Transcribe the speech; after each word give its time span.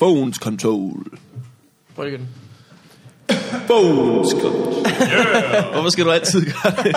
Bones 0.00 0.36
Control. 0.36 1.06
Prøv 1.94 2.08
igen. 2.08 2.28
Bones 3.68 4.30
Control. 4.30 4.86
Yeah. 4.86 5.72
Hvorfor 5.72 5.88
skal 5.88 6.04
du 6.04 6.10
altid 6.10 6.46
gøre 6.46 6.72
det? 6.84 6.94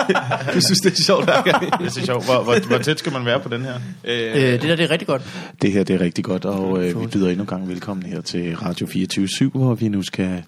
Du 0.54 0.60
synes, 0.60 0.80
det 0.80 0.92
er 0.92 1.02
sjovt 1.02 1.24
hver 1.24 1.42
gang. 1.42 1.78
Det 1.78 1.86
er 1.86 1.90
så 1.90 2.04
sjovt. 2.04 2.24
Hvor, 2.24 2.42
hvor, 2.42 2.66
hvor 2.66 2.78
tæt 2.78 2.98
skal 2.98 3.12
man 3.12 3.24
være 3.24 3.40
på 3.40 3.48
den 3.48 3.62
her? 3.62 3.74
Øh, 4.04 4.14
det 4.14 4.62
der, 4.62 4.76
det 4.76 4.84
er 4.84 4.90
rigtig 4.90 5.08
godt. 5.08 5.22
Det 5.62 5.72
her 5.72 5.84
det 5.84 5.94
er 5.94 6.00
rigtig 6.00 6.24
godt, 6.24 6.44
og 6.44 6.84
øh, 6.84 7.02
vi 7.02 7.06
byder 7.06 7.28
endnu 7.28 7.42
en 7.42 7.46
gang 7.46 7.68
velkommen 7.68 8.06
her 8.06 8.20
til 8.20 8.56
Radio 8.56 8.86
24 8.86 9.28
hvor 9.50 9.74
vi 9.74 9.88
nu 9.88 10.02
skal 10.02 10.42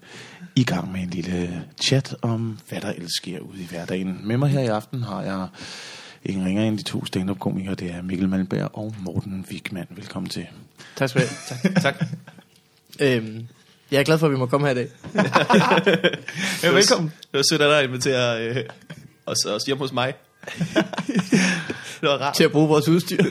i 0.55 0.63
gang 0.63 0.91
med 0.91 1.01
en 1.01 1.09
lille 1.09 1.63
chat 1.83 2.15
om, 2.21 2.59
hvad 2.69 2.81
der 2.81 2.91
ellers 2.91 3.11
sker 3.17 3.39
ude 3.39 3.61
i 3.61 3.67
hverdagen. 3.69 4.19
Med 4.23 4.37
mig 4.37 4.49
her 4.49 4.61
i 4.61 4.67
aften 4.67 5.03
har 5.03 5.21
jeg 5.21 5.47
ingen 6.25 6.45
ringer 6.45 6.63
end 6.63 6.77
de 6.77 6.83
to 6.83 7.05
stand-up-komikere. 7.05 7.75
Det 7.75 7.91
er 7.91 8.01
Mikkel 8.01 8.29
Malmberg 8.29 8.69
og 8.73 8.95
Morten 8.99 9.45
Wigman. 9.51 9.87
Velkommen 9.89 10.29
til. 10.29 10.45
Tak 10.95 11.09
skal 11.09 11.21
du 11.21 11.27
have. 11.27 11.73
Tak. 11.73 11.81
tak. 11.83 12.07
Øhm, 12.99 13.47
jeg 13.91 13.99
er 13.99 14.03
glad 14.03 14.17
for, 14.17 14.27
at 14.27 14.33
vi 14.33 14.37
må 14.37 14.45
komme 14.45 14.67
her 14.67 14.71
i 14.71 14.75
dag. 14.75 14.87
ja, 16.63 16.71
velkommen. 16.71 17.13
Det 17.21 17.37
var 17.37 17.43
sødt 17.51 17.61
af 17.61 17.69
dig 17.69 17.79
at 17.79 17.85
invitere 17.85 18.47
øh, 18.47 18.63
os, 19.25 19.45
os 19.45 19.63
hjem 19.63 19.77
hos 19.77 19.93
mig. 19.93 20.13
det 22.01 22.09
var 22.09 22.17
rart. 22.17 22.35
Til 22.35 22.43
at 22.43 22.51
bruge 22.51 22.67
vores 22.67 22.87
udstyr. 22.87 23.23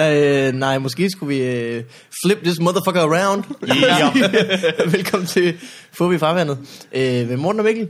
øh, 0.00 0.52
nej, 0.52 0.78
måske 0.78 1.10
skulle 1.10 1.36
vi 1.36 1.42
øh, 1.42 1.84
flip 2.24 2.38
this 2.42 2.60
motherfucker 2.60 3.00
around. 3.00 3.44
Yeah. 3.68 4.92
Velkommen 4.92 5.26
til 5.26 5.58
Få 5.92 6.08
vi 6.08 6.18
farvandet. 6.18 6.58
Øh, 6.92 7.28
med 7.28 7.36
Morten 7.36 7.60
og 7.60 7.64
Mikkel. 7.64 7.88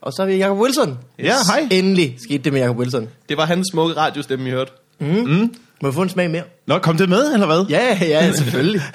Og 0.00 0.12
så 0.12 0.22
har 0.22 0.26
vi 0.26 0.36
Jacob 0.36 0.58
Wilson. 0.58 0.98
Ja, 1.18 1.34
hej. 1.46 1.68
Endelig 1.70 2.16
skete 2.18 2.38
det 2.38 2.52
med 2.52 2.60
Jacob 2.60 2.78
Wilson. 2.78 3.08
Det 3.28 3.36
var 3.36 3.46
hans 3.46 3.68
smukke 3.72 3.96
radiostemme, 3.96 4.44
vi 4.44 4.50
hørte. 4.50 4.72
Mm. 4.98 5.54
Må 5.82 5.88
vi 5.90 5.94
få 5.94 6.02
en 6.02 6.08
smag 6.08 6.30
mere? 6.30 6.42
Nå, 6.66 6.78
kom 6.78 6.96
det 6.96 7.08
med, 7.08 7.32
eller 7.32 7.46
hvad? 7.46 7.64
Ja, 7.70 7.98
ja, 8.00 8.32
selvfølgelig. 8.32 8.82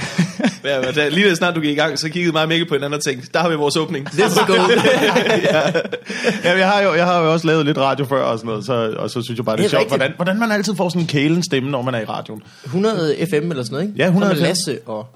Ja, 0.64 0.92
da, 0.92 1.10
lige 1.10 1.30
da 1.30 1.36
snart 1.36 1.56
du 1.56 1.62
gik 1.62 1.72
i 1.72 1.76
gang, 1.76 2.00
så 2.00 2.10
kiggede 2.10 2.32
mig 2.34 2.42
og 2.42 2.48
Mikkel 2.48 2.68
på 2.68 2.74
hinanden 2.74 2.94
og 2.94 3.04
tænkte, 3.04 3.30
der 3.34 3.40
har 3.40 3.50
vi 3.50 3.56
vores 3.56 3.76
åbning. 3.78 4.08
Let's 4.08 4.46
go. 4.46 4.54
Ja, 6.44 6.58
jeg 6.58 6.70
har, 6.72 6.82
jo, 6.82 6.94
jeg 6.94 7.06
har 7.06 7.22
jo 7.24 7.34
også 7.34 7.48
lavet 7.48 7.66
lidt 7.66 7.78
radio 7.78 8.06
før 8.06 8.24
og 8.24 8.38
sådan 8.40 8.48
noget, 8.48 8.66
så, 8.66 8.96
og 8.98 9.10
så 9.10 9.22
synes 9.22 9.38
jeg 9.38 9.46
bare, 9.46 9.58
det 9.58 9.64
er, 9.64 9.68
Det 9.68 9.74
er 9.74 9.78
sjovt, 9.80 9.80
rigtigt. 9.82 9.98
hvordan, 9.98 10.14
hvordan 10.16 10.40
man 10.40 10.52
altid 10.52 10.76
får 10.76 10.90
sådan 10.90 11.02
en 11.02 11.08
kælen 11.08 11.44
stemme, 11.44 11.70
når 11.72 11.82
man 11.82 11.96
er 11.96 12.00
i 12.00 12.06
radioen. 12.06 12.44
100 12.66 13.16
FM 13.30 13.36
eller 13.36 13.64
sådan 13.64 13.66
noget, 13.72 13.88
ikke? 13.88 13.98
Ja, 14.00 14.06
100 14.06 14.36
Så 14.36 14.42
med 14.42 14.46
FM. 14.46 14.48
Lasse 14.48 14.80
og... 14.86 15.08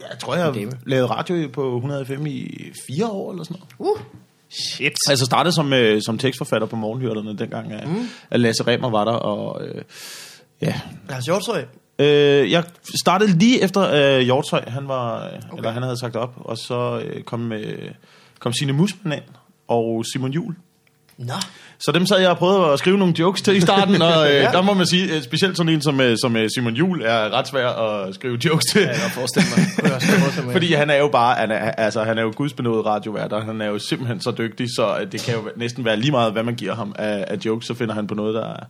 Ja, 0.00 0.06
jeg 0.10 0.18
tror, 0.18 0.34
jeg 0.34 0.44
har 0.44 0.52
Dame. 0.52 0.72
lavet 0.86 1.10
radio 1.10 1.48
på 1.52 1.76
105 1.76 2.26
i 2.26 2.54
fire 2.90 3.06
år 3.06 3.30
eller 3.32 3.44
sådan 3.44 3.56
noget. 3.78 3.92
Uh. 3.96 4.00
Shit. 4.50 4.92
Altså 5.10 5.24
startede 5.24 5.54
som, 5.54 5.72
øh, 5.72 6.02
som 6.06 6.18
tekstforfatter 6.18 6.66
på 6.68 6.76
Morgenhyrderne 6.76 7.38
dengang, 7.38 7.72
at, 7.72 7.88
mm. 7.88 8.08
at 8.30 8.40
Lasse 8.40 8.62
Remmer 8.66 8.90
var 8.90 9.04
der, 9.04 9.12
og 9.12 9.62
øh, 9.66 9.82
ja. 10.60 10.80
Lars 11.08 11.24
Hjortshøj. 11.24 11.64
Øh, 11.98 12.50
jeg 12.50 12.64
startede 13.02 13.38
lige 13.38 13.62
efter 13.62 13.90
øh, 13.92 14.20
Hjortøj, 14.20 14.64
han 14.66 14.88
var, 14.88 15.26
okay. 15.26 15.56
eller 15.56 15.70
han 15.70 15.82
havde 15.82 15.98
sagt 15.98 16.16
op, 16.16 16.32
og 16.36 16.58
så 16.58 17.02
øh, 17.04 17.22
kom, 17.22 17.52
øh, 17.52 17.90
kom 18.38 18.52
Signe 18.52 18.72
Musman 18.72 19.12
ind, 19.12 19.24
og 19.68 20.04
Simon 20.12 20.30
Jul. 20.30 20.54
Nå. 21.18 21.34
Så 21.78 21.92
dem 21.92 22.06
sad 22.06 22.20
jeg 22.20 22.30
og 22.30 22.38
prøvede 22.38 22.72
at 22.72 22.78
skrive 22.78 22.98
nogle 22.98 23.14
jokes 23.18 23.42
til 23.42 23.56
i 23.56 23.60
starten, 23.60 24.02
og 24.10 24.28
øh, 24.28 24.34
ja. 24.34 24.50
der 24.50 24.62
må 24.62 24.74
man 24.74 24.86
sige, 24.86 25.16
øh, 25.16 25.22
specielt 25.22 25.56
sådan 25.56 25.72
en 25.72 25.82
som, 25.82 26.00
øh, 26.00 26.16
som 26.22 26.36
øh, 26.36 26.50
Simon 26.54 26.74
Jul 26.74 27.02
er 27.02 27.32
ret 27.32 27.48
svær 27.48 27.68
at 27.68 28.14
skrive 28.14 28.38
jokes 28.44 28.64
til. 28.72 28.80
Ja, 28.80 28.88
jeg 28.88 28.96
kan 28.96 29.10
forestille 29.10 29.48
mig. 29.56 29.66
Jeg 29.82 30.02
forestille. 30.02 30.52
Fordi 30.56 30.72
han 30.72 30.90
er 30.90 30.96
jo 30.96 31.08
bare, 31.08 31.34
han 31.34 31.50
er, 31.50 31.70
altså, 31.70 32.02
han 32.02 32.18
er 32.18 32.22
jo 32.22 32.32
gudsbenået 32.36 32.86
radiovært, 32.86 33.32
og 33.32 33.44
han 33.44 33.60
er 33.60 33.66
jo 33.66 33.78
simpelthen 33.78 34.20
så 34.20 34.30
dygtig, 34.30 34.68
så 34.76 35.06
det 35.12 35.20
kan 35.20 35.34
jo 35.34 35.50
næsten 35.56 35.84
være 35.84 35.96
lige 35.96 36.10
meget, 36.10 36.32
hvad 36.32 36.42
man 36.42 36.54
giver 36.54 36.74
ham 36.74 36.94
af, 36.98 37.24
af 37.28 37.36
jokes, 37.44 37.66
så 37.66 37.74
finder 37.74 37.94
han 37.94 38.06
på 38.06 38.14
noget, 38.14 38.34
der 38.34 38.46
er, 38.46 38.64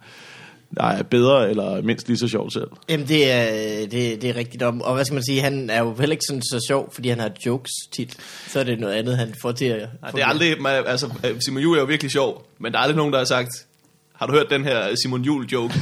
der 0.77 0.85
er 0.85 1.03
bedre 1.03 1.51
eller 1.51 1.83
mindst 1.83 2.09
lige 2.09 2.19
så 2.19 2.29
sjovt 2.29 2.53
selv. 2.53 2.69
Jamen, 2.89 3.09
det 3.09 3.31
er, 3.31 3.51
det, 3.87 4.23
det 4.23 4.31
er 4.31 4.37
rigtigt 4.37 4.63
om. 4.63 4.83
Og 4.83 4.95
hvad 4.95 5.05
skal 5.05 5.15
man 5.15 5.25
sige, 5.25 5.41
han 5.41 5.71
er 5.71 5.79
jo 5.79 5.95
heller 5.95 6.13
ikke 6.13 6.25
sådan 6.29 6.43
så 6.43 6.65
sjov, 6.69 6.93
fordi 6.93 7.09
han 7.09 7.21
har 7.21 7.31
jokes 7.47 7.71
tit. 7.93 8.17
Så 8.49 8.61
er 8.61 8.65
det 8.65 8.81
noget 8.81 8.95
andet, 8.95 9.17
han 9.17 9.35
får 9.43 9.53
til 9.53 9.65
at... 9.65 9.89
Nej, 10.03 10.11
det 10.11 10.23
er 10.23 10.27
aldrig, 10.27 10.63
man, 10.63 10.85
altså, 10.87 11.11
Simon 11.41 11.63
Juhl 11.63 11.77
er 11.77 11.81
jo 11.81 11.87
virkelig 11.87 12.11
sjov, 12.11 12.47
men 12.61 12.73
der 12.73 12.79
er 12.79 12.83
aldrig 12.83 12.97
nogen, 12.97 13.13
der 13.13 13.19
har 13.19 13.25
sagt, 13.25 13.51
har 14.19 14.27
du 14.27 14.33
hørt 14.33 14.51
den 14.51 14.65
her 14.65 14.95
Simon 15.03 15.23
Juhl 15.23 15.47
joke? 15.47 15.75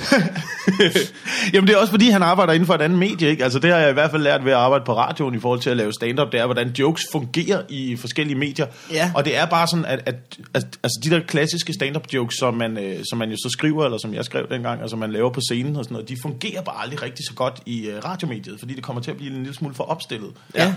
Jamen 1.53 1.69
det 1.69 1.75
er 1.75 1.79
også 1.79 1.91
fordi, 1.91 2.11
han 2.11 2.23
arbejder 2.23 2.53
inden 2.53 2.67
for 2.67 2.75
et 2.75 2.83
andet 2.83 2.99
medie, 2.99 3.29
ikke? 3.29 3.45
Altså 3.45 3.59
det 3.59 3.71
har 3.73 3.79
jeg 3.79 3.91
i 3.91 3.93
hvert 3.93 4.11
fald 4.11 4.23
lært 4.23 4.45
ved 4.45 4.53
at 4.53 4.59
arbejde 4.59 4.85
på 4.85 4.97
radioen 4.97 5.35
i 5.35 5.39
forhold 5.39 5.61
til 5.61 5.71
at 5.71 5.77
lave 5.77 5.93
stand-up, 5.93 6.33
det 6.33 6.41
er, 6.41 6.45
hvordan 6.45 6.69
jokes 6.69 7.03
fungerer 7.13 7.63
i 7.69 7.97
forskellige 7.97 8.39
medier. 8.39 8.67
Ja. 8.93 9.13
Og 9.15 9.25
det 9.25 9.37
er 9.37 9.47
bare 9.47 9.67
sådan, 9.67 9.85
at, 9.85 10.03
at, 10.07 10.15
at 10.55 10.65
altså 10.83 11.01
de 11.05 11.11
der 11.11 11.21
klassiske 11.21 11.73
stand-up 11.73 12.07
jokes, 12.13 12.37
som 12.39 12.55
man, 12.55 12.79
øh, 12.79 13.05
som 13.11 13.19
man 13.19 13.31
jo 13.31 13.37
så 13.37 13.49
skriver, 13.53 13.85
eller 13.85 13.99
som 13.99 14.15
jeg 14.15 14.25
skrev 14.25 14.47
dengang, 14.51 14.83
og 14.83 14.91
som 14.91 14.99
man 14.99 15.13
laver 15.13 15.31
på 15.31 15.41
scenen 15.41 15.77
og 15.77 15.85
sådan 15.85 15.95
noget, 15.95 16.09
de 16.09 16.17
fungerer 16.23 16.63
bare 16.63 16.83
aldrig 16.83 17.03
rigtig 17.03 17.27
så 17.27 17.35
godt 17.35 17.61
i 17.67 17.87
øh, 17.87 18.05
radiomediet, 18.05 18.59
fordi 18.59 18.75
det 18.75 18.83
kommer 18.83 19.03
til 19.03 19.11
at 19.11 19.17
blive 19.17 19.31
en 19.31 19.37
lille 19.37 19.55
smule 19.55 19.75
for 19.75 19.85
opstillet. 19.85 20.31
Ja. 20.55 20.75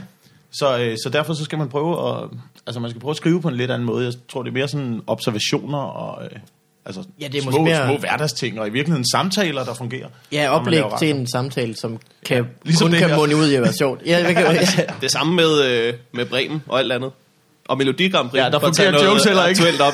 Så, 0.52 0.80
øh, 0.80 0.98
så 1.04 1.10
derfor 1.14 1.34
så 1.34 1.44
skal 1.44 1.58
man 1.58 1.70
prøve 1.70 2.10
at, 2.10 2.30
altså 2.68 2.80
man 2.80 2.90
skal 2.90 3.02
prøve 3.02 3.12
at 3.12 3.18
skrive 3.18 3.42
på 3.42 3.48
en 3.48 3.56
lidt 3.56 3.72
anden 3.72 3.86
måde. 3.86 4.06
Jeg 4.06 4.14
tror, 4.30 4.44
det 4.44 4.50
er 4.50 4.54
mere 4.54 4.68
sådan 4.68 5.02
observationer 5.08 5.80
og... 5.80 6.24
Øh, 6.24 6.40
Altså, 6.86 7.04
Ja, 7.22 7.28
det 7.28 7.36
er 7.38 7.42
små, 7.42 7.52
måske 7.52 7.64
mere- 7.64 7.88
små 7.88 7.98
hverdagsting, 7.98 8.60
og 8.60 8.68
i 8.68 8.70
virkeligheden 8.70 9.06
samtaler, 9.12 9.64
der 9.66 9.74
fungerer. 9.74 10.08
Ja, 10.32 10.50
oplæg 10.50 10.84
til 11.00 11.10
en 11.10 11.28
samtale, 11.28 11.76
som 11.76 11.98
kan, 12.26 12.38
ja, 12.38 12.44
ligesom 12.64 12.86
kun 12.86 12.92
det 12.92 13.00
kan 13.00 13.16
munde 13.18 13.36
ud 13.36 13.50
i 13.52 13.56
at 13.56 13.62
være 13.62 13.74
sjovt. 13.74 14.02
Ja, 14.06 14.24
hvad 14.24 14.34
kan, 14.34 14.44
ja. 14.78 14.84
Det 15.02 15.12
samme 15.12 15.36
med, 15.36 15.64
øh, 15.64 15.94
med 16.14 16.26
Bremen 16.26 16.62
og 16.68 16.80
alt 16.80 16.92
andet. 16.92 17.12
Og 17.70 17.78
Melodi 17.78 18.10
Grand 18.10 18.30
Prix. 18.30 18.42
Ja, 18.42 18.50
der 18.50 18.60
fungerer 18.60 19.06
jokes 19.06 19.24
heller 19.24 19.46
ikke. 19.46 19.62
Aktuelt 19.62 19.82
op. 19.82 19.94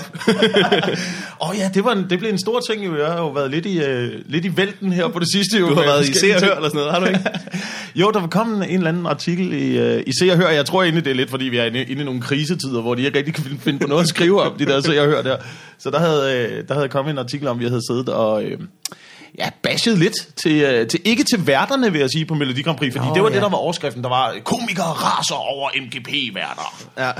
Åh 1.41 1.49
oh, 1.49 1.57
ja, 1.57 1.69
det, 1.73 1.83
var 1.83 1.91
en, 1.91 2.05
det 2.09 2.19
blev 2.19 2.31
en 2.31 2.39
stor 2.39 2.59
ting 2.69 2.85
jo. 2.85 2.97
Jeg 2.97 3.07
har 3.07 3.17
jo 3.17 3.29
været 3.29 3.51
lidt 3.51 3.65
i, 3.65 3.79
øh, 3.79 4.11
lidt 4.25 4.45
i 4.45 4.57
vælten 4.57 4.91
her 4.91 5.07
på 5.07 5.19
det 5.19 5.27
sidste. 5.33 5.59
Jo, 5.59 5.69
Du 5.69 5.75
har 5.75 5.81
været 5.83 6.09
i 6.09 6.13
Se 6.13 6.35
og. 6.35 6.43
Hør 6.43 6.55
eller 6.55 6.69
sådan 6.69 6.79
noget, 6.79 6.91
har 6.91 6.99
du 6.99 7.05
ikke? 7.05 7.19
Jo, 8.01 8.11
der 8.11 8.19
var 8.19 8.27
kommet 8.27 8.69
en 8.69 8.75
eller 8.77 8.89
anden 8.89 9.05
artikel 9.05 9.53
i, 9.53 9.77
øh, 9.77 10.03
i 10.07 10.11
Se 10.19 10.31
og 10.31 10.37
Hør. 10.37 10.49
Jeg 10.49 10.65
tror 10.65 10.83
egentlig, 10.83 11.05
det 11.05 11.11
er 11.11 11.15
lidt, 11.15 11.29
fordi 11.29 11.45
vi 11.45 11.57
er 11.57 11.65
inde, 11.65 11.83
inde 11.83 12.01
i 12.01 12.05
nogle 12.05 12.21
krisetider, 12.21 12.81
hvor 12.81 12.95
de 12.95 13.01
ikke 13.01 13.17
rigtig 13.17 13.33
kan 13.33 13.59
finde 13.59 13.79
på 13.79 13.87
noget 13.87 14.03
at 14.03 14.09
skrive 14.09 14.41
om, 14.41 14.57
de 14.59 14.65
der 14.65 14.81
Se 14.81 15.01
og 15.01 15.07
Hør 15.07 15.21
der. 15.21 15.37
Så 15.79 15.89
der 15.89 15.99
havde, 15.99 16.47
øh, 16.51 16.67
der 16.67 16.73
havde 16.73 16.89
kommet 16.89 17.11
en 17.11 17.17
artikel 17.17 17.47
om, 17.47 17.59
vi 17.59 17.65
havde 17.65 17.81
siddet 17.89 18.09
og... 18.09 18.43
Øh, 18.43 18.59
ja, 19.39 19.49
bashed 19.63 19.95
lidt 19.95 20.13
til, 20.35 20.61
øh, 20.61 20.87
til, 20.87 20.99
ikke 21.05 21.23
til 21.23 21.47
værterne, 21.47 21.91
vil 21.91 22.01
jeg 22.01 22.09
sige, 22.09 22.25
på 22.25 22.33
Melodi 22.33 22.61
Grand 22.61 22.77
Prix, 22.77 22.93
fordi 22.93 23.07
Nå, 23.07 23.13
det 23.13 23.23
var 23.23 23.29
ja. 23.29 23.35
det, 23.35 23.41
der 23.41 23.49
var 23.49 23.57
overskriften. 23.57 24.03
Der 24.03 24.09
var 24.09 24.35
komikere 24.43 24.85
raser 24.85 25.35
over 25.35 25.69
MGP-værter. 25.81 26.85
Ja. 26.97 27.11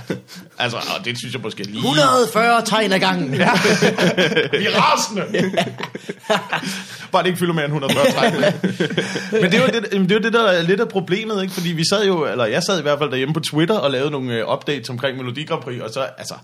Altså, 0.59 0.77
og 0.77 1.05
det 1.05 1.17
synes 1.17 1.33
jeg 1.33 1.41
måske 1.41 1.63
lige... 1.63 1.77
140 1.77 2.61
tegn 2.65 2.91
ad 2.91 2.99
gangen. 2.99 3.33
Ja. 3.33 3.51
Vi 4.59 4.65
er 4.65 4.79
rasende. 4.79 5.23
Bare 7.11 7.23
det 7.23 7.29
ikke 7.29 7.39
fylder 7.39 7.53
mere 7.53 7.65
end 7.65 7.73
140 7.73 8.11
træk. 8.11 8.33
Men 9.41 9.51
det 9.51 9.61
var 9.61 9.67
det, 9.67 9.91
det, 9.91 10.13
var 10.13 10.19
det, 10.19 10.33
der 10.33 10.43
er 10.43 10.61
lidt 10.61 10.81
af 10.81 10.89
problemet, 10.89 11.41
ikke? 11.41 11.53
Fordi 11.53 11.69
vi 11.69 11.83
sad 11.89 12.05
jo, 12.05 12.25
eller 12.25 12.45
jeg 12.45 12.63
sad 12.63 12.79
i 12.79 12.81
hvert 12.81 12.99
fald 12.99 13.09
derhjemme 13.09 13.33
på 13.33 13.39
Twitter 13.39 13.75
og 13.77 13.91
lavede 13.91 14.11
nogle 14.11 14.33
øh, 14.33 14.53
updates 14.53 14.89
omkring 14.89 15.17
Melodi 15.17 15.43
Grand 15.43 15.61
Prix, 15.61 15.81
og 15.81 15.89
så, 15.89 16.07
altså, 16.17 16.35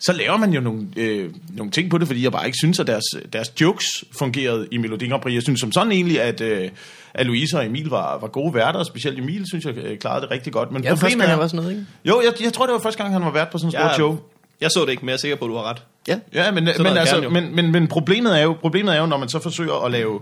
så 0.00 0.12
laver 0.12 0.36
man 0.36 0.52
jo 0.52 0.60
nogle, 0.60 0.86
øh, 0.96 1.30
nogle 1.50 1.72
ting 1.72 1.90
på 1.90 1.98
det, 1.98 2.06
fordi 2.06 2.24
jeg 2.24 2.32
bare 2.32 2.46
ikke 2.46 2.58
synes, 2.58 2.80
at 2.80 2.86
deres, 2.86 3.04
deres 3.32 3.52
jokes 3.60 4.04
fungerede 4.18 4.68
i 4.70 4.76
Melodi 4.76 5.08
Grand 5.08 5.22
Prix. 5.22 5.34
Jeg 5.34 5.42
synes 5.42 5.60
som 5.60 5.72
sådan 5.72 5.92
egentlig, 5.92 6.20
at, 6.22 6.40
øh, 6.40 6.70
at 7.14 7.26
Louise 7.26 7.58
og 7.58 7.66
Emil 7.66 7.86
var, 7.86 8.18
var 8.18 8.28
gode 8.28 8.54
værter, 8.54 8.78
og 8.78 8.86
specielt 8.86 9.18
Emil 9.18 9.44
synes 9.48 9.64
jeg 9.64 9.76
øh, 9.76 9.98
klarede 9.98 10.20
det 10.22 10.30
rigtig 10.30 10.52
godt. 10.52 10.72
Men 10.72 10.84
Ja, 10.84 10.90
første 10.90 11.04
problemet 11.04 11.20
gang 11.20 11.28
er, 11.28 11.30
han 11.30 11.40
var 11.40 11.46
sådan 11.46 11.56
noget, 11.56 11.70
ikke? 11.70 11.86
Jo, 12.04 12.22
jeg, 12.24 12.42
jeg 12.44 12.52
tror, 12.52 12.66
det 12.66 12.72
var 12.72 12.80
første 12.80 13.02
gang, 13.02 13.14
han 13.14 13.22
var 13.22 13.30
vært 13.30 13.48
på 13.52 13.58
sådan 13.58 13.68
et 13.68 13.72
stort 13.72 13.84
Jeg, 13.84 13.94
show. 13.94 14.18
jeg 14.60 14.70
så 14.70 14.80
det 14.84 14.90
ikke, 14.90 15.02
men 15.02 15.08
jeg 15.08 15.14
er 15.14 15.18
sikker 15.18 15.36
på, 15.36 15.44
at 15.44 15.48
du 15.48 15.56
har 15.56 15.70
ret. 15.70 15.82
Ja. 16.08 16.18
Ja, 16.34 16.50
men, 16.50 16.64
men, 16.64 16.86
altså, 16.86 17.28
men, 17.30 17.54
men, 17.56 17.72
men 17.72 17.86
problemet, 17.88 18.38
er 18.38 18.42
jo, 18.42 18.52
problemet 18.60 18.94
er 18.94 19.00
jo, 19.00 19.06
når 19.06 19.16
man 19.18 19.28
så 19.28 19.38
forsøger 19.38 19.84
at 19.84 19.90
lave 19.90 20.20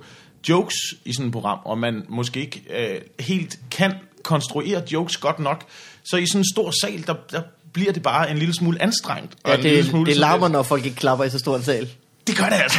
jokes 0.49 0.77
i 1.05 1.13
sådan 1.13 1.27
et 1.27 1.33
program, 1.33 1.59
og 1.65 1.79
man 1.79 2.05
måske 2.09 2.41
ikke 2.41 2.63
øh, 2.79 3.01
helt 3.21 3.59
kan 3.71 3.93
konstruere 4.23 4.83
jokes 4.93 5.17
godt 5.17 5.39
nok, 5.39 5.65
så 6.05 6.17
i 6.17 6.27
sådan 6.27 6.41
en 6.41 6.45
stor 6.55 6.71
sal, 6.71 7.07
der, 7.07 7.15
der 7.31 7.43
bliver 7.77 7.93
det 7.93 8.03
bare 8.03 8.31
en 8.31 8.39
lille 8.39 8.55
smule 8.55 8.83
anstrengt. 8.83 9.35
og 9.45 9.51
Ja, 9.51 9.57
en 9.57 9.63
lille 9.63 9.79
det, 9.79 9.87
smule 9.87 10.07
det 10.11 10.17
larmer, 10.17 10.49
når 10.49 10.63
folk 10.63 10.85
ikke 10.85 10.97
klapper 10.97 11.25
i 11.25 11.31
så 11.31 11.39
stort 11.39 11.59
en 11.59 11.65
sal. 11.65 11.89
Det 12.27 12.37
gør 12.37 12.45
det 12.45 12.55
altså. 12.63 12.79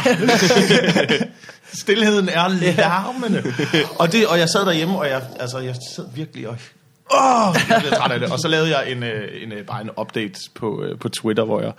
Stilheden 1.82 2.28
er 2.28 2.48
larmende. 2.76 3.42
Og, 3.98 4.12
det, 4.12 4.26
og 4.26 4.38
jeg 4.38 4.48
sad 4.48 4.66
derhjemme, 4.66 4.98
og 4.98 5.08
jeg, 5.08 5.22
altså, 5.40 5.58
jeg 5.58 5.76
sad 5.96 6.04
virkelig 6.14 6.48
og... 6.48 6.56
Åh, 7.14 7.56
jeg 7.68 7.80
blev 7.80 7.92
træt 7.92 8.12
af 8.12 8.20
det. 8.20 8.32
Og 8.32 8.38
så 8.38 8.48
lavede 8.48 8.78
jeg 8.78 8.92
en, 8.92 9.02
øh, 9.02 9.42
en, 9.42 9.52
øh, 9.52 9.66
bare 9.66 9.80
en 9.80 9.90
update 10.00 10.34
på, 10.54 10.82
øh, 10.82 10.98
på 10.98 11.08
Twitter, 11.08 11.44
hvor 11.44 11.60
jeg 11.60 11.72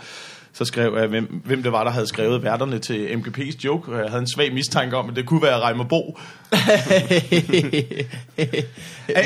så 0.53 0.65
skrev 0.65 0.97
jeg, 0.97 1.07
hvem, 1.07 1.41
hvem 1.45 1.63
det 1.63 1.71
var, 1.71 1.83
der 1.83 1.91
havde 1.91 2.07
skrevet 2.07 2.43
værterne 2.43 2.79
til 2.79 3.07
MGP's 3.07 3.57
joke. 3.63 3.91
Og 3.91 3.99
jeg 3.99 4.09
havde 4.09 4.21
en 4.21 4.29
svag 4.35 4.53
mistanke 4.53 4.97
om, 4.97 5.09
at 5.09 5.15
det 5.15 5.25
kunne 5.25 5.41
være 5.41 5.59
Reimer 5.59 5.83
Bo. 5.83 6.19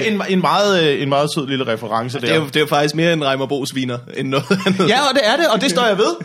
En, 0.07 0.21
en, 0.29 0.41
meget, 0.41 0.83
øh, 0.83 1.01
en 1.01 1.09
meget 1.09 1.29
sød 1.33 1.47
lille 1.47 1.67
reference 1.67 2.21
Det 2.21 2.29
er, 2.31 2.35
jo, 2.35 2.41
der. 2.41 2.47
det 2.47 2.55
er 2.55 2.59
jo 2.59 2.65
faktisk 2.65 2.95
mere 2.95 3.13
en 3.13 3.25
Reimer 3.25 3.45
Bo 3.45 3.65
sviner, 3.65 3.97
end 4.17 4.27
noget 4.27 4.45
andet. 4.65 4.89
Ja, 4.89 4.99
og 5.01 5.13
det 5.13 5.21
er 5.23 5.35
det, 5.35 5.47
og 5.47 5.61
det 5.61 5.69
står 5.69 5.85
jeg 5.85 5.97
ved. 5.97 6.15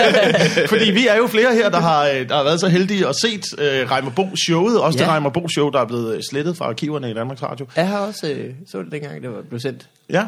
Fordi 0.72 0.90
vi 0.90 1.06
er 1.06 1.16
jo 1.16 1.26
flere 1.26 1.54
her, 1.54 1.70
der 1.70 1.80
har, 1.80 2.06
øh, 2.06 2.28
der 2.28 2.36
har 2.36 2.44
været 2.44 2.60
så 2.60 2.68
heldige 2.68 3.08
at 3.08 3.16
set 3.16 3.44
øh, 3.58 3.90
Reimer 3.90 4.10
Bo 4.10 4.36
showet. 4.46 4.80
Også 4.80 4.98
ja. 4.98 5.04
Det 5.04 5.12
Reimer 5.12 5.30
Bo 5.30 5.48
show, 5.48 5.70
der 5.70 5.80
er 5.80 5.86
blevet 5.86 6.20
slettet 6.30 6.56
fra 6.56 6.64
arkiverne 6.64 7.10
i 7.10 7.14
Danmarks 7.14 7.42
Radio. 7.42 7.66
Jeg 7.76 7.88
har 7.88 7.98
også 7.98 8.30
øh, 8.30 8.54
så 8.70 8.78
det 8.78 8.92
dengang, 8.92 9.22
det 9.22 9.30
var 9.30 9.42
blev 9.48 9.60
sendt. 9.60 9.88
Ja. 10.10 10.24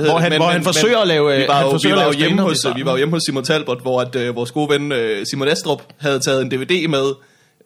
Hedder 0.00 0.12
Hvor 0.12 0.18
han, 0.20 0.36
hvor 0.36 0.46
han 0.50 0.64
forsøger 0.64 0.98
at 0.98 1.08
lave... 1.08 1.34
øh, 1.34 1.40
Vi 1.40 1.44
var 1.48 1.54
han 1.54 1.62
jo, 1.64 1.68
vi 1.68 1.74
forsøger 1.74 1.94
var 1.96 2.02
at 2.02 2.06
jo 2.06 2.12
lave 2.12 2.26
hjemme 2.28 2.42
hos, 2.42 2.66
vi 2.76 2.84
var 2.84 2.90
jo 2.90 2.96
hjemme 2.96 3.14
hos 3.14 3.22
Simon 3.28 3.44
Talbot, 3.44 3.82
hvor 3.82 4.00
at, 4.00 4.16
øh, 4.16 4.36
vores 4.36 4.50
gode 4.50 4.70
ven 4.70 4.92
øh, 4.92 5.26
Simon 5.30 5.48
Estrup 5.48 5.82
havde 6.00 6.18
taget 6.20 6.42
en 6.42 6.50
DVD 6.50 6.88
med 6.88 7.04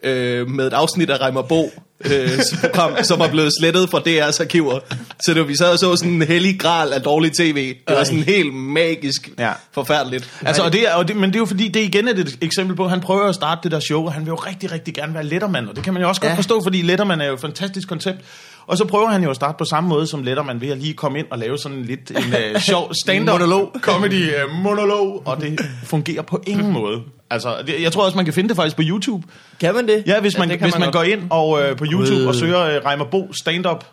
øh, 0.04 0.48
med 0.48 0.66
et 0.66 0.72
afsnit 0.72 1.10
af 1.10 1.20
Reimer 1.20 1.42
Bo, 1.42 1.70
øh, 2.04 2.28
program, 2.60 2.92
som 3.02 3.20
er 3.20 3.28
blevet 3.34 3.52
slettet 3.60 3.90
fra 3.90 3.98
DR's 3.98 4.40
arkiver. 4.42 4.78
Så 5.24 5.34
det 5.34 5.40
var, 5.40 5.46
vi 5.46 5.56
sad 5.56 5.72
og 5.72 5.78
så 5.78 5.96
sådan 5.96 6.12
en 6.12 6.22
hellig 6.22 6.60
gral 6.60 6.92
af 6.92 7.02
dårlig 7.02 7.32
tv. 7.32 7.74
Det 7.88 7.96
var 7.96 8.04
sådan 8.04 8.22
helt 8.22 8.54
magisk 8.54 9.30
Ja. 9.38 9.52
forfærdeligt. 9.72 10.30
Altså, 10.46 10.62
og 10.62 10.72
det 10.72 10.88
er, 10.88 10.94
og 10.94 11.08
det, 11.08 11.16
men 11.16 11.30
det 11.30 11.36
er 11.36 11.40
jo 11.40 11.46
fordi, 11.46 11.68
det 11.68 11.82
er 11.82 11.86
igen 11.86 12.08
et 12.08 12.38
eksempel 12.40 12.76
på, 12.76 12.84
at 12.84 12.90
han 12.90 13.00
prøver 13.00 13.28
at 13.28 13.34
starte 13.34 13.60
det 13.62 13.72
der 13.72 13.80
show, 13.80 14.04
og 14.06 14.12
han 14.12 14.22
vil 14.22 14.28
jo 14.30 14.34
rigtig, 14.36 14.72
rigtig 14.72 14.94
gerne 14.94 15.14
være 15.14 15.24
Letterman, 15.24 15.68
og 15.68 15.76
det 15.76 15.84
kan 15.84 15.92
man 15.92 16.02
jo 16.02 16.08
også 16.08 16.20
godt 16.20 16.30
Ja. 16.30 16.36
forstå, 16.36 16.62
fordi 16.62 16.82
Letterman 16.82 17.20
er 17.20 17.26
jo 17.26 17.34
et 17.34 17.40
fantastisk 17.40 17.88
koncept. 17.88 18.18
Og 18.68 18.78
så 18.78 18.84
prøver 18.84 19.08
han 19.08 19.22
jo 19.22 19.30
at 19.30 19.36
starte 19.36 19.58
på 19.58 19.64
samme 19.64 19.88
måde 19.88 20.06
som 20.06 20.22
Letterman, 20.22 20.60
ved 20.60 20.68
at 20.68 20.78
lige 20.78 20.94
komme 20.94 21.18
ind 21.18 21.26
og 21.30 21.38
lave 21.38 21.58
sådan 21.58 21.82
lidt 21.82 22.10
en 22.10 22.16
uh, 22.16 22.60
sjov 22.60 22.90
stand-up 23.04 23.40
Monolog. 23.40 23.70
comedy 23.80 24.28
uh, 24.44 24.50
monolog, 24.62 25.22
og 25.26 25.40
det 25.40 25.60
fungerer 25.84 26.22
på 26.22 26.42
ingen 26.46 26.72
måde. 26.72 27.02
Altså, 27.30 27.56
det, 27.66 27.82
jeg 27.82 27.92
tror 27.92 28.04
også, 28.04 28.16
man 28.16 28.24
kan 28.24 28.34
finde 28.34 28.48
det 28.48 28.56
faktisk 28.56 28.76
på 28.76 28.82
YouTube. 28.84 29.26
Kan 29.60 29.74
man 29.74 29.88
det? 29.88 30.02
Ja, 30.06 30.20
hvis 30.20 30.38
man, 30.38 30.50
ja, 30.50 30.56
hvis 30.56 30.74
man 30.74 30.80
man, 30.80 30.92
går 30.92 31.02
ind 31.02 31.22
og 31.30 31.48
uh, 31.50 31.76
på 31.76 31.84
YouTube 31.84 32.16
Gud. 32.18 32.26
og 32.26 32.34
søger 32.34 32.78
uh, 32.80 32.86
Reimer 32.86 33.04
Bo 33.04 33.32
stand-up, 33.32 33.84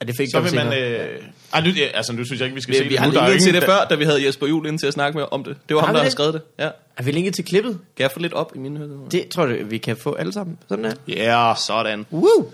Ja, 0.00 0.06
det 0.06 0.14
fik 0.18 0.28
så 0.30 0.40
vil 0.40 0.54
man... 0.54 0.66
Øh, 0.66 1.08
ej, 1.52 1.60
nu, 1.60 1.70
ja, 1.70 1.84
altså, 1.94 2.12
nu 2.12 2.24
synes 2.24 2.40
jeg 2.40 2.46
ikke, 2.46 2.54
vi 2.54 2.60
skal 2.60 2.72
Vi, 2.72 2.78
se 2.78 2.84
vi 2.84 2.90
det 2.90 2.98
har. 2.98 3.10
Der 3.10 3.20
er 3.20 3.24
jo 3.24 3.28
linket 3.30 3.42
til 3.42 3.48
ingen- 3.48 3.62
det 3.62 3.68
før, 3.70 3.84
da 3.90 3.94
vi 3.94 4.04
havde 4.04 4.26
Jesper 4.26 4.46
Juhl 4.46 4.66
ind 4.68 4.78
til 4.78 4.86
at 4.86 4.92
snakke 4.92 5.18
med 5.18 5.26
om 5.30 5.44
det. 5.44 5.56
Det 5.68 5.74
var 5.76 5.80
Har 5.80 5.86
ham, 5.86 5.94
vi 5.94 5.98
der 5.98 6.04
det? 6.04 6.12
skrevet 6.12 6.34
det. 6.34 6.42
Ja. 6.58 6.68
Er 6.96 7.02
vi 7.02 7.10
linket 7.10 7.34
til 7.34 7.44
klippet? 7.44 7.78
Kan 7.96 8.02
jeg 8.02 8.10
få 8.10 8.18
lidt 8.20 8.32
op 8.32 8.52
i 8.54 8.58
mine 8.58 8.78
hører? 8.78 9.08
Det 9.10 9.28
tror 9.28 9.46
jeg, 9.46 9.70
vi 9.70 9.78
kan 9.78 9.96
få 9.96 10.14
alle 10.14 10.32
sammen. 10.32 10.56
Sådan 10.68 10.84
her. 10.84 10.92
Ja, 11.08 11.54
sådan. 11.66 12.06
Woo! 12.12 12.46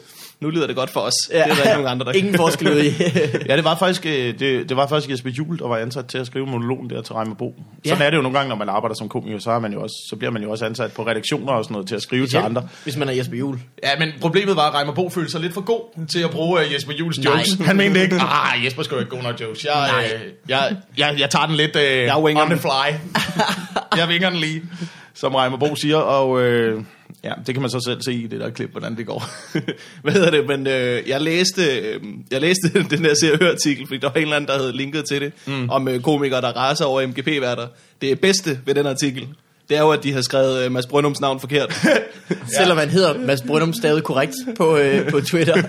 Nu 0.42 0.50
lyder 0.50 0.66
det 0.66 0.76
godt 0.76 0.90
for 0.90 1.00
os. 1.00 1.12
Ja. 1.30 1.36
Det 1.36 1.42
er 1.50 1.54
der 1.54 1.62
ikke 1.62 1.72
nogen 1.72 1.86
andre, 1.86 2.06
der 2.06 2.12
Ingen 2.20 2.34
forskel 2.36 2.72
ud 2.72 2.78
i. 2.78 2.92
Ja, 3.48 3.56
det 3.56 3.64
var 3.64 3.76
faktisk, 3.76 4.06
øh, 4.06 4.38
det, 4.38 4.68
det 4.68 4.76
var 4.76 4.86
faktisk 4.86 5.10
Jesper 5.10 5.30
Juhl, 5.30 5.58
der 5.58 5.68
var 5.68 5.76
ansat 5.76 6.06
til 6.06 6.18
at 6.18 6.26
skrive 6.26 6.46
monologen 6.46 6.90
der 6.90 7.02
til 7.02 7.14
Reimer 7.14 7.34
Bo. 7.34 7.54
Sådan 7.86 7.98
Ja. 7.98 8.04
er 8.06 8.10
det 8.10 8.16
jo 8.16 8.22
nogle 8.22 8.38
gange, 8.38 8.48
når 8.48 8.56
man 8.56 8.68
arbejder 8.68 8.94
som 8.94 9.08
komiker, 9.08 9.38
så, 9.38 9.50
er 9.50 9.58
man 9.58 9.72
jo 9.72 9.82
også, 9.82 9.94
så 10.10 10.16
bliver 10.16 10.30
man 10.30 10.42
jo 10.42 10.50
også 10.50 10.64
ansat 10.64 10.92
på 10.92 11.06
redaktioner 11.06 11.52
og 11.52 11.64
sådan 11.64 11.72
noget 11.72 11.88
til 11.88 11.94
at 11.94 12.02
skrive 12.02 12.26
til 12.26 12.36
andre. 12.36 12.68
Hvis 12.82 12.96
man 12.96 13.08
er 13.08 13.12
Jesper 13.12 13.36
Juhl. 13.36 13.58
Ja, 13.82 13.88
men 13.98 14.08
problemet 14.20 14.56
var, 14.56 14.62
at 14.68 14.74
Reimer 14.74 14.94
Bo 14.94 15.08
følte 15.08 15.30
sig 15.30 15.40
lidt 15.40 15.54
for 15.54 15.60
god 15.60 16.06
til 16.06 16.18
at 16.22 16.30
bruge 16.30 16.60
uh, 16.60 16.74
Jesper 16.74 16.92
Juhls 16.92 17.18
Nej. 17.18 17.32
jokes. 17.32 17.66
Han 17.66 17.76
mente 17.76 18.02
ikke, 18.02 18.16
ah, 18.16 18.64
Jesper 18.64 18.82
skal 18.82 18.94
jo 18.94 19.00
ikke 19.00 19.10
god 19.16 19.22
nok 19.22 19.40
jokes. 19.40 19.64
Jeg, 19.64 19.88
Nej. 19.92 20.10
øh, 20.14 20.32
jeg, 20.48 20.76
jeg, 20.98 21.14
jeg 21.18 21.30
tager 21.30 21.46
den 21.46 21.56
lidt 21.56 21.76
uh, 21.76 21.82
Jeg 21.82 22.16
on 22.16 22.50
the 22.50 22.58
fly. 22.58 22.94
jeg 23.98 24.08
vinger 24.08 24.30
den 24.30 24.38
lige, 24.38 24.62
som 25.14 25.34
Reimer 25.34 25.56
Bo 25.56 25.74
siger. 25.74 25.96
Og 25.96 26.42
øh, 26.42 26.82
ja, 27.24 27.32
det 27.46 27.54
kan 27.54 27.62
man 27.62 27.70
så 27.70 27.80
selv 27.80 28.02
se 28.02 28.12
i 28.12 28.26
det 28.26 28.40
der 28.40 28.50
klip, 28.50 28.70
hvordan 28.70 28.96
det 28.96 29.06
går. 29.06 29.24
Hvad 30.02 30.12
hedder 30.12 30.30
det? 30.30 30.46
Men 30.46 30.66
øh, 30.66 31.08
jeg 31.08 31.20
læste, 31.20 31.78
øh, 31.78 32.00
jeg 32.30 32.40
læste 32.40 32.68
den 32.96 33.04
der 33.04 33.14
Se 33.14 33.50
artikel, 33.50 33.86
fordi 33.86 34.00
der 34.00 34.08
var 34.08 34.16
en 34.16 34.22
eller 34.22 34.36
anden, 34.36 34.48
der 34.48 34.58
havde 34.58 34.76
linket 34.76 35.04
til 35.08 35.20
det, 35.20 35.32
mm. 35.46 35.70
om 35.70 35.88
øh, 35.88 36.00
komikere, 36.00 36.40
der 36.40 36.56
raser 36.56 36.84
over 36.84 37.06
MGP-værter. 37.06 37.66
Det 38.00 38.20
bedste 38.20 38.60
ved 38.66 38.74
den 38.74 38.86
artikel, 38.86 39.28
det 39.68 39.76
er 39.76 39.80
jo, 39.80 39.90
at 39.90 40.02
de 40.02 40.12
har 40.12 40.20
skrevet 40.22 40.64
øh, 40.64 40.72
Mads 40.72 40.86
Brøndums 40.86 41.20
navn 41.20 41.40
forkert. 41.40 41.80
Selvom 42.58 42.76
man 42.76 42.88
hedder 42.90 43.14
Mads 43.26 43.40
Brøndum 43.42 43.72
stadig 43.72 44.02
korrekt 44.02 44.32
på, 44.56 44.76
øh, 44.76 45.10
på 45.10 45.20
Twitter. 45.20 45.54
ja, 45.56 45.62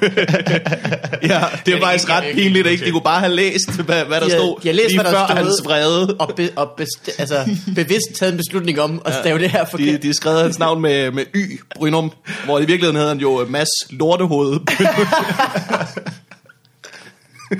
det 1.65 1.71
er 1.71 1.75
ikke- 1.75 1.79
faktisk 1.81 2.09
ret 2.09 2.23
pinligt, 2.33 2.67
ikke? 2.67 2.85
De 2.85 2.91
kunne 2.91 3.01
bare 3.03 3.19
have 3.19 3.31
læst, 3.35 3.71
hvad, 3.85 4.03
hvad 4.05 4.21
der 4.21 4.27
De 4.27 4.31
stod 4.31 4.59
de 4.63 4.67
har 4.67 4.73
læst, 4.73 4.87
lige 4.89 5.01
hvad 5.01 5.11
der 5.11 5.17
før 5.19 5.25
stod. 5.27 5.35
hans 5.37 5.61
vrede. 5.65 6.15
og, 6.19 6.33
be, 6.35 6.49
og 6.55 6.71
best, 6.77 7.09
altså, 7.17 7.49
bevidst 7.75 8.07
taget 8.19 8.31
en 8.31 8.37
beslutning 8.37 8.81
om 8.81 9.01
at 9.05 9.13
stave 9.21 9.39
det 9.39 9.49
her 9.49 9.63
De, 9.63 9.69
forkert. 9.71 10.03
de 10.03 10.13
skrev 10.13 10.37
hans 10.39 10.59
navn 10.59 10.81
med, 10.81 11.11
med 11.11 11.25
Y, 11.35 11.59
Brynum, 11.75 12.11
hvor 12.45 12.57
i 12.59 12.65
virkeligheden 12.65 12.95
hedder 12.95 13.09
han 13.09 13.19
jo 13.19 13.45
Mads 13.49 13.67
Lortehoved. 13.89 14.59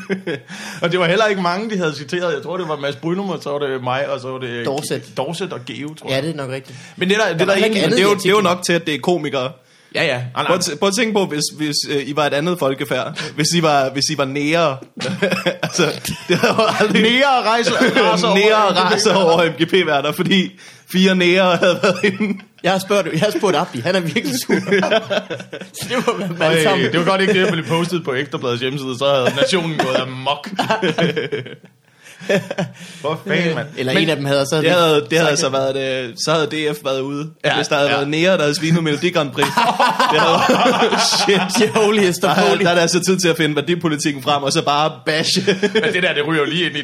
Og 0.82 0.92
det 0.92 1.00
var 1.00 1.08
heller 1.08 1.26
ikke 1.26 1.42
mange, 1.42 1.70
de 1.70 1.78
havde 1.78 1.96
citeret. 1.96 2.34
Jeg 2.34 2.44
tror, 2.44 2.58
det 2.58 2.68
var 2.68 2.76
Mads 2.76 2.96
Brynum, 2.96 3.30
og 3.30 3.40
så 3.44 3.50
var 3.50 3.60
det 3.60 3.84
mig, 3.84 4.10
og 4.10 4.20
så 4.20 4.28
var 4.28 4.40
det... 4.40 4.66
Dorset. 4.66 5.04
Dorset 5.18 5.54
og 5.54 5.60
Geo, 5.66 5.94
tror 5.94 6.10
jeg. 6.10 6.16
Ja, 6.16 6.28
det 6.28 6.34
er 6.34 6.38
nok 6.38 6.50
rigtigt. 6.52 6.78
Men 6.98 7.10
det 7.10 7.18
der, 7.18 7.30
det 7.30 7.40
der, 7.40 7.46
var 7.46 7.52
der 7.54 7.66
ikke 7.66 7.66
egentlig... 7.66 7.84
andet 7.84 7.98
det, 7.98 8.04
er 8.06 8.10
jo, 8.10 8.16
det 8.16 8.26
er 8.26 8.30
jo 8.30 8.42
nok 8.42 8.64
til, 8.66 8.74
at 8.74 8.86
det 8.86 8.96
er 8.96 9.00
komikere. 9.00 9.52
Ja, 9.96 10.04
ja. 10.06 10.22
Ah, 10.36 10.46
Prøv, 10.46 10.56
at- 10.56 10.80
prøv 10.80 10.88
at 10.88 10.96
tænke 10.96 11.14
på, 11.14 11.26
hvis, 11.26 11.42
hvis 11.58 11.76
øh, 11.90 12.10
I 12.10 12.16
var 12.16 12.26
et 12.26 12.34
andet 12.34 12.60
folkefærd. 12.60 13.20
Hvis 13.36 13.48
I 13.56 13.62
var, 13.64 13.90
hvis 13.90 14.04
I 14.12 14.18
var 14.18 14.26
nære. 14.26 14.78
altså, 15.64 15.84
det 16.28 16.44
jo 16.44 16.64
aldrig... 16.80 17.02
Nære 17.02 17.44
rejser, 17.50 17.72
raser 18.12 18.28
over- 18.28 18.38
nære 18.38 18.56
raser 18.92 19.14
over 19.16 19.50
MGP-værter, 19.52 20.12
fordi 20.12 20.60
fire 20.92 21.16
nære 21.16 21.56
havde 21.56 21.80
været 21.84 22.04
inde. 22.04 22.40
Jeg 22.64 22.72
har 22.72 22.80
spurgt, 22.80 23.08
jeg 23.14 23.20
har 23.20 23.32
spurgt 23.38 23.56
Abdi, 23.58 23.80
han 23.80 23.96
er 23.96 24.00
virkelig 24.00 24.40
sur. 24.40 24.54
Så 25.74 25.86
det 25.90 25.98
var 26.08 26.18
man 26.18 26.42
Øj, 26.42 26.64
sammen. 26.64 26.92
det 26.92 27.00
var 27.00 27.06
godt 27.06 27.22
ikke 27.22 27.34
det, 27.34 27.40
jeg 27.40 27.52
blev 27.52 27.66
postet 27.66 28.04
på 28.04 28.14
Ekstrabladets 28.14 28.62
hjemmeside, 28.62 28.98
så 28.98 29.06
havde 29.06 29.36
nationen 29.36 29.78
gået 29.78 29.96
amok. 29.96 30.50
Hvor 33.02 33.22
fanden, 33.28 33.56
mand. 33.56 33.68
Eller 33.78 33.94
en 33.94 34.10
af 34.10 34.16
dem 34.16 34.26
havde, 34.26 34.46
så 34.46 34.56
havde 34.56 34.66
Det 34.66 34.76
havde, 34.76 35.06
det 35.10 35.18
havde 35.18 35.30
altså 35.30 35.50
været, 35.50 36.04
øh, 36.04 36.14
så 36.26 36.32
havde 36.34 36.46
DF 36.46 36.78
været 36.86 37.02
ude. 37.02 37.30
Ja, 37.46 37.56
hvis 37.56 37.68
der 37.68 37.76
havde 37.76 37.90
ja. 37.90 37.96
været 37.96 38.08
nære, 38.10 38.34
der 38.34 38.42
havde 38.42 38.56
svinet 38.56 38.84
Melodi 38.84 39.10
Grand 39.10 39.32
Prix. 39.32 39.46
det 40.12 40.20
havde, 40.20 40.40
shit. 41.18 41.42
The 41.56 41.70
of 41.70 41.76
er- 41.76 42.50
holy. 42.50 42.64
der 42.64 42.70
er 42.70 42.74
der 42.74 42.82
altså 42.82 43.00
tid 43.00 43.18
til 43.20 43.28
at 43.28 43.38
finde 43.38 43.56
værdipolitikken 43.56 44.24
frem, 44.24 44.44
og 44.44 44.52
så 44.52 44.62
bare 44.66 44.92
bashe. 45.06 45.42
Men 45.74 45.94
det 45.94 46.04
der, 46.04 46.14
det 46.14 46.28
ryger 46.28 46.42
jo 46.42 46.50
lige 46.50 46.66
ind 46.70 46.76
i 46.78 46.82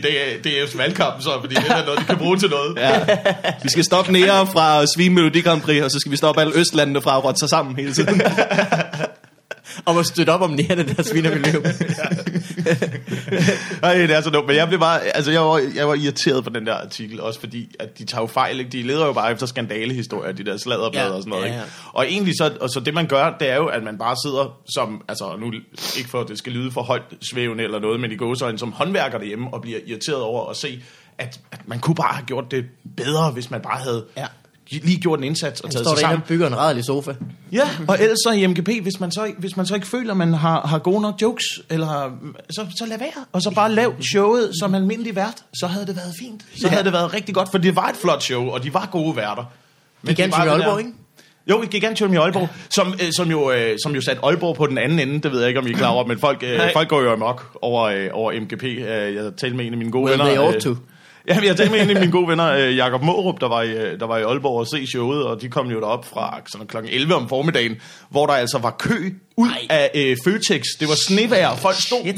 DF's 0.48 0.78
valgkamp, 0.78 1.22
så, 1.22 1.30
fordi 1.42 1.56
det 1.56 1.64
er 1.70 1.86
noget, 1.86 2.00
de 2.00 2.06
kan 2.06 2.18
bruge 2.18 2.38
til 2.38 2.50
noget. 2.50 2.78
Ja. 2.78 3.00
Vi 3.64 3.70
skal 3.70 3.84
stoppe 3.84 4.12
nære 4.12 4.48
fra 4.48 4.82
at 4.84 4.90
svine 4.96 5.16
Melodi 5.16 5.42
Grand 5.42 5.62
Prix, 5.62 5.82
og 5.84 5.92
så 5.92 6.00
skal 6.00 6.12
vi 6.12 6.18
stoppe 6.18 6.42
alle 6.42 6.54
Østlandene 6.56 7.02
fra 7.02 7.18
at 7.18 7.24
rotte 7.24 7.40
sig 7.40 7.50
sammen 7.50 7.76
hele 7.76 7.94
tiden. 7.94 8.22
Om 9.86 9.98
at 9.98 10.06
støtte 10.06 10.30
op 10.30 10.42
om 10.42 10.52
nærende 10.52 10.84
der 10.96 11.04
svinermiljø. 11.04 11.60
Ej, 13.84 13.94
det 13.94 14.12
er 14.12 14.22
så 14.22 14.30
dumt. 14.30 14.48
Men 14.48 14.56
jeg 14.56 14.68
blev 14.68 14.80
bare, 14.80 15.02
altså 15.02 15.32
jeg 15.32 15.42
var, 15.42 15.62
jeg 15.76 15.88
var 15.88 15.94
irriteret 15.94 16.44
på 16.44 16.50
den 16.50 16.66
der 16.68 16.74
artikel, 16.74 17.22
også 17.22 17.40
fordi, 17.40 17.76
at 17.80 17.98
de 17.98 18.06
tager 18.06 18.22
jo 18.22 18.28
fejl, 18.28 18.60
ikke? 18.60 18.72
De 18.72 18.84
leder 18.84 19.06
jo 19.06 19.14
bare 19.14 19.32
efter 19.32 19.46
skandalehistorier, 19.46 20.32
de 20.32 20.44
der 20.46 20.58
sladderblade 20.58 21.06
Ja, 21.06 21.12
og 21.12 21.22
sådan 21.22 21.30
noget, 21.30 21.44
ja, 21.44 21.48
ikke? 21.48 21.60
ja. 21.60 21.66
Og 21.94 22.06
egentlig 22.08 22.34
så, 22.38 22.52
og 22.62 22.70
så 22.70 22.80
det 22.80 22.94
man 22.94 23.08
gør, 23.08 23.36
det 23.40 23.50
er 23.50 23.56
jo, 23.56 23.66
at 23.66 23.84
man 23.84 23.98
bare 23.98 24.16
sidder 24.26 24.58
som, 24.76 25.02
altså 25.08 25.36
nu 25.40 25.52
ikke 25.98 26.10
for, 26.10 26.22
at 26.22 26.28
det 26.28 26.38
skal 26.38 26.54
lyde 26.54 26.72
for 26.72 26.82
højt 26.82 27.04
svævende 27.32 27.64
eller 27.64 27.80
noget, 27.80 28.00
men 28.00 28.12
i 28.12 28.16
gåsøjne 28.16 28.60
som 28.60 28.72
håndværker 28.72 29.18
derhjemme 29.18 29.54
og 29.54 29.62
bliver 29.62 29.80
irriteret 29.86 30.22
over 30.22 30.50
at 30.50 30.58
se, 30.58 30.84
at, 31.18 31.40
at 31.52 31.60
man 31.66 31.80
kunne 31.80 31.96
bare 31.96 32.14
have 32.14 32.26
gjort 32.26 32.52
det 32.52 32.66
bedre, 32.98 33.32
hvis 33.32 33.52
man 33.52 33.62
bare 33.62 33.80
havde 33.80 34.06
Ja. 34.18 34.26
Lige 34.72 34.98
gjort 35.00 35.20
en 35.20 35.26
indsats 35.26 35.62
og 35.62 35.68
Han 35.68 35.72
taget 35.72 35.86
står 35.86 35.96
sig 35.96 36.02
sammen. 36.02 36.22
og 36.22 36.28
bygger 36.28 36.48
en 36.48 36.58
rædelig 36.58 36.84
sofa. 36.86 37.12
Ja, 37.52 37.70
og 37.88 37.98
ellers 38.02 38.18
så 38.24 38.32
i 38.32 38.48
MGP, 38.48 38.70
hvis 38.82 39.00
man 39.00 39.12
så, 39.12 39.24
ikke- 39.24 39.40
hvis 39.40 39.58
man 39.58 39.66
så 39.66 39.76
ikke 39.76 39.88
føler, 39.88 40.12
at 40.12 40.18
man 40.18 40.34
har, 40.34 40.68
har 40.68 40.80
gode 40.80 41.02
nok 41.02 41.22
jokes, 41.22 41.46
eller, 41.70 42.12
så, 42.50 42.66
så 42.80 42.86
lad 42.86 42.98
være, 43.00 43.26
og 43.34 43.42
så 43.42 43.52
bare 43.52 43.72
lav 43.72 44.02
showet 44.02 44.52
som 44.62 44.76
almindelig 44.76 45.16
vært, 45.16 45.44
så 45.60 45.68
havde 45.68 45.86
det 45.86 45.96
været 45.96 46.14
fint. 46.20 46.42
Så 46.56 46.60
Ja. 46.64 46.68
havde 46.70 46.84
det 46.84 46.94
været 46.94 47.14
rigtig 47.14 47.36
godt, 47.36 47.52
for 47.52 47.58
det 47.58 47.76
var 47.76 47.88
et 47.90 47.96
flot 47.96 48.24
show, 48.24 48.48
og 48.50 48.64
de 48.64 48.74
var 48.74 48.90
gode 48.92 49.16
værter. 49.16 49.44
Men 50.02 50.16
Gigantium 50.16 50.46
i 50.48 50.50
Aalborg, 50.50 50.80
ikke? 50.80 50.92
Jo, 51.50 51.62
et 51.62 51.70
Gigantium 51.70 52.14
i 52.14 52.16
Aalborg, 52.16 52.48
som, 52.70 52.94
øh, 52.94 53.12
som, 53.18 53.30
jo, 53.32 53.52
øh, 53.52 53.78
som 53.84 53.96
jo 53.96 54.02
satte 54.02 54.22
Aalborg 54.26 54.56
på 54.56 54.66
den 54.68 54.78
anden 54.78 55.00
ende, 55.00 55.20
det 55.22 55.32
ved 55.32 55.40
jeg 55.40 55.48
ikke, 55.48 55.60
om 55.60 55.68
I 55.68 55.72
er 55.72 55.78
klar 55.78 55.88
over, 55.90 56.06
men 56.06 56.20
folk, 56.20 56.44
øh, 56.48 56.60
folk 56.74 56.88
går 56.90 57.02
jo 57.02 57.12
amok 57.14 57.58
over, 57.62 57.84
øh, 57.84 58.08
over 58.14 58.32
MGP. 58.42 58.64
Øh, 58.64 59.16
jeg 59.16 59.32
talte 59.38 59.56
med 59.58 59.66
en 59.66 59.72
af 59.74 59.78
mine 59.78 59.92
gode 59.92 60.04
Well, 60.06 60.20
venner. 60.20 60.26
they 60.34 60.38
ought 60.40 60.56
øh, 60.56 60.62
to. 60.62 60.76
Ja, 61.30 61.40
jeg 61.44 61.58
talte 61.58 61.72
med 61.72 61.82
en 61.82 61.90
af 61.90 62.00
mine 62.00 62.12
gode 62.12 62.28
venner, 62.28 62.46
øh, 62.46 62.78
Jakob 62.78 63.02
Mårup, 63.02 63.42
der 63.42 63.48
var, 63.48 63.62
i, 63.62 63.72
øh, 63.72 64.00
der 64.00 64.08
var 64.08 64.18
i 64.18 64.22
Aalborg 64.22 64.60
og 64.60 64.68
se 64.68 64.88
showet, 64.88 65.24
og 65.24 65.42
de 65.42 65.50
kom 65.50 65.68
jo 65.68 65.80
derop 65.80 66.06
fra 66.06 66.42
sådan 66.52 66.68
kl. 66.68 66.78
11 66.90 67.16
om 67.16 67.30
formiddagen, 67.30 67.76
hvor 68.10 68.26
der 68.26 68.34
altså 68.34 68.58
var 68.58 68.76
kø 68.80 69.14
ud 69.40 69.50
Ej. 69.50 69.68
af 69.70 69.92
øh, 69.96 70.18
Føtex. 70.24 70.64
Det 70.80 70.88
var 70.88 70.96
snevejr, 70.96 71.56
folk 71.56 71.82
stod 71.82 72.02
Shit. 72.02 72.16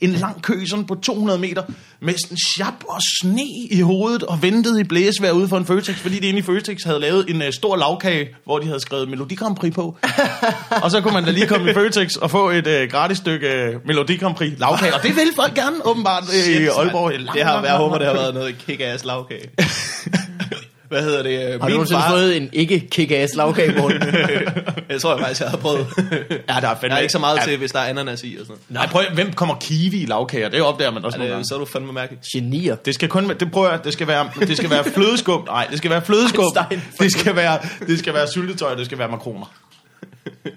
i 0.00 0.04
en 0.04 0.12
lang 0.12 0.42
kø 0.42 0.66
sådan 0.66 0.84
på 0.84 0.94
200 0.94 1.38
meter 1.38 1.62
med 2.00 2.14
sådan 2.22 2.36
sjap 2.56 2.74
og 2.88 3.00
sne 3.20 3.46
i 3.70 3.80
hovedet 3.80 4.22
og 4.22 4.42
ventede 4.42 4.80
i 4.80 4.84
blæsvejr 4.84 5.32
ude 5.32 5.48
for 5.48 5.56
en 5.56 5.66
Føtex, 5.66 5.96
fordi 5.96 6.18
de 6.18 6.26
inde 6.26 6.38
i 6.38 6.42
Føtex 6.42 6.82
havde 6.84 7.00
lavet 7.00 7.30
en 7.30 7.42
øh, 7.42 7.52
stor 7.52 7.76
lavkage, 7.76 8.28
hvor 8.44 8.58
de 8.58 8.66
havde 8.66 8.80
skrevet 8.80 9.08
Melodi 9.08 9.34
Grand 9.34 9.56
Prix 9.56 9.74
på. 9.74 9.96
og 10.82 10.90
så 10.90 11.00
kunne 11.00 11.14
man 11.14 11.24
da 11.24 11.30
lige 11.30 11.46
komme 11.46 11.70
i 11.70 11.74
Føtex 11.74 12.16
og 12.16 12.30
få 12.30 12.50
et 12.50 12.66
øh, 12.66 12.90
gratis 12.90 13.18
stykke 13.18 13.48
øh, 13.48 13.74
Melodi 13.86 14.16
Grand 14.16 14.34
Prix 14.34 14.52
lavkage, 14.58 14.94
og 14.94 15.02
det 15.02 15.16
vil 15.16 15.30
folk 15.36 15.54
gerne 15.54 15.76
åbenbart 15.86 16.24
øh, 16.48 16.62
i 16.62 16.66
Aalborg. 16.66 17.12
Langt, 17.12 17.32
det 17.34 17.42
har, 17.42 17.64
jeg 17.64 17.76
håber, 17.76 17.98
det 17.98 18.06
har 18.06 18.14
været 18.14 18.34
noget 18.34 18.54
kick-ass 18.68 19.06
lavkage. 19.06 19.50
Hvad 20.88 21.02
hedder 21.02 21.22
det? 21.22 21.40
Har 21.60 21.68
du 21.68 21.74
nogensinde 21.74 22.00
far, 22.00 22.10
fået 22.10 22.36
en 22.36 22.48
ikke 22.52 22.88
kick-ass 22.94 23.36
lavkage, 23.36 23.78
Morten? 23.78 24.02
jeg 24.90 25.00
tror 25.00 25.10
jeg 25.14 25.20
faktisk, 25.20 25.40
jeg 25.40 25.50
har 25.50 25.56
prøvet. 25.56 25.86
Ja, 26.30 26.36
der 26.46 26.54
er 26.54 26.60
Der 26.60 26.74
fandme 26.80 26.96
er 26.96 26.98
ikke 26.98 27.12
så 27.12 27.18
meget 27.18 27.38
ja, 27.38 27.42
til, 27.44 27.58
hvis 27.58 27.72
der 27.72 27.78
er 27.78 27.88
ananas 27.88 28.24
i 28.24 28.36
og 28.40 28.46
sådan 28.46 28.62
Nej, 28.68 28.86
prøv, 28.86 29.02
hvem 29.14 29.32
kommer 29.32 29.54
kiwi 29.60 30.02
i 30.02 30.06
lavkager? 30.06 30.48
Det 30.48 30.62
opdager 30.62 30.90
man 30.90 31.04
også 31.04 31.18
noget. 31.18 31.30
nogle 31.30 31.30
Er 31.30 31.34
gange. 31.34 31.42
det, 31.42 31.48
så 31.48 31.54
er 31.54 31.58
du 31.58 31.64
fandme 31.64 31.92
mærkelig. 31.92 32.20
Genier. 32.32 32.74
Det 32.76 32.94
skal 32.94 33.08
kun, 33.08 33.28
det 33.28 33.52
prøver 33.52 33.70
jeg, 33.70 33.84
det 33.84 33.92
skal 33.92 34.06
være, 34.06 34.30
det 34.40 34.56
skal 34.56 34.70
være 34.70 34.84
flødeskum. 34.84 35.44
Nej, 35.46 35.66
det 35.70 35.78
skal 35.78 35.90
være 35.90 36.02
flødeskum. 36.02 36.44
Einstein. 36.44 36.82
Det 37.00 37.12
skal 37.12 37.36
være, 37.36 37.58
det 37.86 37.98
skal 37.98 38.14
være 38.14 38.28
syltetøj, 38.28 38.74
det 38.74 38.86
skal 38.86 38.98
være 38.98 39.08
makroner. 39.08 39.54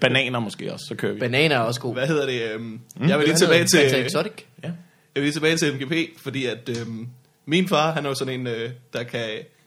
Bananer 0.00 0.38
måske 0.40 0.72
også, 0.72 0.84
så 0.88 0.94
kører 0.94 1.12
vi. 1.12 1.20
Bananer 1.20 1.56
er 1.56 1.60
også 1.60 1.80
god. 1.80 1.94
Hvad 1.94 2.06
hedder 2.06 2.26
det? 2.26 2.42
øhm, 2.54 2.80
jeg 3.08 3.18
vil 3.18 3.26
lige 3.26 3.36
tilbage 3.36 3.64
til... 3.64 3.80
Fanta 3.80 4.06
Exotic. 4.06 4.32
Ja. 4.62 4.68
Jeg 4.68 4.74
vil 5.14 5.22
lige 5.22 5.32
tilbage 5.32 5.56
til 5.56 5.74
MGP, 5.74 5.92
fordi 6.22 6.46
at 6.46 6.68
øhm, 6.68 7.08
min 7.46 7.68
far, 7.68 7.92
han 7.92 8.04
er 8.04 8.08
jo 8.08 8.14
sådan 8.14 8.40
en, 8.40 8.46
øh, 8.46 8.70
der 8.92 9.02
kan... 9.02 9.20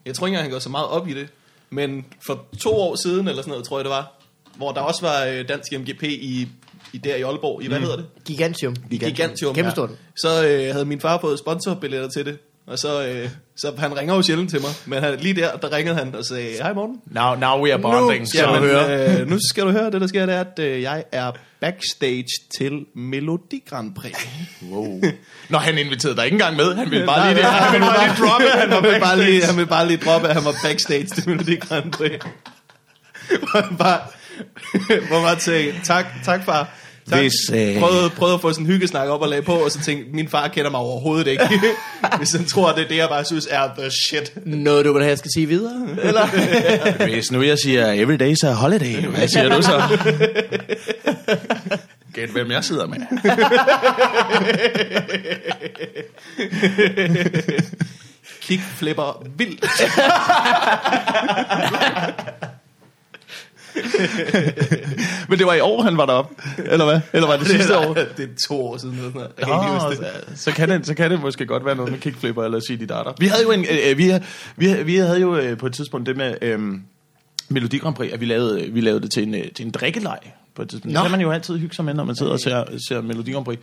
Jeg 0.06 0.14
tror 0.14 0.26
ikke 0.26 0.34
engang, 0.34 0.44
han 0.44 0.50
går 0.52 0.58
så 0.58 0.68
meget 0.68 0.86
op 0.86 1.08
i 1.08 1.14
det, 1.14 1.28
men 1.70 2.04
for 2.26 2.44
to 2.60 2.70
år 2.70 2.96
siden, 3.02 3.28
eller 3.28 3.42
sådan 3.42 3.50
noget, 3.50 3.64
tror 3.64 3.78
jeg 3.78 3.84
det 3.84 3.90
var, 3.90 4.12
hvor 4.56 4.72
der 4.72 4.80
også 4.80 5.02
var 5.02 5.24
øh, 5.24 5.48
dansk 5.48 5.72
MGP 5.72 6.02
i, 6.02 6.48
i 6.92 6.98
der 6.98 7.16
i 7.16 7.22
Aalborg, 7.22 7.62
i 7.62 7.68
hvad 7.68 7.80
hedder 7.80 7.96
det? 7.96 8.06
Gigantium. 8.24 8.76
Gigantium. 8.90 9.54
Kæmpe 9.54 9.70
stort. 9.70 9.90
Så 10.16 10.46
øh, 10.46 10.72
havde 10.72 10.84
min 10.84 11.00
far 11.00 11.20
fået 11.20 11.38
sponsorbilletter 11.38 12.08
til 12.08 12.26
det, 12.26 12.38
Og 12.66 12.78
så, 12.78 13.06
øh, 13.06 13.30
så 13.62 13.72
han 13.78 13.98
ringer 13.98 14.14
jo 14.14 14.22
sjældent 14.22 14.50
til 14.50 14.60
mig. 14.60 14.70
Men 14.86 15.02
han, 15.02 15.18
lige 15.20 15.34
der, 15.34 15.56
der 15.56 15.72
ringede 15.76 15.96
han 15.96 16.14
og 16.14 16.24
sagde, 16.24 16.52
hej 16.62 16.72
Morten. 16.72 16.96
Now, 17.06 17.34
now 17.34 17.64
we 17.64 17.72
are 17.72 17.82
bonding. 17.82 18.28
skal 18.28 18.44
du 18.44 18.54
Jamen, 18.54 18.68
høre. 18.68 19.20
Øh, 19.20 19.28
nu 19.28 19.38
skal 19.50 19.64
du 19.64 19.70
høre, 19.70 19.90
det 19.90 20.00
der 20.00 20.06
sker, 20.06 20.26
det 20.26 20.34
er, 20.34 20.40
at 20.40 20.58
øh, 20.58 20.82
jeg 20.82 21.04
er 21.12 21.32
backstage 21.60 22.28
til 22.58 22.72
Melodi 22.96 23.62
Grand 23.68 23.94
Prix. 23.94 24.12
Wow. 24.70 25.00
Nå, 25.48 25.58
han 25.58 25.78
inviterede 25.78 26.16
dig 26.16 26.24
ikke 26.24 26.34
engang 26.34 26.56
med. 26.56 26.74
Han 26.74 26.90
ville 26.90 27.06
bare 27.06 27.34
lige, 27.34 27.44
han 27.44 27.72
ville 27.72 27.86
bare 27.86 28.06
lige 28.06 28.26
droppe, 28.26 28.46
han 28.48 28.72
han 28.72 28.82
vil 28.82 29.00
bare 29.00 29.18
lige, 29.24 29.44
han 29.44 29.56
vil 29.56 29.66
bare 29.66 29.86
lige 29.86 29.96
droppe, 30.04 30.28
at 30.28 30.34
han 30.34 30.44
var 30.44 30.54
backstage 30.64 31.04
til 31.04 31.28
Melodi 31.28 31.56
Grand 31.56 31.92
Prix. 31.92 32.22
Hvor 33.28 33.60
han 33.62 33.76
bare, 33.76 34.00
hvor 35.08 35.22
man 35.22 35.40
sagde, 35.40 35.74
tak, 35.84 36.06
tak 36.24 36.44
far. 36.44 36.68
Tak. 37.10 37.18
Hvis, 37.18 37.32
øh, 37.54 37.78
Prøvede, 37.78 38.10
prøvede 38.10 38.34
at 38.34 38.40
få 38.40 38.52
sådan 38.52 38.66
en 38.66 38.72
hyggesnak 38.72 39.08
op 39.08 39.20
og 39.22 39.28
lagde 39.28 39.42
på, 39.42 39.54
og 39.54 39.70
så 39.70 39.80
tænkte 39.80 40.14
min 40.14 40.28
far 40.28 40.48
kender 40.48 40.70
mig 40.70 40.80
overhovedet 40.80 41.26
ikke. 41.26 41.48
Hvis 42.18 42.32
han 42.32 42.44
tror, 42.44 42.72
det 42.72 42.84
er 42.84 42.88
det, 42.88 42.96
jeg 42.96 43.08
bare 43.08 43.24
synes 43.24 43.48
er 43.50 43.68
the 43.78 43.90
shit. 43.90 44.32
Noget, 44.46 44.84
du 44.84 44.92
vil 44.92 45.02
have, 45.02 45.10
jeg 45.10 45.18
skal 45.18 45.30
sige 45.34 45.46
videre? 45.46 45.86
Eller? 46.02 46.26
Hvis 47.12 47.32
nu 47.32 47.42
jeg 47.42 47.58
siger, 47.58 47.92
every 47.92 48.22
day's 48.22 48.46
a 48.48 48.52
holiday, 48.52 49.06
hvad 49.16 49.28
siger 49.28 49.56
du 49.56 49.62
så? 49.62 49.98
Gæt, 52.14 52.28
hvem 52.28 52.50
jeg 52.50 52.64
sidder 52.64 52.86
med. 52.86 52.98
Kickflipper 58.40 59.26
vildt. 59.36 59.64
Men 65.28 65.38
det 65.38 65.46
var 65.46 65.54
i 65.54 65.60
år, 65.60 65.82
han 65.82 65.96
var 65.96 66.06
deroppe, 66.06 66.34
eller 66.58 66.84
hvad? 66.84 67.00
Eller 67.12 67.28
var 67.28 67.36
det 67.36 67.46
sidste 67.56 67.78
år? 67.78 67.94
Det 67.94 68.20
er 68.20 68.46
to 68.48 68.66
år 68.66 68.76
siden. 68.76 68.94
Eller 68.94 69.10
sådan 69.10 69.20
noget. 69.20 69.32
Jeg 69.38 69.46
kan 69.46 69.54
ikke 69.54 69.84
huske 69.84 70.04
det. 70.04 70.38
så, 70.38 70.52
kan 70.52 70.68
det, 70.68 70.86
så 70.86 70.94
kan 70.94 71.10
det 71.10 71.20
måske 71.20 71.46
godt 71.46 71.64
være 71.64 71.76
noget 71.76 71.90
med 71.90 71.98
kickflipper 71.98 72.44
eller 72.44 72.60
de 72.68 72.86
datter. 72.86 73.12
Vi 73.18 73.26
havde 73.26 73.42
jo, 73.42 73.50
en, 73.50 73.66
øh, 73.90 73.98
vi, 73.98 74.12
vi, 74.56 74.82
vi 74.82 74.96
havde 74.96 75.20
jo 75.20 75.36
øh, 75.36 75.58
på 75.58 75.66
et 75.66 75.74
tidspunkt 75.74 76.06
det 76.06 76.16
med 76.16 76.34
øh, 76.42 76.60
Melodi 77.48 77.78
Grand 77.78 77.94
Prix, 77.94 78.12
at 78.12 78.20
vi 78.20 78.26
lavede, 78.26 78.68
vi 78.72 78.80
lavede 78.80 79.00
det 79.00 79.10
til 79.10 79.22
en, 79.22 79.34
øh, 79.34 79.52
til 79.56 79.66
en 79.66 79.70
drikkeleg 79.70 80.18
på 80.54 80.62
et 80.62 80.68
tidspunkt. 80.68 80.94
Nå. 80.94 81.00
Det 81.00 81.04
kan 81.04 81.10
man 81.10 81.20
jo 81.20 81.30
altid 81.30 81.58
hygge 81.58 81.74
sig 81.74 81.84
med, 81.84 81.94
når 81.94 82.04
man 82.04 82.16
sidder 82.16 82.32
og 82.32 82.40
ser, 82.40 82.64
ser 82.88 83.00
Melodi 83.00 83.32
Grand 83.32 83.44
Prix. 83.44 83.58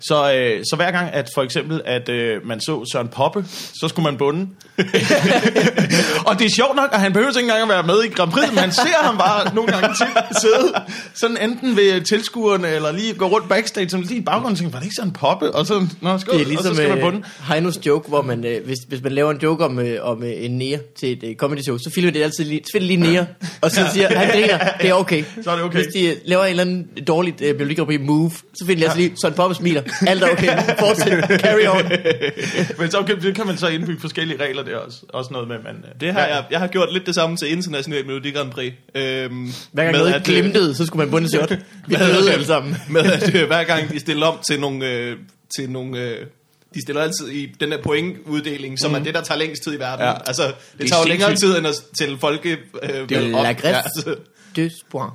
Så, 0.00 0.32
øh, 0.34 0.64
så 0.70 0.76
hver 0.76 0.90
gang, 0.90 1.12
at 1.12 1.28
for 1.34 1.42
eksempel, 1.42 1.80
at 1.84 2.08
øh, 2.08 2.46
man 2.46 2.60
så 2.60 2.84
Søren 2.92 3.08
Poppe, 3.08 3.44
så 3.80 3.88
skulle 3.88 4.04
man 4.04 4.16
bunde. 4.18 4.46
og 6.28 6.38
det 6.38 6.44
er 6.44 6.50
sjovt 6.56 6.76
nok, 6.76 6.88
at 6.92 7.00
han 7.00 7.12
behøver 7.12 7.28
ikke 7.30 7.40
engang 7.40 7.62
at 7.62 7.68
være 7.68 7.82
med 7.82 8.02
i 8.04 8.08
Grand 8.08 8.30
Prix, 8.30 8.46
men 8.46 8.54
man 8.54 8.72
ser 8.72 9.02
ham 9.02 9.18
bare 9.18 9.54
nogle 9.54 9.72
gange 9.72 9.88
tit 9.88 10.40
sidde 10.40 10.72
sådan 11.14 11.36
enten 11.50 11.76
ved 11.76 12.00
tilskuerne, 12.00 12.68
eller 12.68 12.92
lige 12.92 13.14
gå 13.14 13.26
rundt 13.26 13.48
backstage, 13.48 13.88
som 13.88 14.00
lige 14.00 14.16
i 14.16 14.20
baggrunden, 14.24 14.56
tænker, 14.56 14.72
var 14.72 14.78
det 14.78 14.86
ikke 14.86 14.94
Søren 14.96 15.12
Poppe? 15.12 15.54
Og 15.54 15.66
så, 15.66 15.86
nå, 16.00 16.18
skål, 16.18 16.34
Det 16.34 16.40
er 16.40 16.44
og 16.44 16.44
så 16.44 16.48
ligesom 16.48 16.74
skal 16.74 16.88
man 16.88 17.00
bunde. 17.00 17.18
uh, 17.18 17.48
Heinos 17.48 17.86
joke, 17.86 18.08
hvor 18.08 18.22
man, 18.22 18.38
uh, 18.38 18.66
hvis, 18.66 18.78
hvis 18.88 19.02
man 19.02 19.12
laver 19.12 19.30
en 19.30 19.38
joke 19.42 19.64
om, 19.64 19.78
uh, 19.78 19.84
om 20.00 20.18
uh, 20.18 20.28
en 20.28 20.58
nære 20.58 20.78
til 21.00 21.12
et 21.12 21.22
uh, 21.30 21.36
comedy 21.36 21.60
show, 21.60 21.78
så 21.78 21.90
filmer 21.94 22.12
det 22.12 22.22
altid 22.22 22.44
lige, 22.44 22.60
så 22.72 22.78
lige 22.78 23.00
nære, 23.00 23.26
og 23.60 23.70
så 23.70 23.86
siger 23.92 24.18
han 24.18 24.30
griner, 24.30 24.58
det 24.82 24.90
er 24.90 24.94
okay. 24.94 25.24
Så 25.44 25.50
er 25.50 25.54
det 25.54 25.64
okay. 25.64 25.82
Hvis 25.82 25.94
de 25.94 26.16
laver 26.24 26.44
en 26.44 26.50
eller 26.50 26.62
anden 26.62 26.86
dårligt 27.06 27.40
Melodi 27.40 27.74
Grand 27.74 27.86
Prix 27.86 28.00
move, 28.00 28.30
så 28.30 28.66
finder 28.66 28.82
de 28.82 28.84
altid 28.84 29.02
lige, 29.02 29.16
Søren 29.20 29.34
Poppe 29.34 29.54
smiler, 29.54 29.82
alt 30.06 30.22
er 30.22 30.30
okay, 30.32 30.58
fortsæt, 30.78 31.40
carry 31.40 31.66
on. 31.68 31.90
Men 32.78 32.90
så 32.90 33.02
kan, 33.02 33.34
kan 33.34 33.46
man 33.46 33.58
så 33.58 33.66
indbygge 33.68 34.00
forskellige 34.00 34.42
regler 34.44 34.62
der 34.62 34.76
også. 34.76 34.98
Også 35.08 35.32
noget 35.32 35.48
med, 35.48 35.56
man... 35.58 35.74
øh, 35.74 36.00
Det 36.00 36.12
har 36.12 36.26
jeg, 36.26 36.44
jeg 36.50 36.58
har 36.58 36.66
gjort 36.66 36.92
lidt 36.92 37.06
det 37.06 37.14
samme 37.14 37.36
til 37.36 37.52
International 37.52 38.06
Melodi 38.06 38.30
Grand 38.30 38.50
Prix. 38.50 38.72
Øhm, 38.94 39.52
Hver 39.72 39.82
gang 39.82 39.92
med 39.92 39.98
noget 40.00 40.12
at, 40.12 40.16
øh, 40.20 40.24
glimtede, 40.24 40.74
så 40.74 40.86
skulle 40.86 41.04
man 41.04 41.10
bunde 41.10 41.28
shot. 41.28 41.50
Vi 41.88 41.94
døde 41.94 42.32
alle 42.32 42.46
sammen. 42.46 42.76
Med 42.90 43.00
at 43.12 43.34
øh, 43.34 43.46
hver 43.46 43.64
gang 43.64 43.90
de 43.92 44.00
stiller 44.00 44.26
om 44.26 44.38
til 44.50 44.60
nogle... 44.60 44.86
Øh, 44.86 45.16
til 45.56 45.70
nogle 45.70 45.98
øh, 46.00 46.26
de 46.74 46.82
stiller 46.82 47.02
altid 47.02 47.28
i 47.28 47.46
den 47.60 47.70
der 47.72 47.82
pointuddeling, 47.82 48.78
som 48.78 48.90
mm. 48.90 48.96
er 48.96 49.00
det, 49.00 49.14
der 49.14 49.20
tager 49.22 49.38
længst 49.38 49.62
tid 49.62 49.74
i 49.74 49.78
verden. 49.78 50.04
Ja. 50.04 50.10
Ja. 50.10 50.16
Altså, 50.26 50.42
det, 50.46 50.54
det 50.78 50.88
tager 50.90 51.02
jo 51.02 51.08
længere 51.08 51.34
tid, 51.34 51.58
end 51.58 51.66
at 51.66 51.74
tælle 51.98 52.18
folke... 52.18 52.58
Øh, 52.82 53.08
Det 53.08 53.12
er 53.12 53.36
op. 53.36 53.42
la 53.42 53.52
greffe. 53.52 53.68
Ja, 53.68 53.76
altså, 53.76 54.16
Deux 54.56 54.72
points. 54.90 55.14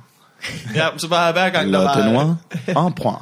ja, 0.74 0.86
så 0.96 1.08
bare 1.08 1.32
hver 1.32 1.50
gang, 1.50 1.72
der 1.72 1.78
var, 2.74 2.86
en 2.86 2.92
point. 2.94 3.18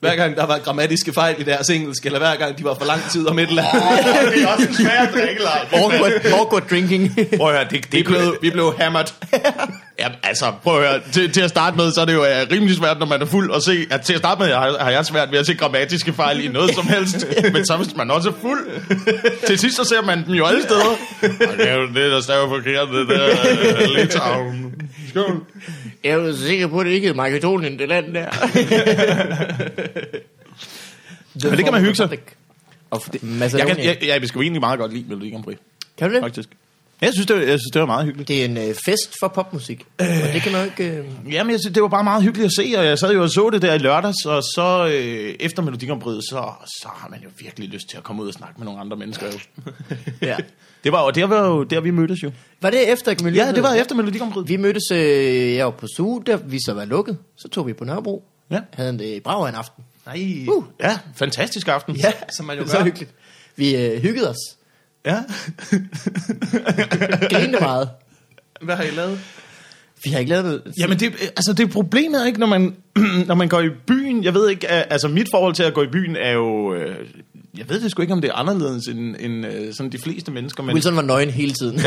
Hver 0.00 0.16
gang 0.16 0.36
der 0.36 0.46
var 0.46 0.58
grammatiske 0.58 1.12
fejl 1.12 1.34
i 1.38 1.42
deres 1.42 1.70
engelsk, 1.70 2.06
eller 2.06 2.18
hver 2.18 2.36
gang 2.36 2.58
de 2.58 2.64
var 2.64 2.74
for 2.74 2.86
lang 2.86 3.02
tid 3.10 3.26
om 3.26 3.38
et 3.38 3.48
eller 3.48 3.62
andet. 3.62 4.34
det 4.34 4.42
er 4.42 4.48
også 4.48 4.68
en 4.68 4.74
svær 4.74 5.10
drikkelej. 5.14 5.66
Awkward, 5.82 6.12
awkward 6.38 6.62
drinking. 6.70 7.16
Prøv 7.36 7.48
at 7.48 7.54
høre, 7.54 7.64
det, 7.64 7.72
Vi 7.72 7.98
det 7.98 8.04
blev, 8.04 8.36
vi 8.42 8.50
blev 8.50 8.74
hammered. 8.78 9.06
Ja, 9.98 10.08
altså, 10.22 10.52
prøv 10.62 10.82
at 10.82 10.88
høre. 10.88 11.00
Til, 11.12 11.32
til 11.32 11.40
at 11.40 11.50
starte 11.50 11.76
med, 11.76 11.92
så 11.92 12.00
er 12.00 12.04
det 12.04 12.14
jo 12.14 12.20
uh, 12.20 12.52
rimelig 12.52 12.76
svært, 12.76 12.98
når 12.98 13.06
man 13.06 13.22
er 13.22 13.26
fuld, 13.26 13.54
at 13.54 13.62
se... 13.62 13.86
At 13.90 14.00
til 14.00 14.12
at 14.12 14.18
starte 14.18 14.40
med 14.40 14.48
har, 14.54 14.78
har 14.80 14.90
jeg 14.90 15.06
svært 15.06 15.32
ved 15.32 15.38
at 15.38 15.46
se 15.46 15.54
grammatiske 15.54 16.12
fejl 16.12 16.44
i 16.44 16.48
noget 16.48 16.74
som 16.74 16.86
helst. 16.86 17.26
Men 17.54 17.66
så 17.66 17.76
hvis 17.76 17.96
man 17.96 18.10
også 18.10 18.28
er 18.28 18.34
fuld... 18.40 18.66
Til 19.46 19.58
sidst, 19.58 19.76
så 19.76 19.84
ser 19.84 20.02
man 20.02 20.24
dem 20.26 20.34
jo 20.34 20.46
alle 20.46 20.62
steder. 20.62 20.96
Og 21.50 21.58
det 21.58 21.68
er 21.68 21.74
jo 21.74 21.86
det, 21.86 22.12
der 22.12 22.20
staver 22.20 22.48
forkert, 22.48 22.88
det 22.88 23.08
der 23.08 23.28
uh, 23.84 23.96
Litauen. 23.96 24.74
Skål. 25.08 25.42
Jeg 26.04 26.10
er 26.10 26.14
jo 26.14 26.36
sikker 26.36 26.66
på, 26.66 26.80
at 26.80 26.86
det 26.86 26.92
ikke 26.92 27.08
er 27.08 27.14
Makedonien, 27.14 27.78
det 27.78 27.88
land 27.88 28.14
der. 28.14 28.30
Men 31.44 31.52
det 31.56 31.64
kan 31.64 31.72
man 31.72 31.80
hygge 31.80 31.94
sig. 31.94 32.18
Of 32.90 33.08
Jeg, 33.12 33.20
Macedonia. 33.22 33.74
kan, 33.74 33.84
jeg, 33.84 33.96
jeg, 34.00 34.20
jeg 34.20 34.28
skal 34.28 34.38
jo 34.38 34.42
egentlig 34.42 34.60
meget 34.60 34.78
godt 34.78 34.92
lide 34.92 35.04
Melodi 35.08 35.30
Grand 35.30 35.44
Prix, 35.44 35.56
kan 35.98 36.08
du 36.08 36.14
det? 36.14 36.22
faktisk. 36.22 36.48
Jeg 37.00 37.10
synes, 37.12 37.26
det 37.26 37.36
var, 37.36 37.42
jeg 37.42 37.48
synes, 37.58 37.70
det 37.72 37.80
var 37.80 37.86
meget 37.86 38.04
hyggeligt. 38.04 38.28
Det 38.28 38.40
er 38.40 38.44
en 38.44 38.56
øh, 38.56 38.74
fest 38.74 39.14
for 39.20 39.28
popmusik. 39.28 39.84
Og 39.98 40.06
det 40.32 40.42
kan 40.42 40.52
man 40.52 40.60
jo 40.60 40.64
ikke... 40.70 40.96
Øh... 40.98 41.06
Jamen, 41.32 41.50
jeg 41.50 41.60
synes, 41.60 41.74
det 41.74 41.82
var 41.82 41.88
bare 41.88 42.04
meget 42.04 42.22
hyggeligt 42.22 42.46
at 42.46 42.52
se, 42.52 42.74
og 42.78 42.84
jeg 42.86 42.98
sad 42.98 43.12
jo 43.12 43.22
og 43.22 43.30
så 43.30 43.50
det 43.50 43.62
der 43.62 43.74
i 43.74 43.78
lørdags, 43.78 44.24
og 44.26 44.42
så 44.42 44.90
øh, 44.94 45.34
efter 45.40 45.62
Melodi 45.62 45.86
Grand 45.86 46.00
Prix, 46.00 46.14
så, 46.14 46.52
så 46.82 46.88
har 46.94 47.08
man 47.08 47.20
jo 47.24 47.28
virkelig 47.40 47.68
lyst 47.68 47.88
til 47.90 47.96
at 47.96 48.02
komme 48.02 48.22
ud 48.22 48.28
og 48.28 48.34
snakke 48.34 48.54
med 48.58 48.64
nogle 48.64 48.80
andre 48.80 48.96
mennesker. 48.96 49.26
Jo. 49.26 49.38
Ja. 50.22 50.36
Det 50.84 50.92
var 50.92 51.04
jo 51.04 51.10
det 51.10 51.30
var 51.30 51.46
jo 51.46 51.62
der, 51.62 51.80
vi 51.80 51.90
mødtes 51.90 52.22
jo. 52.22 52.32
Var 52.60 52.70
det 52.70 52.92
efter 52.92 53.14
Miljø? 53.22 53.42
Ja, 53.44 53.52
det 53.52 53.62
var 53.62 53.74
efter 53.74 53.94
Melodi 53.94 54.18
Grand 54.18 54.32
Prix. 54.32 54.48
Vi 54.48 54.56
mødtes, 54.56 54.90
øh, 54.92 55.54
jeg 55.54 55.64
var 55.64 55.70
på 55.70 55.86
SU, 55.96 56.22
der 56.26 56.36
vi 56.36 56.58
så 56.66 56.72
var 56.74 56.84
lukket. 56.84 57.18
Så 57.38 57.48
tog 57.48 57.66
vi 57.66 57.72
på 57.72 57.84
Nørrebro. 57.84 58.24
Ja. 58.50 58.60
Havde 58.72 58.90
en 58.90 59.00
øh, 59.14 59.20
brav 59.20 59.44
af 59.44 59.48
en 59.48 59.54
aften. 59.54 59.84
Nej, 60.06 60.46
Uh, 60.48 60.64
ja, 60.80 60.98
fantastisk 61.16 61.68
aften. 61.68 61.96
Ja, 61.96 62.12
Som 62.36 62.46
man 62.46 62.58
jo 62.58 62.66
så 62.66 62.76
gør. 62.76 62.84
hyggeligt. 62.84 63.10
Vi 63.56 63.76
øh, 63.76 64.02
hyggede 64.02 64.30
os. 64.30 64.36
Ja. 65.06 65.16
Grinede 67.30 67.60
meget. 67.60 67.88
hvad 68.60 68.76
har 68.76 68.84
I 68.84 68.90
lavet? 68.90 69.20
Vi 70.04 70.10
har 70.10 70.18
ikke 70.18 70.30
lavet 70.30 70.44
noget. 70.44 70.62
Jamen, 70.78 71.00
det, 71.00 71.12
altså, 71.20 71.52
det 71.52 71.68
er 71.68 71.72
problemet, 71.72 72.26
ikke, 72.26 72.40
når 72.40 72.46
man, 72.46 72.76
når 73.28 73.34
man 73.34 73.48
går 73.48 73.60
i 73.60 73.68
byen. 73.86 74.24
Jeg 74.24 74.34
ved 74.34 74.50
ikke, 74.50 74.68
altså 74.68 75.08
mit 75.08 75.28
forhold 75.30 75.54
til 75.54 75.62
at 75.62 75.74
gå 75.74 75.82
i 75.82 75.86
byen 75.86 76.16
er 76.16 76.32
jo... 76.32 76.74
Øh, 76.74 76.96
jeg 77.58 77.68
ved 77.68 77.80
det 77.80 77.90
sgu 77.90 78.02
ikke, 78.02 78.14
om 78.14 78.20
det 78.20 78.30
er 78.30 78.34
anderledes 78.34 78.88
end, 78.88 79.16
end 79.18 79.46
øh, 79.46 79.74
sådan 79.74 79.92
de 79.92 79.98
fleste 79.98 80.32
mennesker, 80.32 80.62
men, 80.62 80.74
Wilson 80.74 80.96
var 80.96 81.02
nøgen 81.02 81.30
hele 81.30 81.52
tiden. 81.52 81.78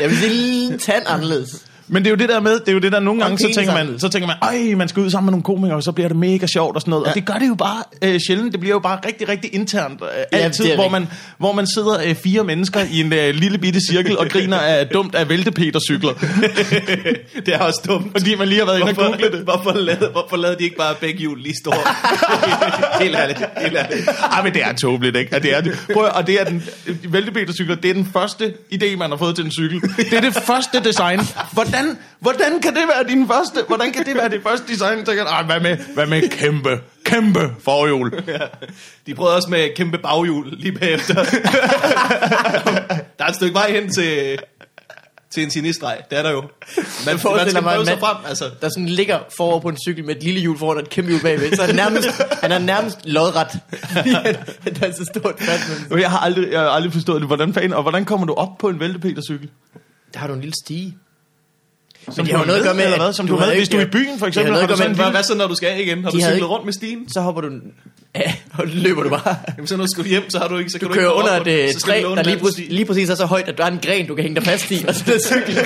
jeg 0.00 0.10
vil 0.10 0.16
sige 0.16 0.72
en 0.72 0.78
tand 0.78 1.02
anderledes. 1.06 1.66
Men 1.92 2.04
det 2.04 2.06
er 2.06 2.10
jo 2.10 2.16
det 2.16 2.28
der 2.28 2.40
med, 2.40 2.52
det 2.60 2.68
er 2.68 2.72
jo 2.72 2.78
det 2.78 2.92
der 2.92 3.00
nogle 3.00 3.22
Og 3.22 3.28
gange, 3.28 3.38
så 3.38 3.44
penis 3.44 3.56
tænker, 3.56 3.74
man, 3.74 3.98
så 3.98 4.08
tænker 4.08 4.26
man, 4.26 4.36
ej, 4.42 4.74
man 4.74 4.88
skal 4.88 5.02
ud 5.02 5.10
sammen 5.10 5.26
med 5.26 5.32
nogle 5.32 5.42
komikere, 5.42 5.76
og 5.76 5.82
så 5.82 5.92
bliver 5.92 6.08
det 6.08 6.16
mega 6.16 6.46
sjovt 6.46 6.76
og 6.76 6.80
sådan 6.80 6.90
noget. 6.90 7.04
Ja. 7.04 7.10
Og 7.10 7.14
det 7.14 7.24
gør 7.26 7.34
det 7.34 7.48
jo 7.48 7.54
bare 7.54 7.82
øh, 8.02 8.20
sjældent. 8.26 8.52
Det 8.52 8.60
bliver 8.60 8.74
jo 8.74 8.78
bare 8.78 8.98
rigtig, 9.06 9.28
rigtig 9.28 9.54
internt 9.54 10.00
øh, 10.02 10.08
altid, 10.32 10.64
det 10.64 10.72
er 10.72 10.76
hvor, 10.76 10.88
man, 10.88 11.08
hvor 11.38 11.52
man 11.52 11.66
sidder 11.66 12.02
øh, 12.04 12.14
fire 12.14 12.44
mennesker 12.44 12.80
i 12.92 13.00
en 13.00 13.12
øh, 13.12 13.34
lille 13.34 13.58
bitte 13.58 13.80
cirkel 13.90 14.18
og 14.18 14.26
griner 14.28 14.58
af 14.58 14.86
dumt 14.86 15.14
af 15.14 15.28
væltepetercykler. 15.28 16.12
Det 17.46 17.54
er 17.54 17.58
også 17.58 17.82
dumt. 17.88 18.06
fordi 18.12 18.34
man 18.34 18.48
lige 18.48 18.58
har 18.58 18.66
været 18.66 18.80
inde 18.80 18.90
og 18.90 18.96
google 18.96 19.30
det. 19.32 19.40
hvorfor, 19.40 19.72
lavede, 19.72 20.08
hvorfor 20.12 20.36
lavede 20.36 20.58
de 20.58 20.64
ikke 20.64 20.76
bare 20.76 20.94
begge 21.00 21.18
hjul 21.18 21.38
lige 21.38 21.54
store? 21.56 21.76
helt 23.04 23.16
ærligt, 23.16 23.38
helt 23.60 23.76
ærligt. 23.76 24.08
Ej, 24.32 24.42
men 24.42 24.54
det 24.54 24.64
er 24.64 24.72
tåbeligt, 24.72 25.16
ikke? 25.16 25.36
Og 25.36 25.42
det 25.42 25.56
er, 25.56 25.60
det. 25.60 25.78
Prøv, 25.92 26.08
og 26.14 26.26
det 26.26 26.40
er 26.40 26.44
den, 26.44 26.62
væltepetercykler, 27.08 27.74
det 27.74 27.90
er 27.90 27.94
den 27.94 28.08
første 28.12 28.52
idé, 28.74 28.96
man 28.96 29.10
har 29.10 29.16
fået 29.16 29.34
til 29.36 29.44
en 29.44 29.50
cykel. 29.50 29.80
Det 29.96 30.12
er 30.12 30.20
det 30.20 30.34
første 30.34 30.80
design. 30.84 31.20
Hvordan, 31.52 31.81
hvordan 32.20 32.60
kan 32.60 32.74
det 32.74 32.82
være 32.94 33.04
din 33.08 33.28
første? 33.28 33.64
Hvordan 33.66 33.92
kan 33.92 34.06
det 34.06 34.14
være 34.14 34.28
det 34.28 34.42
første 34.42 34.72
design? 34.72 35.06
Så 35.06 35.14
kan, 35.14 35.26
ej, 35.26 35.42
hvad 35.42 35.60
med, 35.60 35.76
hvad 35.94 36.06
med 36.06 36.28
kæmpe, 36.28 36.80
kæmpe 37.04 37.50
forhjul? 37.64 38.12
De 39.06 39.14
prøvede 39.14 39.36
også 39.36 39.48
med 39.50 39.76
kæmpe 39.76 39.98
baghjul 39.98 40.50
lige 40.50 40.78
bagefter. 40.78 41.14
der 43.18 43.24
er 43.24 43.28
et 43.28 43.34
stykke 43.34 43.54
vej 43.54 43.70
hen 43.70 43.92
til, 43.92 44.38
til 45.30 45.42
en 45.42 45.50
sinistreg. 45.50 45.98
Det 46.10 46.18
er 46.18 46.22
der 46.22 46.30
jo. 46.30 46.40
Man, 46.40 46.50
man 47.06 47.18
forestiller 47.18 47.50
skal 47.50 47.62
mig 47.62 47.74
prøve 47.74 47.86
sig 47.86 47.98
frem, 47.98 48.16
altså. 48.28 48.50
Der 48.60 48.68
sådan 48.68 48.88
ligger 48.88 49.18
forover 49.36 49.60
på 49.60 49.68
en 49.68 49.76
cykel 49.86 50.04
med 50.04 50.16
et 50.16 50.22
lille 50.22 50.40
hjul 50.40 50.58
foran 50.58 50.76
og 50.76 50.82
et 50.82 50.90
kæmpe 50.90 51.10
hjul 51.10 51.22
bagved. 51.22 51.56
Så 51.56 51.62
er 51.62 51.66
han 51.66 51.74
nærmest, 51.74 52.08
han 52.42 52.52
er 52.52 52.58
nærmest 52.58 52.98
lodret. 53.04 53.48
Han 54.64 54.76
er 54.82 54.92
så 54.92 55.10
stort 55.14 55.34
fat. 55.38 56.00
Jeg 56.00 56.10
har 56.10 56.18
aldrig, 56.18 56.52
jeg 56.52 56.60
har 56.60 56.68
aldrig 56.68 56.92
forstået 56.92 57.20
det. 57.20 57.28
Hvordan 57.28 57.54
fanden, 57.54 57.72
og 57.72 57.82
hvordan 57.82 58.04
kommer 58.04 58.26
du 58.26 58.34
op 58.34 58.58
på 58.58 58.68
en 58.68 58.80
væltepetercykel? 58.80 59.50
der 60.14 60.20
har 60.20 60.26
du 60.26 60.34
en 60.34 60.40
lille 60.40 60.54
stige. 60.64 60.96
Som 62.10 62.24
det 62.24 62.34
har 62.34 62.40
jo 62.40 62.46
noget 62.46 62.58
at 62.60 62.64
gøre 62.64 62.74
med, 62.74 62.84
eller 62.84 62.96
hvad? 62.98 63.08
at 63.08 63.14
Som 63.14 63.26
du 63.26 63.32
du, 63.34 63.38
havde 63.38 63.56
hvis 63.56 63.68
du 63.68 63.76
er 63.76 63.80
i 63.82 63.86
byen, 63.86 64.18
for 64.18 64.26
Det 64.26 64.30
eksempel. 64.30 64.52
noget 64.52 64.60
har 64.66 64.68
at 64.72 64.78
du 64.78 64.82
sådan 64.82 64.96
Hvad, 64.96 65.10
hvad 65.10 65.22
så, 65.22 65.34
når 65.34 65.46
du 65.46 65.54
skal 65.54 65.80
igen? 65.80 66.04
Har 66.04 66.10
du 66.10 66.18
cyklet 66.18 66.34
ikke- 66.34 66.46
rundt 66.46 66.64
med 66.64 66.72
stigen? 66.72 67.08
Så 67.08 67.20
hopper 67.20 67.42
du... 67.42 67.48
Ja, 68.16 68.32
og 68.58 68.64
løber 68.66 69.02
du 69.02 69.08
bare. 69.08 69.36
Jamen, 69.56 69.66
så 69.66 69.76
når 69.76 69.84
du 69.84 69.90
skal 69.94 70.04
hjem, 70.04 70.30
så 70.30 70.38
har 70.38 70.48
du 70.48 70.58
ikke... 70.58 70.70
Så 70.70 70.78
Du 70.78 70.86
kan 70.86 70.94
kører 70.94 71.04
ikke 71.10 71.14
under 71.18 71.40
op, 71.40 71.46
et 71.46 71.68
øh, 71.68 71.74
træ, 71.74 72.02
du 72.04 72.14
der 72.14 72.22
lige, 72.22 72.38
præcis, 72.38 72.68
lige 72.70 72.84
præcis 72.84 73.10
er 73.10 73.14
så 73.14 73.26
højt, 73.26 73.48
at 73.48 73.58
der 73.58 73.64
er 73.64 73.70
en 73.70 73.78
gren, 73.86 74.06
du 74.06 74.14
kan 74.14 74.22
hænge 74.22 74.36
dig 74.36 74.44
fast 74.44 74.70
i, 74.70 74.84
og 74.88 74.94
så 74.94 75.04
er 75.14 75.18
cykel. 75.18 75.54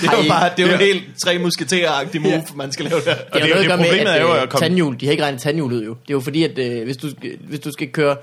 Det 0.00 0.08
er 0.08 0.12
jo 0.16 0.22
Ej, 0.22 0.28
bare, 0.28 0.48
det 0.48 0.56
det 0.56 0.72
er- 0.74 0.76
helt 0.76 1.02
tre 1.24 1.38
musketerer-agtig 1.38 2.20
move, 2.22 2.34
Ja. 2.34 2.40
man 2.54 2.72
skal 2.72 2.84
lave 2.84 3.00
der. 3.04 3.14
Det 3.14 3.24
Og 3.32 3.40
er 3.40 3.44
det- 3.44 3.54
det 3.54 3.60
at 3.60 3.66
gøre 3.66 3.76
med, 3.76 3.84
problemet 3.84 4.10
at, 4.10 4.16
er 4.16 4.22
jo 4.22 4.34
øh, 4.34 4.42
at 4.42 4.48
komme- 4.48 4.64
tandhjul, 4.66 4.96
de 5.00 5.06
har 5.06 5.10
ikke 5.10 5.22
regnet 5.24 5.40
tandhjul 5.40 5.72
ud 5.72 5.82
jo. 5.84 5.90
Det 5.90 6.10
er 6.10 6.14
jo 6.14 6.20
fordi, 6.20 6.44
at 6.44 6.58
øh, 6.58 6.84
hvis, 6.84 6.96
du, 6.96 7.08
hvis 7.48 7.60
du 7.60 7.72
skal 7.72 7.88
køre, 7.88 8.16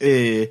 øh, 0.00 0.46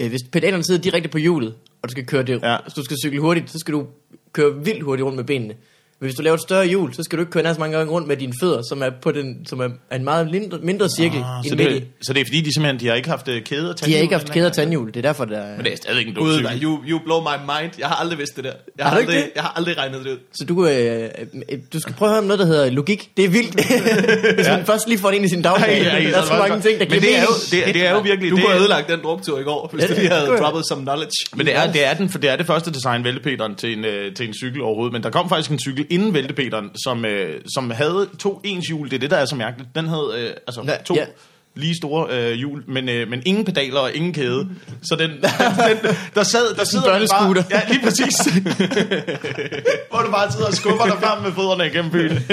øh, 0.00 0.08
hvis 0.08 0.20
pedalerne 0.32 0.64
sidder 0.64 0.80
direkte 0.80 1.08
på 1.08 1.18
hjulet, 1.18 1.54
og 1.82 1.88
du 1.88 1.90
skal 1.90 2.06
køre 2.06 2.22
det, 2.22 2.42
Ja. 2.42 2.56
hvis 2.62 2.74
du 2.74 2.82
skal 2.84 2.96
cykle 3.04 3.20
hurtigt, 3.20 3.50
så 3.50 3.58
skal 3.58 3.74
du 3.74 3.86
køre 4.32 4.64
vildt 4.64 4.82
hurtigt 4.82 5.04
rundt 5.04 5.16
med 5.16 5.24
benene. 5.24 5.54
Men 6.00 6.06
hvis 6.06 6.14
du 6.14 6.22
laver 6.22 6.34
et 6.34 6.40
større 6.40 6.66
hjul, 6.66 6.94
så 6.94 7.02
skal 7.02 7.16
du 7.18 7.22
ikke 7.22 7.32
køre 7.32 7.42
nær 7.42 7.52
så 7.52 7.60
mange 7.60 7.76
gange 7.76 7.92
rundt 7.92 8.08
med 8.08 8.16
dine 8.16 8.32
fødder, 8.40 8.62
som 8.68 8.82
er 8.82 8.90
på 9.02 9.12
den, 9.12 9.46
som 9.46 9.60
er 9.60 9.68
en 9.96 10.04
meget 10.04 10.30
mindre, 10.30 10.58
mindre 10.62 10.88
cirkel 10.96 11.18
Ah, 11.24 11.44
så, 11.44 11.52
end 11.52 11.60
i. 11.60 11.64
det, 11.64 11.84
så 12.02 12.12
det 12.12 12.20
er 12.20 12.24
fordi, 12.24 12.40
de 12.40 12.54
simpelthen 12.54 12.80
de 12.80 12.86
har 12.86 12.94
ikke 12.94 13.08
haft 13.08 13.28
øh, 13.28 13.42
kæde 13.42 13.70
og 13.70 13.80
De 13.86 13.92
har 13.92 14.00
ikke 14.00 14.14
haft 14.14 14.32
kæder 14.32 14.46
og 14.46 14.52
tandhjul, 14.52 14.86
det 14.86 14.96
er 14.96 15.02
derfor, 15.02 15.24
der 15.24 15.38
er... 15.38 15.56
Men 15.56 15.64
det 15.64 15.72
er 15.72 15.76
stadig 15.76 16.06
en 16.08 16.14
dum 16.14 16.24
Gud, 16.24 16.34
cykel. 16.38 16.62
you, 16.62 16.78
you 16.88 16.98
blow 17.04 17.20
my 17.20 17.36
mind. 17.60 17.72
Jeg 17.78 17.88
har 17.88 17.94
aldrig 17.94 18.18
vidst 18.18 18.36
det 18.36 18.44
der. 18.44 18.52
Jeg 18.78 18.86
har, 18.86 18.90
Har 18.90 18.96
du 18.96 19.00
ikke 19.00 19.12
aldrig, 19.12 19.24
det? 19.24 19.32
jeg 19.34 19.42
har 19.42 19.52
aldrig 19.56 19.78
regnet 19.78 20.04
det 20.04 20.10
ud. 20.10 20.18
Så 20.32 20.44
du, 20.44 20.66
øh, 20.66 21.08
øh, 21.52 21.58
du 21.72 21.80
skal 21.80 21.94
prøve 21.94 22.08
at 22.08 22.12
høre 22.12 22.18
om 22.22 22.24
noget, 22.24 22.40
der 22.40 22.46
hedder 22.46 22.70
logik. 22.70 23.10
Det 23.16 23.24
er 23.24 23.28
vildt. 23.28 23.54
Hvis 24.36 24.46
man 24.48 24.66
først 24.66 24.88
lige 24.88 24.98
får 24.98 25.08
det 25.08 25.16
ind 25.16 25.24
i 25.24 25.28
sin 25.28 25.42
dagplan. 25.42 25.82
Ja, 25.82 25.96
ja, 26.02 26.10
der 26.10 26.16
er 26.18 26.24
så 26.24 26.32
mange 26.48 26.62
ting, 26.62 26.80
der 26.80 26.86
Men 26.90 27.00
det 27.02 27.18
er 27.18 27.22
jo, 27.22 27.34
det, 27.50 27.74
det 27.74 27.86
er 27.86 27.90
jo 27.90 27.98
virkelig... 28.00 28.30
Du 28.30 28.36
det 28.36 28.44
kunne 28.44 28.52
er, 28.52 28.56
have 28.56 28.60
ødelagt 28.60 28.88
den 28.88 29.00
druktur 29.02 29.38
i 29.38 29.42
går, 29.42 29.70
hvis 29.72 29.82
Ja, 29.82 29.88
du 29.88 29.94
lige 29.94 30.08
havde 30.10 30.26
droppet 30.26 30.62
some 30.68 30.82
knowledge. 30.82 31.12
Men 31.36 31.46
det 31.46 31.56
er, 31.56 31.72
det 31.72 31.84
er, 31.86 31.94
den, 31.94 32.08
for 32.08 32.18
det 32.18 32.30
er 32.30 32.36
det 32.36 32.46
første 32.46 32.72
design 32.72 33.04
væltepeteren 33.04 33.54
til 33.54 33.78
en, 33.78 33.84
øh, 33.84 34.14
til 34.14 34.28
en 34.28 34.34
cykel 34.34 34.62
overhovedet. 34.62 34.92
Men 34.92 35.02
der 35.02 35.10
kom 35.10 35.28
faktisk 35.28 35.50
en 35.50 35.58
cykel 35.58 35.85
inden 35.90 36.14
væltepeteren, 36.14 36.70
som, 36.84 37.04
øh, 37.04 37.40
som 37.54 37.70
havde 37.70 38.08
to 38.18 38.40
ens 38.44 38.66
hjul. 38.66 38.90
Det 38.90 38.94
er 38.96 38.98
det, 38.98 39.10
der 39.10 39.16
er 39.16 39.24
så 39.26 39.34
mærkeligt. 39.34 39.70
Den 39.74 39.88
havde 39.88 40.12
øh, 40.16 40.30
altså 40.46 40.62
Ja, 40.66 40.76
to 40.84 40.94
ja. 40.94 41.04
lige 41.54 41.76
store 41.76 42.08
øh, 42.10 42.32
hjul, 42.32 42.62
men, 42.68 42.88
øh, 42.88 43.08
men 43.08 43.22
ingen 43.26 43.44
pedaler 43.44 43.80
og 43.80 43.94
ingen 43.94 44.12
kæde. 44.12 44.48
Så 44.82 44.96
den, 44.96 45.10
den 45.10 45.96
der 46.14 46.22
sad, 46.22 46.54
der 46.54 46.64
sidder 46.64 46.98
man 46.98 47.08
bare. 47.10 47.44
Ja, 47.50 47.60
lige 47.68 47.80
præcis. 47.84 48.16
Hvor 49.90 50.00
du 50.02 50.10
bare 50.10 50.32
sidder 50.32 50.46
og 50.46 50.54
skubber 50.54 50.84
dig 50.84 50.96
frem 51.02 51.22
med 51.22 51.32
fødderne 51.32 51.66
igennem 51.66 51.90
byen. 51.90 52.18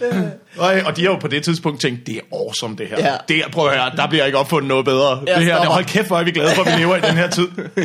og, 0.58 0.72
og 0.86 0.96
de 0.96 1.02
har 1.04 1.10
jo 1.10 1.16
på 1.18 1.28
det 1.28 1.44
tidspunkt 1.44 1.80
tænkt, 1.80 2.06
det 2.06 2.16
er 2.16 2.20
awesome 2.36 2.76
det 2.76 2.86
her. 2.86 2.96
Ja. 2.98 3.12
Det 3.28 3.36
er, 3.36 3.48
prøv 3.52 3.68
at 3.68 3.78
høre, 3.78 3.90
der 3.96 4.06
bliver 4.08 4.24
ikke 4.24 4.38
opfundet 4.38 4.68
noget 4.68 4.84
bedre. 4.84 5.20
Jeg 5.26 5.36
det 5.36 5.44
her, 5.44 5.54
stopper. 5.54 5.72
hold 5.72 5.84
kæft, 5.84 6.06
hvor 6.06 6.18
er 6.18 6.24
vi 6.24 6.30
glade 6.30 6.50
for, 6.54 6.62
at 6.62 6.72
vi 6.76 6.80
lever 6.82 6.96
i 6.96 7.00
den 7.00 7.16
her 7.16 7.30
tid. 7.30 7.48
Hva? 7.74 7.82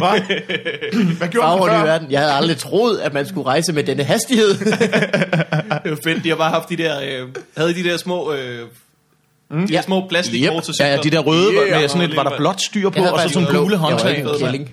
Hvad 1.17 1.27
gjorde 1.27 1.47
Farver 1.47 1.65
man 1.67 1.75
i 1.75 1.79
før? 1.79 1.83
verden. 1.85 2.11
Jeg 2.11 2.19
havde 2.19 2.33
aldrig 2.33 2.57
troet, 2.57 2.99
at 2.99 3.13
man 3.13 3.25
skulle 3.27 3.47
rejse 3.47 3.73
med 3.73 3.83
denne 3.83 4.03
hastighed. 4.03 4.53
Det 5.83 5.91
var 5.91 5.97
fedt. 6.03 6.23
De 6.23 6.29
har 6.29 6.35
bare 6.35 6.51
haft 6.51 6.69
de 6.69 6.77
der, 6.77 6.99
øh, 7.01 7.27
havde 7.57 7.73
de 7.75 7.83
der 7.83 7.97
små, 7.97 8.33
øh, 8.33 8.39
de 8.39 8.65
der 9.51 9.65
Ja. 9.71 9.81
små 9.81 10.07
plastik 10.09 10.43
Yep. 10.43 10.51
Ja, 10.79 10.87
ja, 10.87 10.97
de 10.97 11.09
der 11.09 11.19
røde, 11.19 11.53
Yeah, 11.53 11.81
med 11.81 11.89
sådan 11.89 12.09
et, 12.09 12.15
var 12.15 12.23
der 12.23 12.37
blåt 12.37 12.61
styr 12.61 12.89
på, 12.89 12.99
og 13.03 13.19
så 13.21 13.29
sådan 13.29 13.47
en 13.47 13.55
gule 13.55 13.71
Jeg 13.71 13.81
var 13.81 13.89
håndtag. 13.89 14.17
ikke 14.17 14.29
en 14.29 14.39
kælling. 14.39 14.69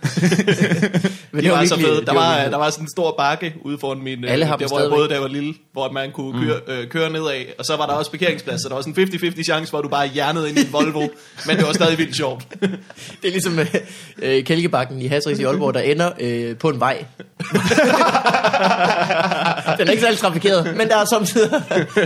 Men 1.32 1.44
Det 1.44 1.52
var, 1.52 1.64
så 1.64 1.76
virkelig- 1.76 1.96
fedt. 1.96 2.06
Der 2.06 2.14
var, 2.14 2.44
der 2.50 2.56
var 2.56 2.70
sådan 2.70 2.84
en 2.84 2.90
stor 2.90 3.14
bakke 3.18 3.54
ude 3.64 3.78
foran 3.78 3.98
min, 4.02 4.24
øh, 4.24 4.32
Alle 4.32 4.44
har 4.44 4.56
der 4.56 4.68
hvor 4.68 4.80
jeg 4.80 4.90
boede, 4.90 5.08
da 5.08 5.12
jeg 5.14 5.22
var 5.22 5.28
lille, 5.28 5.54
hvor 5.72 5.90
man 5.92 6.10
kunne 6.12 6.46
køre, 6.46 6.60
øh, 6.68 6.88
køre 6.88 7.10
nedad, 7.10 7.44
og 7.58 7.64
så 7.64 7.76
var 7.76 7.86
der 7.86 7.92
også 7.92 8.10
parkeringsplads, 8.10 8.62
så 8.62 8.68
der 8.68 8.74
var 8.74 8.82
sådan 8.82 9.02
en 9.02 9.08
50-50 9.08 9.42
chance, 9.44 9.70
hvor 9.70 9.82
du 9.82 9.88
bare 9.88 10.08
hjernede 10.08 10.48
ind 10.48 10.58
i 10.58 10.60
en 10.60 10.72
Volvo, 10.72 11.00
men 11.46 11.56
det 11.56 11.66
var 11.66 11.72
stadig 11.72 11.98
vildt 11.98 12.16
sjovt. 12.16 12.44
Det 12.60 12.68
er 13.24 13.30
ligesom 13.30 13.58
øh, 13.58 13.74
øh, 14.22 14.44
Kælkebakken 14.44 15.02
i 15.02 15.06
Hasris 15.06 15.38
i 15.38 15.44
Aalborg, 15.44 15.74
der 15.74 15.80
ender 15.80 16.10
øh, 16.20 16.56
på 16.56 16.68
en 16.68 16.80
vej. 16.80 17.04
den 19.78 19.86
er 19.86 19.90
ikke 19.90 20.02
særlig 20.02 20.18
trafikeret, 20.18 20.76
men 20.76 20.88
der 20.88 20.96
er 20.96 21.04
samtidig, 21.04 21.50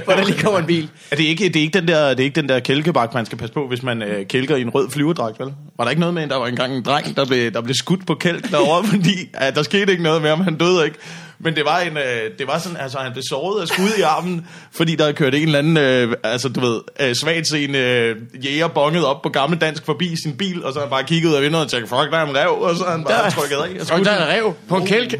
hvor 0.04 0.12
der 0.12 0.24
lige 0.24 0.38
kommer 0.38 0.58
en 0.58 0.66
bil. 0.66 0.88
Er 1.10 1.16
det 1.16 1.24
ikke, 1.24 1.44
det 1.44 1.56
er 1.56 1.60
ikke 1.60 1.80
den 1.80 1.88
der, 1.88 2.08
det 2.08 2.20
er 2.20 2.24
ikke 2.24 2.40
den 2.40 2.48
der 2.48 2.60
kælkebak, 2.60 3.14
man 3.14 3.26
skal 3.26 3.38
passe 3.38 3.54
på, 3.54 3.68
hvis 3.68 3.82
man 3.82 4.02
øh, 4.02 4.26
kælker 4.26 4.56
i 4.56 4.60
en 4.60 4.70
rød 4.70 4.90
flyverdragt, 4.90 5.40
vel? 5.40 5.52
Var 5.76 5.84
der 5.84 5.90
ikke 5.90 6.00
noget 6.00 6.14
med, 6.14 6.22
at 6.22 6.30
der 6.30 6.36
var 6.36 6.46
engang 6.46 6.76
en 6.76 6.82
dreng, 6.82 7.16
der 7.16 7.24
blev, 7.24 7.52
der 7.52 7.60
blev 7.60 7.74
skudt 7.74 8.06
på 8.06 8.14
kælk 8.14 8.50
derovre, 8.50 8.84
fordi 8.92 9.28
ja, 9.40 9.50
der 9.50 9.62
skete 9.62 9.92
ikke 9.92 10.02
noget 10.02 10.22
med 10.22 10.30
ham, 10.30 10.40
han 10.40 10.54
døde 10.54 10.84
ikke. 10.84 10.98
Men 11.38 11.54
det 11.56 11.64
var, 11.64 11.78
en, 11.80 11.96
øh, 11.96 12.30
det 12.38 12.46
var 12.46 12.58
sådan, 12.58 12.76
altså 12.80 12.98
han 12.98 13.12
blev 13.12 13.22
såret 13.28 13.62
af 13.62 13.68
skud 13.68 13.90
i 13.98 14.02
armen, 14.02 14.46
fordi 14.72 14.96
der 14.96 15.12
kørte 15.12 15.36
en 15.38 15.42
eller 15.46 15.58
anden, 15.58 15.76
øh, 15.76 16.12
altså 16.24 16.48
du 16.48 16.60
ved, 16.60 16.80
øh, 17.00 17.14
svagt 17.14 17.52
en 17.54 17.74
øh, 17.74 18.16
jæger 18.44 18.68
bonget 18.68 19.04
op 19.06 19.22
på 19.22 19.28
gammel 19.28 19.60
dansk 19.60 19.84
forbi 19.86 20.16
sin 20.24 20.36
bil, 20.36 20.64
og 20.64 20.72
så 20.72 20.80
han 20.80 20.88
bare 20.90 21.04
kigget 21.04 21.28
ud 21.30 21.34
af 21.34 21.42
vinduet 21.42 21.64
og 21.64 21.70
tænkt, 21.70 21.88
fuck, 21.88 22.10
der 22.10 22.18
er 22.18 22.26
en 22.26 22.36
rev, 22.36 22.48
og 22.50 22.76
så 22.76 22.84
han 22.84 23.04
bare 23.04 23.24
Der- 23.24 23.30
trykket 23.30 23.56
af. 23.56 23.80
Og 23.80 23.86
Så 23.86 23.96
der 24.04 24.10
er 24.10 24.22
en 24.26 24.32
rev 24.32 24.54
på 24.68 24.76
en 24.76 24.86
kælk. 24.86 25.10
det 25.10 25.18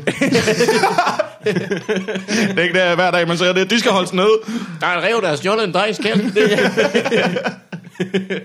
er 2.58 2.62
ikke 2.62 2.78
det, 2.88 2.94
hver 2.94 3.10
dag, 3.10 3.28
man 3.28 3.38
siger 3.38 3.52
det. 3.52 3.70
De 3.70 3.78
skal 3.80 3.90
holdes 3.92 4.12
nede. 4.12 4.30
Der 4.80 4.86
er 4.86 4.98
en 4.98 5.02
rev, 5.04 5.20
der 5.22 5.28
har 5.28 5.36
stjålet 5.36 5.64
en 5.64 5.72
drengs 5.74 5.98
kælk. 5.98 6.24
Det, 7.98 8.12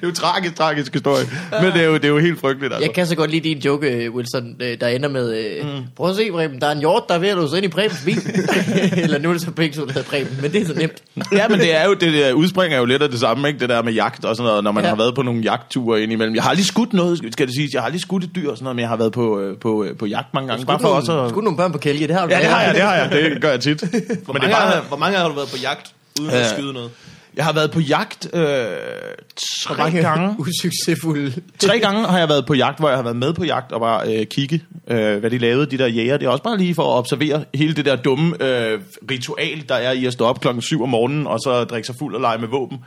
Det 0.00 0.02
er 0.02 0.06
jo 0.06 0.12
tragisk, 0.14 0.54
tragisk 0.54 0.92
historie. 0.92 1.24
Men 1.62 1.72
det 1.72 1.80
er 1.82 1.86
jo, 1.86 1.94
det 1.94 2.04
er 2.04 2.08
jo 2.08 2.18
helt 2.18 2.40
frygteligt, 2.40 2.72
altså. 2.72 2.86
jeg 2.86 2.94
kan 2.94 3.06
så 3.06 3.16
godt 3.16 3.30
lide 3.30 3.48
din 3.48 3.58
joke, 3.58 3.88
øh, 3.90 4.14
Wilson, 4.14 4.56
øh, 4.60 4.80
der 4.80 4.88
ender 4.88 5.08
med, 5.08 5.36
øh, 5.38 5.66
mm. 5.66 5.82
prøv 5.96 6.10
at 6.10 6.16
se, 6.16 6.30
Preben, 6.30 6.60
der 6.60 6.66
er 6.66 6.72
en 6.72 6.78
hjort, 6.78 7.02
der 7.08 7.14
er 7.14 7.18
ved 7.18 7.28
at 7.28 7.36
låse 7.36 7.56
ind 7.56 7.64
i 7.64 7.68
Prebens 7.68 8.02
bil. 8.04 8.18
Eller 9.04 9.18
nu 9.18 9.28
er 9.28 9.32
det 9.32 9.42
så 9.42 9.46
to, 9.46 9.52
der 9.86 9.92
hedder 9.92 10.02
Preben, 10.02 10.38
men 10.42 10.52
det 10.52 10.62
er 10.62 10.66
så 10.66 10.74
nemt. 10.74 11.02
Ja, 11.32 11.48
men 11.48 11.58
det 11.60 11.76
er 11.80 11.84
jo, 11.86 11.94
det 11.94 12.12
der 12.12 12.32
udspringer 12.32 12.78
jo 12.78 12.84
lidt 12.84 13.02
af 13.02 13.08
det 13.10 13.20
samme, 13.20 13.48
ikke? 13.48 13.60
Det 13.60 13.68
der 13.68 13.82
med 13.82 13.92
jagt 13.92 14.24
og 14.24 14.36
sådan 14.36 14.48
noget, 14.48 14.64
når 14.64 14.72
man 14.72 14.84
Ja. 14.84 14.88
har 14.88 14.96
været 14.96 15.14
på 15.14 15.22
nogle 15.22 15.40
jagtture 15.40 16.02
indimellem. 16.02 16.34
Jeg 16.34 16.42
har 16.42 16.50
aldrig 16.50 16.66
skudt 16.66 16.92
noget, 16.92 17.18
skal 17.32 17.46
det 17.46 17.54
siges. 17.54 17.70
Jeg 17.72 17.80
har 17.80 17.86
aldrig 17.86 18.00
skudt 18.00 18.24
et 18.24 18.30
dyr 18.36 18.50
og 18.50 18.56
sådan 18.56 18.64
noget, 18.64 18.76
men 18.76 18.80
jeg 18.80 18.88
har 18.88 18.96
været 18.96 19.12
på, 19.12 19.40
øh, 19.40 19.56
på, 19.58 19.84
øh, 19.84 19.96
på 19.96 20.06
jagt 20.06 20.34
mange 20.34 20.48
gange. 20.48 20.66
Bare 20.66 20.80
for 20.80 20.88
også 20.88 21.20
at... 21.20 21.30
Skudt 21.30 21.44
nogle 21.44 21.56
børn 21.56 21.72
på 21.72 21.78
kælke, 21.78 22.06
det 22.06 22.16
har 22.16 22.26
du 22.26 22.32
Ja, 22.34 22.38
det 22.40 22.46
har 22.46 22.62
jeg, 22.62 22.74
det 22.74 22.82
har 22.82 22.94
jeg. 22.94 23.10
Det 23.12 23.42
gør 23.42 23.50
jeg 23.50 23.60
tit. 23.60 23.80
Hvor, 23.80 23.92
Men 23.92 24.00
det 24.02 24.26
mange, 24.34 24.46
er 24.46 24.50
bare, 24.50 24.66
har, 24.70 24.80
hvor 24.88 24.96
mange 24.96 25.18
har 25.18 25.28
du 25.28 25.34
været 25.34 25.48
på 25.48 25.56
jagt, 25.62 25.92
uden 26.20 26.30
at 26.30 26.38
Ja. 26.38 26.48
skyde 26.48 26.72
noget? 26.72 26.90
Jeg 27.36 27.44
har 27.44 27.52
været 27.52 27.70
på 27.70 27.80
jagt 27.80 28.28
øh, 28.34 28.42
tre 29.64 29.76
mange 29.76 30.00
gange. 30.00 30.34
usuccesfulde. 30.40 31.42
Tre 31.58 31.80
gange 31.80 32.06
har 32.06 32.18
jeg 32.18 32.28
været 32.28 32.46
på 32.46 32.54
jagt, 32.54 32.78
hvor 32.78 32.88
jeg 32.88 32.98
har 32.98 33.02
været 33.02 33.16
med 33.16 33.32
på 33.32 33.44
jagt 33.44 33.72
og 33.72 33.80
bare 33.80 34.14
øh, 34.14 34.26
kigge, 34.26 34.62
øh, 34.88 35.18
hvad 35.18 35.30
de 35.30 35.38
lavede, 35.38 35.66
de 35.66 35.78
der 35.78 35.86
jæger. 35.86 36.16
Det 36.16 36.26
er 36.26 36.30
også 36.30 36.42
bare 36.42 36.58
lige 36.58 36.74
for 36.74 36.82
at 36.82 36.98
observere 36.98 37.44
hele 37.54 37.74
det 37.74 37.84
der 37.84 37.96
dumme 37.96 38.42
øh, 38.44 38.80
ritual, 39.10 39.64
der 39.68 39.74
er 39.74 39.92
i 39.92 40.06
at 40.06 40.12
stå 40.12 40.24
op 40.24 40.40
klokken 40.40 40.62
7 40.62 40.82
om 40.82 40.88
morgenen, 40.88 41.26
og 41.26 41.38
så 41.40 41.64
drikke 41.64 41.86
sig 41.86 41.94
fuld 41.98 42.14
og 42.14 42.20
lege 42.20 42.38
med 42.38 42.48
våben. 42.48 42.78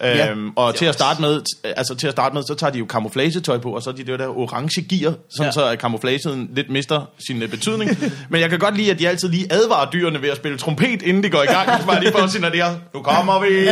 Ja. 0.00 0.30
Øhm, 0.30 0.50
og 0.56 0.74
til 0.74 0.84
at, 0.84 0.94
starte 0.94 1.20
med, 1.20 1.40
altså 1.64 1.94
til 1.94 2.06
at 2.06 2.12
starte 2.12 2.34
med, 2.34 2.42
så 2.42 2.54
tager 2.54 2.70
de 2.70 2.78
jo 2.78 2.86
camouflagetøj 2.88 3.58
på, 3.58 3.70
og 3.70 3.82
så 3.82 3.90
er 3.90 3.94
de 3.94 4.04
det 4.04 4.18
der 4.18 4.26
orange 4.38 4.82
gear, 4.82 5.14
sådan 5.30 5.46
Ja. 5.46 5.50
så 5.52 5.66
at 5.66 5.78
camouflagen 5.80 6.50
lidt 6.54 6.70
mister 6.70 7.10
sin 7.26 7.42
øh, 7.42 7.48
betydning. 7.48 7.90
Men 8.30 8.40
jeg 8.40 8.50
kan 8.50 8.58
godt 8.58 8.76
lide, 8.76 8.90
at 8.90 8.98
de 8.98 9.08
altid 9.08 9.28
lige 9.28 9.46
advarer 9.52 9.90
dyrene 9.90 10.22
ved 10.22 10.28
at 10.28 10.36
spille 10.36 10.58
trompet, 10.58 11.02
inden 11.02 11.22
de 11.22 11.30
går 11.30 11.42
i 11.42 11.46
gang. 11.46 11.86
Bare 11.86 12.00
lige 12.00 12.12
for 12.12 12.18
at 12.18 12.30
signalere, 12.30 12.78
nu 12.94 13.02
kommer 13.02 13.40
vi! 13.40 13.66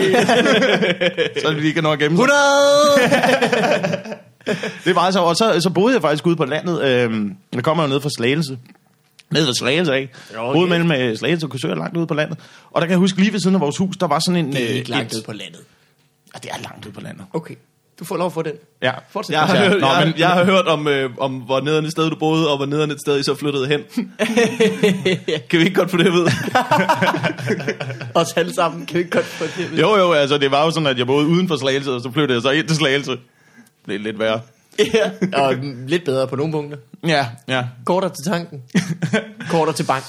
så 1.42 1.50
de 1.50 1.60
lige 1.60 1.72
kan 1.72 1.82
nå 1.82 1.92
at 1.92 1.98
gemme 1.98 2.16
sig. 2.18 2.22
100! 2.22 4.20
Det 4.84 4.94
var 4.94 5.00
altså, 5.00 5.20
og 5.20 5.36
så, 5.36 5.60
så 5.60 5.70
boede 5.70 5.94
jeg 5.94 6.02
faktisk 6.02 6.26
ude 6.26 6.36
på 6.36 6.44
landet. 6.44 6.82
Øhm, 6.84 7.36
jeg 7.54 7.64
kommer 7.64 7.82
jo 7.84 7.88
ned 7.88 8.00
fra 8.00 8.08
Slagelse. 8.18 8.58
Ned 9.30 9.46
fra 9.46 9.52
Slagelse 9.54 10.08
Boede 10.36 10.48
okay. 10.64 10.68
mellem 10.78 10.92
øh, 10.92 11.16
Slagelse 11.18 11.46
og 11.46 11.50
Korsør 11.50 11.74
langt 11.74 11.96
ude 11.96 12.06
på 12.06 12.14
landet. 12.14 12.38
Og 12.70 12.80
der 12.80 12.86
kan 12.86 12.90
jeg 12.90 12.98
huske, 12.98 13.18
lige 13.18 13.32
ved 13.32 13.40
siden 13.40 13.54
af 13.54 13.60
vores 13.60 13.76
hus, 13.76 13.96
der 13.96 14.06
var 14.06 14.18
sådan 14.26 14.46
en... 14.46 14.52
Det 14.52 14.62
er 14.64 14.68
øh, 14.70 14.74
ikke 14.76 14.90
langt 14.90 15.12
et- 15.12 15.18
ud 15.18 15.22
på 15.22 15.32
landet. 15.32 15.60
Ja, 16.34 16.38
det 16.42 16.50
er 16.50 16.62
langt 16.62 16.86
ude 16.86 16.94
på 16.94 17.00
landet. 17.00 17.24
Okay, 17.32 17.54
du 18.00 18.04
får 18.04 18.16
lov 18.16 18.26
at 18.26 18.32
få 18.32 18.42
den. 18.42 18.52
Ja. 18.82 18.92
Fortsæt. 19.10 19.32
Jeg 19.34 19.40
har, 19.42 19.56
Ja, 19.56 19.68
hørt, 19.68 19.80
nå, 19.80 19.86
jeg, 19.86 20.06
men- 20.06 20.14
jeg 20.18 20.28
har 20.28 20.44
hørt 20.44 20.66
om, 20.66 20.88
øh, 20.88 21.10
om, 21.18 21.32
hvor 21.36 21.60
nederen 21.60 21.84
et 21.84 21.90
sted 21.92 22.10
du 22.10 22.16
boede, 22.16 22.50
og 22.50 22.56
hvor 22.56 22.66
nederen 22.66 22.90
et 22.90 23.00
sted 23.00 23.20
I 23.20 23.22
så 23.22 23.34
flyttede 23.34 23.66
hen. 23.66 23.80
kan 25.50 25.58
vi 25.58 25.64
ikke 25.64 25.74
godt 25.74 25.90
få 25.90 25.96
det 25.96 26.12
vide? 26.12 26.26
Os 28.14 28.32
alle 28.36 28.54
sammen, 28.54 28.86
kan 28.86 28.94
vi 28.94 28.98
ikke 28.98 29.10
godt 29.10 29.24
få 29.26 29.44
det? 29.44 29.78
Jo, 29.80 29.96
jo, 29.96 30.12
altså 30.12 30.38
det 30.38 30.50
var 30.50 30.64
jo 30.64 30.70
sådan, 30.70 30.86
at 30.86 30.98
jeg 30.98 31.06
boede 31.06 31.26
uden 31.26 31.48
for 31.48 31.56
Slagelse, 31.56 31.90
og 31.92 32.00
så 32.00 32.10
flyttede 32.12 32.34
jeg 32.36 32.42
så 32.42 32.50
ind 32.50 32.66
til 32.68 32.76
Slagelse. 32.76 33.10
Det 33.86 33.94
er 33.94 33.98
lidt 33.98 34.18
værre. 34.18 34.40
Ja, 34.94 35.10
og 35.38 35.54
lidt 35.86 36.04
bedre 36.04 36.26
på 36.26 36.36
nogle 36.36 36.52
punkter. 36.52 36.78
Ja, 37.06 37.26
ja. 37.48 37.64
Kortere 37.86 38.10
til 38.10 38.24
tanken. 38.32 38.62
Kortere 39.50 39.74
til 39.74 39.84
bank. 39.84 40.04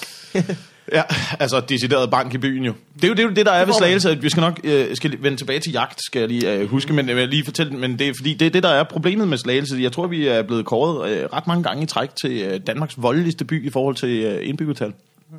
Ja, 0.91 1.03
altså 1.39 1.61
decideret 1.69 2.11
bank 2.11 2.33
i 2.33 2.37
byen 2.37 2.63
jo. 2.63 2.73
Det 2.95 3.03
er 3.03 3.07
jo 3.07 3.13
det, 3.13 3.19
er 3.19 3.23
jo 3.23 3.33
det 3.33 3.45
der 3.45 3.51
er 3.51 3.65
ved. 3.65 3.73
Slagelse, 3.73 4.11
at 4.11 4.23
vi 4.23 4.29
skal 4.29 4.41
nok 4.41 4.59
øh, 4.63 4.95
skal 4.95 5.17
vende 5.19 5.37
tilbage 5.37 5.59
til 5.59 5.71
jagt, 5.71 5.99
skal 6.05 6.19
jeg 6.19 6.27
lige 6.27 6.53
øh, 6.53 6.69
huske, 6.69 6.93
men 6.93 7.07
jeg 7.07 7.15
vil 7.15 7.29
lige 7.29 7.45
fortælle, 7.45 7.77
men 7.77 7.99
det 7.99 8.07
er 8.07 8.13
fordi, 8.17 8.33
det 8.33 8.45
er 8.45 8.49
det, 8.49 8.63
der 8.63 8.69
er 8.69 8.83
problemet 8.83 9.27
med 9.27 9.37
Slagelse. 9.37 9.77
Jeg 9.79 9.91
tror, 9.91 10.07
vi 10.07 10.27
er 10.27 10.41
blevet 10.41 10.65
kåret 10.65 11.11
øh, 11.11 11.25
ret 11.33 11.47
mange 11.47 11.63
gange 11.63 11.83
i 11.83 11.85
træk 11.85 12.09
til 12.21 12.41
øh, 12.41 12.59
Danmarks 12.67 12.95
voldeligste 12.97 13.45
by 13.45 13.67
i 13.67 13.69
forhold 13.69 13.95
til 13.95 14.09
øh, 14.09 14.47
indbyggertal. 14.47 14.93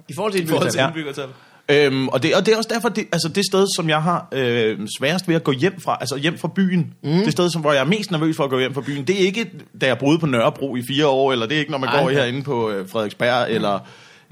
I 0.09 0.15
forhold 0.15 0.33
til 0.33 0.43
I 0.43 0.47
forhold 0.47 0.71
til 0.71 0.81
indbyggertal. 0.81 1.25
indbyggertal. 1.25 1.29
Øhm, 1.69 2.09
og, 2.09 2.23
det, 2.23 2.35
og 2.35 2.47
det 2.47 2.53
er 2.53 2.57
også 2.57 2.71
derfor, 2.75 2.89
det, 2.89 3.07
altså 3.13 3.29
det 3.29 3.47
sted, 3.47 3.67
som 3.77 3.89
jeg 3.89 4.03
har 4.03 4.29
øh, 4.33 4.79
sværest 4.99 5.29
ved 5.29 5.35
at 5.35 5.45
gå 5.45 5.53
hjem 5.53 5.81
fra, 5.81 5.97
altså 6.01 6.17
hjem 6.17 6.39
fra 6.39 6.49
byen, 6.49 6.95
mm. 7.03 7.11
det 7.11 7.33
sted, 7.33 7.51
som, 7.51 7.61
hvor 7.61 7.73
jeg 7.73 7.81
er 7.81 7.85
mest 7.85 8.11
nervøs 8.11 8.37
for 8.37 8.45
at 8.45 8.51
gå 8.51 8.59
hjem 8.59 8.75
fra 8.75 8.81
byen, 8.81 9.05
det 9.05 9.23
er 9.23 9.27
ikke, 9.27 9.51
da 9.81 9.87
jeg 9.87 9.99
boede 9.99 10.19
på 10.19 10.27
Nørrebro 10.27 10.77
i 10.77 10.83
fire 10.83 11.07
år, 11.07 11.33
eller 11.33 11.47
det 11.47 11.55
er 11.55 11.59
ikke, 11.59 11.71
når 11.71 11.79
man 11.79 11.89
Ej. 11.89 12.03
går 12.03 12.11
herinde 12.11 12.43
på 12.43 12.71
øh, 12.71 12.89
Frederiksberg, 12.89 13.51
eller 13.51 13.79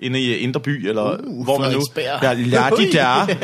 inde 0.01 0.21
i 0.21 0.37
Indre 0.37 0.61
By, 0.61 0.89
eller 0.89 1.17
Uh, 1.27 1.45
hvor 1.45 1.59
man 1.59 1.73
nu... 1.73 1.81
Ja, 1.97 2.35
ja, 2.35 2.71
de 2.77 2.93
der. 2.93 3.27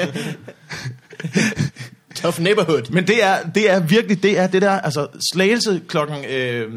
Tough 2.15 2.41
neighborhood. 2.41 2.91
Men 2.91 3.07
det 3.07 3.25
er, 3.25 3.43
det 3.55 3.71
er 3.71 3.81
virkelig, 3.81 4.23
det 4.23 4.39
er 4.39 4.47
det 4.47 4.63
der, 4.63 4.71
altså 4.71 5.07
slagelse 5.33 5.81
klokken 5.89 6.25
øh, 6.25 6.73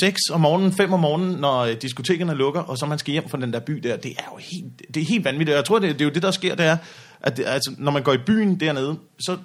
6 0.00 0.20
om 0.30 0.40
morgenen, 0.40 0.72
5 0.72 0.92
om 0.92 1.00
morgenen, 1.00 1.36
når 1.36 1.60
øh, 1.60 1.76
diskotekerne 1.82 2.34
lukker, 2.34 2.60
og 2.60 2.78
så 2.78 2.86
man 2.86 2.98
skal 2.98 3.12
hjem 3.12 3.28
fra 3.28 3.38
den 3.38 3.52
der 3.52 3.60
by 3.60 3.72
der, 3.72 3.96
det 3.96 4.10
er 4.18 4.24
jo 4.32 4.38
helt, 4.38 4.94
det 4.94 5.02
er 5.02 5.06
helt 5.06 5.24
vanvittigt. 5.24 5.56
Jeg 5.56 5.64
tror, 5.64 5.78
det, 5.78 5.88
det 5.88 6.00
er 6.00 6.04
jo 6.04 6.10
det, 6.10 6.22
der 6.22 6.30
sker, 6.30 6.54
det 6.54 6.66
er, 6.66 6.76
at 7.20 7.36
det, 7.36 7.44
altså, 7.46 7.74
når 7.78 7.92
man 7.92 8.02
går 8.02 8.12
i 8.12 8.18
byen 8.26 8.60
dernede, 8.60 8.96
så, 9.20 9.36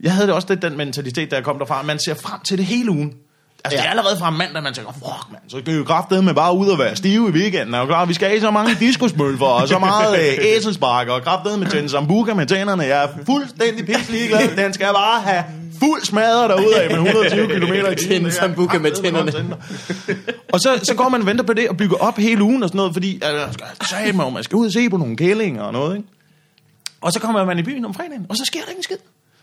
jeg 0.00 0.12
havde 0.12 0.26
det 0.26 0.34
også 0.34 0.48
lidt 0.50 0.62
den 0.62 0.76
mentalitet, 0.76 1.30
da 1.30 1.36
jeg 1.36 1.44
kom 1.44 1.58
derfra, 1.58 1.82
man 1.82 1.98
ser 1.98 2.14
frem 2.14 2.40
til 2.40 2.58
det 2.58 2.66
hele 2.66 2.90
ugen. 2.90 3.14
Altså, 3.64 3.76
ja. 3.76 3.82
det 3.82 3.86
er 3.86 3.90
allerede 3.90 4.18
fra 4.18 4.30
mandag, 4.30 4.62
man 4.62 4.74
tænker, 4.74 4.92
fuck 4.92 5.32
mand, 5.32 5.42
så 5.48 5.58
skal 5.58 5.72
vi 5.72 5.78
jo 5.78 5.84
kraftedeme 5.84 6.26
med 6.26 6.34
bare 6.34 6.56
ud 6.56 6.68
og 6.68 6.78
være 6.78 6.96
stive 6.96 7.28
i 7.28 7.32
weekenden. 7.32 7.74
Er 7.74 7.78
jo 7.78 7.86
klart, 7.86 8.08
vi 8.08 8.14
skal 8.14 8.28
have 8.28 8.40
så 8.40 8.50
mange 8.50 8.74
diskusmølfer 8.80 9.46
og 9.46 9.68
så 9.68 9.78
meget 9.78 10.18
øh, 10.20 10.34
æselspark 10.40 11.08
og 11.08 11.22
kraftedeme 11.22 11.62
med 11.62 11.70
tænde 11.70 11.88
sambuca 11.88 12.34
med 12.34 12.46
tænderne. 12.46 12.82
Jeg 12.82 13.04
er 13.04 13.08
fuldstændig 13.26 13.86
pis 13.86 14.10
ligeglad. 14.10 14.56
Den 14.56 14.72
skal 14.72 14.86
bare 14.86 15.20
have 15.20 15.44
fuld 15.80 16.04
smadret 16.04 16.50
derude 16.50 16.82
af 16.82 16.90
med 16.90 16.98
120 16.98 17.46
km 17.58 17.92
i 17.92 17.94
timen. 17.94 18.32
Sambuca 18.32 18.78
med 18.78 18.92
tænderne. 18.92 19.56
Og 20.52 20.60
så, 20.60 20.80
så 20.82 20.94
går 20.94 21.08
man 21.08 21.20
og 21.20 21.26
venter 21.26 21.44
på 21.44 21.52
det 21.52 21.68
og 21.68 21.76
bygger 21.76 21.96
op 21.96 22.18
hele 22.18 22.42
ugen 22.42 22.62
og 22.62 22.68
sådan 22.68 22.76
noget, 22.76 22.92
fordi 22.92 23.20
altså, 23.22 23.64
sagde 23.90 24.12
man, 24.12 24.32
man 24.32 24.42
skal 24.44 24.56
ud 24.56 24.66
og 24.66 24.72
se 24.72 24.90
på 24.90 24.96
nogle 24.96 25.16
kællinger 25.16 25.62
og 25.62 25.72
noget, 25.72 25.96
ikke? 25.96 26.08
Og 27.00 27.12
så 27.12 27.20
kommer 27.20 27.44
man 27.44 27.58
i 27.58 27.62
byen 27.62 27.84
om 27.84 27.94
fredagen, 27.94 28.26
og 28.28 28.36
så 28.36 28.44
sker 28.44 28.60
der 28.60 28.68
ikke 28.68 28.78
en 28.78 28.82
skid. 28.82 28.96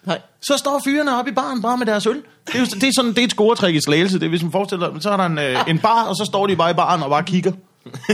Nej. 0.05 0.21
Så 0.41 0.57
står 0.57 0.81
fyrene 0.85 1.17
oppe 1.19 1.31
i 1.31 1.33
baren 1.33 1.61
bare 1.61 1.77
med 1.77 1.85
deres 1.85 2.05
øl. 2.05 2.15
Det 2.47 2.55
er, 2.55 2.59
jo, 2.59 2.65
det 2.65 2.83
er, 2.83 2.91
sådan, 2.95 3.11
det 3.11 3.19
er 3.19 3.23
et 3.23 3.31
scoretræk 3.31 3.75
i 3.75 3.79
slagelse. 3.85 4.19
Det 4.19 4.25
er, 4.25 4.29
hvis 4.29 4.43
man 4.43 4.51
forestiller 4.51 4.99
så 4.99 5.09
er 5.09 5.17
der 5.17 5.25
en, 5.25 5.37
øh, 5.37 5.57
en 5.67 5.79
bar, 5.79 6.03
og 6.03 6.15
så 6.15 6.25
står 6.25 6.47
de 6.47 6.55
bare 6.55 6.71
i 6.71 6.73
baren 6.73 7.03
og 7.03 7.09
bare 7.09 7.23
kigger 7.23 7.51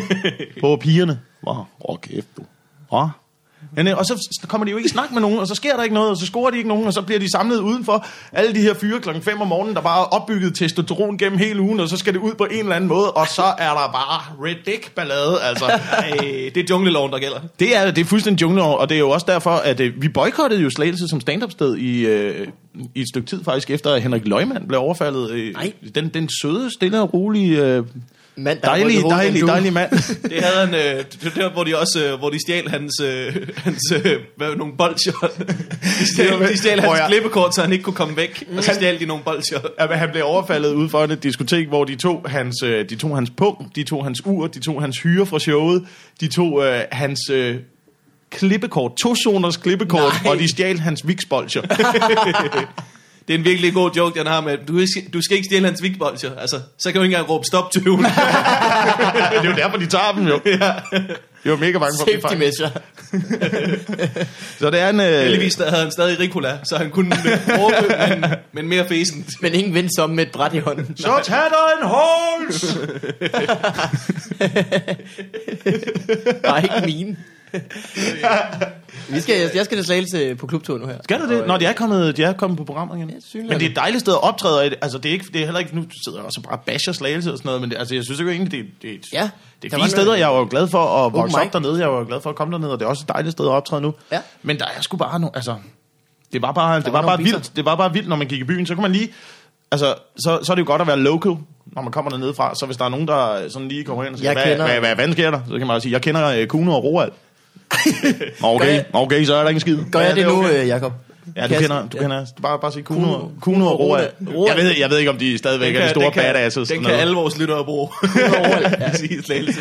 på 0.62 0.76
pigerne. 0.82 1.20
Åh, 1.48 1.58
oh, 1.80 1.98
kæft 2.02 2.28
du. 2.38 2.42
Oh. 2.90 3.10
Men, 3.76 3.88
og 3.88 4.06
så 4.06 4.30
kommer 4.48 4.66
de 4.66 4.72
jo 4.72 4.78
ikke 4.78 4.88
i 4.88 4.90
snak 4.90 5.12
med 5.12 5.22
nogen, 5.22 5.40
og 5.40 5.48
så 5.48 5.56
sker 5.56 5.76
der 5.76 5.84
ikke 5.84 5.94
noget, 5.96 6.10
og 6.10 6.18
så 6.18 6.26
scorer 6.26 6.52
de 6.52 6.58
ikke 6.58 6.70
nogen, 6.70 6.88
og 6.88 6.94
så 6.94 7.02
bliver 7.02 7.20
de 7.20 7.32
samlet 7.32 7.60
udenfor. 7.60 8.06
Alle 8.32 8.54
de 8.56 8.60
her 8.60 8.74
fyre 8.74 9.00
klokken 9.00 9.24
5 9.24 9.42
om 9.42 9.48
morgenen, 9.48 9.76
der 9.76 9.82
bare 9.82 10.00
er 10.00 10.04
opbygget 10.06 10.56
testosteron 10.56 11.18
gennem 11.18 11.38
hele 11.40 11.62
ugen, 11.62 11.80
og 11.80 11.90
så 11.90 11.98
skal 11.98 12.14
det 12.14 12.20
ud 12.20 12.34
på 12.38 12.46
en 12.46 12.60
eller 12.60 12.76
anden 12.76 12.88
måde, 12.88 13.12
og 13.12 13.28
så 13.28 13.42
er 13.42 13.70
der 13.70 13.92
bare 13.94 14.46
ridic 14.46 14.90
ballade. 14.96 15.42
Altså, 15.42 15.66
Ej, 15.66 16.18
det 16.56 16.58
er 16.58 16.64
jungleloven, 16.70 17.12
der 17.12 17.20
gælder. 17.20 17.40
det 17.60 17.78
er, 17.78 17.92
det 17.92 18.02
er 18.02 18.06
fuldstændig 18.06 18.42
jungle, 18.42 18.64
og 18.64 18.90
det 18.90 18.96
er 18.96 19.00
jo 19.00 19.10
også 19.10 19.26
derfor, 19.30 19.52
at 19.52 19.80
øh, 19.80 20.02
vi 20.02 20.08
boykottede 20.10 20.62
jo 20.62 20.70
Slagelse 20.70 21.08
som 21.08 21.22
stand-up-sted 21.22 21.76
i, 21.78 22.06
øh, 22.06 22.48
i 22.96 23.02
et 23.02 23.08
stykke 23.14 23.28
tid 23.28 23.44
faktisk, 23.44 23.70
efter 23.70 23.94
at 23.94 24.02
Henrik 24.02 24.28
Løgman 24.28 24.68
blev 24.68 24.80
overfaldet. 24.80 25.32
Øh, 25.32 25.54
Nej. 25.54 25.74
den, 25.96 26.10
den 26.10 26.30
søde, 26.42 26.74
stille 26.74 27.02
og 27.02 27.14
rolige, 27.14 27.66
øh, 27.66 27.84
Mand, 28.44 28.60
der 28.62 28.70
en 28.76 29.42
due. 29.42 29.50
dejlige 29.50 29.72
mand. 29.72 29.92
Det 30.30 30.44
havde 30.44 30.66
han, 30.66 30.76
øh, 30.76 31.04
det 31.24 31.36
der, 31.36 31.50
hvor 31.54 31.64
de 31.64 31.78
også, 31.78 32.06
øh, 32.14 32.20
hvor 32.20 32.30
de 32.30 32.40
stjal 32.42 32.70
hans, 32.70 33.02
øh, 33.04 33.36
hans 33.58 33.82
øh, 33.96 34.16
hvad, 34.38 34.56
nogle 34.56 34.74
bolcher. 34.78 35.12
De 36.00 36.06
stjal, 36.14 36.40
de 36.40 36.58
stjal 36.58 36.80
hans 36.80 36.92
jeg- 37.00 37.06
klippekort, 37.08 37.56
så 37.56 37.62
han 37.62 37.72
ikke 37.72 37.84
kunne 37.84 37.96
komme 37.96 38.16
væk. 38.18 38.44
Og 38.58 38.64
så 38.64 38.74
stjal 38.74 39.00
de 39.00 39.06
nogle 39.06 39.24
bolcher. 39.24 39.60
Ja, 39.80 39.88
men 39.88 39.98
han 39.98 40.10
blev 40.12 40.24
overfaldet 40.26 40.74
ude 40.74 40.90
for 40.90 41.04
et 41.04 41.24
diskotek, 41.24 41.68
hvor 41.68 41.84
de 41.84 41.96
tog 41.96 42.22
hans, 42.26 42.56
øh, 42.64 42.90
de 42.90 42.96
tog 42.96 43.16
hans 43.18 43.30
pung, 43.38 43.72
de 43.76 43.84
tog 43.84 44.04
hans 44.06 44.22
ur, 44.26 44.48
de 44.48 44.60
tog 44.60 44.82
hans 44.82 44.98
hyre 44.98 45.26
fra 45.26 45.40
showet, 45.40 45.86
de 46.22 46.28
tog 46.28 46.64
øh, 46.66 46.82
hans 46.92 47.20
øh, 47.32 47.56
klippekort, 48.32 48.92
to 49.02 49.16
zoners 49.16 49.58
klippekort, 49.58 50.14
Nej. 50.24 50.32
og 50.34 50.40
de 50.40 50.48
stjal 50.48 50.80
hans 50.80 51.08
viksbolcher. 51.08 51.62
Det 53.30 53.36
er 53.36 53.40
en 53.40 53.46
virkelig 53.46 53.74
god 53.74 53.92
joke, 53.92 54.20
den 54.20 54.28
har 54.28 54.42
med, 54.42 54.58
du, 54.68 54.82
du 55.14 55.22
skal 55.22 55.38
ikke 55.38 55.46
stjæle 55.46 55.66
hans 55.66 55.82
vigtbolcher. 55.84 56.36
Altså, 56.38 56.60
så 56.78 56.92
kan 56.92 57.00
du 57.00 57.04
ikke 57.04 57.16
engang 57.16 57.30
råbe 57.30 57.46
stop 57.46 57.72
tyven. 57.72 58.00
det 58.04 58.12
er 59.38 59.44
jo 59.44 59.56
derfor, 59.56 59.78
de 59.78 59.86
tager 59.86 60.12
dem 60.12 60.28
jo. 60.28 60.40
ja. 60.46 60.74
Jeg 61.46 61.52
var 61.52 61.58
mega 61.58 61.78
bange 61.78 61.94
for 62.00 62.16
at 62.16 62.22
blive 62.30 62.40
measure. 62.40 62.72
Så 64.60 64.70
det 64.70 64.80
er 64.80 64.90
en... 64.90 65.00
Øh, 65.00 65.06
Heldigvis 65.06 65.56
der 65.56 65.70
havde 65.70 65.84
han 65.84 65.92
stadig 65.92 66.20
Ricola, 66.20 66.58
så 66.64 66.78
han 66.78 66.90
kunne 66.90 67.16
øh, 67.16 67.60
råbe, 67.60 67.76
men, 68.10 68.26
men 68.52 68.68
mere 68.68 68.88
fæsent. 68.88 69.28
Men 69.42 69.54
ingen 69.54 69.74
vind 69.74 69.90
som 69.96 70.10
med 70.10 70.26
et 70.26 70.32
bræt 70.32 70.54
i 70.54 70.60
hånden. 70.60 70.98
så 70.98 71.20
tag 71.24 71.38
dig 71.38 71.82
en 71.82 71.88
hols! 71.88 72.78
Bare 76.44 76.64
ikke 76.64 76.86
mine. 76.86 77.18
Vi 79.10 79.20
skal, 79.22 79.52
jeg 79.56 79.66
skal 79.66 79.78
til 79.78 79.86
Slagelse 79.86 80.36
på 80.36 80.48
klubtur 80.48 80.78
nu 80.78 80.86
her. 80.86 80.96
Skal 81.04 81.20
du 81.22 81.30
det? 81.30 81.48
Nå, 81.48 81.58
de 81.58 81.66
er 81.66 81.74
kommet, 81.74 82.18
de 82.18 82.24
er 82.24 82.34
kommet 82.34 82.58
på 82.58 82.64
programmet 82.64 82.98
igen. 82.98 83.10
Ja, 83.10 83.40
men 83.40 83.50
det 83.60 83.66
er 83.66 83.70
et 83.70 83.76
dejligt 83.76 84.00
sted 84.02 84.14
at 84.14 84.24
optræde. 84.24 84.60
og 84.60 84.72
Altså, 84.82 84.98
det 84.98 85.10
er, 85.10 85.14
ikke, 85.14 85.26
det 85.34 85.42
er 85.42 85.46
heller 85.46 85.60
ikke, 85.60 85.76
nu 85.76 85.86
sidder 86.06 86.18
jeg 86.18 86.26
også 86.26 86.42
bare 86.42 86.54
og 86.54 86.62
basher 86.66 86.94
slagelse 86.94 87.32
og 87.32 87.38
sådan 87.38 87.48
noget, 87.50 87.62
men 87.62 87.70
det, 87.72 87.78
altså, 87.78 87.96
jeg 87.96 88.04
synes 88.04 88.22
jo 88.22 88.30
egentlig, 88.30 88.52
det, 88.52 88.66
det, 88.82 88.90
er 88.90 88.94
et- 88.96 89.06
Ja, 89.14 89.30
det 89.64 89.72
der 89.72 89.78
er 89.78 89.80
var 89.80 89.86
fine 89.86 89.90
steder. 89.90 90.06
noget- 90.06 90.20
Jeg 90.20 90.28
jo 90.28 90.48
glad 90.50 90.68
for 90.68 91.06
at 91.06 91.14
vokse 91.14 91.38
mic. 91.38 91.46
op 91.48 91.54
dernede. 91.54 91.80
Jeg 91.80 91.86
jo 91.86 92.06
glad 92.08 92.22
for 92.22 92.30
at 92.30 92.36
komme 92.36 92.52
derned, 92.54 92.70
og 92.70 92.80
det 92.80 92.86
er 92.86 92.90
også 92.90 93.04
et 93.08 93.10
dejligt 93.14 93.32
sted 93.32 93.46
at 93.46 93.52
optræde 93.52 93.82
nu. 93.82 93.94
Ja. 94.12 94.20
Men 94.44 94.60
der 94.60 94.66
er 94.78 94.82
sgu 94.82 94.98
bare 94.98 95.20
nu, 95.20 95.30
altså, 95.34 95.56
det 96.34 96.42
var 96.42 96.52
bare, 96.52 96.78
det 96.78 96.86
var 96.86 96.92
var 96.92 97.02
nogle 97.02 97.08
bare 97.10 97.18
biser. 97.18 97.36
vildt. 97.38 97.56
Det 97.56 97.66
var 97.66 97.76
bare 97.76 97.94
vildt, 97.94 98.08
når 98.10 98.16
man 98.16 98.28
gik 98.28 98.40
i 98.40 98.44
byen. 98.44 98.66
Så 98.66 98.74
kan 98.76 98.82
man 98.82 98.92
lige, 98.92 99.10
altså, 99.72 99.96
så, 100.24 100.40
så 100.44 100.52
er 100.52 100.56
det 100.56 100.62
jo 100.62 100.68
godt 100.68 100.82
at 100.82 100.88
være 100.88 101.00
local, 101.00 101.32
når 101.66 101.82
man 101.82 101.92
kommer 101.92 102.12
dernede 102.12 102.34
fra. 102.34 102.56
Så 102.56 102.66
hvis 102.66 102.78
der 102.78 102.86
er 102.86 102.90
nogen, 102.90 103.08
der 103.08 103.50
sådan 103.50 103.68
lige 103.68 103.84
kommer 103.84 104.04
hen 104.04 104.14
og 104.14 104.20
siger, 104.20 104.32
Jeg 104.32 104.44
hvad, 104.44 104.52
kender- 104.54 104.66
hvad, 104.80 104.80
hvad, 104.80 104.96
hvad, 105.06 105.14
sker 105.14 105.32
der? 105.32 105.40
Så 105.48 105.58
kan 105.58 105.68
man 105.68 105.70
også 105.76 105.84
sige, 105.86 105.94
jeg 105.94 106.02
kender 106.02 106.42
uh, 106.42 106.48
Kuno 106.48 106.72
og 106.76 106.84
Roald. 106.84 107.12
Okay, 108.44 108.84
okay, 108.94 109.24
så 109.26 109.36
er 109.36 109.42
der 109.42 109.50
ingen 109.50 109.60
skid. 109.60 109.78
Gør 109.92 110.00
jeg 110.00 110.10
Ja, 110.10 110.16
det 110.16 110.26
det 110.26 110.34
nu, 110.34 110.40
okay. 110.46 110.62
øh, 110.62 110.68
Jacob? 110.68 110.94
Ja, 111.36 111.42
du 111.44 111.48
Kan 111.48 111.52
jeg- 111.54 111.62
kender, 111.62 111.88
du 111.88 111.98
kender, 111.98 112.26
bare, 112.42 112.60
bare 112.60 112.72
sige 112.72 112.84
Kuno, 112.84 113.18
Kuno- 113.46 113.64
og. 113.66 113.80
Roald. 113.80 114.08
Jeg 114.48 114.56
ved, 114.58 114.72
jeg 114.80 114.90
ved 114.90 114.98
ikke, 114.98 115.10
om 115.12 115.18
de 115.18 115.38
stadigvæk 115.38 115.76
er 115.76 115.84
de 115.84 115.90
store 115.90 116.12
badasses. 116.12 116.70
Den 116.70 116.84
kan 116.84 116.92
alle 116.94 117.16
vores 117.16 117.38
lyttere 117.40 117.66
bruge. 117.66 117.90
Ja. 118.16 118.90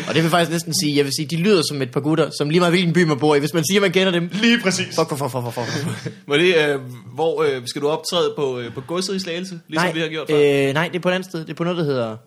Og 0.09 0.13
det 0.15 0.23
vil 0.23 0.29
faktisk 0.29 0.51
næsten 0.51 0.73
sige, 0.81 0.97
jeg 0.97 1.05
vil 1.05 1.13
sige, 1.19 1.27
de 1.27 1.35
lyder 1.35 1.61
som 1.69 1.81
et 1.81 1.91
par 1.91 1.99
gutter, 1.99 2.29
som 2.37 2.49
lige 2.49 2.59
meget 2.59 2.71
hvilken 2.71 2.93
by 2.93 3.03
man 3.03 3.19
bor 3.19 3.35
i. 3.35 3.39
Hvis 3.39 3.53
man 3.53 3.63
siger, 3.71 3.81
man 3.81 3.91
kender 3.91 4.11
dem. 4.11 4.29
Lige 4.33 4.59
præcis. 4.63 4.95
Fuck, 4.95 5.09
fuck, 5.09 5.19
fuck, 5.19 5.31
fuck, 5.31 5.53
fuck, 5.55 5.67
fuck. 5.67 6.13
Må 6.27 6.35
det, 6.37 6.55
øh, 6.69 6.79
hvor 7.13 7.43
øh, 7.43 7.61
skal 7.65 7.81
du 7.81 7.87
optræde 7.89 8.33
på, 8.37 8.59
øh, 8.59 8.73
på 8.73 8.81
godset 8.81 9.15
i 9.15 9.19
Slagelse, 9.19 9.59
ligesom 9.67 9.85
Nej, 9.87 9.93
vi 9.93 9.99
har 9.99 10.07
gjort 10.07 10.27
før? 10.29 10.67
øh, 10.67 10.73
nej, 10.73 10.87
det 10.87 10.95
er 10.95 10.99
på 11.01 11.09
et 11.09 11.13
andet 11.13 11.29
sted. 11.29 11.39
Det 11.39 11.49
er 11.49 11.53
på 11.53 11.63
noget, 11.63 11.77
der 11.77 11.83
hedder... 11.85 12.17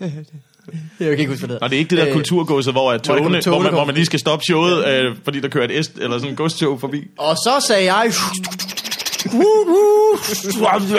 Jeg 1.00 1.08
kan 1.08 1.18
ikke 1.18 1.26
huske, 1.26 1.46
hvad 1.46 1.48
det 1.48 1.54
hedder. 1.54 1.64
Og 1.64 1.70
det 1.70 1.76
er 1.76 1.78
ikke 1.78 1.90
det 1.90 1.98
der 1.98 2.06
Øh, 2.06 2.12
kulturgodset, 2.12 2.74
hvor, 2.74 2.92
at 2.92 3.06
hvor 3.06 3.14
der 3.14 3.20
togene, 3.20 3.40
hvor, 3.46 3.58
man, 3.58 3.72
hvor 3.72 3.84
man 3.84 3.94
lige 3.94 4.06
skal 4.06 4.18
stoppe 4.18 4.44
showet, 4.44 4.86
øh, 4.88 5.16
fordi 5.24 5.40
der 5.40 5.48
kører 5.48 5.64
et 5.64 5.78
est, 5.78 5.92
eller 6.00 6.18
sådan 6.18 6.30
en 6.30 6.36
godstog 6.36 6.80
forbi. 6.80 7.02
Og 7.18 7.36
så 7.36 7.64
sagde 7.66 7.94
jeg... 7.94 8.12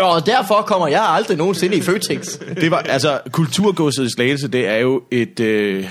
Og 0.01 0.25
derfor 0.25 0.61
kommer 0.61 0.87
jeg 0.87 1.03
aldrig 1.03 1.37
nogensinde 1.37 1.77
i 1.77 1.81
Føtex. 1.81 2.39
Det 2.61 2.71
var, 2.71 2.77
altså, 2.77 3.19
kulturgodset 3.31 4.05
i 4.05 4.09
Slagelse, 4.09 4.47
det 4.47 4.67
er 4.67 4.77
jo 4.77 5.01
et... 5.11 5.39
Øh, 5.39 5.85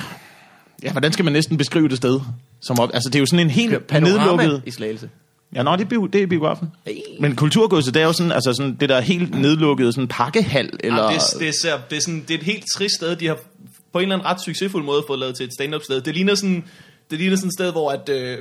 ja, 0.82 0.92
hvordan 0.92 1.12
skal 1.12 1.24
man 1.24 1.32
næsten 1.32 1.56
beskrive 1.56 1.88
det 1.88 1.96
sted? 1.96 2.20
Som 2.62 2.78
op, 2.78 2.90
altså, 2.94 3.08
det 3.08 3.14
er 3.14 3.20
jo 3.20 3.26
sådan 3.26 3.46
en 3.46 3.50
helt 3.50 3.86
Panorama 3.86 4.18
nedlukket... 4.18 4.62
i 4.66 4.70
Slagelse. 4.70 5.08
Ja, 5.54 5.62
nå, 5.62 5.76
det 5.76 5.80
er, 5.80 5.88
bio, 5.88 6.06
det 6.06 6.22
er 6.22 6.26
biografen. 6.26 6.68
Men 7.20 7.36
kulturgodset, 7.36 7.94
det 7.94 8.02
er 8.02 8.06
jo 8.06 8.12
sådan, 8.12 8.32
altså 8.32 8.52
sådan, 8.52 8.76
det 8.80 8.88
der 8.88 8.96
er 8.96 9.00
helt 9.00 9.40
nedlukket 9.40 9.94
sådan 9.94 10.08
pakkehal, 10.08 10.70
eller... 10.80 11.02
Jamen, 11.02 11.20
det, 11.20 11.40
det, 11.40 11.54
ser, 11.62 11.78
det, 11.90 11.96
er 11.96 12.00
sådan, 12.00 12.24
det 12.28 12.30
er 12.30 12.38
et 12.38 12.44
helt 12.44 12.64
trist 12.74 12.94
sted, 12.94 13.16
de 13.16 13.26
har 13.26 13.38
på 13.92 13.98
en 13.98 14.02
eller 14.02 14.14
anden 14.14 14.26
ret 14.26 14.40
succesfuld 14.40 14.84
måde 14.84 15.04
fået 15.06 15.18
lavet 15.18 15.36
til 15.36 15.46
et 15.46 15.52
stand-up 15.52 15.82
sted. 15.82 16.00
Det 16.00 16.14
ligner 16.14 16.34
sådan, 16.34 16.64
det 17.10 17.18
ligner 17.18 17.36
sådan 17.36 17.48
et 17.48 17.54
sted, 17.54 17.72
hvor 17.72 17.90
at, 17.90 18.08
øh, 18.08 18.38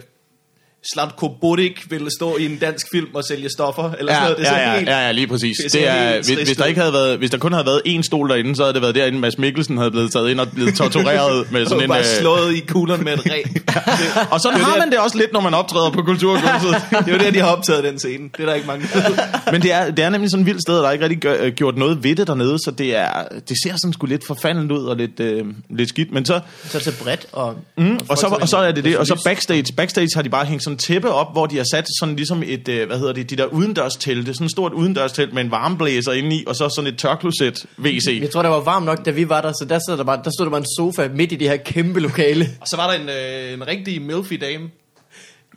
Slatko 0.93 1.27
Budik 1.41 1.91
ville 1.91 2.09
stå 2.19 2.37
i 2.37 2.45
en 2.45 2.57
dansk 2.57 2.85
film 2.93 3.07
og 3.15 3.23
sælge 3.23 3.49
stoffer, 3.49 3.91
eller 3.99 4.13
sådan 4.13 4.27
Ja, 4.27 4.29
noget. 4.29 4.37
Det 4.37 4.43
ja, 4.43 4.49
ser 4.49 4.71
ja, 4.71 4.75
helt, 4.77 4.89
ja, 4.89 5.05
ja, 5.05 5.11
lige 5.11 5.27
præcis. 5.27 5.55
det 5.71 5.87
er, 5.87 6.15
hvis, 6.15 6.27
hvis, 6.27 6.57
der 6.57 6.65
ikke 6.65 6.79
havde 6.79 6.93
været, 6.93 7.17
hvis 7.17 7.29
der 7.31 7.37
kun 7.37 7.53
havde 7.53 7.65
været 7.65 7.81
én 7.87 8.01
stol 8.01 8.29
derinde, 8.29 8.55
så 8.55 8.63
havde 8.63 8.73
det 8.73 8.81
været 8.81 8.95
derinde, 8.95 9.19
Mads 9.19 9.37
Mikkelsen 9.37 9.77
havde 9.77 9.91
blevet 9.91 10.11
taget 10.11 10.29
ind 10.29 10.39
og 10.39 10.47
blevet 10.51 10.75
tortureret 10.75 11.47
med 11.51 11.65
sådan 11.65 11.77
og 11.77 11.83
en... 11.83 11.89
bare 11.89 11.99
øh, 11.99 12.05
slået 12.05 12.55
i 12.55 12.59
kuglerne 12.59 13.03
med 13.03 13.13
et 13.13 13.31
ræb. 13.31 13.45
det, 13.53 14.27
Og 14.31 14.39
sådan 14.41 14.57
det 14.57 14.63
er 14.63 14.65
har 14.65 14.73
det, 14.73 14.79
man 14.79 14.91
det 14.91 14.99
også 14.99 15.17
lidt, 15.17 15.33
når 15.33 15.39
man 15.41 15.53
optræder 15.53 15.89
på 15.89 16.01
kulturgodset. 16.01 16.81
det 17.05 17.07
er 17.07 17.11
jo 17.13 17.17
det, 17.17 17.33
de 17.33 17.39
har 17.39 17.55
optaget 17.55 17.83
den 17.83 17.99
scene. 17.99 18.23
Det 18.37 18.41
er 18.41 18.45
der 18.45 18.53
ikke 18.53 18.67
mange, 18.67 18.87
der. 18.93 19.51
Men 19.51 19.61
det 19.61 19.71
er, 19.71 19.91
det 19.91 20.05
er 20.05 20.09
nemlig 20.09 20.31
sådan 20.31 20.41
et 20.41 20.47
vildt 20.47 20.61
sted, 20.61 20.77
og 20.77 20.81
der 20.83 20.87
er 20.89 20.93
ikke 20.93 21.03
rigtig 21.03 21.19
gør, 21.21 21.35
øh, 21.39 21.51
gjort 21.53 21.77
noget 21.77 22.03
ved 22.03 22.15
det 22.15 22.27
dernede, 22.27 22.59
så 22.59 22.71
det, 22.71 22.95
er, 22.95 23.09
det 23.49 23.57
ser 23.63 23.71
sådan 23.71 23.93
sgu 23.93 24.05
lidt 24.05 24.27
forfaldent 24.27 24.71
ud 24.71 24.85
og 24.85 24.95
lidt, 24.97 25.19
øh, 25.19 25.45
lidt 25.69 25.89
skidt. 25.89 26.11
Men 26.11 26.25
så, 26.25 26.39
Så 26.69 26.79
til 26.79 26.93
bredt 27.03 27.25
og... 27.31 27.55
mm, 27.77 27.99
og, 28.09 28.17
så, 28.17 28.27
og 28.41 28.49
så 28.49 28.57
er 28.57 28.71
det 28.71 28.83
det, 28.83 28.97
og 28.97 29.07
så 29.07 29.21
backstage, 29.25 29.65
backstage 29.77 30.09
har 30.15 30.21
de 30.21 30.29
bare 30.29 30.45
hængt 30.45 30.63
sådan 30.69 30.75
en 30.75 30.77
tæppe 30.77 31.11
op, 31.11 31.31
hvor 31.31 31.45
de 31.45 31.57
har 31.57 31.65
sat 31.71 31.85
sådan 31.99 32.15
ligesom 32.15 32.43
et, 32.45 32.67
øh, 32.67 32.87
hvad 32.87 32.99
hedder 32.99 33.13
det, 33.13 33.29
de 33.29 33.35
der 33.35 33.45
udendørstelte, 33.45 34.33
sådan 34.33 34.45
et 34.45 34.51
stort 34.51 34.73
udendørstelt 34.73 35.33
med 35.33 35.43
en 35.43 35.51
varmeblæser 35.51 36.11
inde 36.11 36.35
i, 36.35 36.43
og 36.47 36.55
så 36.55 36.69
sådan 36.69 36.87
et 36.93 36.97
tørkloset 36.97 37.65
WC. 37.79 38.19
Jeg 38.21 38.31
tror, 38.31 38.41
der 38.41 38.49
var 38.49 38.59
varmt 38.59 38.85
nok, 38.85 39.05
da 39.05 39.11
vi 39.11 39.29
var 39.29 39.41
der, 39.41 39.51
så 39.51 39.65
der, 39.69 39.79
sad 39.89 39.97
der, 39.97 40.03
bare, 40.03 40.21
der 40.23 40.29
stod 40.37 40.45
der 40.45 40.49
bare 40.51 40.59
en 40.59 40.67
sofa 40.77 41.07
midt 41.15 41.31
i 41.31 41.35
det 41.35 41.49
her 41.49 41.57
kæmpe 41.57 41.99
lokale. 41.99 42.49
Og 42.61 42.67
så 42.67 42.75
var 42.77 42.91
der 42.91 42.99
en, 42.99 43.09
øh, 43.09 43.53
en 43.53 43.67
rigtig 43.67 44.01
milfy 44.01 44.33
dame. 44.33 44.69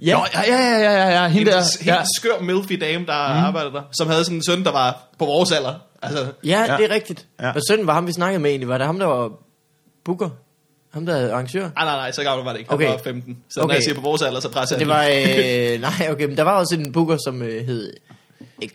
Ja, 0.03 0.17
Nå, 0.17 0.25
ja, 0.35 0.41
ja, 0.55 0.69
ja, 0.69 0.79
ja, 0.79 0.93
ja, 0.93 1.09
ja, 1.21 1.25
En 1.25 1.31
hende 1.33 1.51
der. 1.51 1.57
helt 1.81 1.87
Ja. 1.87 1.97
skør 2.17 2.41
milfy 2.43 2.73
dame, 2.73 3.07
der 3.07 3.29
mm. 3.35 3.45
arbejdede 3.45 3.73
der. 3.75 3.83
Som 3.93 4.09
havde 4.09 4.25
sådan 4.25 4.37
en 4.37 4.45
søn, 4.45 4.65
der 4.65 4.73
var 4.73 5.03
på 5.19 5.25
vores 5.25 5.53
alder. 5.53 5.75
Altså, 6.03 6.27
ja, 6.45 6.65
Ja. 6.69 6.77
det 6.77 6.85
er 6.91 6.95
rigtigt. 6.95 7.27
Ja. 7.41 7.47
Ja. 7.47 7.53
Hvad 7.53 7.63
sønnen 7.69 7.87
var 7.87 7.95
ham, 7.95 8.07
vi 8.07 8.13
snakkede 8.13 8.43
med 8.43 8.51
egentlig? 8.51 8.69
Var 8.69 8.79
det 8.79 8.87
ham, 8.87 8.99
der 8.99 9.07
var 9.07 9.31
booker? 10.05 10.29
Ham, 10.93 11.07
der 11.07 11.15
er 11.17 11.33
arrangør? 11.33 11.61
nej, 11.61 11.85
nej, 11.85 11.97
nej, 11.97 12.13
så 12.13 12.23
gammel 12.23 12.45
var 12.45 12.53
det 12.53 12.59
ikke. 12.59 12.71
Han 12.71 12.75
Okay. 12.75 12.89
var 12.89 12.99
15. 13.05 13.37
Så 13.51 13.61
når 13.61 13.65
Okay. 13.65 13.75
jeg 13.75 13.83
siger 13.83 13.95
på 13.95 14.01
vores 14.01 14.23
alder, 14.23 14.41
så 14.41 14.49
presser 14.49 14.79
Det 14.79 14.89
var... 14.89 15.05
Øh, 15.05 15.81
nej, 16.01 16.09
okay, 16.11 16.25
men 16.25 16.37
der 16.37 16.43
var 16.43 16.59
også 16.59 16.75
en 16.75 16.93
booker, 16.93 17.17
som 17.27 17.43
øh, 17.43 17.67
hed 17.67 17.93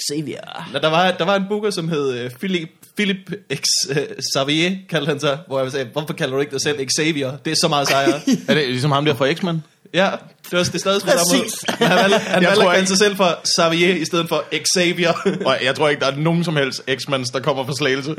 Xavier. 0.10 0.70
Nå, 0.74 0.80
Der 0.80 0.90
var, 0.90 1.12
der 1.12 1.26
var 1.26 1.36
en 1.36 1.44
booker, 1.50 1.70
som 1.70 1.90
hed 1.90 2.14
øh, 2.14 2.30
Philip, 2.32 2.70
Philip 2.96 3.32
X, 3.56 3.64
øh, 3.90 3.98
Xavier, 4.36 4.72
kaldte 4.90 5.10
han 5.10 5.20
sig. 5.20 5.38
Hvor 5.48 5.62
jeg 5.62 5.72
sagde, 5.72 5.90
hvorfor 5.94 6.14
kalder 6.14 6.34
du 6.36 6.40
ikke 6.42 6.52
dig 6.52 6.62
selv 6.62 6.88
Xavier? 6.98 7.38
Det 7.46 7.52
er 7.52 7.56
så 7.62 7.68
meget 7.68 7.88
sejere. 7.88 8.14
Er 8.50 8.54
det 8.54 8.68
ligesom 8.70 8.92
ham 8.92 9.06
der 9.06 9.14
fra 9.16 9.34
X-Men? 9.34 9.64
Ja, 9.94 10.10
det 10.44 10.58
var 10.58 10.64
det 10.64 10.76
er 10.76 10.80
stadig. 10.80 11.02
Præcis. 11.02 11.66
Men 11.80 11.88
han 11.88 11.98
valgte, 11.98 12.18
han 12.18 12.44
valgte 12.44 12.66
at 12.66 12.74
kalde 12.74 12.88
sig 12.88 12.98
selv 12.98 13.16
for 13.16 13.40
Xavier, 13.56 13.96
i 13.96 14.06
stedet 14.06 14.30
for 14.30 14.44
Xavier. 14.74 15.14
Og 15.46 15.58
jeg 15.64 15.76
tror 15.76 15.90
ikke, 15.90 16.00
der 16.00 16.12
er 16.12 16.16
nogen 16.16 16.44
som 16.44 16.56
helst 16.56 16.82
X-Mans, 16.90 17.30
der 17.30 17.40
kommer 17.40 17.66
fra 17.66 17.74
Slagelse. 17.78 18.16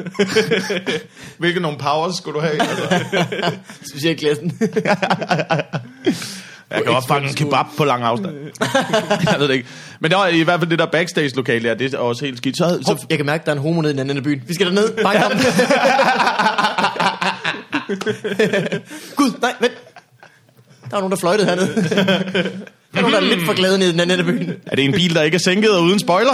Hvilke 1.38 1.60
nogle 1.60 1.78
powers 1.78 2.16
skulle 2.16 2.40
du 2.40 2.46
have? 2.46 2.60
Altså. 2.68 3.52
Specielt 3.88 4.18
klassen. 4.20 4.58
Jeg 6.70 6.82
kan 6.84 6.94
også 6.94 7.08
fange 7.08 7.28
en 7.28 7.34
kebab 7.34 7.64
på 7.76 7.84
lang 7.84 8.02
afstand. 8.02 8.34
jeg 9.30 9.36
ved 9.38 9.48
det 9.48 9.54
ikke. 9.54 9.68
Men 10.00 10.10
der 10.10 10.16
var 10.16 10.26
i 10.26 10.42
hvert 10.42 10.60
fald 10.60 10.70
det 10.70 10.78
der 10.78 10.86
backstage-lokale 10.86 11.68
der, 11.68 11.74
det 11.74 11.94
er 11.94 11.98
også 11.98 12.24
helt 12.24 12.38
skidt. 12.38 12.56
Så, 12.56 12.64
så, 12.68 12.92
Hov, 12.92 12.98
jeg 13.10 13.18
kan 13.18 13.26
mærke, 13.26 13.44
der 13.44 13.50
er 13.50 13.56
en 13.56 13.62
homo 13.62 13.80
nede 13.80 13.90
i 13.90 13.92
den 13.92 14.00
anden 14.00 14.16
ende 14.16 14.20
af 14.20 14.24
byen. 14.24 14.42
Vi 14.48 14.54
skal 14.54 14.66
derned. 14.66 15.04
Ham. 15.04 15.32
Gud, 19.16 19.32
nej, 19.40 19.54
vent. 19.60 19.72
Der 20.90 20.96
er 20.96 21.00
nogen, 21.00 21.10
der 21.10 21.16
fløjtede 21.16 21.46
hernede. 21.48 21.74
Der 22.92 22.98
er 22.98 23.00
nogen, 23.00 23.12
der 23.14 23.20
er 23.20 23.34
lidt 23.36 23.46
for 23.46 23.52
glade 23.54 23.78
nede 23.78 23.88
i 23.88 23.92
den 23.92 24.00
anden 24.00 24.20
ende 24.20 24.32
af 24.32 24.38
byen. 24.38 24.54
er 24.66 24.76
det 24.76 24.84
en 24.84 24.92
bil, 24.92 25.14
der 25.14 25.22
ikke 25.22 25.34
er 25.34 25.38
sænket 25.38 25.70
og 25.76 25.82
uden 25.82 25.98
spoiler? 25.98 26.32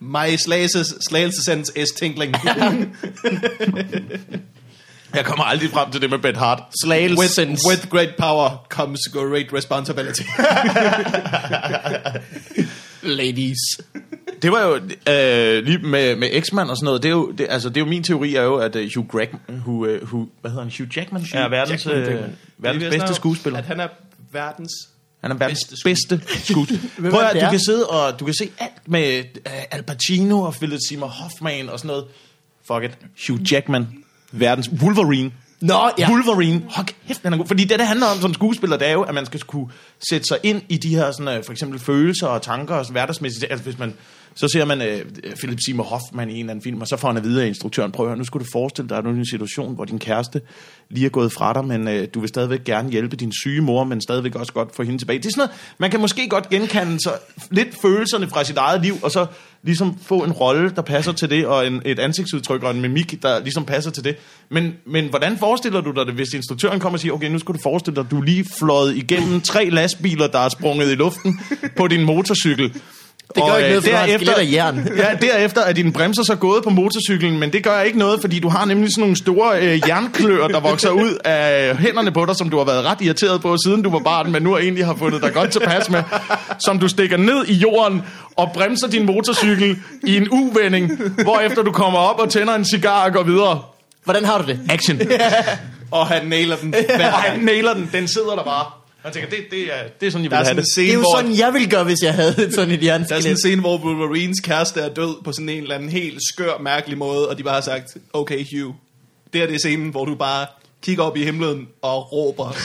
My 0.00 0.36
Slagelses, 0.36 0.94
Slagelsesens 1.08 1.72
S-tinkling. 1.86 2.34
Jeg 5.14 5.24
kommer 5.24 5.44
aldrig 5.44 5.70
frem 5.70 5.90
til 5.90 6.00
det 6.00 6.10
med 6.10 6.18
Ben 6.18 6.36
Hart. 6.36 6.58
with, 6.58 6.70
Slagelsens. 6.84 7.60
with 7.68 7.88
great 7.88 8.14
power 8.18 8.66
comes 8.68 9.00
great 9.12 9.46
responsibility. 9.52 10.22
Ladies. 13.02 13.58
Det 14.42 14.52
var 14.52 14.62
jo 14.62 14.74
øh, 15.12 15.64
lige 15.64 15.78
med, 15.78 16.16
med 16.16 16.42
X-Man 16.42 16.70
og 16.70 16.76
sådan 16.76 16.84
noget. 16.84 17.02
Det 17.02 17.08
er 17.08 17.12
jo, 17.12 17.30
det, 17.30 17.46
altså, 17.50 17.68
det 17.68 17.76
er 17.76 17.80
jo 17.80 17.86
min 17.86 18.02
teori 18.02 18.34
er 18.34 18.42
jo, 18.42 18.56
at 18.56 18.76
uh, 18.76 18.82
Hugh, 18.94 19.08
Greg, 19.08 19.28
Hugh, 19.64 20.02
uh, 20.02 20.08
Hugh, 20.08 20.28
hvad 20.40 20.50
hedder 20.50 20.64
han? 20.64 20.72
Hugh 20.78 20.96
Jackman 20.96 21.22
er 21.34 21.48
verdens, 21.48 21.86
Jackman, 21.86 22.14
øh, 22.14 22.28
verdens 22.58 22.84
bedste 22.84 23.14
skuespiller. 23.14 23.58
At 23.58 23.64
han 23.64 23.80
er 23.80 23.88
verdens... 24.32 24.72
Han 25.20 25.30
er 25.30 25.34
verdens 25.34 25.64
bedste 25.84 26.16
bedste, 26.16 26.44
skuespiller. 26.52 27.10
Prøv 27.10 27.20
at 27.20 27.42
du 27.42 27.50
kan 27.50 27.60
sidde 27.60 27.86
og 27.86 28.20
du 28.20 28.24
kan 28.24 28.34
se 28.34 28.50
alt 28.58 28.88
med 28.88 29.24
uh, 29.46 29.52
Al 29.70 29.82
Pacino 29.82 30.40
og 30.40 30.54
Philip 30.54 30.80
Seymour 30.88 31.08
Hoffman 31.08 31.68
og 31.68 31.78
sådan 31.78 31.88
noget. 31.88 32.04
Fuck 32.64 32.84
it. 32.84 32.98
Hugh 33.28 33.52
Jackman. 33.52 33.86
Verdens 34.32 34.70
Wolverine. 34.82 35.32
Nå, 35.62 35.90
ja. 35.98 36.10
Wolverine, 36.10 36.62
hold 36.70 36.86
kæft, 37.06 37.22
den 37.22 37.32
er 37.32 37.36
god. 37.36 37.46
Fordi 37.46 37.64
det, 37.64 37.78
det 37.78 37.86
handler 37.86 38.06
om 38.06 38.20
som 38.20 38.34
skuespiller, 38.34 38.76
det 38.76 38.88
er 38.88 38.92
jo, 38.92 39.02
at 39.02 39.14
man 39.14 39.26
skal 39.26 39.40
kunne 39.40 39.66
sætte 40.10 40.26
sig 40.26 40.38
ind 40.42 40.62
i 40.68 40.76
de 40.76 40.88
her 40.88 41.12
sådan, 41.12 41.44
for 41.44 41.52
eksempel 41.52 41.78
følelser 41.78 42.26
og 42.26 42.42
tanker 42.42 42.74
og 42.74 42.84
sådan 42.84 42.92
hverdagsmæssigt. 42.92 43.46
Altså 43.50 43.64
hvis 43.64 43.78
man, 43.78 43.94
så 44.34 44.48
ser 44.48 44.64
man 44.64 44.82
øh, 44.82 45.04
Philip 45.38 45.58
Seymour 45.66 45.84
Hoffman 45.84 46.30
i 46.30 46.32
en 46.32 46.38
eller 46.38 46.50
anden 46.50 46.62
film, 46.62 46.80
og 46.80 46.88
så 46.88 46.96
får 46.96 47.08
han 47.08 47.16
at 47.16 47.24
vide 47.24 47.42
af 47.42 47.46
instruktøren, 47.46 47.92
prøv 47.92 48.06
at 48.06 48.10
høre, 48.10 48.18
nu 48.18 48.24
skulle 48.24 48.44
du 48.44 48.50
forestille 48.52 48.88
dig, 48.88 48.98
at 48.98 49.04
du 49.04 49.10
er 49.10 49.14
i 49.14 49.18
en 49.18 49.26
situation, 49.26 49.74
hvor 49.74 49.84
din 49.84 49.98
kæreste 49.98 50.40
lige 50.90 51.06
er 51.06 51.10
gået 51.10 51.32
fra 51.32 51.52
dig, 51.52 51.64
men 51.64 51.88
øh, 51.88 52.08
du 52.14 52.20
vil 52.20 52.28
stadigvæk 52.28 52.64
gerne 52.64 52.90
hjælpe 52.90 53.16
din 53.16 53.32
syge 53.42 53.60
mor, 53.60 53.84
men 53.84 54.00
stadigvæk 54.00 54.34
også 54.34 54.52
godt 54.52 54.76
få 54.76 54.82
hende 54.82 54.98
tilbage. 54.98 55.18
Det 55.18 55.26
er 55.26 55.30
sådan 55.30 55.40
noget, 55.40 55.60
man 55.78 55.90
kan 55.90 56.00
måske 56.00 56.28
godt 56.28 56.48
genkende 56.48 57.00
så 57.00 57.10
lidt 57.50 57.68
følelserne 57.82 58.28
fra 58.28 58.44
sit 58.44 58.56
eget 58.56 58.82
liv, 58.82 58.94
og 59.02 59.10
så 59.10 59.26
ligesom 59.62 59.98
få 60.02 60.18
en 60.24 60.32
rolle, 60.32 60.72
der 60.76 60.82
passer 60.82 61.12
til 61.12 61.30
det, 61.30 61.46
og 61.46 61.66
en, 61.66 61.82
et 61.84 61.98
ansigtsudtryk 61.98 62.62
og 62.62 62.70
en 62.70 62.80
mimik, 62.80 63.22
der 63.22 63.40
ligesom 63.40 63.64
passer 63.64 63.90
til 63.90 64.04
det. 64.04 64.16
Men, 64.48 64.74
men 64.86 65.08
hvordan 65.08 65.38
forestiller 65.38 65.80
du 65.80 65.90
dig 65.90 66.06
det, 66.06 66.14
hvis 66.14 66.28
instruktøren 66.34 66.80
kommer 66.80 66.96
og 66.96 67.00
siger, 67.00 67.12
okay, 67.12 67.30
nu 67.30 67.38
skal 67.38 67.54
du 67.54 67.60
forestille 67.62 67.94
dig, 67.94 68.04
at 68.04 68.10
du 68.10 68.20
lige 68.20 68.44
fløjet 68.58 68.96
igennem 68.96 69.40
tre 69.40 69.70
lastbiler, 69.70 70.26
der 70.26 70.38
er 70.38 70.48
sprunget 70.48 70.92
i 70.92 70.94
luften 70.94 71.40
på 71.76 71.88
din 71.88 72.04
motorcykel. 72.04 72.74
Det 73.34 73.42
gør 73.44 73.52
Og, 73.52 73.58
ikke 73.58 73.76
øh, 73.76 73.84
noget, 73.92 74.18
for 74.18 74.24
du 74.24 74.30
har 74.36 74.42
jern. 74.52 74.88
ja, 74.96 75.26
derefter 75.26 75.60
er 75.60 75.72
dine 75.72 75.92
bremser 75.92 76.22
så 76.22 76.36
gået 76.36 76.64
på 76.64 76.70
motorcyklen, 76.70 77.38
men 77.38 77.52
det 77.52 77.64
gør 77.64 77.80
ikke 77.80 77.98
noget, 77.98 78.20
fordi 78.20 78.38
du 78.38 78.48
har 78.48 78.64
nemlig 78.64 78.90
sådan 78.92 79.00
nogle 79.00 79.16
store 79.16 79.60
øh, 79.60 79.80
jernklør, 79.88 80.48
der 80.48 80.60
vokser 80.60 80.90
ud 80.90 81.18
af 81.24 81.76
hænderne 81.76 82.12
på 82.12 82.24
dig, 82.26 82.36
som 82.36 82.50
du 82.50 82.58
har 82.58 82.64
været 82.64 82.84
ret 82.84 83.00
irriteret 83.00 83.42
på, 83.42 83.56
siden 83.64 83.82
du 83.82 83.90
var 83.90 83.98
barn, 83.98 84.32
men 84.32 84.42
nu 84.42 84.56
egentlig 84.58 84.86
har 84.86 84.94
fundet 84.94 85.22
dig 85.22 85.32
godt 85.32 85.50
tilpas 85.50 85.90
med, 85.90 86.02
som 86.58 86.78
du 86.78 86.88
stikker 86.88 87.16
ned 87.16 87.44
i 87.46 87.52
jorden 87.54 88.02
og 88.36 88.50
bremser 88.54 88.88
din 88.88 89.06
motorcykel 89.06 89.76
i 90.06 90.16
en 90.16 90.28
uvending, 90.30 90.92
hvorefter 91.22 91.62
du 91.62 91.72
kommer 91.72 91.98
op 91.98 92.20
og 92.20 92.30
tænder 92.30 92.54
en 92.54 92.64
cigar 92.64 93.04
og 93.06 93.12
går 93.12 93.22
videre. 93.22 93.60
Hvordan 94.04 94.24
har 94.24 94.38
du 94.38 94.46
det? 94.46 94.60
Action. 94.70 95.00
Og 95.90 96.06
han 96.06 96.26
nailer 96.26 96.56
den. 96.56 96.74
Og 96.98 97.12
han 97.12 97.40
nailer 97.40 97.74
den, 97.74 97.90
den 97.92 98.08
sidder 98.08 98.34
der 98.36 98.42
bare. 98.44 98.81
Og 99.02 99.04
jeg 99.04 99.12
tænker, 99.12 99.30
det, 99.30 99.38
det, 99.50 99.60
er, 99.60 99.82
det 100.00 100.06
er 100.06 100.10
sådan, 100.10 100.24
jeg 100.24 100.30
Der 100.30 100.36
vil 100.38 100.42
er 100.42 100.44
have 100.44 100.56
det. 100.56 100.64
Det 100.64 100.72
scene, 100.72 100.88
er 100.88 100.92
jo 100.94 101.00
hvor... 101.00 101.16
sådan, 101.16 101.38
jeg 101.38 101.52
ville 101.52 101.68
gøre, 101.70 101.84
hvis 101.84 102.02
jeg 102.02 102.14
havde 102.14 102.52
sådan 102.52 102.70
et 102.70 102.80
Der 102.82 102.92
er 102.92 102.98
sådan 102.98 103.00
en 103.02 103.10
jernskelet. 103.10 103.38
scene, 103.38 103.60
hvor 103.60 103.78
Wolverines 103.78 104.40
kæreste 104.40 104.80
er 104.80 104.88
død 104.88 105.22
på 105.24 105.32
sådan 105.32 105.48
en 105.48 105.62
eller 105.62 105.74
anden 105.74 105.88
helt 105.88 106.18
skør, 106.34 106.58
mærkelig 106.60 106.98
måde, 106.98 107.28
og 107.28 107.38
de 107.38 107.42
bare 107.42 107.54
har 107.54 107.60
sagt, 107.60 107.96
okay 108.12 108.38
Hugh, 108.52 108.74
det 109.32 109.40
her 109.40 109.46
det 109.46 109.54
er 109.54 109.58
scenen, 109.58 109.90
hvor 109.90 110.04
du 110.04 110.14
bare 110.14 110.46
kigger 110.82 111.04
op 111.04 111.16
i 111.16 111.24
himlen 111.24 111.68
og 111.82 112.12
råber 112.12 112.56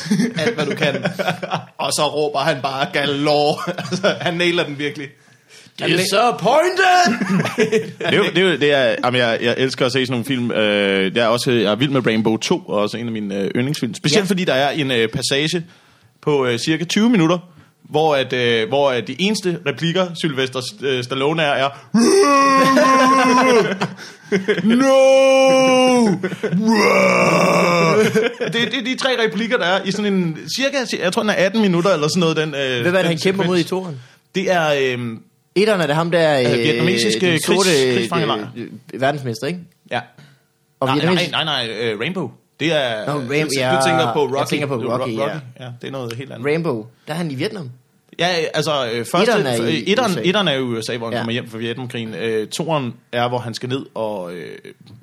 alt, 0.41 0.55
hvad 0.55 0.65
du 0.65 0.75
kan. 0.75 0.95
og 1.83 1.91
så 1.93 2.07
råber 2.15 2.39
han 2.39 2.57
bare 2.61 2.87
galore. 2.93 3.57
altså, 3.91 4.15
han 4.21 4.33
nailer 4.33 4.63
den 4.63 4.79
virkelig. 4.79 5.07
Disappointed! 5.79 7.13
det, 7.57 7.93
er 7.99 8.31
det, 8.33 8.43
er 8.43 8.57
det 8.57 8.71
er, 8.73 8.95
jamen, 9.05 9.19
jeg, 9.19 9.39
jeg 9.41 9.55
elsker 9.57 9.85
at 9.85 9.91
se 9.91 10.05
sådan 10.05 10.11
nogle 10.11 10.25
film. 10.25 10.51
Øh, 10.51 11.15
jeg, 11.15 11.23
er 11.23 11.27
også, 11.27 11.51
jeg 11.51 11.71
er 11.71 11.75
vild 11.75 11.89
med 11.89 12.05
Rainbow 12.07 12.37
2, 12.37 12.57
og 12.57 12.79
også 12.81 12.97
en 12.97 13.05
af 13.05 13.11
mine 13.11 13.35
øh, 13.35 13.51
yndlingsfilm. 13.55 13.93
Specielt 13.93 14.15
Ja. 14.17 14.25
ja. 14.25 14.29
fordi 14.29 14.43
der 14.43 14.53
er 14.53 14.69
en 14.69 14.91
øh, 14.91 15.07
passage 15.09 15.63
på 16.27 16.45
øh, 16.45 16.59
cirka 16.59 16.83
20 16.83 17.09
minutter, 17.09 17.37
hvor, 17.89 18.15
at, 18.15 18.33
øh, 18.33 18.67
hvor 18.67 18.91
at 18.91 19.07
de 19.07 19.15
eneste 19.21 19.59
replikker, 19.67 20.05
Sylvester 20.21 20.61
øh, 20.83 21.03
Stallone 21.03 21.41
er, 21.43 21.51
er 21.51 21.69
No! 24.63 26.05
det, 28.45 28.53
det 28.71 28.77
er 28.79 28.83
de 28.85 28.95
tre 28.95 29.09
replikker, 29.25 29.57
der 29.57 29.65
er 29.65 29.83
i 29.85 29.91
sådan 29.91 30.13
en 30.13 30.37
cirka, 30.57 30.77
jeg 31.03 31.13
tror 31.13 31.21
den 31.21 31.29
er 31.29 31.33
18 31.33 31.61
minutter 31.61 31.89
eller 31.93 32.07
sådan 32.07 32.19
noget. 32.19 32.37
Den, 32.37 32.55
øh, 32.55 32.81
Hvem 32.81 32.93
er 32.95 32.99
det, 32.99 33.07
han 33.07 33.17
kæmper 33.17 33.43
mod 33.45 33.57
i 33.57 33.63
toren? 33.63 33.99
Det 34.35 34.51
er, 34.51 34.67
øh, 34.97 35.07
Etteren 35.55 35.81
er 35.81 35.87
det 35.87 35.95
ham, 35.95 36.11
der 36.11 36.19
er 36.19 36.51
Øh, 36.53 36.57
vietnamesiske 36.63 37.39
sorte, 37.45 37.59
krigs- 37.59 37.93
krigsfangelejr. 37.93 38.47
øh, 38.57 38.67
øh, 38.93 39.01
verdensmester, 39.01 39.47
ikke? 39.47 39.59
ja. 39.91 39.99
Og 40.79 40.87
Nej, 40.87 41.05
nej, 41.05 41.27
nej, 41.31 41.43
nej, 41.43 41.69
øh, 41.79 41.99
Rainbow. 41.99 42.31
Det 42.59 42.73
er... 42.73 43.05
Nå, 43.05 43.11
Ram- 43.13 43.27
du 43.27 43.33
ja, 43.33 43.81
tænker 43.85 44.13
på 44.13 44.23
Rocky. 44.23 44.37
Jeg 44.39 44.47
tænker 44.47 44.67
på 44.67 44.75
det 44.77 44.83
er 44.83 44.97
Rocky, 44.99 45.11
Ro- 45.11 45.21
ja. 45.27 45.39
ja. 45.59 45.71
Det 45.81 45.87
er 45.87 45.91
noget 45.91 46.13
helt 46.13 46.31
andet. 46.31 46.45
Rainbow, 46.45 46.85
der 47.07 47.13
er 47.13 47.17
han 47.17 47.31
i 47.31 47.35
Vietnam. 47.35 47.69
Ja, 48.19 48.27
altså, 48.53 48.89
øh, 48.93 49.05
første, 49.11 49.31
Etteren 49.31 49.45
er 49.45 49.67
i 49.67 49.83
etteren, 49.91 50.11
USA. 50.11 50.21
etteren 50.23 50.47
er 50.47 50.53
i 50.53 50.61
USA, 50.61 50.97
hvor 50.97 51.07
han 51.07 51.13
Ja. 51.13 51.19
kommer 51.19 51.31
hjem 51.33 51.49
fra 51.49 51.57
Vietnamkrigen. 51.57 52.13
Øh, 52.13 52.47
toeren 52.47 52.93
er, 53.11 53.27
hvor 53.29 53.37
han 53.37 53.53
skal 53.53 53.69
ned 53.69 53.85
og 53.93 54.33
øh, 54.33 54.57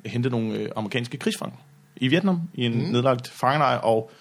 hente 0.05 0.29
nogle 0.29 0.53
øh, 0.55 0.69
amerikanske 0.75 1.17
krigsfanger 1.17 1.57
i 1.95 2.07
Vietnam, 2.07 2.41
i 2.53 2.65
en 2.65 2.71
mm. 2.85 2.91
nedlagt 2.91 3.27
fangelejr, 3.27 3.77
og 3.77 4.11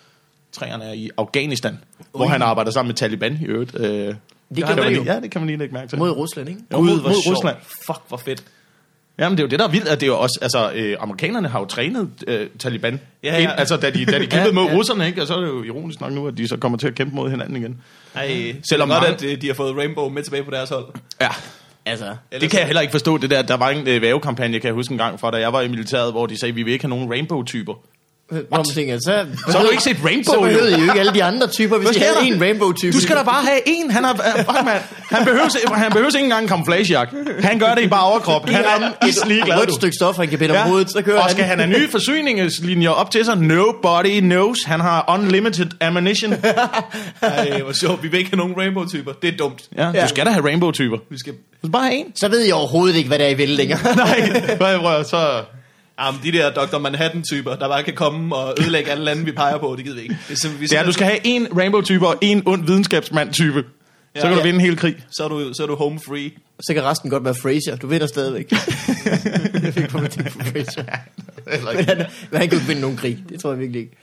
treerne 0.53 0.85
er 0.85 0.93
i 0.93 1.11
Afghanistan, 1.17 1.79
hvor 2.15 2.27
han 2.27 2.43
arbejder 2.43 2.71
sammen 2.71 2.89
med 2.89 2.95
Taliban 2.95 3.39
i 3.43 3.45
øvrigt. 3.45 3.75
Øh, 3.81 3.85
det 3.85 4.15
kan 4.57 4.67
kan 4.67 4.77
man 4.77 4.95
jo. 4.95 5.03
ja, 5.05 5.21
det 5.21 5.31
kan 5.31 5.41
man 5.41 5.47
lige 5.47 5.57
lægge 5.59 5.75
mærke 5.75 5.89
til. 5.89 5.99
Mod 5.99 6.11
Rusland, 6.11 6.49
ikke? 6.49 6.61
Jo, 6.73 6.81
mod, 6.81 6.91
Gud, 6.91 7.03
mod 7.03 7.13
sjovt. 7.25 7.37
Rusland. 7.37 7.57
Fuck, 7.87 8.01
hvor 8.09 8.17
fedt. 8.17 8.45
Jamen, 9.19 9.37
det 9.39 9.43
er 9.43 9.47
jo 9.47 9.51
det, 9.51 9.59
der 9.59 9.65
er 9.65 9.71
vildt, 9.71 9.89
at 9.89 10.01
det 10.01 10.07
er 10.07 10.11
jo 10.11 10.19
også, 10.19 10.39
altså, 10.43 10.73
øh, 10.75 10.97
amerikanerne 11.01 11.49
har 11.49 11.59
jo 11.59 11.65
trænet 11.67 12.11
øh, 12.27 12.47
Taliban, 12.59 13.01
Ja, 13.25 13.33
ja. 13.35 13.39
Ind, 13.43 13.51
altså, 13.57 13.77
da 13.77 13.91
de, 13.91 14.05
da 14.05 14.19
de 14.19 14.27
kæmpede 14.27 14.45
Ja, 14.47 14.53
mod 14.53 14.67
ja. 14.67 14.75
russerne, 14.75 15.07
ikke? 15.07 15.21
Og 15.23 15.27
så 15.29 15.35
er 15.35 15.41
det 15.41 15.47
jo 15.49 15.63
ironisk 15.63 16.01
nok 16.01 16.13
nu, 16.13 16.27
at 16.29 16.37
de 16.39 16.49
så 16.49 16.57
kommer 16.57 16.79
til 16.79 16.87
at 16.87 16.95
kæmpe 16.95 17.15
mod 17.17 17.31
hinanden 17.31 17.57
igen. 17.57 17.81
Ej, 18.15 18.27
Selvom 18.29 18.63
Selvom 18.69 18.89
godt, 18.89 19.03
mange- 19.03 19.15
at 19.27 19.33
øh, 19.33 19.43
de 19.43 19.47
har 19.47 19.55
fået 19.55 19.77
Rainbow 19.77 20.09
med 20.09 20.23
tilbage 20.23 20.45
på 20.45 20.51
deres 20.51 20.71
hold. 20.71 20.85
Ja, 21.21 21.29
Altså, 21.87 22.17
det 22.41 22.51
kan 22.51 22.59
jeg 22.59 22.67
heller 22.67 22.81
ikke 22.81 22.91
forstå, 22.93 23.19
det 23.19 23.31
der. 23.31 23.43
Der 23.43 23.57
var 23.57 23.71
en 23.71 23.89
øh, 23.89 24.03
vævekampagne, 24.03 24.61
kan 24.61 24.67
jeg 24.69 24.75
huske 24.75 24.93
en 24.93 24.99
gang 24.99 25.21
fra, 25.21 25.31
da 25.31 25.37
jeg 25.37 25.53
var 25.53 25.61
i 25.61 25.69
militæret, 25.69 26.13
hvor 26.13 26.27
de 26.27 26.39
sagde, 26.39 26.55
vi 26.55 26.63
vil 26.63 26.73
ikke 26.73 26.85
have 26.85 26.91
nogen 26.91 27.11
rainbow-typer. 27.11 27.75
Hvor 28.29 28.57
man 28.57 28.65
tænker, 28.65 28.99
så... 28.99 29.27
Så 29.51 29.59
har 29.59 29.65
du 29.65 29.71
ikke 29.71 29.83
set 29.83 29.97
Rainbow, 30.05 30.35
Så 30.35 30.41
jo. 30.41 30.41
behøvede 30.41 30.71
I 30.71 30.75
jo 30.75 30.83
ikke 30.83 31.01
alle 31.01 31.15
de 31.15 31.25
andre 31.25 31.47
typer, 31.47 31.79
hvis 31.79 31.97
I 31.97 31.99
havde 32.01 32.17
en 32.23 32.41
Rainbow-type. 32.41 32.93
Du 32.93 33.01
skal 33.01 33.17
da 33.17 33.23
bare 33.23 33.43
have 33.45 33.61
en. 33.67 33.91
Han, 33.91 34.05
er, 34.05 34.11
øh, 34.11 34.37
fuck, 34.37 34.65
man. 34.65 34.77
han, 35.11 35.25
behøver, 35.25 35.75
han 35.75 35.93
behøver 35.93 36.09
ikke 36.11 36.19
engang 36.25 36.43
en 36.43 36.49
camouflagejakke. 36.49 37.17
Han 37.41 37.59
gør 37.59 37.75
det 37.75 37.83
i 37.83 37.89
bare 37.89 38.05
overkrop. 38.05 38.49
Han 38.49 38.65
er 38.65 39.07
islig 39.09 39.43
glad, 39.43 39.59
rødt 39.59 39.69
du. 39.69 39.75
stykke 39.75 39.95
stof, 39.97 40.17
han 40.17 40.29
kan 40.29 40.39
binde 40.39 40.61
om 40.63 40.69
hovedet, 40.69 40.91
så 40.91 41.03
kører 41.03 41.17
og 41.17 41.23
han. 41.25 41.31
skal 41.33 41.45
han 41.45 41.59
have 41.59 41.71
nye 41.71 41.89
forsyningslinjer 41.91 42.91
op 42.91 43.11
til 43.11 43.25
sig? 43.25 43.37
Nobody 43.39 44.21
knows. 44.21 44.59
Han 44.67 44.81
har 44.81 45.05
unlimited 45.19 45.71
ammunition. 45.81 46.33
Ej, 47.23 47.61
hvor 47.63 47.73
sjovt. 47.73 48.03
Vi 48.03 48.09
vil 48.09 48.19
ikke 48.19 48.31
have 48.31 48.39
nogen 48.39 48.55
Rainbow-typer. 48.57 49.13
Det 49.23 49.33
er 49.33 49.37
dumt. 49.37 49.63
Ja, 49.77 49.91
Ja. 49.95 50.03
du 50.03 50.09
skal 50.09 50.27
da 50.27 50.31
have 50.31 50.45
rainbow-typer. 50.47 50.97
Vi 51.11 51.19
skal... 51.19 51.33
Du 51.33 51.39
skal 51.63 51.71
bare 51.73 51.83
have 51.85 51.95
en. 51.95 52.07
Så 52.17 52.29
ved 52.29 52.41
jeg 52.41 52.55
overhovedet 52.55 52.97
ikke, 52.97 53.09
hvad 53.09 53.19
det 53.19 53.27
er, 53.27 53.31
I 53.31 53.35
vil 53.35 53.49
længere. 53.49 53.79
Nej, 53.97 54.31
prøv, 54.59 55.05
så... 55.05 55.43
Jamen, 56.01 56.21
de 56.25 56.33
der 56.33 56.51
Dr. 56.51 56.79
Manhattan-typer, 56.79 57.55
der 57.57 57.69
bare 57.69 57.83
kan 57.83 57.95
komme 57.95 58.37
og 58.37 58.55
ødelægge 58.61 58.91
alle 58.91 59.05
lande, 59.05 59.25
vi 59.25 59.33
peger 59.33 59.59
på, 59.59 59.75
det 59.77 59.85
gider 59.85 59.97
vi 59.97 60.03
ikke. 60.03 60.17
Det 60.29 60.35
er 60.35 60.37
simpelthen, 60.41 60.61
vi 60.61 60.67
Det 60.67 60.77
er, 60.77 60.81
at 60.81 60.87
du 60.87 60.93
skal 60.93 61.07
have 61.07 61.19
en 61.25 61.49
rainbow-type 61.59 62.07
og 62.09 62.17
en 62.21 62.43
ond 62.47 62.67
videnskabsmand-type. 62.67 63.65
Så 64.17 64.23
kan 64.23 64.31
Ja. 64.31 64.37
du 64.39 64.43
vinde 64.43 64.55
en 64.59 64.61
hel 64.61 64.77
krig. 64.77 64.97
Så 65.11 65.25
er 65.25 65.29
du, 65.29 65.53
så 65.55 65.63
er 65.63 65.67
du 65.67 65.75
home 65.77 66.01
free. 66.07 66.31
Så 66.67 66.75
kan 66.75 66.85
resten 66.85 67.11
godt 67.11 67.25
være 67.25 67.35
Fraser. 67.35 67.77
Du 67.77 67.87
vinder 67.87 68.07
stadigvæk. 68.07 68.53
jeg 69.63 69.75
fik 69.75 69.89
på 69.89 69.99
mit 69.99 70.19
på 70.33 70.39
Fraser. 70.39 70.85
Men 71.75 71.85
han, 71.85 71.97
men 72.31 72.41
han 72.41 72.49
kan 72.49 72.51
jo 72.51 72.55
ikke 72.57 72.67
vinde 72.67 72.81
nogen 72.81 72.97
krig. 72.97 73.19
Det 73.29 73.41
tror 73.41 73.51
jeg 73.51 73.59
virkelig 73.61 73.81
ikke. 73.81 73.97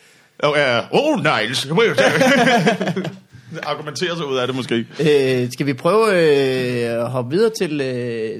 Oh, 0.43 0.49
uh, 0.51 0.86
oh 0.91 1.23
Niles. 1.23 1.67
Argumenterer 3.71 4.15
sig 4.15 4.25
ud 4.25 4.37
af 4.37 4.47
det 4.47 4.55
måske. 4.55 4.75
Øh, 4.99 5.51
skal 5.51 5.65
vi 5.65 5.73
prøve 5.73 6.05
øh, 6.07 7.01
at 7.03 7.09
hoppe 7.11 7.31
videre 7.31 7.51
til... 7.61 7.81
Øh, 7.81 7.87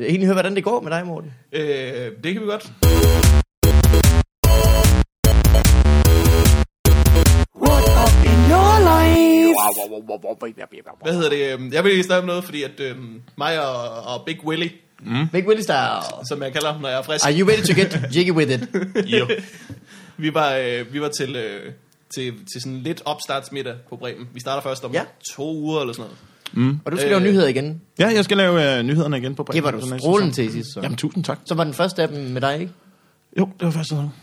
egentlig 0.02 0.26
høre, 0.26 0.34
hvordan 0.34 0.56
det 0.56 0.63
går 0.63 0.82
med 0.82 0.91
dig, 0.91 1.06
Morten? 1.06 1.34
Øh, 1.54 2.12
det 2.24 2.34
kan 2.34 2.41
vi 2.41 2.45
godt. 2.47 2.71
What 7.65 7.84
up 8.04 8.15
in 8.26 8.39
your 8.52 8.76
life? 8.91 9.54
Hvad 11.04 11.13
hedder 11.13 11.30
det? 11.30 11.54
øhm, 11.54 11.74
Jeg 11.74 11.84
vil 11.84 11.91
lige 11.93 12.04
snakke 12.04 12.19
om 12.21 12.28
noget, 12.28 12.43
fordi 12.43 12.63
at 12.63 12.80
øhm, 12.80 13.21
mig 13.38 13.65
og, 13.67 13.89
og 14.13 14.26
Big 14.26 14.45
Willy, 14.45 14.67
Big 15.32 15.47
Willie 15.47 15.63
Style. 15.63 16.26
som 16.30 16.43
jeg 16.43 16.54
kalder 16.54 16.71
ham, 16.71 16.82
når 16.82 16.89
jeg 16.89 16.97
er 16.97 17.02
frisk, 17.04 17.26
Are 17.26 17.34
you 17.39 17.47
ready 17.50 17.62
to 17.63 17.74
get 17.82 18.15
jiggy 18.15 18.32
with 18.32 18.52
it? 18.52 18.62
Jo. 19.19 19.28
vi 20.17 20.34
var, 20.34 20.56
øh, 20.56 20.93
vi 20.93 21.02
var 21.02 21.08
til, 21.10 21.36
øh, 21.36 21.71
til, 22.15 22.34
til 22.54 22.62
sådan 22.62 22.80
lidt 22.82 23.02
opstartsmiddag 23.06 23.76
på 23.89 23.95
Bremen. 23.95 24.28
Vi 24.34 24.39
starter 24.39 24.62
først 24.62 24.84
om 24.86 24.91
Ja. 24.93 25.04
to 25.36 25.56
uger 25.56 25.82
eller 25.82 25.93
sådan 25.93 26.10
noget. 26.56 26.80
Og 26.86 26.91
du 26.91 26.97
skal 26.97 27.06
Øh, 27.08 27.12
lave 27.12 27.21
nyheder 27.32 27.47
igen. 27.47 27.82
Ja, 28.00 28.08
jeg 28.08 28.24
skal 28.24 28.38
lave 28.38 28.78
øh, 28.78 28.84
nyhederne 28.84 29.17
igen 29.17 29.36
på 29.36 29.43
Bremen. 29.43 29.56
Det 29.56 29.63
var 29.63 29.71
du 29.71 29.82
sæson. 29.88 30.32
til 30.32 30.52
sidst. 30.52 30.74
Så. 30.74 30.80
Jamen, 30.84 30.97
tusind 30.97 31.24
tak. 31.24 31.39
så 31.45 31.56
var 31.56 31.63
den 31.63 31.74
første 31.74 32.02
af 32.02 32.08
dem 32.08 32.17
med 32.17 32.41
dig, 32.41 32.60
ikke? 32.60 32.71
Jo, 33.39 33.50
det 33.60 33.65
var 33.65 33.71
første 33.71 33.89
sæson. 33.95 34.13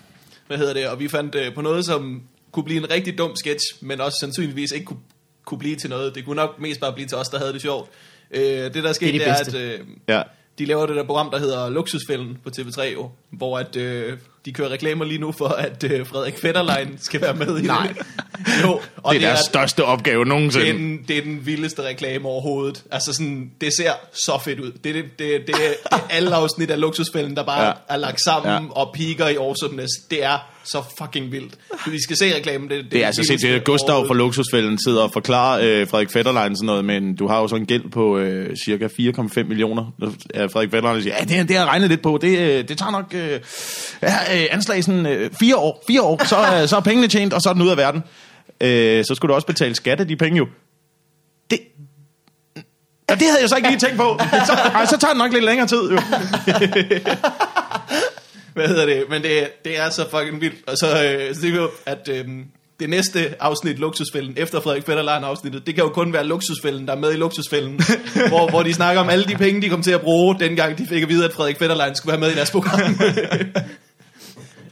Hvad 0.46 0.58
hedder 0.58 0.72
det? 0.74 0.88
Og 0.88 0.98
vi 1.00 1.08
fandt 1.08 1.34
øh, 1.34 1.54
på 1.54 1.60
noget, 1.62 1.84
som 1.84 2.22
kunne 2.52 2.64
blive 2.64 2.78
en 2.80 2.90
rigtig 2.90 3.18
dum 3.18 3.36
sketch, 3.36 3.64
men 3.80 4.00
også 4.00 4.16
sandsynligvis 4.20 4.72
ikke 4.72 4.84
kunne, 4.86 4.98
kunne 5.44 5.58
blive 5.58 5.76
til 5.76 5.90
noget. 5.90 6.14
Det 6.14 6.24
kunne 6.24 6.36
nok 6.36 6.60
mest 6.60 6.80
bare 6.80 6.92
blive 6.92 7.08
til 7.08 7.16
os, 7.16 7.28
der 7.28 7.38
havde 7.38 7.52
det 7.52 7.62
sjovt. 7.62 7.90
Øh, 8.30 8.42
det, 8.42 8.74
der 8.74 8.92
skete, 8.92 9.12
de 9.12 9.18
det 9.18 9.28
er, 9.28 9.34
at 9.34 9.54
øh, 9.54 9.80
Ja. 10.08 10.22
de 10.58 10.64
laver 10.64 10.86
det 10.86 10.96
der 10.96 11.04
program, 11.04 11.30
der 11.30 11.38
hedder 11.38 11.68
Luksusfælden 11.68 12.38
på 12.44 12.50
TV3, 12.58 12.82
jo, 12.82 13.10
hvor 13.30 13.58
at, 13.58 13.76
øh, 13.76 14.18
de 14.44 14.52
kører 14.52 14.68
reklamer 14.70 15.04
lige 15.04 15.18
nu 15.20 15.32
for, 15.32 15.48
at 15.48 15.84
øh, 15.84 16.06
Frederik 16.06 16.38
Fetterlein 16.38 16.98
skal 17.00 17.20
være 17.20 17.34
med 17.34 17.58
i 17.58 17.62
Nej. 17.62 17.86
det. 17.88 17.96
jo, 18.62 18.80
og 18.96 19.14
Det 19.14 19.22
er 19.24 19.26
deres 19.28 19.40
største 19.40 19.84
opgave 19.84 20.24
det 20.24 20.30
er, 20.30 20.34
nogensinde. 20.34 20.66
den, 20.72 21.00
det 21.08 21.18
er 21.18 21.22
den 21.22 21.46
vildeste 21.46 21.82
reklame 21.82 22.28
overhovedet. 22.28 22.82
Altså 22.90 23.12
sådan, 23.12 23.50
det 23.60 23.72
ser 23.76 23.92
så 24.12 24.38
fedt 24.44 24.60
ud. 24.60 24.72
Det 24.84 24.90
er, 24.90 24.92
det, 25.02 25.04
det, 25.18 25.28
det, 25.46 25.46
det 25.46 25.54
er 25.92 25.96
alle 26.10 26.34
afsnit 26.34 26.70
af 26.70 26.80
luksusfælden, 26.80 27.36
der 27.36 27.42
bare 27.44 27.66
Ja. 27.66 27.72
er 27.88 27.96
lagt 27.96 28.20
sammen 28.24 28.52
Ja. 28.52 28.70
og 28.70 28.90
piker 28.94 29.28
i 29.28 29.34
awesomeness. 29.36 29.92
Det 30.10 30.24
er 30.24 30.38
så 30.64 30.82
fucking 30.98 31.32
vildt. 31.32 31.54
Så 31.84 31.90
vi 31.90 32.02
skal 32.02 32.16
se 32.16 32.36
reklamen. 32.36 32.68
Det, 32.70 32.84
det, 32.84 32.92
Det 32.92 33.02
er 33.02 33.06
altså 33.06 33.36
det 33.42 33.54
er 33.54 33.58
Gustav 33.58 34.06
fra. 34.06 34.14
Luksusfælden 34.14 34.78
sidder 34.86 35.02
og 35.02 35.12
forklarer 35.12 35.60
øh, 35.80 35.88
Frederik 35.88 36.12
Fetterlein 36.12 36.56
sådan 36.56 36.66
noget, 36.66 36.84
men 36.84 37.16
du 37.16 37.26
har 37.28 37.40
jo 37.40 37.48
så 37.48 37.56
en 37.56 37.66
gæld 37.66 37.90
på 37.90 38.18
øh, 38.18 38.56
cirka 38.66 38.86
4,5 38.86 39.42
millioner. 39.42 39.92
Ja, 40.34 40.44
Frederik 40.44 40.70
Fetterlein 40.70 41.02
siger, 41.02 41.14
ja, 41.18 41.24
det, 41.24 41.38
er- 41.38 41.42
det 41.44 41.56
har 41.56 41.62
jeg 41.64 41.68
regnet 41.72 41.88
lidt 41.88 42.02
på. 42.02 42.18
Det, 42.22 42.38
øh, 42.38 42.68
det 42.68 42.78
tager 42.78 42.90
nok 42.92 43.14
øh, 43.14 43.40
ja, 44.02 44.27
øh, 44.34 44.46
anslag 44.50 44.84
sådan 44.84 45.06
øh, 45.06 45.30
fire 45.40 45.56
år. 45.56 45.84
Fire 45.86 46.02
år, 46.02 46.24
så, 46.24 46.36
øh, 46.62 46.68
så 46.68 46.76
er 46.76 46.80
pengene 46.80 47.08
tjent, 47.08 47.32
og 47.32 47.42
så 47.42 47.48
er 47.48 47.52
den 47.52 47.62
ud 47.62 47.68
af 47.68 47.76
verden. 47.76 48.02
Øh, 48.60 49.04
så 49.04 49.14
skulle 49.14 49.30
du 49.30 49.34
også 49.34 49.46
betale 49.46 49.74
skat 49.74 50.00
af 50.00 50.08
de 50.08 50.16
penge 50.16 50.38
jo. 50.38 50.46
Det, 51.50 51.60
ja, 53.10 53.14
det 53.14 53.22
havde 53.22 53.40
jeg 53.40 53.48
så 53.48 53.56
ikke 53.56 53.68
lige 53.68 53.80
tænkt 53.80 53.96
på. 53.96 54.20
Så, 54.46 54.52
ej, 54.52 54.86
så 54.86 54.98
tager 54.98 55.12
det 55.12 55.18
nok 55.18 55.32
lidt 55.32 55.44
længere 55.44 55.66
tid 55.66 55.90
jo. 55.90 56.00
Hvad 58.54 58.68
hedder 58.68 58.86
det? 58.86 59.04
Men 59.10 59.22
det, 59.22 59.48
det 59.64 59.78
er 59.78 59.90
så 59.90 60.10
fucking 60.10 60.40
vildt. 60.40 60.68
Og 60.68 60.78
så, 60.78 61.04
øh, 61.04 61.34
så 61.34 61.40
det 61.40 61.50
er 61.50 61.54
jo, 61.54 61.70
at 61.86 62.08
øh, 62.08 62.24
det 62.80 62.90
næste 62.90 63.34
afsnit, 63.40 63.78
Luksusfælden, 63.78 64.34
efter 64.36 64.60
Frederik 64.60 64.86
Fetterlein 64.86 65.24
afsnittet, 65.24 65.66
det 65.66 65.74
kan 65.74 65.84
jo 65.84 65.90
kun 65.90 66.12
være 66.12 66.24
Luksusfælden, 66.24 66.86
der 66.86 66.92
er 66.92 66.98
med 66.98 67.12
i 67.12 67.16
Luksusfælden, 67.16 67.80
hvor, 68.28 68.50
hvor 68.50 68.62
de 68.62 68.74
snakker 68.74 69.02
om 69.02 69.08
alle 69.08 69.24
de 69.24 69.34
penge, 69.34 69.62
de 69.62 69.68
kom 69.68 69.82
til 69.82 69.90
at 69.90 70.00
bruge, 70.00 70.36
dengang 70.40 70.78
de 70.78 70.86
fik 70.86 71.02
at 71.02 71.08
vide, 71.08 71.24
at 71.24 71.32
Frederik 71.32 71.58
Fetterlein 71.58 71.94
skulle 71.94 72.10
være 72.10 72.20
med 72.20 72.30
i 72.30 72.34
deres 72.34 72.50
program. 72.50 72.80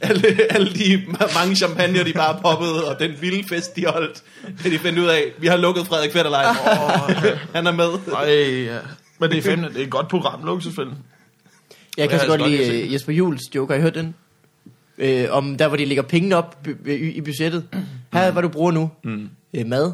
alle, 0.01 0.53
alle 0.53 0.73
de 0.75 0.95
ma- 0.95 1.35
mange 1.39 1.57
champagne, 1.57 2.05
de 2.05 2.13
bare 2.13 2.39
poppede, 2.43 2.85
og 2.89 2.99
den 3.01 3.13
vilde 3.21 3.49
fest, 3.49 3.77
de 3.77 3.87
holdt, 3.87 4.23
da 4.65 4.69
de 4.71 4.79
fandt 4.79 4.99
ud 4.99 5.07
af, 5.07 5.23
vi 5.39 5.47
har 5.47 5.57
lukket 5.57 5.87
Frederik 5.87 6.13
Fetterlein, 6.13 6.47
og 6.47 7.01
han 7.55 7.67
er 7.67 7.73
med. 7.73 7.89
Ej, 8.15 8.25
ja. 8.75 8.79
Men 9.19 9.31
det 9.31 9.39
er 9.39 9.43
fandme, 9.43 9.69
det 9.69 9.77
er 9.81 9.85
et 9.85 9.91
godt 9.91 10.09
program, 10.09 10.45
Luksusfælden. 10.45 10.95
Jeg 11.97 12.09
kan 12.09 12.19
Ja, 12.19 12.25
så 12.25 12.31
godt 12.37 12.51
lide 12.51 12.93
Jesper 12.93 13.13
Jules 13.13 13.43
joke. 13.55 13.73
Har 13.73 13.79
I 13.79 13.83
hørt 13.83 13.95
den? 13.95 14.15
Øh, 14.99 15.27
om 15.31 15.57
der, 15.57 15.69
hvor 15.69 15.77
de 15.77 15.85
lægger 15.85 16.03
pengene 16.03 16.37
op 16.37 16.67
i, 16.87 16.91
i 16.93 17.21
budgettet. 17.21 17.65
Her 18.13 18.21
er, 18.21 18.31
hvad 18.31 18.43
du 18.43 18.49
bruger 18.49 18.73
nu. 18.73 18.91
Mm. 19.05 19.29
Øh, 19.55 19.67
mad 19.67 19.93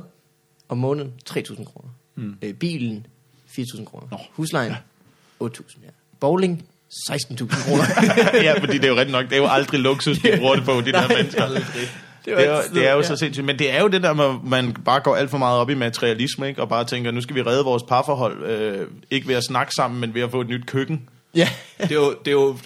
om 0.69 0.79
måneden, 0.79 1.13
3.000 1.31 1.65
kroner. 1.65 1.89
Mm. 2.17 2.35
Øh, 2.43 2.55
bilen, 2.55 3.07
4.000 3.59 3.85
kroner. 3.85 4.07
Huslejen, 4.33 4.73
8.000. 5.45 5.49
Ja. 5.85 5.89
Bowling, 6.21 6.65
16.000 7.11 7.65
kroner. 7.65 7.85
ja, 8.47 8.59
fordi 8.59 8.79
det 8.79 8.85
er 8.85 8.89
jo 8.89 8.95
rigtigt 8.95 9.13
nok, 9.13 9.25
det 9.25 9.33
er 9.33 9.37
jo 9.37 9.49
aldrig 9.49 9.81
luksus, 9.81 10.19
de 10.19 10.37
bruger 10.39 10.55
det 10.55 10.65
på, 10.65 10.81
de 10.81 10.93
der 10.99 11.09
mennesker. 11.09 11.49
Det 12.25 12.41
er, 12.47 12.57
jo, 12.57 12.63
det 12.75 12.89
er 12.89 12.93
jo 12.93 13.03
så 13.03 13.17
sindssygt, 13.17 13.47
men 13.47 13.59
det 13.59 13.75
er 13.75 13.81
jo 13.81 13.89
det 13.89 14.03
der, 14.03 14.13
med, 14.13 14.35
man 14.45 14.73
bare 14.73 15.01
går 15.01 15.17
alt 15.17 15.31
for 15.31 15.39
meget 15.39 15.59
op 15.59 15.71
i 15.71 15.75
materialisme, 15.75 16.49
ikke? 16.49 16.63
og 16.63 16.69
bare 16.69 16.85
tænker, 16.85 17.11
nu 17.11 17.21
skal 17.21 17.37
vi 17.37 17.43
redde 17.43 17.65
vores 17.65 17.83
parforhold, 17.89 18.45
øh, 18.45 18.87
ikke 19.11 19.29
ved 19.29 19.35
at 19.35 19.45
snakke 19.45 19.73
sammen, 19.77 20.01
men 20.01 20.15
ved 20.15 20.23
at 20.23 20.31
få 20.31 20.41
et 20.41 20.49
nyt 20.49 20.67
køkken. 20.67 21.09
ja, 21.35 21.49
Det 21.79 21.91
er 21.91 21.95
jo, 21.95 22.15
det 22.25 22.29
er 22.29 22.33
jo 22.33 22.57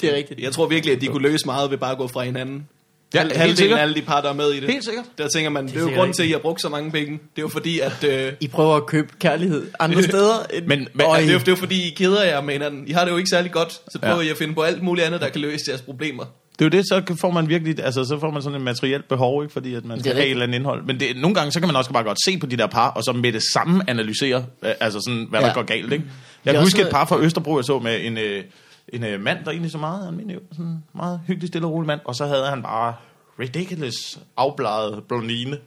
det 0.00 0.12
er 0.12 0.16
rigtigt. 0.16 0.40
Jeg 0.40 0.52
tror 0.52 0.66
virkelig, 0.66 0.94
at 0.94 1.00
de 1.00 1.06
kunne 1.06 1.22
løse 1.22 1.46
meget 1.46 1.70
ved 1.70 1.78
bare 1.78 1.92
at 1.92 1.98
gå 1.98 2.08
fra 2.08 2.22
hinanden. 2.22 2.68
Ja, 3.14 3.24
Ja, 3.34 3.42
helt 3.46 3.58
sikkert. 3.58 3.78
af 3.78 3.82
alle 3.82 3.94
de 3.94 4.02
par, 4.02 4.20
der 4.20 4.28
er 4.28 4.32
med 4.34 4.50
i 4.52 4.60
det. 4.60 4.70
Helt 4.70 4.84
sikkert. 4.84 5.04
Der 5.18 5.28
tænker 5.28 5.50
man, 5.50 5.64
det, 5.66 5.72
det 5.74 5.78
er 5.78 5.82
jo 5.82 5.86
sikkert 5.86 6.00
grund 6.04 6.14
til, 6.14 6.22
at 6.22 6.28
I 6.28 6.32
har 6.32 6.38
brugt 6.38 6.60
så 6.62 6.68
mange 6.68 6.90
penge. 6.90 7.12
Det 7.12 7.18
er 7.38 7.42
jo 7.42 7.48
fordi, 7.48 7.80
at... 7.80 8.04
Øh, 8.04 8.32
I 8.40 8.48
prøver 8.48 8.76
at 8.76 8.86
købe 8.86 9.08
kærlighed 9.20 9.66
andre 9.80 10.02
steder. 10.12 10.34
End, 10.54 10.66
Men- 10.66 10.88
men- 10.94 11.06
Øj. 11.06 11.20
det, 11.20 11.28
er 11.28 11.32
jo, 11.32 11.38
det 11.38 11.48
er 11.48 11.52
jo 11.52 11.56
fordi, 11.56 11.86
I 11.88 11.90
keder 11.90 12.24
jer 12.24 12.40
med 12.40 12.52
hinanden. 12.52 12.88
I 12.88 12.92
har 12.92 13.04
det 13.04 13.12
jo 13.12 13.16
ikke 13.16 13.30
særlig 13.30 13.52
godt. 13.52 13.72
Så 13.72 13.98
prøver 13.98 14.16
Ja. 14.20 14.26
I 14.26 14.28
at 14.28 14.36
finde 14.36 14.54
på 14.54 14.62
alt 14.62 14.82
muligt 14.82 15.06
andet, 15.06 15.20
der 15.20 15.28
kan 15.28 15.40
løse 15.40 15.64
jeres 15.68 15.82
problemer. 15.82 16.24
Det 16.58 16.64
er 16.64 16.64
jo 16.64 16.68
det, 16.70 16.84
så 16.88 17.16
får 17.20 17.30
man 17.30 17.48
virkelig, 17.48 17.84
altså 17.84 18.04
så 18.04 18.18
får 18.20 18.30
man 18.30 18.42
sådan 18.42 18.56
et 18.58 18.62
materielt 18.64 19.08
behov, 19.08 19.42
ikke? 19.42 19.52
fordi 19.52 19.74
at 19.74 19.84
man 19.84 20.00
skal 20.00 20.14
have 20.14 20.24
et 20.26 20.30
eller 20.30 20.42
andet 20.42 20.54
indhold. 20.58 20.84
Men 20.86 21.00
det, 21.00 21.16
nogle 21.16 21.34
gange, 21.34 21.52
så 21.52 21.60
kan 21.60 21.66
man 21.68 21.76
også 21.76 21.90
bare 21.92 22.04
godt 22.04 22.18
se 22.26 22.38
på 22.38 22.46
de 22.46 22.56
der 22.56 22.66
par, 22.66 22.88
og 22.90 23.02
så 23.04 23.12
med 23.12 23.32
det 23.32 23.42
samme 23.52 23.82
analysere, 23.88 24.44
øh, 24.64 24.70
altså 24.80 24.98
sådan, 25.06 25.26
hvad 25.30 25.40
Ja. 25.40 25.46
der 25.46 25.54
går 25.54 25.62
galt. 25.62 25.92
Ikke? 25.92 26.04
Jeg 26.44 26.54
kan 26.54 26.62
huske 26.62 26.82
et 26.82 26.88
par 26.90 27.04
fra 27.04 27.20
Østerbro, 27.20 27.56
jeg 27.56 27.64
så 27.64 27.78
med 27.78 27.98
en, 28.04 28.18
øh, 28.18 28.44
en 28.88 29.04
øh, 29.04 29.20
mand, 29.20 29.44
der 29.44 29.50
egentlig 29.50 29.70
så 29.72 29.78
meget 29.78 30.06
almindelig, 30.06 30.40
sådan 30.52 30.82
meget 30.94 31.20
hyggelig, 31.26 31.48
stille 31.48 31.66
og 31.66 31.72
rolig 31.72 31.86
mand, 31.86 32.00
og 32.04 32.14
så 32.14 32.26
havde 32.26 32.46
han 32.46 32.62
bare 32.62 32.94
ridiculous, 33.40 34.18
afbladet 34.36 35.04
blondine, 35.08 35.58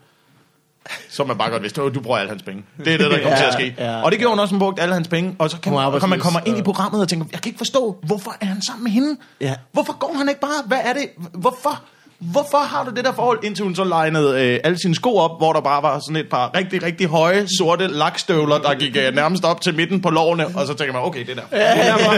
som 1.09 1.27
man 1.27 1.37
bare 1.37 1.49
godt 1.51 1.61
vidste, 1.63 1.83
"Åh, 1.83 1.93
du 1.93 2.01
bruger 2.01 2.17
alle 2.17 2.29
hans 2.29 2.43
penge. 2.43 2.63
Det 2.77 2.87
er 2.93 2.97
det, 2.97 3.11
der 3.11 3.17
kommer 3.17 3.29
Ja, 3.29 3.37
til 3.37 3.45
at 3.45 3.53
ske. 3.53 3.75
ja. 3.77 4.01
Og 4.03 4.11
det 4.11 4.19
gjorde 4.19 4.31
hun 4.31 4.39
også, 4.39 4.53
hun 4.53 4.59
brugte 4.59 4.81
alle 4.81 4.93
hans 4.93 5.07
penge, 5.07 5.35
og 5.39 5.49
så 5.49 5.59
kan 5.59 5.73
man, 5.73 5.85
og 6.01 6.09
man 6.09 6.19
kommer 6.19 6.39
ind 6.45 6.57
i 6.57 6.59
og- 6.59 6.65
programmet 6.65 7.01
og 7.01 7.07
tænker, 7.07 7.25
jeg 7.31 7.41
kan 7.41 7.49
ikke 7.49 7.57
forstå, 7.57 7.99
hvorfor 8.03 8.35
er 8.41 8.45
han 8.45 8.61
sammen 8.61 8.83
med 8.83 8.91
hende? 8.91 9.17
Ja. 9.41 9.55
Hvorfor 9.71 9.97
går 9.97 10.13
han 10.17 10.29
ikke 10.29 10.41
bare? 10.41 10.63
Hvad 10.65 10.79
er 10.83 10.93
det? 10.93 11.09
Hvorfor? 11.33 11.83
Hvorfor 12.19 12.57
har 12.57 12.83
du 12.83 12.91
det 12.95 13.05
der 13.05 13.11
forhold, 13.13 13.39
indtil 13.43 13.63
hun 13.63 13.75
så 13.75 13.83
legnede 13.83 14.41
øh, 14.45 14.59
alle 14.63 14.81
sine 14.81 14.95
sko 14.95 15.15
op, 15.15 15.31
hvor 15.39 15.53
der 15.53 15.61
bare 15.61 15.83
var 15.83 15.99
sådan 15.99 16.15
et 16.15 16.29
par 16.29 16.51
rigtig, 16.57 16.83
rigtig 16.83 17.07
høje, 17.07 17.47
sorte 17.57 17.87
lakstøvler, 17.87 18.57
der 18.57 18.73
gik 18.75 18.95
øh, 18.97 19.15
nærmest 19.15 19.43
op 19.45 19.61
til 19.61 19.75
midten 19.75 20.01
på 20.01 20.09
lårene, 20.09 20.47
og 20.47 20.67
så 20.67 20.73
tænker 20.73 20.93
man, 20.93 21.01
okay, 21.01 21.19
det 21.25 21.29
er 21.29 21.35
derfor. 21.35 21.55
Det 21.55 21.61
er 21.65 21.97
derfor, 21.97 22.11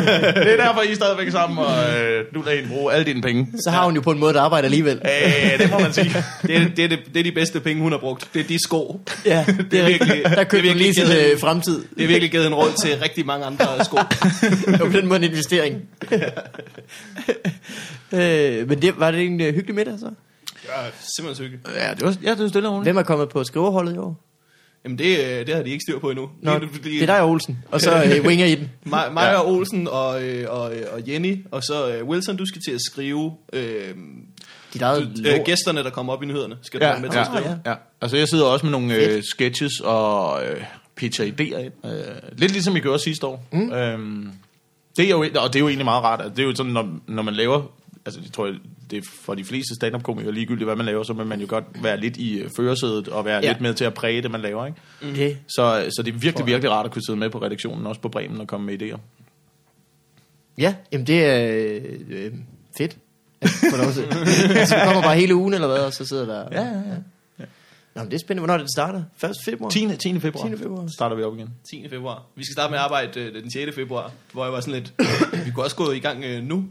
det 0.43 0.53
er 0.59 0.65
derfor 0.65 0.81
I 0.81 0.91
er 0.91 0.95
stadigvæk 0.95 1.27
er 1.27 1.31
sammen, 1.31 1.57
og 1.65 1.99
øh, 1.99 2.25
du 2.35 2.41
lader 2.41 2.57
hende 2.57 2.69
bruge 2.73 2.93
alle 2.93 3.05
dine 3.05 3.21
penge. 3.21 3.47
Så 3.63 3.69
har 3.69 3.85
hun 3.85 3.95
jo 3.95 4.01
på 4.01 4.11
en 4.11 4.19
måde 4.19 4.31
et 4.31 4.37
arbejde 4.37 4.65
alligevel. 4.65 5.01
Øh, 5.05 5.59
det 5.59 5.71
må 5.71 5.79
man 5.79 5.93
sige. 5.93 6.15
Det 6.41 6.55
er, 6.57 6.65
det, 6.75 6.83
er 6.85 6.87
det, 6.89 6.99
det 7.13 7.19
er 7.19 7.23
de 7.23 7.31
bedste 7.31 7.59
penge, 7.59 7.81
hun 7.83 7.91
har 7.91 7.99
brugt. 7.99 8.27
Det 8.33 8.39
er 8.39 8.43
de 8.47 8.57
sko. 8.63 9.01
Ja, 9.25 9.45
det 9.71 9.79
er 9.79 9.85
virkelig- 9.85 9.87
virkelig, 9.87 10.23
der 10.23 10.29
det 10.29 10.37
er 10.39 10.43
købte 10.43 10.57
hun 10.57 10.63
virkelig 10.63 10.75
lige 10.77 10.93
sin 10.93 11.05
givet- 11.05 11.31
øh, 11.33 11.39
fremtid. 11.39 11.75
Det 11.81 12.01
har 12.01 12.07
virkelig 12.07 12.31
givet 12.31 12.47
en 12.47 12.53
råd 12.53 12.71
til 12.83 12.97
rigtig 13.03 13.25
mange 13.25 13.45
andre 13.45 13.65
sko. 13.85 13.97
Det 14.71 14.79
var 14.79 14.85
på 14.85 14.97
den 14.97 15.07
måde 15.07 15.19
en 15.25 15.31
investering. 15.31 15.75
øh, 18.13 18.69
men 18.69 18.81
det, 18.81 18.99
var 18.99 19.11
det 19.11 19.25
en 19.25 19.41
øh, 19.41 19.53
hyggelig 19.53 19.75
middag 19.75 19.90
så? 19.99 20.11
Ja, 20.65 20.71
simpelthen 21.17 21.35
så 21.35 21.41
hyggeligt. 21.43 21.67
Ja, 21.77 21.93
det 21.93 22.01
var, 22.05 22.15
ja, 22.23 22.31
det 22.31 22.39
var 22.39 22.47
stille 22.47 22.67
og 22.69 22.73
roligt. 22.75 22.85
Hvem 22.85 22.97
er 22.97 23.03
kommet 23.03 23.29
på 23.29 23.43
skriverholdet 23.43 23.95
i 23.95 23.97
år? 23.97 24.19
Jamen 24.85 24.97
det, 24.97 25.19
øh, 25.19 25.47
det 25.47 25.55
har 25.55 25.63
de 25.63 25.69
ikke 25.69 25.81
styr 25.87 25.99
på 25.99 26.09
endnu. 26.09 26.29
Nå, 26.41 26.53
Det 26.53 26.63
er 26.63 26.67
fordi- 26.73 26.93
det 26.93 27.01
er 27.01 27.05
dig 27.05 27.21
og 27.21 27.29
Olsen, 27.29 27.63
og 27.71 27.81
så 27.81 28.03
øh, 28.03 28.25
Winger 28.27 28.45
i 28.45 28.55
den. 28.55 28.69
Mig, 28.83 29.13
mig 29.13 29.37
og 29.37 29.51
Olsen 29.51 29.87
og, 29.87 30.23
øh, 30.23 30.45
og, 30.49 30.75
øh, 30.75 30.83
og 30.93 31.01
Jenny, 31.07 31.45
og 31.51 31.63
så 31.63 31.93
øh, 31.95 32.07
Wilson, 32.07 32.37
du 32.37 32.45
skal 32.45 32.61
til 32.67 32.71
at 32.71 32.81
skrive 32.91 33.33
øh, 33.53 33.95
Dit 34.73 34.81
eget 34.81 35.01
øh, 35.01 35.25
lort. 35.37 35.45
gæsterne, 35.45 35.83
der 35.83 35.89
kommer 35.89 36.13
op 36.13 36.23
i 36.23 36.25
nyhederne. 36.25 36.57
Skal 36.61 36.79
du 36.79 36.85
Ja, 36.85 36.91
være 36.91 37.01
med 37.01 37.09
til 37.09 37.17
at 37.19 37.25
ja, 37.33 37.39
skrive? 37.39 37.59
ja, 37.65 37.69
ja. 37.71 37.75
Altså, 38.01 38.17
jeg 38.17 38.27
sidder 38.27 38.45
også 38.45 38.65
med 38.65 38.71
nogle 38.71 38.95
øh, 38.95 39.23
sketches 39.23 39.79
og 39.83 40.45
øh, 40.45 40.63
pitcher 40.95 41.25
idéer 41.25 41.57
ind. 41.57 41.73
Øh, 41.85 41.91
lidt 42.37 42.51
ligesom 42.51 42.75
I 42.75 42.79
gjorde 42.79 42.99
sidste 42.99 43.27
år. 43.27 43.45
Mm. 43.51 43.71
Øhm, 43.73 44.31
det 44.97 45.05
er 45.05 45.09
jo, 45.09 45.19
og 45.19 45.53
det 45.53 45.55
er 45.55 45.59
jo 45.59 45.67
egentlig 45.67 45.85
meget 45.85 46.03
rart. 46.03 46.19
Altså, 46.21 46.35
det 46.35 46.43
er 46.43 46.47
jo 46.47 46.55
sådan, 46.55 46.71
når, 46.71 46.89
når 47.07 47.23
man 47.23 47.33
laver... 47.33 47.61
Altså, 48.05 48.21
det 48.21 48.33
tror 48.33 48.45
jeg, 48.45 48.55
det 48.91 48.97
er 48.97 49.01
for 49.25 49.35
de 49.35 49.43
fleste 49.43 49.75
stand-up-komikere 49.75 50.33
ligegyldigt, 50.33 50.65
hvad 50.67 50.75
man 50.75 50.85
laver, 50.85 51.03
så 51.03 51.13
vil 51.13 51.25
man 51.25 51.41
jo 51.41 51.45
godt 51.49 51.65
være 51.83 51.97
lidt 51.99 52.17
i 52.17 52.39
øh, 52.39 52.49
førersædet 52.57 53.07
og 53.07 53.25
være 53.25 53.35
Ja. 53.35 53.41
ja. 53.41 53.47
lidt 53.51 53.61
med 53.61 53.73
til 53.73 53.85
at 53.85 53.93
præge 53.93 54.21
det, 54.21 54.31
man 54.31 54.41
laver. 54.41 54.65
Ikke? 54.65 54.77
Det. 55.01 55.37
Så, 55.47 55.89
så 55.95 56.03
det 56.03 56.13
er 56.13 56.17
virkelig, 56.17 56.45
virkelig 56.45 56.71
rart 56.71 56.85
at 56.85 56.91
kunne 56.91 57.05
sidde 57.05 57.19
med 57.19 57.29
på 57.29 57.41
redaktionen, 57.41 57.85
også 57.87 58.01
på 58.01 58.09
Bremen 58.09 58.41
og 58.41 58.47
komme 58.47 58.65
med 58.65 58.81
idéer. 58.81 58.99
Ja, 60.57 60.75
jamen 60.91 61.07
det 61.07 61.25
er 61.25 61.51
øh, 61.51 61.99
øh, 62.09 62.31
fedt. 62.77 62.97
til. 63.41 64.03
altså, 64.57 64.75
du 64.75 64.83
kommer 64.85 65.01
bare 65.01 65.15
hele 65.15 65.35
ugen 65.35 65.53
eller 65.53 65.67
hvad, 65.67 65.79
og 65.79 65.93
så 65.93 66.05
sidder 66.05 66.25
der... 66.25 66.61
Ja, 66.61 66.67
ja, 66.67 66.77
ja. 66.77 66.95
Nå, 67.95 68.01
men 68.01 68.11
det 68.11 68.13
er 68.15 68.19
spændende. 68.19 68.39
Hvornår 68.41 68.53
er 68.53 68.57
det, 68.57 68.65
det 68.65 68.73
starter? 68.73 69.03
1. 69.29 69.35
februar? 69.45 69.69
10. 69.69 69.97
10. 69.97 70.19
februar, 70.19 70.47
10. 70.49 70.57
februar. 70.57 70.87
starter 70.95 71.15
vi 71.15 71.23
op 71.23 71.35
igen. 71.37 71.49
10. 71.69 71.89
februar. 71.89 72.23
Vi 72.35 72.43
skal 72.45 72.53
starte 72.53 72.71
med 72.71 72.77
at 72.79 72.83
arbejde 72.83 73.19
øh, 73.19 73.43
den 73.43 73.51
6. 73.51 73.75
februar, 73.75 74.11
hvor 74.33 74.43
jeg 74.43 74.53
var 74.53 74.59
sådan 74.59 74.73
lidt, 74.73 74.93
vi 75.45 75.51
kunne 75.51 75.65
også 75.65 75.75
gå 75.75 75.91
i 75.91 75.99
gang 75.99 76.23
øh, 76.23 76.43
nu. 76.43 76.65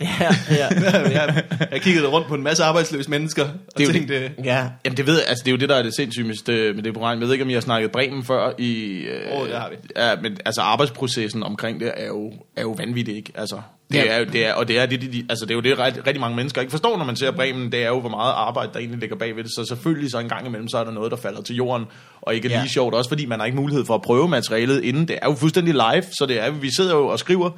Ja, 0.00 0.34
ja. 0.50 0.68
jeg, 1.18 1.44
jeg 1.72 1.80
kiggede 1.80 2.06
rundt 2.08 2.26
på 2.26 2.34
en 2.34 2.42
masse 2.42 2.64
arbejdsløse 2.64 3.10
mennesker, 3.10 3.44
og 3.44 3.50
Det 3.78 3.88
er 3.88 3.92
tænkte, 3.92 4.14
øh, 4.16 4.30
ja. 4.44 4.68
Jamen 4.84 4.96
det 4.96 5.06
ved 5.06 5.14
jeg, 5.14 5.24
altså 5.28 5.42
det 5.44 5.48
er 5.50 5.52
jo 5.52 5.58
det, 5.58 5.68
der 5.68 5.74
er 5.76 5.82
det 5.82 5.94
sindssyge 5.96 6.26
med 6.74 6.82
det 6.82 6.94
program. 6.94 7.18
Jeg 7.20 7.26
ved 7.26 7.32
ikke, 7.32 7.44
om 7.44 7.50
I 7.50 7.54
har 7.54 7.60
snakket 7.60 7.90
Bremen 7.90 8.24
før 8.24 8.52
i... 8.58 8.82
Øh, 8.98 9.40
Åh, 9.40 9.48
det 9.48 9.56
har 9.56 9.70
vi. 9.70 9.76
Ja, 9.96 10.10
men 10.22 10.36
altså 10.44 10.60
arbejdsprocessen 10.60 11.42
omkring 11.42 11.80
det 11.80 11.92
er 11.96 12.06
jo, 12.06 12.32
er 12.56 12.62
jo 12.62 12.70
vanvittig, 12.78 13.16
ikke? 13.16 13.32
Altså, 13.34 13.56
det 13.92 13.96
Ja. 13.98 14.04
er 14.06 14.18
jo, 14.18 14.24
det 14.24 14.46
er, 14.46 14.52
og 14.54 14.68
det 14.68 14.78
er 14.78 14.86
det, 14.86 15.00
de, 15.02 15.26
altså 15.28 15.44
det 15.44 15.50
er 15.50 15.54
jo 15.54 15.60
det, 15.60 15.78
rigtig, 15.78 16.06
rigtig 16.06 16.20
mange 16.20 16.36
mennesker 16.36 16.60
ikke 16.60 16.70
forstår, 16.70 16.98
når 16.98 17.04
man 17.04 17.16
ser 17.16 17.30
Bremen, 17.30 17.72
det 17.72 17.82
er 17.84 17.88
jo, 17.88 18.00
hvor 18.00 18.10
meget 18.10 18.32
arbejde, 18.36 18.70
der 18.72 18.78
egentlig 18.78 19.00
ligger 19.00 19.16
bagved 19.16 19.44
det. 19.44 19.52
Så 19.52 19.64
selvfølgelig 19.68 20.10
så 20.10 20.18
en 20.18 20.28
gang 20.28 20.46
imellem, 20.46 20.68
så 20.68 20.78
er 20.78 20.84
der 20.84 20.90
noget, 20.92 21.10
der 21.10 21.16
falder 21.16 21.42
til 21.42 21.56
jorden, 21.56 21.86
og 22.22 22.34
ikke 22.34 22.46
er 22.46 22.50
lige 22.50 22.60
Ja. 22.60 22.66
sjovt, 22.66 22.94
også 22.94 23.10
fordi 23.10 23.26
man 23.26 23.38
har 23.38 23.46
ikke 23.46 23.58
mulighed 23.58 23.84
for 23.84 23.94
at 23.94 24.02
prøve 24.02 24.28
materialet 24.28 24.84
inden. 24.84 25.08
Det 25.08 25.18
er 25.22 25.26
jo 25.28 25.34
fuldstændig 25.34 25.74
live, 25.74 26.02
så 26.18 26.26
det 26.28 26.40
er, 26.44 26.50
vi 26.50 26.70
sidder 26.76 26.96
jo 26.96 27.06
og 27.06 27.18
skriver. 27.18 27.50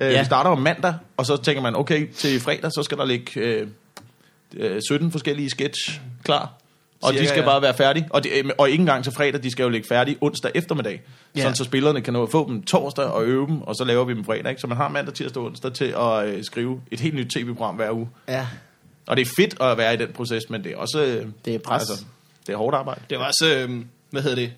Øh, 0.00 0.12
Ja. 0.12 0.18
Vi 0.18 0.24
starter 0.24 0.50
om 0.50 0.58
mandag, 0.58 0.94
og 1.16 1.26
så 1.26 1.36
tænker 1.36 1.62
man, 1.62 1.76
okay, 1.76 2.12
til 2.12 2.40
fredag, 2.40 2.70
så 2.72 2.82
skal 2.82 2.98
der 2.98 3.04
ligge 3.04 3.40
øh, 3.40 3.66
øh, 4.56 4.80
17 4.88 5.10
forskellige 5.12 5.50
sketch 5.50 6.00
klar. 6.24 6.52
Og 7.02 7.10
Cirka, 7.10 7.22
de 7.22 7.28
skal 7.28 7.40
ja. 7.40 7.46
bare 7.46 7.62
være 7.62 7.74
færdige. 7.74 8.06
Og, 8.10 8.24
de, 8.24 8.28
øh, 8.38 8.50
og 8.58 8.70
ikke 8.70 8.80
engang 8.82 9.04
til 9.04 9.12
fredag, 9.12 9.42
de 9.42 9.50
skal 9.50 9.62
jo 9.62 9.68
ligge 9.68 9.88
færdige 9.88 10.16
onsdag 10.20 10.50
eftermiddag. 10.54 11.02
Ja. 11.36 11.40
Sådan 11.40 11.56
så 11.56 11.64
spillerne 11.64 12.00
kan 12.00 12.12
nå 12.12 12.22
at 12.22 12.30
få 12.30 12.48
dem 12.48 12.62
torsdag 12.62 13.04
og 13.04 13.24
øve 13.24 13.46
dem, 13.46 13.62
og 13.62 13.74
så 13.76 13.84
laver 13.84 14.04
vi 14.04 14.14
dem 14.14 14.24
fredag. 14.24 14.48
Ikke? 14.50 14.60
Så 14.60 14.66
man 14.66 14.76
har 14.76 14.88
mandag, 14.88 15.14
tirsdag 15.14 15.40
og 15.40 15.46
onsdag 15.46 15.72
til 15.72 15.94
at 15.98 16.26
øh, 16.26 16.44
skrive 16.44 16.80
et 16.90 17.00
helt 17.00 17.14
nyt 17.14 17.30
tv-program 17.30 17.74
hver 17.76 17.90
uge. 17.90 18.08
Ja, 18.28 18.46
Og 19.06 19.16
det 19.16 19.22
er 19.26 19.30
fedt 19.36 19.60
at 19.60 19.78
være 19.78 19.94
i 19.94 19.96
den 19.96 20.08
proces, 20.12 20.50
men 20.50 20.64
det 20.64 20.72
er 20.72 20.76
også... 20.76 21.04
Øh, 21.04 21.26
det 21.44 21.54
er 21.54 21.58
pres. 21.58 21.90
altså, 21.90 22.04
det 22.46 22.52
er 22.52 22.56
hårdt 22.56 22.76
arbejde. 22.76 23.00
Det 23.10 23.18
var 23.18 23.24
også, 23.26 23.54
øh, 23.56 23.84
hvad 24.10 24.22
hedder 24.22 24.36
det, 24.36 24.52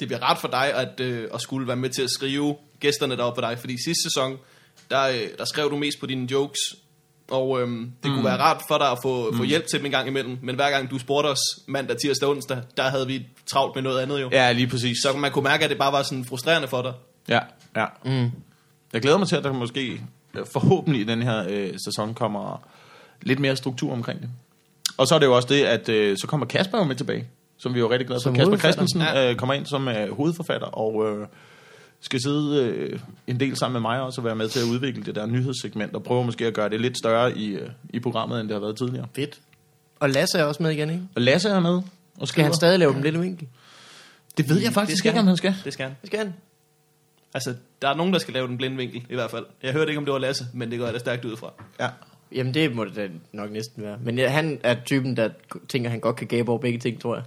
det 0.00 0.08
bliver 0.08 0.30
ret 0.30 0.38
for 0.38 0.48
dig 0.48 0.74
at, 0.74 1.00
øh, 1.00 1.28
at 1.34 1.40
skulle 1.40 1.66
være 1.66 1.76
med 1.76 1.90
til 1.90 2.02
at 2.02 2.10
skrive 2.10 2.56
gæsterne 2.80 3.16
deroppe 3.16 3.42
på 3.42 3.48
dig, 3.48 3.58
fordi 3.58 3.72
sidste 3.84 4.02
sæson, 4.02 4.38
der, 4.94 5.08
øh, 5.08 5.28
der 5.38 5.44
skrev 5.44 5.70
du 5.70 5.76
mest 5.76 6.00
på 6.00 6.06
dine 6.06 6.32
jokes, 6.32 6.58
og 7.30 7.60
øh, 7.60 7.68
det 7.68 7.78
mm. 8.04 8.10
kunne 8.14 8.24
være 8.24 8.38
rart 8.38 8.62
for 8.68 8.78
dig 8.78 8.90
at 8.90 8.98
få, 9.02 9.30
mm. 9.30 9.36
få 9.36 9.42
hjælp 9.42 9.66
til 9.66 9.78
dem 9.78 9.86
en 9.86 9.92
gang 9.92 10.08
imellem, 10.08 10.38
men 10.42 10.54
hver 10.54 10.70
gang 10.70 10.90
du 10.90 10.98
spurgte 10.98 11.28
os 11.28 11.38
mandag, 11.66 11.96
tirsdag, 11.96 12.28
onsdag, 12.28 12.58
der 12.76 12.82
havde 12.82 13.06
vi 13.06 13.26
travlt 13.46 13.74
med 13.74 13.82
noget 13.82 14.00
andet 14.00 14.20
jo. 14.20 14.28
Ja, 14.32 14.52
lige 14.52 14.66
præcis. 14.66 14.96
Så 15.02 15.16
man 15.16 15.32
kunne 15.32 15.44
mærke, 15.44 15.64
at 15.64 15.70
det 15.70 15.78
bare 15.78 15.92
var 15.92 16.02
sådan 16.02 16.24
frustrerende 16.24 16.68
for 16.68 16.82
dig. 16.82 16.92
Ja, 17.28 17.40
ja. 17.76 17.86
Mm. 18.04 18.30
Jeg 18.92 19.02
glæder 19.02 19.18
mig 19.18 19.28
til, 19.28 19.36
at 19.36 19.44
der 19.44 19.52
måske 19.52 20.00
øh, 20.34 20.46
forhåbentlig 20.52 21.00
i 21.00 21.04
den 21.04 21.22
her 21.22 21.44
øh, 21.48 21.70
sæson 21.84 22.14
kommer 22.14 22.62
lidt 23.22 23.38
mere 23.38 23.56
struktur 23.56 23.92
omkring 23.92 24.20
det. 24.20 24.30
Og 24.96 25.06
så 25.06 25.14
er 25.14 25.18
det 25.18 25.26
jo 25.26 25.36
også 25.36 25.48
det, 25.48 25.62
at 25.64 25.88
øh, 25.88 26.16
så 26.18 26.26
kommer 26.26 26.46
Kasper 26.46 26.78
jo 26.78 26.84
med 26.84 26.96
tilbage, 26.96 27.28
som 27.58 27.74
vi 27.74 27.78
er 27.78 27.80
jo 27.80 27.90
rigtig 27.90 28.06
glade 28.06 28.20
for. 28.24 28.32
Kasper. 28.32 28.56
Christensen 28.56 29.00
Ja. 29.00 29.30
øh, 29.30 29.36
kommer 29.36 29.54
ind 29.54 29.66
som 29.66 29.88
øh, 29.88 30.16
hovedforfatter, 30.16 30.66
og 30.66 31.06
øh, 31.08 31.26
skal 32.04 32.20
sidde 32.22 32.64
øh, 32.64 32.98
en 33.26 33.40
del 33.40 33.56
sammen 33.56 33.72
med 33.72 33.90
mig 33.90 34.00
også 34.00 34.20
og 34.20 34.24
være 34.24 34.36
med 34.36 34.48
til 34.48 34.60
at 34.60 34.64
udvikle 34.64 35.02
det 35.02 35.14
der 35.14 35.26
nyhedssegment, 35.26 35.94
og 35.94 36.02
prøve 36.02 36.24
måske 36.24 36.46
at 36.46 36.54
gøre 36.54 36.68
det 36.68 36.80
lidt 36.80 36.98
større 36.98 37.38
i, 37.38 37.46
øh, 37.54 37.70
i 37.90 38.00
programmet, 38.00 38.40
end 38.40 38.48
det 38.48 38.54
har 38.54 38.60
været 38.60 38.76
tidligere. 38.76 39.06
Fedt. 39.16 39.40
Og 40.00 40.10
Lasse 40.10 40.38
er 40.38 40.44
også 40.44 40.62
med 40.62 40.70
igen, 40.70 40.90
ikke? 40.90 41.02
Og 41.14 41.22
Lasse 41.22 41.48
er 41.48 41.60
med 41.60 41.82
og 42.18 42.28
Skal 42.28 42.44
han 42.44 42.54
stadig 42.54 42.78
lave 42.78 42.92
dem 42.92 43.02
lille 43.02 43.20
vinkel? 43.20 43.48
Det 44.36 44.48
ved 44.48 44.56
jeg 44.56 44.66
Det 44.66 44.74
faktisk 44.74 44.98
skal 44.98 45.08
ikke, 45.08 45.16
han. 45.16 45.24
om 45.24 45.26
han 45.26 45.36
skal. 45.36 45.54
Det 45.64 45.72
skal 45.72 45.86
han. 45.86 45.96
Det 46.00 46.06
skal 46.06 46.18
han. 46.18 46.34
Altså, 47.34 47.54
der 47.82 47.88
er 47.88 47.94
nogen, 47.94 48.12
der 48.12 48.18
skal 48.18 48.34
lave 48.34 48.48
den 48.48 48.56
blinde 48.56 48.76
vinkel, 48.76 49.02
i 49.10 49.14
hvert 49.14 49.30
fald. 49.30 49.46
Jeg 49.62 49.72
hørte 49.72 49.88
ikke, 49.90 49.98
om 49.98 50.04
det 50.04 50.12
var 50.12 50.18
Lasse, 50.18 50.46
men 50.52 50.70
det 50.70 50.78
går 50.78 50.84
jeg 50.84 50.94
da 50.94 50.98
stærkt 50.98 51.24
ud 51.24 51.36
fra. 51.36 51.52
Ja. 51.80 51.88
Jamen, 52.32 52.54
det 52.54 52.74
må 52.76 52.84
det 52.84 52.96
da 52.96 53.08
nok 53.32 53.50
næsten 53.50 53.82
være. 53.82 53.98
Men 54.02 54.18
ja, 54.18 54.28
han 54.28 54.60
er 54.62 54.76
typen, 54.86 55.16
der 55.16 55.28
tænker, 55.68 55.90
han 55.90 56.00
godt 56.00 56.16
kan 56.16 56.26
gabe 56.26 56.50
over 56.50 56.60
begge 56.60 56.78
ting, 56.78 57.00
tror 57.00 57.14
jeg. 57.14 57.24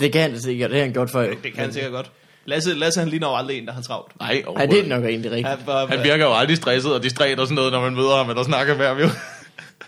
Det 0.00 0.12
kan 0.12 0.30
han 0.30 0.40
sikkert. 0.40 0.70
Det 0.70 0.78
har 0.78 0.84
han 0.84 0.92
gjort 0.92 1.10
før. 1.10 1.34
Det 1.42 1.52
kan 1.52 1.64
han 1.64 1.72
sikkert 1.72 1.92
godt. 1.92 2.12
Lasse, 2.44 2.74
Lasse 2.74 3.00
han 3.00 3.08
ligner 3.08 3.28
jo 3.28 3.36
aldrig 3.36 3.58
en, 3.58 3.66
der 3.66 3.72
har 3.72 3.82
travlt. 3.82 4.20
Nej, 4.20 4.42
Ja, 4.58 4.66
det 4.66 4.78
er 4.78 4.88
nok 4.88 5.04
egentlig 5.04 5.30
rigtigt. 5.30 5.48
Han, 5.48 5.58
var, 5.66 5.86
Han 5.86 6.02
virker 6.02 6.24
jo 6.24 6.34
aldrig 6.34 6.56
stresset 6.56 6.94
og 6.94 7.02
distræt 7.02 7.40
og 7.40 7.46
sådan 7.46 7.54
noget, 7.54 7.72
når 7.72 7.80
man 7.80 7.94
møder 7.94 8.16
ham 8.16 8.30
eller 8.30 8.42
snakker 8.42 8.76
med 8.76 8.86
ham 8.86 8.98
jo. 8.98 9.08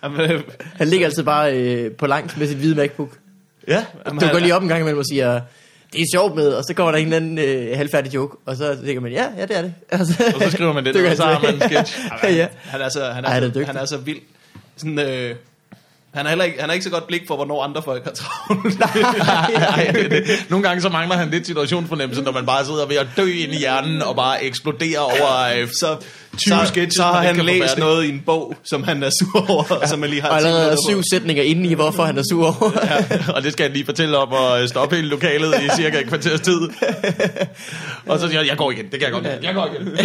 han, 0.78 0.88
ligger 0.88 1.07
altid 1.07 1.22
bare 1.22 1.57
øh, 1.57 1.92
på 1.92 2.07
langs 2.07 2.36
med 2.36 2.46
sit 2.46 2.57
hvide 2.57 2.74
MacBook. 2.74 3.18
Ja. 3.68 3.84
Du 4.20 4.26
går 4.32 4.38
lige 4.38 4.55
op 4.55 4.62
en 4.62 4.68
gang 4.68 4.80
imellem 4.80 4.98
og 4.98 5.05
siger, 5.11 5.40
det 5.92 6.00
er 6.00 6.07
sjovt 6.14 6.34
med, 6.34 6.48
og 6.48 6.64
så 6.64 6.74
kommer 6.74 6.90
der 6.90 6.98
en 6.98 7.05
eller 7.05 7.16
anden 7.16 7.38
øh, 7.38 7.76
halvfærdig 7.76 8.14
joke, 8.14 8.36
og 8.46 8.57
så 8.57 8.76
tænker 8.84 9.00
man, 9.00 9.12
ja, 9.12 9.26
ja, 9.38 9.42
det 9.42 9.57
er 9.59 9.62
det. 9.62 9.74
Og 10.00 10.07
så, 10.07 10.32
Og 10.34 10.42
så 10.42 10.50
skriver 10.50 10.72
man 10.72 10.84
det, 10.84 11.11
og 11.11 11.16
så 11.16 11.24
han 11.24 11.34
har 11.34 11.42
man 11.42 11.55
en 11.55 11.61
sketch. 11.61 11.98
ja. 12.40 12.46
Han 12.62 12.80
er 12.80 12.88
så, 12.88 13.05
han 13.05 13.24
er, 13.24 13.28
Ej, 13.28 13.34
han 13.34 13.44
er 13.44 13.52
så, 13.52 13.64
han 13.64 13.76
er 13.76 13.84
så 13.84 13.96
vild. 13.96 14.20
Sådan, 14.76 14.98
øh, 14.98 15.34
han 16.14 16.24
har 16.24 16.28
heller 16.28 16.44
ikke, 16.44 16.60
han 16.60 16.68
har 16.68 16.74
ikke 16.74 16.84
så 16.84 16.90
godt 16.90 17.06
blik 17.06 17.22
for, 17.26 17.36
hvornår 17.36 17.62
andre 17.62 17.82
folk 17.82 18.04
har 18.04 18.12
travlt. 18.12 18.80
Ej, 19.76 19.92
det, 20.02 20.10
det. 20.10 20.46
Nogle 20.50 20.68
gange 20.68 20.82
så 20.82 20.88
mangler 20.88 21.16
han 21.16 21.30
lidt 21.30 21.46
situationsfornemmelse, 21.46 22.22
når 22.22 22.32
man 22.32 22.46
bare 22.46 22.64
sidder 22.64 22.86
ved 22.86 22.96
at 22.96 23.06
dø 23.16 23.24
ind 23.24 23.52
i 23.52 23.58
hjernen 23.58 24.02
og 24.02 24.16
bare 24.16 24.44
eksploderer 24.44 25.00
over 25.00 25.60
øh, 25.60 25.68
så, 25.68 25.96
20 26.37 26.59
så, 26.59 26.66
sketches, 26.66 26.95
så 26.95 27.03
har 27.03 27.22
han 27.22 27.37
læst 27.37 27.78
noget 27.78 28.05
i 28.05 28.09
en 28.09 28.22
bog, 28.26 28.57
som 28.62 28.82
han 28.82 29.03
er 29.03 29.11
sur 29.11 29.51
over, 29.51 29.64
ja. 29.82 29.87
som 29.87 29.99
man 29.99 30.11
lige 30.11 30.22
har 30.22 30.28
Og 30.28 30.37
allerede 30.37 30.72
er 30.72 30.76
syv 30.89 31.03
sætninger 31.12 31.43
inde 31.43 31.68
i, 31.70 31.74
hvorfor 31.74 32.03
han 32.03 32.18
er 32.18 32.22
sur 32.30 32.47
over. 32.47 32.70
og 33.35 33.43
det 33.43 33.53
skal 33.53 33.62
han 33.62 33.72
lige 33.72 33.85
fortælle 33.85 34.18
om 34.18 34.32
og 34.32 34.62
øh, 34.62 34.68
stoppe 34.68 34.97
hele 34.97 35.09
lokalet 35.09 35.55
i 35.62 35.68
cirka 35.76 36.01
et 36.01 36.07
kvarters 36.07 36.41
tid. 36.41 36.61
og 38.09 38.18
så 38.18 38.26
siger 38.26 38.39
han, 38.39 38.49
jeg 38.49 38.57
går 38.57 38.70
igen, 38.70 38.85
det 38.85 39.01
kan 39.01 39.03
jeg 39.03 39.12
godt. 39.12 39.26
Jeg 39.43 39.55
går 39.55 39.66
igen. 39.74 39.99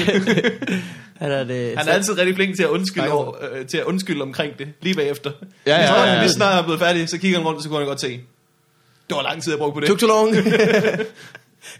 han 1.21 1.31
er, 1.31 1.43
det, 1.43 1.73
Han 1.77 1.87
er 1.87 1.91
altid 1.91 2.17
rigtig 2.17 2.35
flink 2.35 2.55
til 2.55 2.63
at 2.63 2.69
undskylde, 2.69 3.07
Nej, 3.07 3.15
over, 3.15 3.33
øh, 3.51 3.65
til 3.65 3.77
at 3.77 3.83
undskylde 3.83 4.21
omkring 4.21 4.59
det, 4.59 4.67
lige 4.81 4.95
bagefter. 4.95 5.31
Ja, 5.67 5.75
ja, 5.75 6.01
ja, 6.01 6.13
ja. 6.13 6.21
Lige 6.21 6.31
snart 6.31 6.59
er 6.59 6.63
blevet 6.63 6.79
færdig, 6.79 7.09
så 7.09 7.17
kigger 7.17 7.37
han 7.37 7.47
rundt, 7.47 7.57
og 7.57 7.63
så 7.63 7.69
kunne 7.69 7.79
han 7.79 7.87
godt 7.87 8.01
se, 8.01 8.19
det 9.09 9.15
var 9.15 9.21
lang 9.21 9.43
tid, 9.43 9.51
jeg 9.51 9.59
brugte 9.59 9.73
på 9.73 9.79
det. 9.79 9.87
Took 9.87 9.99
too 9.99 10.07
long. 10.07 10.35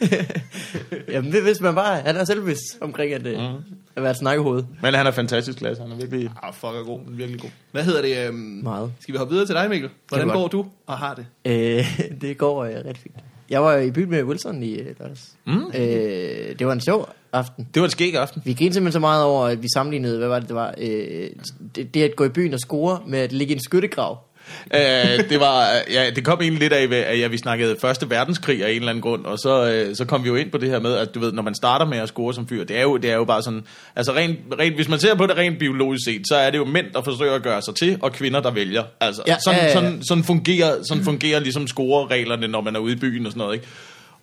Jamen, 1.13 1.31
det- 1.31 1.43
hvis 1.43 1.61
man 1.61 1.75
bare, 1.75 2.01
han 2.01 2.15
er 2.15 2.25
selvbevidst 2.25 2.77
omkring 2.81 3.13
at, 3.13 3.21
mm. 3.23 3.55
at 3.95 4.03
være 4.03 4.11
et 4.11 4.17
snakkehoved. 4.17 4.63
Men 4.81 4.93
han 4.93 5.07
er 5.07 5.11
fantastisk, 5.11 5.61
Lasse. 5.61 5.83
Han 5.83 5.91
er 5.91 5.95
virkelig, 5.95 6.29
Ah, 6.43 6.53
fuck 6.53 6.63
er 6.73 6.83
god. 6.83 6.99
virkelig 7.07 7.41
god. 7.41 7.49
Hvad 7.71 7.83
hedder 7.83 8.01
det? 8.01 8.27
Øhm, 8.27 8.35
Meget. 8.63 8.91
Skal 8.99 9.13
vi 9.13 9.17
hoppe 9.17 9.31
videre 9.31 9.47
til 9.47 9.55
dig, 9.55 9.69
Mikkel? 9.69 9.89
Hvordan 10.07 10.27
går 10.27 10.47
du 10.47 10.65
og 10.87 10.97
har 10.97 11.15
det? 11.15 11.25
Øh, 11.45 11.99
det 12.21 12.37
går 12.37 12.63
øh, 12.63 12.71
rigtig 12.75 12.97
fint. 13.03 13.15
Jeg 13.49 13.61
var 13.63 13.77
i 13.77 13.91
byen 13.91 14.09
med 14.09 14.23
Wilson 14.23 14.63
i 14.63 14.73
øh, 14.75 14.85
lørdags. 14.99 15.31
Mm. 15.45 15.63
Øh, 15.75 16.59
det 16.59 16.67
var 16.67 16.73
en 16.73 16.81
sjov 16.81 17.09
aften. 17.33 17.67
Det 17.73 17.79
var 17.79 17.85
et 17.85 17.91
skæg 17.91 18.15
aften. 18.15 18.41
Vi 18.45 18.53
grinede 18.53 18.73
simpelthen 18.73 18.91
så 18.93 18.99
meget 18.99 19.23
over, 19.23 19.45
at 19.47 19.63
vi 19.63 19.67
sammenlignede, 19.73 20.17
hvad 20.17 20.27
var 20.27 20.39
det, 20.39 20.47
det 20.47 20.55
var? 20.55 20.73
Øh, 20.77 21.29
det, 21.75 21.93
det 21.93 22.03
at 22.03 22.15
gå 22.15 22.23
i 22.23 22.29
byen 22.29 22.53
og 22.53 22.59
score 22.59 22.99
med 23.07 23.19
at 23.19 23.31
ligge 23.33 23.51
i 23.53 23.55
en 23.55 23.63
skyttegrav. 23.63 24.17
Øh, 24.73 25.29
det 25.29 25.39
var, 25.39 25.67
ja, 25.91 26.09
det 26.09 26.25
kom 26.25 26.41
egentlig 26.41 26.59
lidt 26.59 26.73
af, 26.73 27.07
at 27.07 27.19
ja, 27.19 27.27
vi 27.27 27.37
snakkede 27.37 27.75
første 27.81 28.09
verdenskrig 28.09 28.65
af 28.65 28.69
en 28.69 28.75
eller 28.75 28.89
anden 28.89 29.01
grund, 29.01 29.25
og 29.25 29.37
så, 29.37 29.71
øh, 29.71 29.95
så 29.95 30.05
kom 30.05 30.23
vi 30.23 30.29
jo 30.29 30.35
ind 30.35 30.51
på 30.51 30.57
det 30.57 30.69
her 30.69 30.79
med, 30.79 30.93
at 30.95 31.15
du 31.15 31.19
ved, 31.19 31.31
når 31.31 31.43
man 31.43 31.55
starter 31.55 31.85
med 31.85 31.97
at 31.97 32.07
score 32.07 32.33
som 32.33 32.47
fyr, 32.47 32.63
det 32.63 32.77
er 32.77 32.81
jo, 32.81 32.97
det 32.97 33.11
er 33.11 33.15
jo 33.15 33.25
bare 33.25 33.43
sådan, 33.43 33.63
altså 33.95 34.13
rent, 34.13 34.39
rent, 34.59 34.75
hvis 34.75 34.89
man 34.89 34.99
ser 34.99 35.15
på 35.15 35.27
det 35.27 35.37
rent 35.37 35.59
biologisk 35.59 36.05
set, 36.05 36.21
så 36.27 36.35
er 36.35 36.49
det 36.49 36.57
jo 36.57 36.65
mænd, 36.65 36.85
der 36.93 37.01
forsøger 37.01 37.33
at 37.33 37.43
gøre 37.43 37.61
sig 37.61 37.75
til, 37.75 37.97
og 38.01 38.13
kvinder, 38.13 38.39
der 38.39 38.51
vælger. 38.51 38.83
Altså, 38.99 39.23
Ja, 39.27 39.37
sådan, 39.45 39.59
ja, 39.59 39.65
ja. 39.65 39.73
sådan, 39.73 40.03
sådan, 40.03 40.23
fungerer, 40.23 40.75
sådan 40.83 41.03
fungerer 41.03 41.39
ligesom 41.39 41.67
scorereglerne, 41.67 42.47
når 42.47 42.61
man 42.61 42.75
er 42.75 42.79
ude 42.79 42.93
i 42.93 42.95
byen 42.95 43.25
og 43.25 43.31
sådan 43.31 43.39
noget, 43.39 43.55
ikke? 43.55 43.67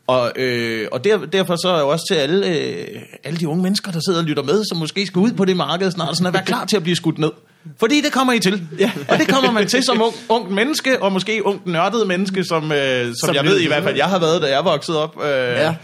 Og, 0.06 0.32
øh, 0.36 0.88
og 0.92 1.04
der, 1.04 1.18
derfor 1.26 1.56
så 1.56 1.68
er 1.68 1.80
jo 1.80 1.88
også 1.88 2.04
til 2.10 2.14
alle, 2.14 2.46
øh, 2.46 2.86
alle 3.24 3.38
de 3.38 3.48
unge 3.48 3.62
mennesker, 3.62 3.92
der 3.92 4.00
sidder 4.06 4.18
og 4.18 4.24
lytter 4.24 4.42
med, 4.42 4.64
som 4.64 4.78
måske 4.78 5.06
skal 5.06 5.20
ud 5.20 5.32
på 5.32 5.44
det 5.44 5.56
marked 5.56 5.90
snart, 5.90 6.16
sådan 6.16 6.26
at 6.26 6.32
være 6.32 6.44
klar 6.44 6.64
til 6.64 6.76
at 6.76 6.82
blive 6.82 6.96
skudt 6.96 7.18
ned. 7.18 7.30
Fordi 7.80 8.00
det 8.00 8.12
kommer 8.12 8.32
I 8.32 8.38
til. 8.40 8.62
Ja. 8.78 8.90
Og 9.08 9.18
det 9.18 9.28
kommer 9.28 9.50
man 9.52 9.66
til 9.66 9.82
som 9.82 10.02
ung, 10.02 10.14
ung 10.28 10.52
menneske, 10.52 11.02
og 11.02 11.12
måske 11.12 11.46
ung 11.46 11.60
nørdet 11.64 12.06
menneske, 12.06 12.44
som, 12.44 12.72
øh, 12.72 13.04
som, 13.06 13.14
som 13.26 13.34
jeg 13.34 13.44
ved 13.44 13.60
i 13.60 13.66
hvert 13.66 13.82
fald, 13.82 13.96
jeg 13.96 14.06
har 14.06 14.18
været, 14.18 14.42
da 14.42 14.46
jeg 14.48 14.64
voksede 14.64 15.02
op. 15.02 15.24
Øh, 15.24 15.30
Ja. 15.30 15.74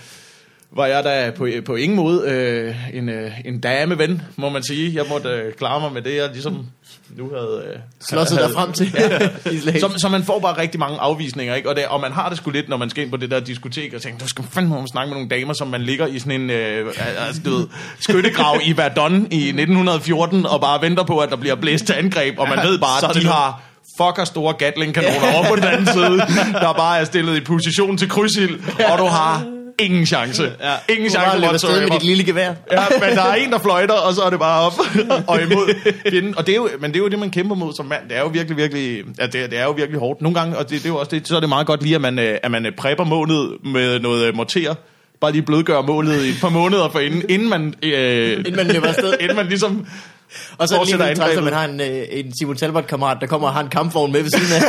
Var 0.76 0.86
jeg 0.86 1.04
da 1.04 1.30
på, 1.36 1.48
på 1.66 1.74
ingen 1.74 1.96
måde 1.96 2.22
øh, 2.28 2.96
en, 2.96 3.08
øh, 3.08 3.30
en 3.44 3.60
dameven, 3.60 4.22
må 4.36 4.48
man 4.48 4.62
sige. 4.62 4.94
Jeg 4.94 5.04
måtte 5.08 5.28
øh, 5.28 5.52
klare 5.52 5.80
mig 5.80 5.92
med 5.92 6.02
det, 6.02 6.16
jeg 6.16 6.28
ligesom 6.32 6.66
nu 7.16 7.30
havde... 7.34 7.62
Øh, 7.66 7.80
havde- 8.10 8.48
der 8.48 8.54
frem 8.54 8.72
til. 8.72 8.90
Slagelse. 9.62 9.80
så, 9.80 9.92
så 9.96 10.08
man 10.08 10.22
får 10.22 10.38
bare 10.40 10.58
rigtig 10.58 10.80
mange 10.80 10.98
afvisninger, 10.98 11.54
ikke? 11.54 11.68
Og, 11.68 11.76
det, 11.76 11.86
og 11.86 12.00
man 12.00 12.12
har 12.12 12.28
det 12.28 12.38
sgu 12.38 12.50
lidt, 12.50 12.68
når 12.68 12.76
man 12.76 12.90
skal 12.90 13.02
ind 13.02 13.10
på 13.10 13.16
det 13.16 13.30
der 13.30 13.40
diskotek, 13.40 13.94
og 13.94 14.02
tænker, 14.02 14.18
du 14.18 14.28
skal 14.28 14.44
fandme 14.50 14.76
om 14.78 14.86
snakke 14.86 15.08
med 15.08 15.16
nogle 15.16 15.28
damer, 15.28 15.52
som 15.52 15.68
man 15.68 15.82
ligger 15.82 16.06
i 16.06 16.18
sådan 16.18 16.40
en 16.40 16.50
øh, 16.50 16.92
altså, 17.26 17.42
du 17.44 17.50
ved, 17.50 17.66
skyttegrav 18.00 18.60
i 18.64 18.76
Verdun 18.76 19.14
i 19.30 19.48
1914, 19.48 20.46
og 20.46 20.60
bare 20.60 20.82
venter 20.82 21.04
på, 21.04 21.18
at 21.18 21.30
der 21.30 21.36
bliver 21.36 21.54
blæst 21.54 21.86
til 21.86 21.92
angreb, 21.92 22.38
og 22.38 22.48
man 22.48 22.58
ved 22.66 22.78
bare, 22.78 23.10
at 23.10 23.14
de 23.14 23.26
har 23.26 23.62
fucker 23.98 24.24
store 24.24 24.54
Gatling-kanoner 24.54 25.34
over 25.34 25.48
på 25.48 25.56
den 25.56 25.64
anden 25.64 25.86
side, 25.86 26.18
der 26.52 26.72
bare 26.72 26.98
er 26.98 27.04
stillet 27.04 27.36
i 27.36 27.40
position 27.40 27.96
til 27.98 28.08
krydsild, 28.08 28.60
og 28.92 28.98
du 28.98 29.04
har 29.04 29.44
ingen 29.84 30.06
chance. 30.06 30.42
Ja. 30.42 30.94
Ingen 30.94 31.10
Du 31.10 31.14
bare 31.16 31.24
chance 31.24 31.26
afsted 31.26 31.40
med 31.40 31.48
whatsoever. 31.48 31.88
dit 31.98 32.02
lille 32.02 32.24
gevær. 32.24 32.52
Ja, 32.72 32.82
men 33.00 33.16
der 33.16 33.22
er 33.22 33.34
en, 33.34 33.52
der 33.52 33.58
fløjter, 33.58 33.94
og 33.94 34.14
så 34.14 34.22
er 34.22 34.30
det 34.30 34.38
bare 34.38 34.66
op 34.66 34.72
og 35.30 35.42
imod 35.42 35.74
fjenden. 36.10 36.38
Og 36.38 36.46
det 36.46 36.52
er 36.52 36.56
jo, 36.56 36.68
men 36.80 36.90
det 36.90 36.96
er 36.98 37.02
jo 37.02 37.08
det, 37.08 37.18
man 37.18 37.30
kæmper 37.30 37.54
mod 37.54 37.72
som 37.74 37.86
mand. 37.86 38.08
Det 38.08 38.16
er 38.16 38.20
jo 38.20 38.26
virkelig, 38.26 38.56
virkelig, 38.56 39.02
ja, 39.18 39.26
det, 39.26 39.50
det 39.50 39.58
er 39.58 39.64
jo 39.64 39.70
virkelig 39.70 40.00
hårdt. 40.00 40.22
Nogle 40.22 40.38
gange, 40.38 40.58
og 40.58 40.70
det, 40.70 40.78
det 40.78 40.84
er 40.84 40.88
jo 40.88 40.96
også 40.98 41.10
det, 41.10 41.28
så 41.28 41.36
er 41.36 41.40
det 41.40 41.48
meget 41.48 41.66
godt 41.66 41.82
lige, 41.82 41.94
at 41.94 42.00
man, 42.00 42.18
øh, 42.18 42.38
at 42.42 42.50
man 42.50 42.66
øh, 42.66 42.72
prepper 42.78 43.04
målet 43.04 43.50
med 43.64 43.98
noget 44.00 44.24
øh, 44.26 44.36
morter. 44.36 44.74
Bare 45.22 45.32
lige 45.32 45.42
blødgøre 45.42 45.82
målet 45.82 46.24
i 46.24 46.28
et 46.28 46.36
par 46.40 46.48
måneder 46.48 46.88
for 46.90 46.98
inden, 46.98 47.22
inden 47.28 47.48
man... 47.48 47.74
Øh, 47.82 48.32
Inden 48.38 48.56
man 48.56 48.66
løber 48.66 48.86
afsted. 48.86 49.14
inden 49.20 49.36
man 49.36 49.46
ligesom... 49.46 49.86
Og 50.58 50.68
så 50.68 50.76
er 50.76 50.84
lige 50.84 51.06
lidt 51.08 51.18
træls, 51.18 51.36
at 51.38 51.44
man 51.44 51.52
har 51.52 51.64
en, 51.64 51.80
øh, 51.80 52.02
en 52.10 52.32
Simon 52.38 52.56
Talbot-kammerat, 52.56 53.16
der 53.20 53.26
kommer 53.26 53.48
og 53.48 53.54
har 53.54 53.60
en 53.60 53.68
kampvogn 53.68 54.12
med 54.12 54.22
ved 54.22 54.30
siden 54.30 54.52
af. 54.52 54.62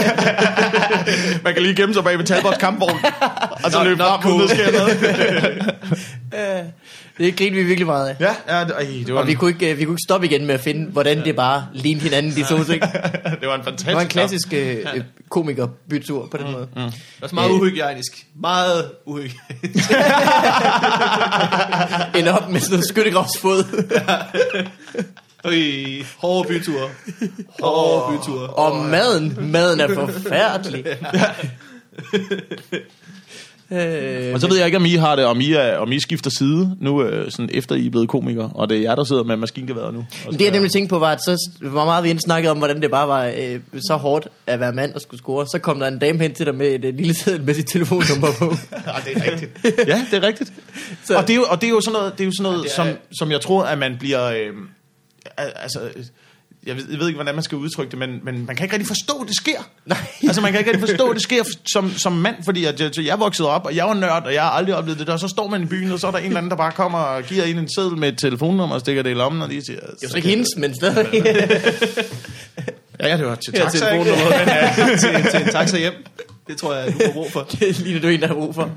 Man 1.43 1.53
kan 1.53 1.63
lige 1.63 1.75
gemme 1.75 1.93
sig 1.93 2.03
bag 2.03 2.17
ved 2.17 2.25
Talbots 2.25 2.57
kampvogn, 2.57 2.99
og 3.63 3.71
så 3.71 3.83
løbe 3.83 4.03
frem, 4.03 4.21
cool. 4.21 4.41
det 7.17 7.35
griner 7.37 7.55
vi 7.55 7.63
virkelig 7.63 7.85
meget 7.87 8.09
af. 8.09 8.15
Ja, 8.19 8.35
ja 8.59 8.63
det, 8.65 8.71
ej, 8.71 9.03
det, 9.05 9.13
var 9.13 9.19
Og 9.19 9.27
vi 9.27 9.31
en, 9.31 9.37
kunne, 9.37 9.51
ikke, 9.51 9.71
øh, 9.71 9.77
vi 9.79 9.85
kunne 9.85 9.93
ikke 9.93 10.03
stoppe 10.07 10.27
igen 10.27 10.45
med 10.45 10.55
at 10.55 10.61
finde, 10.61 10.91
hvordan 10.91 11.25
det 11.25 11.35
bare 11.35 11.67
lignede 11.73 12.03
hinanden, 12.03 12.31
de 12.31 12.43
to 12.43 12.63
ting. 12.63 12.81
det 13.41 13.47
var 13.47 13.55
en 13.55 13.63
fantastisk 13.63 13.85
Det 13.85 13.95
var 13.95 14.01
en 14.01 14.07
klassisk 14.07 14.53
øh, 14.53 14.77
øh, 14.95 15.03
komiker-bytur 15.29 16.27
på 16.31 16.37
den 16.37 16.51
måde. 16.51 16.67
Det 16.75 16.81
er 16.83 16.91
også 17.21 17.35
meget 17.35 17.49
Øh. 17.49 17.55
uhygienisk. 17.61 18.25
Meget 18.41 18.91
uhygienisk. 19.05 19.91
Ender 22.15 22.33
op 22.33 22.49
med 22.49 22.59
sådan 22.59 22.71
noget 22.73 22.87
skyttegravsfod. 22.87 23.63
Øj, 25.45 25.53
hårde 26.17 26.47
byture. 26.47 26.89
Hårde 27.61 28.17
byture. 28.17 28.47
Og 28.47 28.75
maden, 28.85 29.37
maden 29.51 29.79
er 29.79 29.93
forfærdelig. 29.93 30.85
Øh, 33.71 34.33
Og 34.33 34.39
så 34.39 34.47
ved 34.47 34.57
jeg 34.57 34.65
ikke, 34.65 34.77
om 34.77 34.85
I 34.85 34.93
har 34.95 35.15
det, 35.15 35.25
om 35.25 35.41
I, 35.41 35.51
er, 35.53 35.77
om 35.77 35.91
I 35.91 35.99
skifter 35.99 36.29
side 36.37 36.75
nu, 36.79 37.03
øh, 37.03 37.31
sådan 37.31 37.49
efter 37.53 37.75
I 37.75 37.85
er 37.85 37.89
blevet 37.89 38.09
komikere, 38.09 38.51
og 38.55 38.69
det 38.69 38.77
er 38.77 38.81
jer, 38.81 38.95
der 38.95 39.03
sidder 39.03 39.23
med 39.23 39.37
maskingeværet 39.37 39.93
nu. 39.93 40.05
Men 40.25 40.33
det 40.33 40.41
jeg 40.41 40.47
er- 40.47 40.51
nemlig 40.51 40.71
tænkte 40.71 40.89
på 40.89 40.99
var, 40.99 41.11
at 41.11 41.19
så 41.21 41.49
hvor 41.61 41.85
meget 41.85 42.03
vi 42.03 42.09
endte 42.09 42.21
snakkede 42.23 42.51
om, 42.51 42.57
hvordan 42.57 42.81
det 42.81 42.91
bare 42.91 43.07
var 43.07 43.25
øh, 43.25 43.59
så 43.87 43.95
hårdt 43.95 44.27
at 44.47 44.59
være 44.59 44.73
mand 44.73 44.93
og 44.93 45.01
skulle 45.01 45.19
score. 45.21 45.45
Så 45.47 45.59
kom 45.59 45.79
der 45.79 45.87
en 45.87 45.99
dame 45.99 46.19
hen 46.19 46.33
til 46.33 46.45
dig 46.45 46.55
med 46.55 46.67
et 46.67 46.85
øh, 46.85 46.95
lille 46.95 47.13
seddel 47.13 47.43
med 47.43 47.53
sit 47.53 47.67
telefonnummer 47.67 48.27
på. 48.39 48.45
Ja, 48.87 48.91
det 49.05 49.17
er 49.27 49.31
rigtigt. 49.31 49.51
ja, 49.91 50.05
det 50.11 50.23
er 50.23 50.27
rigtigt. 50.27 50.53
Så- 51.05 51.15
Og, 51.17 51.21
det 51.27 51.29
er 51.33 51.35
jo, 51.37 51.45
og 51.49 51.61
det 51.61 51.67
er 51.67 51.71
jo 51.71 51.81
sådan 51.81 51.93
noget, 51.99 52.13
det 52.17 52.21
er 52.21 52.25
jo 52.25 52.31
sådan 52.37 52.51
noget 52.51 52.63
det 52.63 52.71
er- 52.71 52.75
som, 52.75 52.87
som 53.19 53.31
jeg 53.31 53.41
tror, 53.41 53.63
at 53.63 53.77
man 53.77 53.95
bliver... 53.99 54.25
Øh, 54.29 54.47
al- 55.37 55.53
altså, 55.55 55.79
jeg 56.67 56.75
ved, 56.75 56.85
jeg 56.89 56.99
ved 56.99 57.07
ikke, 57.07 57.17
hvordan 57.17 57.35
man 57.35 57.43
skal 57.43 57.57
udtrykke 57.57 57.91
det, 57.91 57.99
men, 57.99 58.19
men 58.23 58.45
man 58.45 58.55
kan 58.55 58.65
ikke 58.65 58.73
rigtig 58.73 58.87
forstå, 58.87 59.13
at 59.21 59.27
det 59.27 59.35
sker. 59.35 59.69
Nej. 59.85 59.97
Altså, 60.27 60.41
man 60.41 60.51
kan 60.51 60.59
ikke 60.59 60.71
rigtig 60.71 60.89
forstå, 60.89 61.09
at 61.09 61.15
det 61.15 61.23
sker 61.23 61.43
som, 61.73 61.91
som 61.91 62.11
mand, 62.11 62.35
fordi 62.45 62.65
at, 62.65 62.81
jeg, 62.81 63.05
jeg 63.05 63.19
voksede 63.19 63.49
op, 63.49 63.65
og 63.65 63.75
jeg 63.75 63.85
var 63.85 63.93
nørd, 63.93 64.23
og 64.25 64.33
jeg 64.33 64.41
har 64.41 64.49
aldrig 64.49 64.75
oplevet 64.75 64.99
det. 64.99 65.09
Og 65.09 65.19
så 65.19 65.27
står 65.27 65.47
man 65.47 65.63
i 65.63 65.65
byen, 65.65 65.91
og 65.91 65.99
så 65.99 66.07
er 66.07 66.11
der 66.11 66.17
en 66.17 66.25
eller 66.25 66.37
anden, 66.37 66.49
der 66.49 66.55
bare 66.57 66.71
kommer 66.71 66.99
og 66.99 67.23
giver 67.23 67.43
en 67.43 67.59
en 67.59 67.69
seddel 67.75 67.97
med 67.97 68.09
et 68.09 68.17
telefonnummer 68.17 68.75
og 68.75 68.81
stikker 68.81 69.03
det 69.03 69.09
i 69.09 69.13
lommen, 69.13 69.41
og 69.41 69.49
de 69.49 69.65
siger... 69.65 69.79
Det 69.79 69.95
var 70.01 70.09
så 70.09 70.15
ikke 70.15 70.29
hendes, 70.29 70.47
men 70.57 70.75
stadigvæk. 70.75 71.25
Ja, 72.99 73.07
ja, 73.09 73.17
det 73.17 73.25
var 73.25 73.35
til 73.35 73.53
taxa, 73.53 73.85
er 73.85 73.91
ikke? 73.91 74.05
telefonnummeret 74.05 74.99
til, 74.99 75.31
til 75.31 75.41
en 75.41 75.51
taxa 75.51 75.77
hjem. 75.77 75.93
Det 76.47 76.57
tror 76.57 76.73
jeg, 76.73 76.93
du 76.93 76.99
får 77.05 77.13
brug 77.13 77.31
for. 77.31 77.41
det 77.59 77.79
ligner 77.79 78.01
du 78.01 78.07
en, 78.07 78.21
der 78.21 78.27
har 78.27 78.33
brug 78.33 78.55
for. 78.55 78.69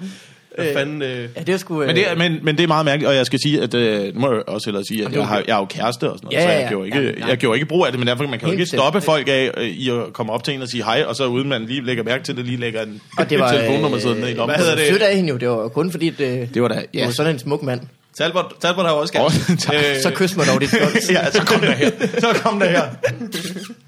Hvad 0.56 0.72
fanden... 0.74 1.02
Øh, 1.02 1.28
Ja, 1.36 1.40
det 1.40 1.48
er 1.48 1.56
sgu... 1.58 1.80
Øh, 1.80 1.86
Men 1.86 1.96
det, 1.96 2.10
er, 2.10 2.14
men, 2.16 2.38
men 2.42 2.56
det 2.56 2.62
er 2.62 2.66
meget 2.68 2.84
mærkeligt, 2.84 3.08
og 3.08 3.14
jeg 3.16 3.26
skal 3.26 3.38
sige, 3.42 3.62
at 3.62 3.74
øh, 3.74 4.14
nu 4.14 4.20
må 4.20 4.32
jeg 4.32 4.42
også 4.48 4.66
hellere 4.66 4.84
sige, 4.84 5.04
at 5.04 5.10
det 5.10 5.16
jeg, 5.16 5.26
har, 5.26 5.42
jeg 5.46 5.54
er 5.54 5.58
jo 5.58 5.64
kæreste 5.64 6.10
og 6.10 6.18
sådan 6.18 6.26
noget, 6.26 6.36
Ja, 6.36 6.42
så 6.42 6.48
ja, 6.48 6.54
jeg 6.54 6.62
ja. 6.62 6.68
gjorde, 6.68 6.86
ikke, 6.86 7.20
Ja, 7.20 7.26
jeg 7.26 7.36
gjorde 7.36 7.56
ikke 7.56 7.66
brug 7.66 7.86
af 7.86 7.92
det, 7.92 7.98
men 7.98 8.08
derfor 8.08 8.26
man 8.26 8.38
kan 8.38 8.48
jo 8.48 8.52
ikke 8.52 8.66
stoppe 8.66 9.00
folk 9.00 9.28
af 9.28 9.50
øh, 9.56 9.66
i 9.68 9.90
at 9.90 9.96
komme 10.12 10.32
op 10.32 10.44
til 10.44 10.54
en 10.54 10.62
og 10.62 10.68
sige 10.68 10.84
hej, 10.84 11.04
og 11.08 11.16
så 11.16 11.26
uden 11.26 11.48
man 11.48 11.64
lige 11.66 11.84
lægger 11.86 12.04
mærke 12.04 12.24
til 12.24 12.36
det, 12.36 12.44
lige 12.44 12.56
lægger 12.56 12.82
en 12.82 13.00
og 13.18 13.30
det 13.30 13.38
var, 13.38 13.52
telefonnummer 13.52 13.98
sådan 13.98 14.16
ned 14.16 14.28
i 14.28 14.34
lommen. 14.34 14.56
hvad 14.56 14.64
hedder 14.64 14.78
det? 14.78 14.86
Sødt 14.88 15.02
af 15.02 15.16
hende 15.16 15.30
jo, 15.30 15.36
det 15.36 15.48
var 15.48 15.68
kun 15.68 15.90
fordi, 15.90 16.08
øh, 16.18 16.48
Det 16.54 16.62
var 16.62 16.68
da, 16.68 16.74
du 16.74 16.80
ja. 16.94 17.04
var 17.04 17.12
sådan 17.12 17.32
en 17.32 17.38
smuk 17.38 17.62
mand. 17.62 17.80
Talbot, 18.18 18.52
Talbot 18.60 18.84
har 18.84 18.92
jo 18.92 18.98
også 19.00 19.12
gerne. 19.12 19.30
tak. 19.58 19.74
Så 20.02 20.10
kys 20.14 20.36
mig 20.36 20.46
dog 20.46 20.60
dit 20.60 20.70
godt. 20.82 21.10
ja, 21.10 21.30
så 21.30 21.42
kom 21.46 21.60
der 21.60 21.70
her. 21.72 21.90
Så 22.18 22.40
kom 22.42 22.60
der 22.60 22.66
her. 22.68 22.82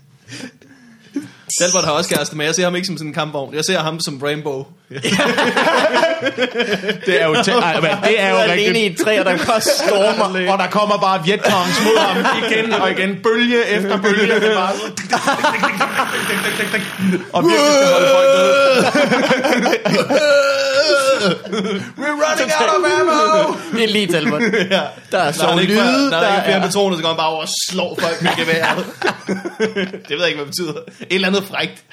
Talbot 1.58 1.84
har 1.84 1.90
også 1.92 2.10
kæreste, 2.10 2.36
men 2.36 2.46
jeg 2.46 2.54
ser 2.54 2.64
ham 2.64 2.74
ikke 2.76 2.86
som 2.86 2.96
sådan 2.96 3.08
en 3.10 3.14
kampvogn. 3.14 3.54
Jeg 3.54 3.64
ser 3.64 3.78
ham 3.78 4.00
som 4.00 4.20
Rainbow. 4.22 4.64
Det 7.06 7.22
er 7.22 7.26
jo, 7.26 7.34
tæ- 7.34 7.50
Ej, 7.64 7.80
men 7.80 7.90
det 8.04 8.20
er 8.20 8.30
jo 8.30 8.36
alene 8.36 8.52
rigtigt. 8.52 8.76
i 8.76 8.86
et 8.86 8.96
træ, 9.04 9.18
og 9.20 9.24
der 9.24 9.36
går 9.46 9.58
stormer. 9.58 10.28
Og 10.52 10.58
der 10.58 10.66
kommer 10.66 10.98
bare 10.98 11.24
Vietcongs 11.24 11.80
mod 11.84 11.98
ham 11.98 12.42
igen 12.50 12.72
og 12.72 12.90
igen. 12.90 13.16
Bølge 13.22 13.66
efter 13.66 14.02
bølge. 14.02 14.34
Det 14.34 14.50
er 14.50 14.54
bare 14.54 14.72
så- 14.76 14.92
og 17.32 17.44
virkelig 17.44 17.72
skal 17.72 17.86
holde 17.92 18.08
folk 18.14 18.28
nede. 18.38 20.18
We're 22.00 22.16
running 22.24 22.50
out 22.60 22.70
of 22.76 23.00
ammo! 23.00 23.56
Det 23.72 23.84
er 23.84 23.88
lige 23.88 24.06
Talbot. 24.06 24.40
Der 24.52 24.78
er 24.78 24.90
Der 25.10 25.18
er, 25.18 25.32
sjov 25.32 25.58
lyde, 25.58 25.76
der, 25.76 26.10
der 26.10 26.16
er 26.18 26.36
ikke 26.36 26.44
flere 26.44 26.56
er... 26.58 26.60
patroner, 26.60 26.96
så 26.96 27.02
går 27.02 27.08
han 27.08 27.16
bare 27.16 27.28
over 27.28 27.40
og 27.42 27.48
slår 27.70 27.98
folk 28.00 28.22
med 28.22 28.30
geværet. 28.36 28.86
det 30.08 30.10
ved 30.10 30.18
jeg 30.18 30.28
ikke, 30.28 30.42
hvad 30.42 30.46
det 30.46 30.46
betyder. 30.46 30.72
Et 31.00 31.06
eller 31.10 31.28
andet 31.28 31.44
frægt. 31.44 31.84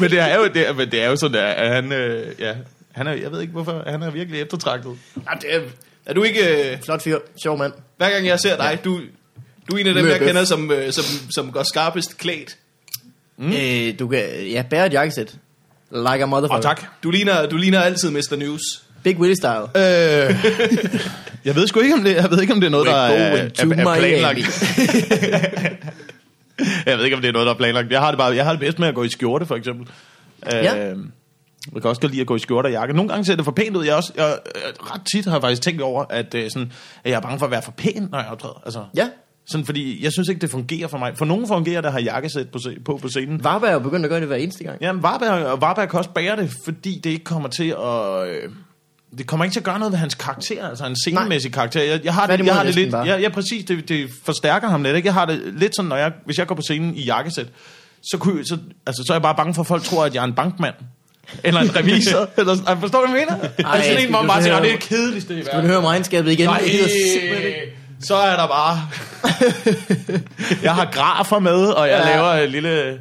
Men 0.00 0.10
det 0.10 0.18
er 0.18 0.36
jo, 0.36 0.48
det 0.54 0.68
er, 0.68 0.72
men 0.72 0.90
det 0.90 1.02
er 1.02 1.08
jo 1.08 1.16
sådan, 1.16 1.54
at 1.56 1.74
han, 1.74 1.92
øh, 1.92 2.34
ja, 2.38 2.54
han 2.92 3.06
er, 3.06 3.12
jeg 3.12 3.32
ved 3.32 3.40
ikke 3.40 3.52
hvorfor, 3.52 3.82
han 3.86 4.02
er 4.02 4.10
virkelig 4.10 4.40
eftertragtet. 4.40 4.98
Jamen, 5.16 5.40
det 5.40 5.54
er, 5.54 5.60
er 6.06 6.14
du 6.14 6.22
ikke... 6.22 6.70
Øh, 6.72 6.78
Flot 6.84 7.02
fyr, 7.02 7.18
sjov 7.42 7.58
mand. 7.58 7.72
hver 7.96 8.10
gang 8.10 8.26
jeg 8.26 8.40
ser 8.40 8.56
dig, 8.56 8.78
du, 8.84 9.00
du 9.70 9.76
er 9.76 9.78
en 9.78 9.86
af 9.86 9.94
dem, 9.94 10.04
Mør 10.04 10.10
jeg 10.10 10.20
kender, 10.20 10.44
som, 10.44 10.70
øh, 10.70 10.92
som, 10.92 11.04
som 11.34 11.52
går 11.52 11.62
skarpest 11.62 12.18
klædt. 12.18 12.56
Mm. 13.38 13.52
Øh, 13.52 13.98
du 13.98 14.08
kan, 14.08 14.46
ja, 14.50 14.62
bære 14.70 14.86
et 14.86 14.92
jakkesæt. 14.92 15.34
Like 15.92 16.22
a 16.22 16.26
motherfucker. 16.26 16.56
Og 16.56 16.62
tak. 16.62 16.84
Du 17.02 17.10
ligner, 17.10 17.46
du 17.46 17.56
ligner 17.56 17.80
altid 17.80 18.10
Mr. 18.10 18.36
News. 18.36 18.60
Big 19.02 19.18
Willie 19.18 19.36
style. 19.36 19.62
Øh, 19.76 20.44
jeg 21.44 21.56
ved 21.56 21.66
sgu 21.66 21.80
ikke, 21.80 21.94
om 21.94 22.04
det, 22.04 22.14
jeg 22.14 22.30
ved 22.30 22.40
ikke, 22.40 22.52
om 22.52 22.60
det 22.60 22.66
er 22.66 22.70
noget, 22.70 22.86
der 22.86 23.08
We're 23.08 23.12
er, 23.12 23.48
to 23.48 23.70
er, 23.70 23.74
er 23.74 23.76
Miami. 23.76 23.98
planlagt. 23.98 24.38
jeg 26.86 26.98
ved 26.98 27.04
ikke, 27.04 27.16
om 27.16 27.22
det 27.22 27.28
er 27.28 27.32
noget, 27.32 27.46
der 27.46 27.52
er 27.52 27.56
planlagt. 27.56 27.90
Jeg 27.92 28.00
har 28.00 28.10
det, 28.10 28.18
bare, 28.18 28.34
jeg 28.34 28.44
har 28.44 28.50
det 28.50 28.60
bedst 28.60 28.78
med 28.78 28.88
at 28.88 28.94
gå 28.94 29.02
i 29.02 29.08
skjorte, 29.08 29.46
for 29.46 29.56
eksempel. 29.56 29.86
Ja. 30.52 30.90
Øh, 30.90 30.96
jeg 31.74 31.82
kan 31.82 31.88
også 31.90 32.00
godt 32.00 32.12
lide 32.12 32.20
at 32.20 32.26
gå 32.26 32.36
i 32.36 32.38
skjorte 32.38 32.66
og 32.66 32.72
jakke. 32.72 32.94
Nogle 32.94 33.08
gange 33.10 33.24
ser 33.24 33.36
det 33.36 33.44
for 33.44 33.52
pænt 33.52 33.76
ud. 33.76 33.84
Jeg, 33.84 33.92
er 33.92 33.96
også, 33.96 34.12
jeg 34.16 34.38
øh, 34.56 34.62
ret 34.94 35.00
tit 35.12 35.24
har 35.24 35.32
jeg 35.32 35.42
faktisk 35.42 35.62
tænkt 35.62 35.82
over, 35.82 36.04
at, 36.10 36.34
øh, 36.34 36.50
sådan, 36.50 36.72
at 37.04 37.10
jeg 37.10 37.16
er 37.16 37.20
bange 37.20 37.38
for 37.38 37.46
at 37.46 37.52
være 37.52 37.62
for 37.62 37.72
pæn, 37.72 38.08
når 38.10 38.18
jeg 38.18 38.28
optræder. 38.28 38.62
Altså, 38.64 38.84
Ja. 38.96 39.08
Sådan, 39.50 39.66
fordi 39.66 40.04
jeg 40.04 40.12
synes 40.12 40.28
ikke, 40.28 40.40
det 40.40 40.50
fungerer 40.50 40.88
for 40.88 40.98
mig. 40.98 41.12
For 41.18 41.24
nogen 41.24 41.48
fungerer 41.48 41.80
det 41.80 41.86
at 41.88 41.92
have 41.92 42.04
jakkesæt 42.04 42.48
på, 42.48 42.58
på 42.84 42.98
på 43.02 43.08
scenen. 43.08 43.44
Varberg 43.44 43.68
er 43.68 43.72
jo 43.72 43.78
begyndt 43.78 44.04
at 44.04 44.10
gøre 44.10 44.20
det 44.20 44.28
hver 44.28 44.36
eneste 44.36 44.64
gang. 44.64 44.78
Jamen, 44.80 45.02
Varberg, 45.02 45.44
og 45.46 45.60
Varberg 45.60 45.88
kan 45.88 45.98
også 45.98 46.10
bære 46.10 46.36
det, 46.36 46.52
fordi 46.64 47.00
det 47.04 47.10
ikke 47.10 47.24
kommer 47.24 47.48
til 47.48 47.68
at... 47.78 48.28
Øh, 48.28 48.48
det 49.18 49.26
kommer 49.26 49.44
ikke 49.44 49.54
til 49.54 49.60
at 49.60 49.64
gøre 49.64 49.78
noget 49.78 49.92
ved 49.92 49.98
hans 49.98 50.14
karakter, 50.14 50.68
altså 50.68 50.86
en 50.86 50.96
scenemæssig 50.96 51.52
karakter. 51.52 51.82
Jeg, 51.82 52.00
jeg 52.04 52.14
har 52.14 52.26
det, 52.26 52.46
jeg 52.46 52.54
har 52.54 52.64
det 52.64 52.74
lidt, 52.74 52.92
ja, 53.06 53.16
ja, 53.18 53.28
præcis, 53.28 53.64
det, 53.64 53.88
det 53.88 54.10
forstærker 54.24 54.68
ham 54.68 54.82
lidt. 54.82 54.96
Ikke? 54.96 55.06
Jeg 55.06 55.14
har 55.14 55.24
det 55.26 55.40
lidt 55.56 55.76
sådan, 55.76 55.88
når 55.88 55.96
jeg, 55.96 56.12
hvis 56.24 56.38
jeg 56.38 56.46
går 56.46 56.54
på 56.54 56.62
scenen 56.62 56.94
i 56.96 57.04
jakkesæt, 57.04 57.46
så, 58.02 58.16
kunne, 58.20 58.44
så, 58.46 58.58
altså, 58.86 59.02
så 59.06 59.12
er 59.12 59.14
jeg 59.14 59.22
bare 59.22 59.34
bange 59.34 59.54
for, 59.54 59.62
at 59.62 59.66
folk 59.66 59.82
tror, 59.82 60.04
at 60.04 60.14
jeg 60.14 60.20
er 60.20 60.24
en 60.24 60.32
bankmand. 60.34 60.74
Eller 61.44 61.60
en 61.60 61.76
revisor. 61.76 62.28
eller, 62.38 62.54
sådan. 62.56 62.80
forstår 62.80 63.00
du, 63.00 63.06
hvad 63.10 63.18
jeg 63.20 63.26
mener? 63.30 63.48
Ej, 63.58 63.76
altså, 63.76 63.90
sådan 63.90 64.04
en, 64.06 64.10
hvor 64.10 64.22
man 64.22 64.30
skal 64.30 64.34
bare 64.34 64.42
siger, 64.42 64.54
høre- 64.54 64.60
"Åh, 64.60 64.66
det 64.66 64.74
er 64.74 64.78
det 64.78 64.88
kedeligste 64.88 65.34
i 65.34 65.36
verden. 65.36 65.60
du 65.60 65.66
høre 65.66 65.76
om 65.78 65.84
regnskabet 65.84 66.32
igen? 66.32 66.46
Nej, 66.46 66.60
Jeg 66.64 66.74
ikke. 66.74 67.76
Så 68.02 68.14
er 68.16 68.36
der 68.36 68.46
bare... 68.46 68.88
jeg 70.62 70.74
har 70.74 70.88
grafer 70.92 71.38
med, 71.38 71.66
og 71.66 71.88
jeg 71.88 72.02
Ja. 72.06 72.16
laver 72.16 72.32
en 72.32 72.50
lille... 72.50 72.98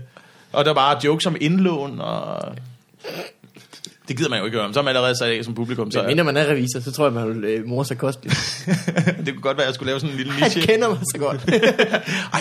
Og 0.53 0.65
der 0.65 0.71
er 0.71 0.75
bare 0.75 0.97
jokes 1.03 1.25
om 1.25 1.35
indlån, 1.41 1.99
og... 2.01 2.55
Det 4.07 4.17
gider 4.17 4.29
man 4.29 4.39
jo 4.39 4.45
ikke 4.45 4.57
høre 4.57 4.65
om. 4.67 4.73
Så 4.73 4.79
er 4.79 4.83
man 4.83 4.95
allerede 4.95 5.17
sat 5.17 5.29
af 5.29 5.45
som 5.45 5.55
publikum. 5.55 5.91
Så 5.91 5.99
Men 5.99 6.07
mindre 6.07 6.23
man 6.23 6.37
er 6.37 6.45
revisor, 6.45 6.79
så 6.79 6.91
tror 6.91 7.05
jeg, 7.05 7.13
man 7.13 7.27
vil 7.35 7.43
øh, 7.43 7.65
mor 7.67 7.83
sig 7.83 7.97
kosteligt. 7.97 8.65
det 9.25 9.33
kunne 9.33 9.41
godt 9.41 9.57
være, 9.57 9.63
at 9.65 9.67
jeg 9.67 9.73
skulle 9.75 9.87
lave 9.87 9.99
sådan 9.99 10.11
en 10.11 10.17
lille 10.17 10.31
Han 10.33 10.43
niche. 10.43 10.61
kender 10.61 10.89
mig 10.89 10.97
så 11.13 11.17
godt. 11.19 11.41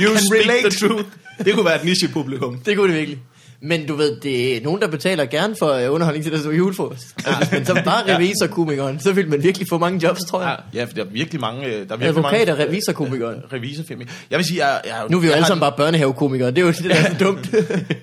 I 0.00 0.04
You 0.04 0.12
can 0.14 0.26
speak 0.26 0.40
relate. 0.44 0.70
the 0.70 0.88
truth. 0.88 1.04
Det 1.44 1.54
kunne 1.54 1.64
være 1.64 1.76
et 1.76 1.84
niche-publikum. 1.84 2.58
det 2.66 2.76
kunne 2.76 2.88
det 2.92 2.98
virkelig. 2.98 3.18
Men 3.60 3.86
du 3.86 3.94
ved, 3.96 4.16
det 4.20 4.56
er 4.56 4.60
nogen, 4.62 4.80
der 4.80 4.88
betaler 4.88 5.24
gerne 5.26 5.56
for 5.58 5.66
øh, 5.72 5.92
underholdning 5.92 6.24
til 6.24 6.32
deres 6.32 6.46
julefrokost. 6.58 7.06
Altså, 7.26 7.38
hvis 7.38 7.52
man 7.52 7.66
så 7.66 7.82
bare 7.84 8.14
revisorkomikeren, 8.16 9.00
så 9.00 9.12
vil 9.12 9.28
man 9.28 9.42
virkelig 9.42 9.66
få 9.70 9.78
mange 9.78 10.00
jobs, 10.06 10.20
tror 10.20 10.42
jeg. 10.42 10.56
Ja, 10.74 10.84
for 10.84 10.92
der 10.92 11.04
er 11.04 11.08
virkelig 11.12 11.40
mange... 11.40 11.66
øh, 11.66 11.72
Der 11.72 11.76
er 11.78 11.82
virkelig 11.84 12.08
Advokat 12.08 12.48
og 12.48 12.56
mange 12.58 12.68
revisorkomikeren. 12.70 13.36
revisorfirma. 13.52 14.04
Jeg 14.30 14.38
vil 14.38 14.46
sige, 14.46 14.66
jeg, 14.66 14.80
jeg, 14.84 14.94
Nu 15.10 15.16
er 15.16 15.20
vi 15.20 15.26
jo 15.26 15.30
jeg 15.30 15.36
alle 15.36 15.42
har- 15.44 15.48
sammen 15.48 15.60
bare 15.60 15.72
børnehavekomikere. 15.76 16.48
Det 16.50 16.58
er 16.58 16.62
jo 16.62 16.68
det, 16.68 16.84
der 16.84 16.94
er 16.94 17.10
så 17.10 17.16
dumt. 17.24 17.54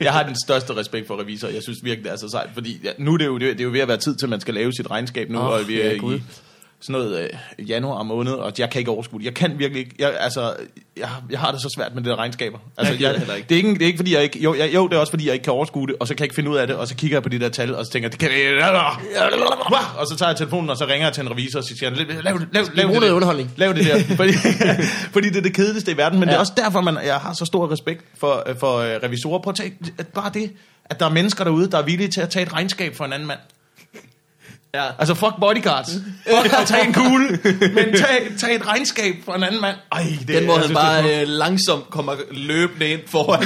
Jeg 0.02 0.12
har 0.14 0.24
den 0.24 0.36
største 0.46 0.76
respekt 0.76 1.08
for 1.08 1.20
revisor. 1.22 1.48
Jeg 1.48 1.64
synes 1.64 1.78
virkelig, 1.84 2.04
det 2.06 2.12
er 2.14 2.18
så 2.18 2.30
sejt. 2.32 2.50
Fordi 2.54 2.80
ja, 2.84 2.90
nu 2.98 3.14
er 3.14 3.18
det, 3.18 3.26
jo, 3.26 3.38
det, 3.38 3.48
er- 3.50 3.52
det 3.52 3.60
er 3.60 3.66
jo 3.66 3.72
ved 3.72 3.80
at 3.80 3.88
være 3.88 3.98
tid 3.98 4.16
til, 4.16 4.26
at 4.26 4.30
man 4.30 4.40
skal 4.42 4.54
lave 4.54 4.74
sit 4.74 4.92
regnskab 4.92 5.30
nu. 5.30 5.40
Åh, 5.40 5.46
og 5.46 5.60
vi 5.68 5.82
er 5.82 5.92
ja, 5.92 5.98
Gud. 5.98 6.16
i 6.16 6.22
sådan 6.82 7.02
noget 7.02 7.30
øh, 7.60 7.70
januar 7.70 8.04
måned, 8.04 8.34
og 8.34 8.54
jeg 8.58 8.70
kan 8.70 8.80
ikke 8.80 8.92
overskue 8.92 9.20
det. 9.20 9.26
Jeg 9.26 9.34
kan 9.34 9.60
virkelig 9.60 9.80
ikke. 9.80 9.96
Jeg, 10.00 10.14
altså, 10.20 10.56
jeg, 10.98 11.10
jeg 11.30 11.40
har 11.40 11.52
det 11.52 11.62
så 11.62 11.74
svært 11.76 11.96
med 11.96 12.04
det 12.04 12.10
der 12.10 12.16
regnskaber. 12.16 12.60
Altså, 12.78 12.94
Jeg 13.00 13.12
det 13.12 13.20
heller 13.20 13.36
ikke. 13.36 13.50
Det 13.50 13.56
er 13.56 13.58
ikke, 13.58 13.74
det 13.74 13.82
er 13.82 13.86
ikke 13.86 13.98
fordi, 13.98 14.14
jeg 14.14 14.24
ikke... 14.24 14.40
Jo, 14.40 14.56
jeg, 14.56 14.74
jo, 14.74 14.88
det 14.88 14.96
er 14.96 15.00
også 15.00 15.12
fordi, 15.12 15.26
jeg 15.26 15.34
ikke 15.34 15.44
kan 15.44 15.54
overskue 15.54 15.88
det, 15.88 15.96
og 16.00 16.08
så 16.08 16.14
kan 16.14 16.20
jeg 16.20 16.26
ikke 16.26 16.36
finde 16.36 16.50
ud 16.50 16.58
af 16.58 16.68
det, 16.68 16.76
og 16.76 16.88
så 16.88 16.96
kigger 16.96 17.16
jeg 17.16 17.24
på 17.24 17.30
de 17.30 17.40
der 17.40 17.50
tal, 17.50 17.76
og 17.76 17.86
så 17.86 17.92
tænker 17.92 18.06
jeg, 18.06 18.12
det 18.12 18.20
kan 18.20 18.30
Og 19.98 20.08
så 20.08 20.16
tager 20.18 20.30
jeg 20.30 20.38
telefonen, 20.38 20.70
og 20.70 20.78
så 20.78 20.86
ringer 20.86 21.08
jeg 21.08 21.14
til 21.14 21.24
en 21.24 21.32
revisor, 21.32 21.60
og 21.60 21.66
så 21.66 21.78
siger 21.78 21.90
lav, 21.90 22.06
lav, 22.08 22.40
lav, 22.54 22.66
lav, 22.74 23.02
det, 23.02 23.10
underholdning. 23.12 23.52
lav 23.58 23.74
det 23.74 23.86
der. 23.86 24.16
Fordi, 24.16 24.34
fordi 25.16 25.30
det 25.30 25.38
er 25.38 25.42
det 25.42 25.54
kedeligste 25.54 25.92
i 25.92 25.98
verden, 25.98 26.20
men 26.20 26.30
ja. 26.30 26.32
det 26.32 26.36
er 26.36 26.40
også 26.40 26.54
derfor, 26.58 26.82
man, 26.82 26.98
jeg 27.06 27.16
har 27.16 27.34
så 27.34 27.46
stor 27.46 27.72
respekt 27.72 28.06
for, 28.18 28.44
for 28.60 28.78
øh, 28.78 29.00
revisorer. 29.04 29.40
Prøv 29.40 29.52
at 29.52 29.56
tage, 29.56 29.74
at 29.98 30.08
bare 30.08 30.32
det, 30.34 30.52
at 30.86 31.00
der 31.00 31.06
er 31.06 31.10
mennesker 31.10 31.44
derude, 31.44 31.72
der 31.72 31.78
er 31.78 31.84
villige 31.84 32.08
til 32.08 32.22
at 32.22 32.30
tage 32.30 32.46
et 32.46 32.54
regnskab 32.54 32.96
for 32.96 33.06
en 33.06 33.14
anden 33.14 33.28
mand. 33.28 33.40
Ja. 34.76 34.86
Altså 35.00 35.14
fuck 35.14 35.34
bodyguards. 35.42 35.90
Fuck 36.28 36.54
at 36.60 36.68
tage 36.68 36.88
en 36.88 36.94
kugle, 36.94 37.40
men 37.74 37.94
tag, 37.98 38.32
tag 38.40 38.56
et 38.56 38.68
regnskab 38.68 39.16
for 39.26 39.34
en 39.34 39.44
anden 39.44 39.62
mand. 39.62 39.76
Ej, 39.92 40.04
det, 40.20 40.28
Den, 40.28 40.46
hvor 40.46 40.54
han 40.54 40.64
synes, 40.64 40.78
det 40.80 40.88
bare 40.88 41.22
øh, 41.22 41.28
langsomt 41.28 41.90
kommer 41.90 42.14
løbende 42.32 42.88
ind 42.90 43.00
foran. 43.08 43.44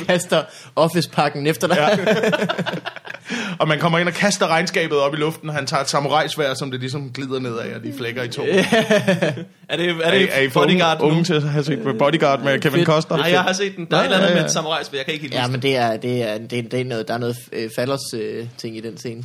Kaster 0.06 0.42
office-pakken 0.76 1.46
efter 1.46 1.66
dig. 1.66 1.76
Ja. 1.76 1.96
Og 3.58 3.68
man 3.68 3.78
kommer 3.78 3.98
ind 3.98 4.08
og 4.08 4.14
kaster 4.14 4.46
regnskabet 4.46 4.98
op 4.98 5.14
i 5.14 5.16
luften, 5.16 5.48
og 5.48 5.54
han 5.54 5.66
tager 5.66 5.80
et 5.82 5.88
samurajsvær, 5.90 6.54
som 6.54 6.70
det 6.70 6.80
ligesom 6.80 7.12
glider 7.12 7.38
nedad, 7.40 7.74
og 7.74 7.82
de 7.84 7.92
flækker 7.96 8.22
i 8.22 8.28
to. 8.28 8.42
er 8.48 8.56
det, 8.56 9.44
er 9.68 9.76
det 9.76 9.88
Er, 10.02 10.12
I- 10.12 10.28
er 10.30 10.40
I 10.40 10.48
Bodyguard 10.48 11.00
unge, 11.00 11.12
unge 11.12 11.24
til 11.24 11.34
at 11.34 11.42
have 11.42 11.64
set 11.64 11.78
Bodyguard 11.98 12.40
med 12.42 12.60
Kevin 12.60 12.72
Fedt. 12.78 12.86
Costner? 12.86 13.16
Nej, 13.16 13.30
jeg 13.30 13.42
har 13.42 13.52
set 13.52 13.76
den. 13.76 13.84
Der 13.90 13.96
er 13.96 14.00
et 14.00 14.04
eller 14.04 14.16
andet 14.16 14.28
Ja, 14.28 14.34
ja, 14.34 14.38
med 14.40 14.44
et 14.44 14.52
samurai, 14.52 14.82
jeg 14.92 15.04
kan 15.04 15.14
ikke 15.14 15.22
helt 15.22 15.34
ja, 15.34 15.46
men 15.48 15.62
det 15.62 15.76
er, 15.76 15.96
det 15.96 16.22
er, 16.22 16.38
det 16.38 16.58
er, 16.58 16.62
det 16.62 16.80
er 16.80 16.84
noget, 16.84 17.08
der 17.08 17.14
er 17.14 17.18
noget 17.18 17.36
øh, 17.52 17.70
falders 17.76 18.14
øh, 18.14 18.46
ting 18.58 18.76
i 18.76 18.80
den 18.80 18.96
scene. 18.98 19.24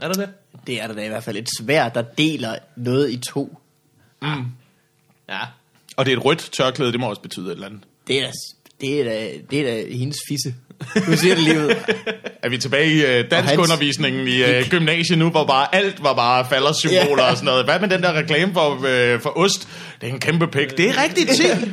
Er 0.00 0.08
der 0.08 0.14
det? 0.14 0.28
Det 0.66 0.82
er 0.82 0.86
der 0.86 0.94
da 0.94 1.04
i 1.04 1.08
hvert 1.08 1.24
fald 1.24 1.36
et 1.36 1.48
svær, 1.60 1.88
der 1.88 2.02
deler 2.02 2.54
noget 2.76 3.10
i 3.10 3.16
to. 3.16 3.58
Ja. 5.28 5.38
Og 5.96 6.04
det 6.06 6.12
er 6.12 6.16
et 6.16 6.24
rødt 6.24 6.48
tørklæde, 6.52 6.92
det 6.92 7.00
må 7.00 7.08
også 7.08 7.22
betyde 7.22 7.46
et 7.46 7.52
eller 7.52 7.66
andet. 7.66 7.80
Det 8.08 8.18
er 8.18 8.22
da, 8.26 8.32
det 8.80 9.00
er 9.00 9.04
da, 9.04 9.30
det 9.50 9.60
er 9.60 9.64
da 9.64 9.92
hendes 9.94 10.16
fisse. 10.28 10.54
Du 11.06 11.16
siger 11.16 11.34
det 11.34 11.44
lige 11.44 11.58
ud. 11.60 11.74
Er 12.42 12.48
vi 12.48 12.58
tilbage 12.58 12.90
i 12.90 13.02
uh, 13.20 13.30
dansk 13.30 13.48
hans- 13.50 13.58
undervisningen 13.58 14.28
i 14.28 14.42
uh, 14.42 14.68
gymnasiet 14.70 15.18
nu, 15.18 15.30
hvor 15.30 15.44
bare 15.44 15.74
alt 15.74 16.02
var 16.02 16.14
bare 16.14 16.46
faldersymboler 16.50 17.24
Ja. 17.24 17.30
og 17.30 17.36
sådan 17.36 17.46
noget. 17.46 17.64
Hvad 17.64 17.80
med 17.80 17.88
den 17.88 18.02
der 18.02 18.12
reklame 18.12 18.52
for, 18.52 18.70
uh, 18.70 19.20
for 19.22 19.38
ost? 19.38 19.68
Det 20.00 20.08
er 20.08 20.12
en 20.12 20.20
kæmpe 20.20 20.46
pik. 20.46 20.76
Det 20.76 20.88
er 20.88 21.02
rigtigt, 21.02 21.36
sig. 21.36 21.72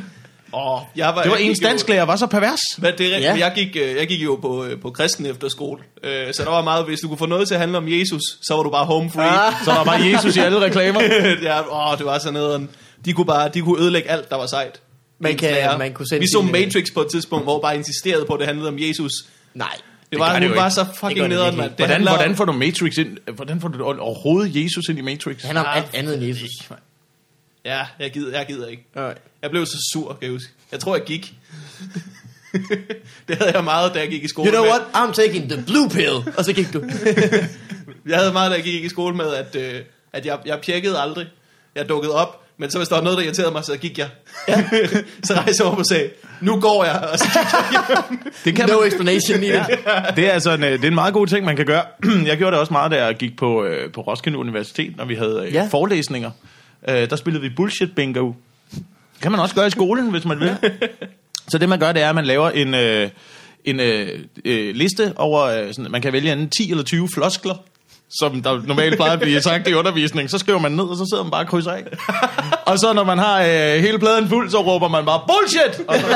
Åh, 0.54 0.80
jeg 0.96 1.06
var, 1.14 1.22
Det 1.22 1.30
var 1.30 1.36
jeg 1.36 1.46
ens 1.46 1.58
dansklærer 1.58 2.02
var 2.04 2.16
så 2.16 2.26
pervers. 2.26 2.60
Men 2.78 2.92
det 2.98 3.06
er 3.06 3.16
rigtigt, 3.16 3.22
Ja. 3.22 3.34
jeg, 3.46 3.52
gik, 3.54 3.76
øh, 3.76 3.96
jeg 3.96 4.06
gik 4.06 4.24
jo 4.24 4.38
på, 4.42 4.64
øh, 4.64 4.80
på 4.80 4.90
kristen 4.90 5.26
efterskole, 5.26 5.80
øh, 6.04 6.34
så 6.34 6.42
der 6.44 6.50
var 6.50 6.62
meget, 6.62 6.84
hvis 6.84 7.00
du 7.00 7.08
kunne 7.08 7.18
få 7.18 7.26
noget 7.26 7.48
til 7.48 7.54
at 7.54 7.60
handle 7.60 7.78
om 7.78 7.88
Jesus, 7.88 8.20
så 8.42 8.54
var 8.54 8.62
du 8.62 8.70
bare 8.70 8.84
home 8.84 9.10
free. 9.10 9.28
Ah. 9.46 9.52
Så 9.64 9.70
der 9.70 9.84
var 9.84 9.96
Jesus 9.96 10.36
i 10.36 10.40
alle 10.40 10.60
reklamer. 10.60 11.02
ja, 11.48 11.90
åh, 11.92 11.98
det 11.98 12.06
var 12.06 12.18
sådan 12.18 12.32
noget. 12.34 12.68
De 13.04 13.12
kunne 13.12 13.26
bare, 13.26 13.48
de 13.54 13.60
kunne 13.60 13.82
ødelægge 13.82 14.10
alt, 14.10 14.30
der 14.30 14.36
var 14.36 14.46
sejt. 14.46 14.80
Man 15.22 15.36
kan- 15.36 15.50
lærer. 15.50 15.78
man 15.78 15.92
kunne 15.92 16.08
sende 16.08 16.20
Vi 16.20 16.26
så 16.32 16.42
Matrix 16.42 16.86
på 16.94 17.00
et 17.00 17.10
tidspunkt, 17.10 17.44
hvor 17.44 17.60
bare 17.60 17.76
insisterede 17.76 18.24
på, 18.26 18.34
at 18.34 18.38
det 18.40 18.46
handlede 18.46 18.68
om 18.68 18.78
Jesus. 18.78 19.12
Nej. 19.54 19.68
Det 20.10 20.18
var, 20.20 20.26
gør 20.32 20.38
det 20.40 20.48
hun 20.48 20.56
jo 20.56 20.60
var 20.62 20.66
ikke. 20.68 20.74
så 20.74 20.86
fucking 21.00 21.20
det 21.20 21.28
nederen, 21.28 21.56
mand. 21.56 21.70
Hvordan, 21.70 21.90
handler 21.90 22.10
hvordan 22.10 22.36
får 22.36 22.44
du 22.44 22.52
Matrix 22.52 22.96
ind? 22.98 23.18
Hvordan 23.34 23.60
får 23.60 23.68
du 23.68 23.84
overhovedet 23.84 24.64
Jesus 24.64 24.88
ind 24.88 24.98
i 24.98 25.02
Matrix? 25.02 25.42
Han 25.42 25.56
er 25.56 25.60
Ah. 25.64 25.76
alt 25.76 25.94
andet 25.94 26.14
end 26.14 26.24
Jesus. 26.24 26.50
Ja, 27.64 27.86
jeg 27.98 28.10
gider, 28.10 28.38
jeg 28.38 28.46
gider 28.46 28.66
ikke. 28.66 28.86
Nej. 28.96 29.14
Jeg 29.42 29.50
blev 29.50 29.66
så 29.66 29.90
sur, 29.92 30.08
kan 30.08 30.22
jeg 30.22 30.30
huske. 30.30 30.48
Jeg 30.72 30.80
tror, 30.80 30.96
jeg 30.96 31.04
gik. 31.04 31.34
det 33.28 33.36
havde 33.38 33.52
jeg 33.54 33.64
meget, 33.64 33.94
da 33.94 33.98
jeg 33.98 34.08
gik 34.08 34.24
i 34.24 34.28
skole 34.28 34.46
You 34.46 34.52
know 34.52 34.64
med. 34.64 34.70
what? 34.72 34.82
I'm 35.10 35.12
taking 35.14 35.48
the 35.50 35.62
blue 35.66 35.88
pill. 35.90 36.34
Og 36.38 36.44
så 36.44 36.52
gik 36.52 36.72
du. 36.72 36.82
Jeg 38.08 38.18
havde 38.18 38.32
meget, 38.32 38.50
da 38.50 38.56
jeg 38.56 38.64
gik 38.64 38.84
i 38.84 38.88
skole 38.88 39.16
med, 39.16 39.34
at, 39.34 39.56
øh, 39.56 39.80
at 40.12 40.26
jeg, 40.26 40.38
jeg 40.46 40.60
pjekkede 40.60 40.98
aldrig. 41.00 41.26
Jeg 41.74 41.88
dukkede 41.88 42.14
op, 42.14 42.41
men 42.62 42.70
så 42.70 42.78
hvis 42.78 42.88
der 42.88 42.94
var 42.96 43.02
noget, 43.02 43.18
der 43.18 43.24
irriterede 43.24 43.52
mig, 43.52 43.64
så 43.64 43.76
gik 43.76 43.98
jeg. 43.98 44.08
Ja. 44.48 44.64
så 45.24 45.34
rejste 45.34 45.62
jeg 45.64 45.72
op 45.72 45.78
og 45.78 45.86
sagde, 45.86 46.10
nu 46.40 46.60
går 46.60 46.84
jeg. 46.84 47.08
Og 47.12 47.18
så 47.18 47.24
gik 47.24 47.34
jeg 47.34 47.86
hjem. 48.10 48.18
Det 48.44 48.56
kan 48.56 48.68
No 48.68 48.78
man, 48.78 48.88
explanation 48.88 49.42
i 49.42 49.46
det. 49.48 49.66
det 50.16 50.26
er, 50.26 50.30
altså 50.32 50.52
en, 50.52 50.64
øh, 50.64 50.72
det 50.72 50.84
er 50.84 50.88
en 50.88 50.94
meget 50.94 51.14
god 51.14 51.26
ting, 51.26 51.44
man 51.44 51.56
kan 51.56 51.66
gøre. 51.66 51.82
Jeg 52.26 52.38
gjorde 52.38 52.52
det 52.52 52.60
også 52.60 52.72
meget, 52.72 52.90
da 52.90 53.04
jeg 53.04 53.14
gik 53.16 53.36
på, 53.36 53.64
øh, 53.64 53.92
på 53.92 54.00
Roskilde 54.00 54.38
Universitet, 54.38 54.96
når 54.96 55.04
vi 55.04 55.14
havde 55.14 55.44
øh, 55.46 55.54
Ja. 55.54 55.68
forelæsninger. 55.70 56.30
Der 56.86 57.16
spillede 57.16 57.42
vi 57.42 57.48
bullshit 57.56 57.94
bingo. 57.94 58.32
kan 59.22 59.30
man 59.30 59.40
også 59.40 59.54
gøre 59.54 59.66
i 59.66 59.70
skolen, 59.70 60.10
hvis 60.10 60.24
man 60.24 60.40
vil. 60.40 60.56
Så 61.48 61.58
det 61.58 61.68
man 61.68 61.78
gør, 61.78 61.92
det 61.92 62.02
er, 62.02 62.08
at 62.08 62.14
man 62.14 62.24
laver 62.24 62.50
en, 62.50 62.74
øh, 62.74 63.08
en 63.64 63.80
øh, 63.80 64.08
øh, 64.44 64.74
liste 64.74 65.12
over, 65.16 65.42
øh, 65.42 65.74
sådan, 65.74 65.90
man 65.90 66.02
kan 66.02 66.12
vælge 66.12 66.32
enten 66.32 66.50
10 66.50 66.70
eller 66.70 66.84
20 66.84 67.08
floskler, 67.14 67.54
som 68.20 68.42
der 68.42 68.62
normalt 68.66 68.96
plejer 68.96 69.12
at 69.12 69.20
blive 69.20 69.40
sagt 69.42 69.68
i 69.68 69.74
undervisning. 69.74 70.30
Så 70.30 70.38
skriver 70.38 70.58
man 70.58 70.72
ned, 70.72 70.84
og 70.84 70.96
så 70.96 71.06
sidder 71.12 71.22
man 71.24 71.30
bare 71.30 71.42
og 71.42 71.48
krydser 71.48 71.70
af. 71.70 71.82
og 72.66 72.78
så 72.78 72.92
når 72.92 73.04
man 73.04 73.18
har 73.18 73.42
øh, 73.42 73.80
hele 73.80 73.98
pladen 73.98 74.28
fuld, 74.28 74.50
så 74.50 74.62
råber 74.62 74.88
man 74.88 75.04
bare, 75.04 75.20
bullshit! 75.28 75.86
Og 75.88 75.94
så, 75.94 76.06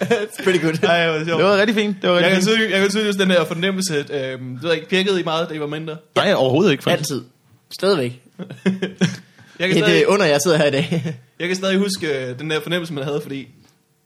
It's 0.00 0.42
pretty 0.44 0.60
good. 0.64 0.84
Ej, 0.84 1.04
det 1.06 1.12
var 1.18 1.24
sjovt. 1.24 1.38
det 1.38 1.44
var 1.46 1.56
rigtig 1.56 1.74
fint. 1.76 1.96
Det 2.02 2.10
var 2.10 2.16
Jeg 2.18 2.24
rigtig 2.24 2.34
kan, 2.36 2.42
fint. 2.42 2.48
tydeligt, 2.56 2.72
jeg 2.72 2.80
kan 2.80 2.90
tydeligt 2.90 3.18
den 3.18 3.30
her 3.30 3.44
fornemmelse, 3.44 3.98
at 3.98 4.10
øh, 4.32 4.40
du 4.62 4.66
ved 4.66 4.74
ikke, 4.74 4.88
pjekkede 4.88 5.20
I 5.20 5.24
meget, 5.24 5.48
da 5.48 5.54
I 5.54 5.60
var 5.60 5.66
mindre. 5.66 5.96
Nej, 6.16 6.32
overhovedet 6.34 6.72
ikke. 6.72 6.82
Faktisk. 6.84 7.10
Altid. 7.10 7.24
Stadigvæk. 7.72 8.20
Jeg 9.58 9.68
kan 9.68 9.76
Det 9.76 9.84
stadig, 9.84 10.02
er 10.02 10.06
under, 10.06 10.26
jeg 10.26 10.38
sidder 10.44 10.56
her 10.56 10.66
i 10.66 10.70
dag. 10.70 11.14
jeg 11.40 11.46
kan 11.48 11.56
stadig 11.56 11.78
huske 11.78 12.06
øh, 12.30 12.38
den 12.38 12.50
der 12.50 12.60
fornemmelse, 12.60 12.92
man 12.94 13.04
havde, 13.04 13.20
fordi 13.20 13.48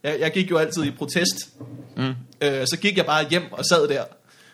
jeg, 0.03 0.15
jeg 0.19 0.31
gik 0.31 0.51
jo 0.51 0.57
altid 0.57 0.83
i 0.83 0.91
protest. 0.91 1.35
Mm. 1.97 2.03
Øh, 2.41 2.65
så 2.65 2.77
gik 2.81 2.97
jeg 2.97 3.05
bare 3.05 3.25
hjem 3.29 3.43
og 3.51 3.65
sad 3.65 3.87
der. 3.87 4.03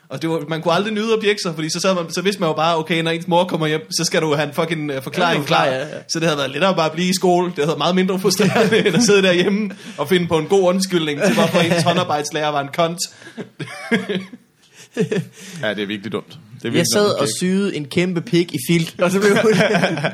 Og 0.10 0.22
det 0.22 0.30
var, 0.30 0.44
man 0.48 0.62
kunne 0.62 0.74
aldrig 0.74 0.94
nyde 0.94 1.14
at 1.14 1.20
pjekke 1.20 1.42
sig, 1.42 1.56
fordi 1.56 1.70
så, 1.70 1.80
sad 1.80 1.96
man, 1.96 2.12
så 2.12 2.22
vidste 2.22 2.40
man 2.40 2.48
jo 2.50 2.54
bare, 2.54 2.78
okay, 2.78 3.02
når 3.04 3.12
ens 3.12 3.28
mor 3.28 3.44
kommer 3.44 3.68
hjem, 3.68 3.92
så 3.92 4.06
skal 4.06 4.22
du 4.22 4.36
have 4.36 4.48
en 4.48 4.54
fucking 4.54 4.92
uh, 4.96 5.04
forklaring 5.04 5.42
Ja, 5.42 5.48
klar. 5.48 5.66
ja, 5.66 5.78
ja. 5.78 5.86
Så 6.10 6.20
det 6.20 6.24
havde 6.24 6.38
været 6.38 6.50
lettere 6.52 6.76
bare 6.76 6.86
at 6.86 6.92
blive 6.92 7.10
i 7.10 7.14
skole. 7.14 7.46
Det 7.48 7.56
havde 7.56 7.68
været 7.68 7.78
meget 7.78 7.96
mindre 7.96 8.20
frustrerende, 8.20 8.88
end 8.88 8.96
at 8.96 9.04
sidde 9.04 9.22
derhjemme 9.22 9.72
og 9.98 10.10
finde 10.10 10.28
på 10.28 10.38
en 10.38 10.46
god 10.46 10.64
undskyldning 10.64 11.22
til, 11.22 11.34
hvorfor 11.34 11.60
ens 11.60 11.84
håndarbejdslærer 11.88 12.50
var 12.50 12.62
en 12.62 12.68
kont. 12.74 13.00
Ja, 15.64 15.70
det 15.74 15.84
er 15.84 15.86
virkelig 15.88 16.12
dumt. 16.12 16.28
Det 16.28 16.36
er 16.36 16.40
Jeg 16.64 16.74
virkelig 16.74 16.86
sad 16.94 17.10
dumt. 17.10 17.20
og 17.22 17.28
syede 17.40 17.76
en 17.76 17.86
kæmpe 17.86 18.22
pik 18.22 18.54
i 18.54 18.58
filt, 18.70 18.96
og 19.02 19.12
så 19.12 19.20
blev 19.20 19.32
hun... 19.42 19.52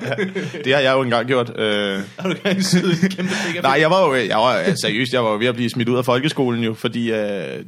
Det 0.65 0.73
har 0.73 0.81
jeg 0.81 0.93
jo 0.93 1.01
engang 1.01 1.27
gjort. 1.27 1.59
Øh, 1.59 1.99
Har 2.19 2.29
du 2.29 2.35
gang 2.43 2.65
syet 2.65 3.03
en 3.03 3.09
kæmpe 3.09 3.31
fik 3.31 3.61
nej, 3.61 3.77
jeg 3.79 3.89
var 3.89 4.07
jo 4.07 4.15
jeg 4.15 4.37
var, 4.37 4.59
øh, 4.59 4.65
seriøst, 4.81 5.13
jeg 5.13 5.23
var 5.23 5.31
jo 5.31 5.37
ved 5.37 5.47
at 5.47 5.55
blive 5.55 5.69
smidt 5.69 5.89
ud 5.89 5.97
af 5.97 6.05
folkeskolen 6.05 6.63
jo, 6.63 6.73
fordi 6.73 7.11
øh, 7.11 7.17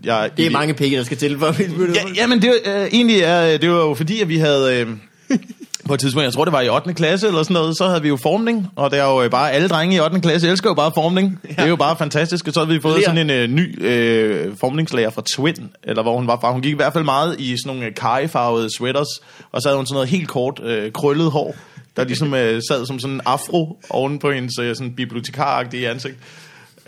jeg... 0.03 0.29
Det 0.37 0.45
er 0.45 0.49
mange 0.49 0.73
pikke, 0.73 0.97
der 0.97 1.03
skal 1.03 1.17
til 1.17 1.39
for 1.39 1.45
at 1.45 1.59
Ja, 1.95 2.01
jamen, 2.15 2.41
det, 2.41 2.49
var, 2.65 2.81
øh, 2.81 2.87
egentlig 2.91 3.19
er, 3.21 3.57
det 3.57 3.69
var 3.69 3.75
jo 3.77 3.93
fordi, 3.93 4.21
at 4.21 4.29
vi 4.29 4.37
havde... 4.37 4.85
Øh, 5.29 5.37
på 5.87 5.93
et 5.93 5.99
tidspunkt, 5.99 6.23
jeg 6.23 6.33
tror 6.33 6.43
det 6.45 6.53
var 6.53 6.61
i 6.61 6.69
8. 6.69 6.93
klasse 6.93 7.27
eller 7.27 7.43
sådan 7.43 7.53
noget, 7.53 7.77
så 7.77 7.87
havde 7.87 8.01
vi 8.01 8.07
jo 8.07 8.17
formning, 8.17 8.67
og 8.75 8.91
det 8.91 8.99
er 8.99 9.05
jo 9.05 9.23
øh, 9.23 9.29
bare, 9.31 9.51
alle 9.51 9.67
drenge 9.67 9.95
i 9.95 9.99
8. 9.99 10.19
klasse 10.21 10.49
elsker 10.49 10.69
jo 10.69 10.73
bare 10.73 10.91
formning. 10.95 11.39
Ja. 11.43 11.49
Det 11.49 11.59
er 11.59 11.67
jo 11.67 11.75
bare 11.75 11.95
fantastisk, 11.97 12.47
og 12.47 12.53
så 12.53 12.59
havde 12.59 12.73
vi 12.73 12.81
fået 12.81 12.95
Ler. 12.95 13.03
sådan 13.05 13.29
en 13.29 13.29
øh, 13.29 13.47
ny 13.47 13.85
øh, 13.85 14.57
formningslærer 14.57 15.09
fra 15.09 15.21
Twin, 15.35 15.69
eller 15.83 16.03
hvor 16.03 16.17
hun 16.17 16.27
var 16.27 16.37
fra. 16.41 16.51
Hun 16.51 16.61
gik 16.61 16.71
i 16.71 16.75
hvert 16.75 16.93
fald 16.93 17.03
meget 17.03 17.39
i 17.39 17.57
sådan 17.57 17.75
nogle 17.75 17.85
øh, 17.89 17.95
karifarvede 17.95 18.69
sweaters, 18.77 19.07
og 19.51 19.61
så 19.61 19.69
havde 19.69 19.77
hun 19.77 19.85
sådan 19.85 19.95
noget 19.95 20.09
helt 20.09 20.27
kort, 20.27 20.59
øh, 20.63 20.91
krøllet 20.91 21.31
hår, 21.31 21.55
der 21.97 22.03
ligesom 22.03 22.33
øh, 22.33 22.61
sad 22.69 22.85
som 22.85 22.99
sådan 22.99 23.13
en 23.13 23.21
afro 23.25 23.79
oven 23.89 24.19
på 24.19 24.31
hendes 24.31 24.59
øh, 24.61 24.75
sådan 24.75 24.93
bibliotekaragtige 24.93 25.89
ansigt. 25.89 26.15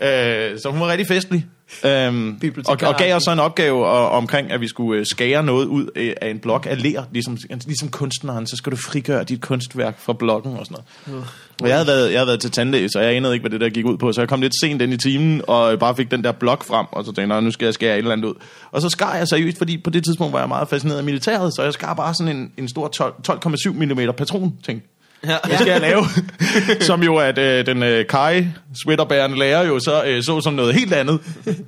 Øh, 0.02 0.58
så 0.62 0.68
hun 0.70 0.80
var 0.80 0.88
rigtig 0.88 1.06
festlig. 1.06 1.46
Øhm, 1.84 2.40
og, 2.66 2.78
og 2.82 2.94
gav 2.98 3.16
os 3.16 3.22
så 3.22 3.32
en 3.32 3.38
opgave 3.38 3.86
og, 3.86 4.10
omkring, 4.10 4.52
at 4.52 4.60
vi 4.60 4.68
skulle 4.68 5.00
øh, 5.00 5.06
skære 5.06 5.42
noget 5.42 5.66
ud 5.66 5.86
af 6.20 6.30
en 6.30 6.38
blok 6.38 6.66
af 6.70 6.82
ler, 6.82 7.02
ligesom, 7.12 7.38
ligesom 7.66 7.88
kunstneren, 7.88 8.46
så 8.46 8.56
skal 8.56 8.72
du 8.72 8.76
frigøre 8.76 9.24
dit 9.24 9.40
kunstværk 9.40 10.00
fra 10.00 10.12
blokken 10.12 10.56
og 10.56 10.66
sådan 10.66 10.84
noget. 11.06 11.24
Og 11.62 11.68
jeg 11.68 11.76
havde, 11.76 11.86
været, 11.86 12.10
jeg 12.12 12.18
havde 12.18 12.26
været 12.26 12.40
til 12.40 12.50
tandlæge, 12.50 12.88
så 12.88 13.00
jeg 13.00 13.16
anede 13.16 13.32
ikke, 13.34 13.42
hvad 13.42 13.50
det 13.50 13.60
der 13.60 13.68
gik 13.68 13.84
ud 13.84 13.96
på, 13.96 14.12
så 14.12 14.20
jeg 14.20 14.28
kom 14.28 14.40
lidt 14.40 14.52
sent 14.60 14.82
ind 14.82 14.92
i 14.92 14.96
timen, 14.96 15.42
og 15.46 15.78
bare 15.78 15.96
fik 15.96 16.10
den 16.10 16.24
der 16.24 16.32
blok 16.32 16.64
frem, 16.64 16.86
og 16.92 17.04
så 17.04 17.08
tænkte 17.08 17.20
jeg, 17.20 17.28
"Nå, 17.28 17.40
nu 17.40 17.50
skal 17.50 17.64
jeg 17.66 17.74
skære 17.74 17.92
et 17.94 17.98
eller 17.98 18.12
andet 18.12 18.28
ud. 18.28 18.34
Og 18.72 18.80
så 18.82 18.88
skar 18.88 19.16
jeg 19.16 19.28
seriøst, 19.28 19.58
fordi 19.58 19.78
på 19.78 19.90
det 19.90 20.04
tidspunkt 20.04 20.32
var 20.32 20.38
jeg 20.38 20.48
meget 20.48 20.68
fascineret 20.68 20.98
af 20.98 21.04
militæret, 21.04 21.54
så 21.56 21.62
jeg 21.62 21.72
skar 21.72 21.94
bare 21.94 22.14
sådan 22.14 22.36
en, 22.36 22.52
en 22.56 22.68
stor 22.68 22.88
12 22.88 23.14
12,7 23.28 23.70
mm 23.72 24.14
patron, 24.16 24.52
tænkte 24.66 24.88
Ja. 25.26 25.36
det 25.44 25.54
skal 25.54 25.70
jeg 25.70 25.80
lave. 25.80 26.04
som 26.88 27.02
jo 27.02 27.16
at 27.16 27.38
øh, 27.38 27.66
den 27.66 27.82
øh, 27.82 28.06
Kai, 28.06 28.46
sweaterbærende 28.82 29.38
lærer 29.38 29.66
jo 29.66 29.78
så, 29.78 30.04
øh, 30.04 30.22
så 30.22 30.40
som 30.40 30.54
noget 30.54 30.74
helt 30.74 30.92
andet. 30.92 31.20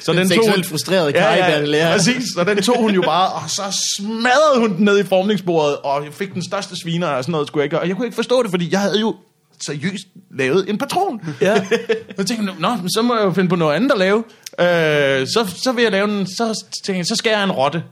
Så 0.00 0.12
Den 0.12 0.28
seksuelt 0.28 0.66
frustrerede 0.66 1.12
Kai-bærende 1.12 1.66
lærer. 1.66 1.96
Præcis, 1.96 2.22
så 2.34 2.44
den 2.44 2.62
tog 2.62 2.78
hun 2.78 2.90
jo 2.90 3.02
bare, 3.02 3.32
og 3.32 3.50
så 3.50 3.62
smadrede 3.96 4.60
hun 4.60 4.76
den 4.76 4.84
ned 4.84 4.98
i 4.98 5.04
formningsbordet, 5.04 5.76
og 5.76 6.04
jeg 6.04 6.12
fik 6.12 6.34
den 6.34 6.44
største 6.44 6.76
sviner 6.76 7.06
og 7.06 7.24
sådan 7.24 7.32
noget, 7.32 7.46
skulle 7.46 7.62
jeg 7.62 7.70
gøre. 7.70 7.80
Og 7.80 7.88
jeg 7.88 7.96
kunne 7.96 8.06
ikke 8.06 8.14
forstå 8.14 8.42
det, 8.42 8.50
fordi 8.50 8.68
jeg 8.72 8.80
havde 8.80 9.00
jo 9.00 9.16
seriøst 9.66 10.06
lavet 10.38 10.70
en 10.70 10.78
patron. 10.78 11.20
Ja. 11.40 11.54
Så 12.18 12.24
tænkte 12.24 12.44
jeg, 12.44 12.54
nå, 12.58 12.68
så 12.94 13.02
må 13.02 13.16
jeg 13.16 13.24
jo 13.24 13.30
finde 13.30 13.48
på 13.48 13.56
noget 13.56 13.76
andet 13.76 13.92
at 13.92 13.98
lave. 13.98 14.24
Øh, 14.60 15.26
så, 15.26 15.54
så 15.64 15.72
vil 15.72 15.82
jeg 15.82 15.92
lave 15.92 16.06
den, 16.06 16.26
så 16.26 16.64
tænkte 16.84 16.98
jeg, 16.98 17.06
så 17.06 17.16
skal 17.16 17.30
jeg 17.30 17.44
en 17.44 17.52
rotte. 17.52 17.82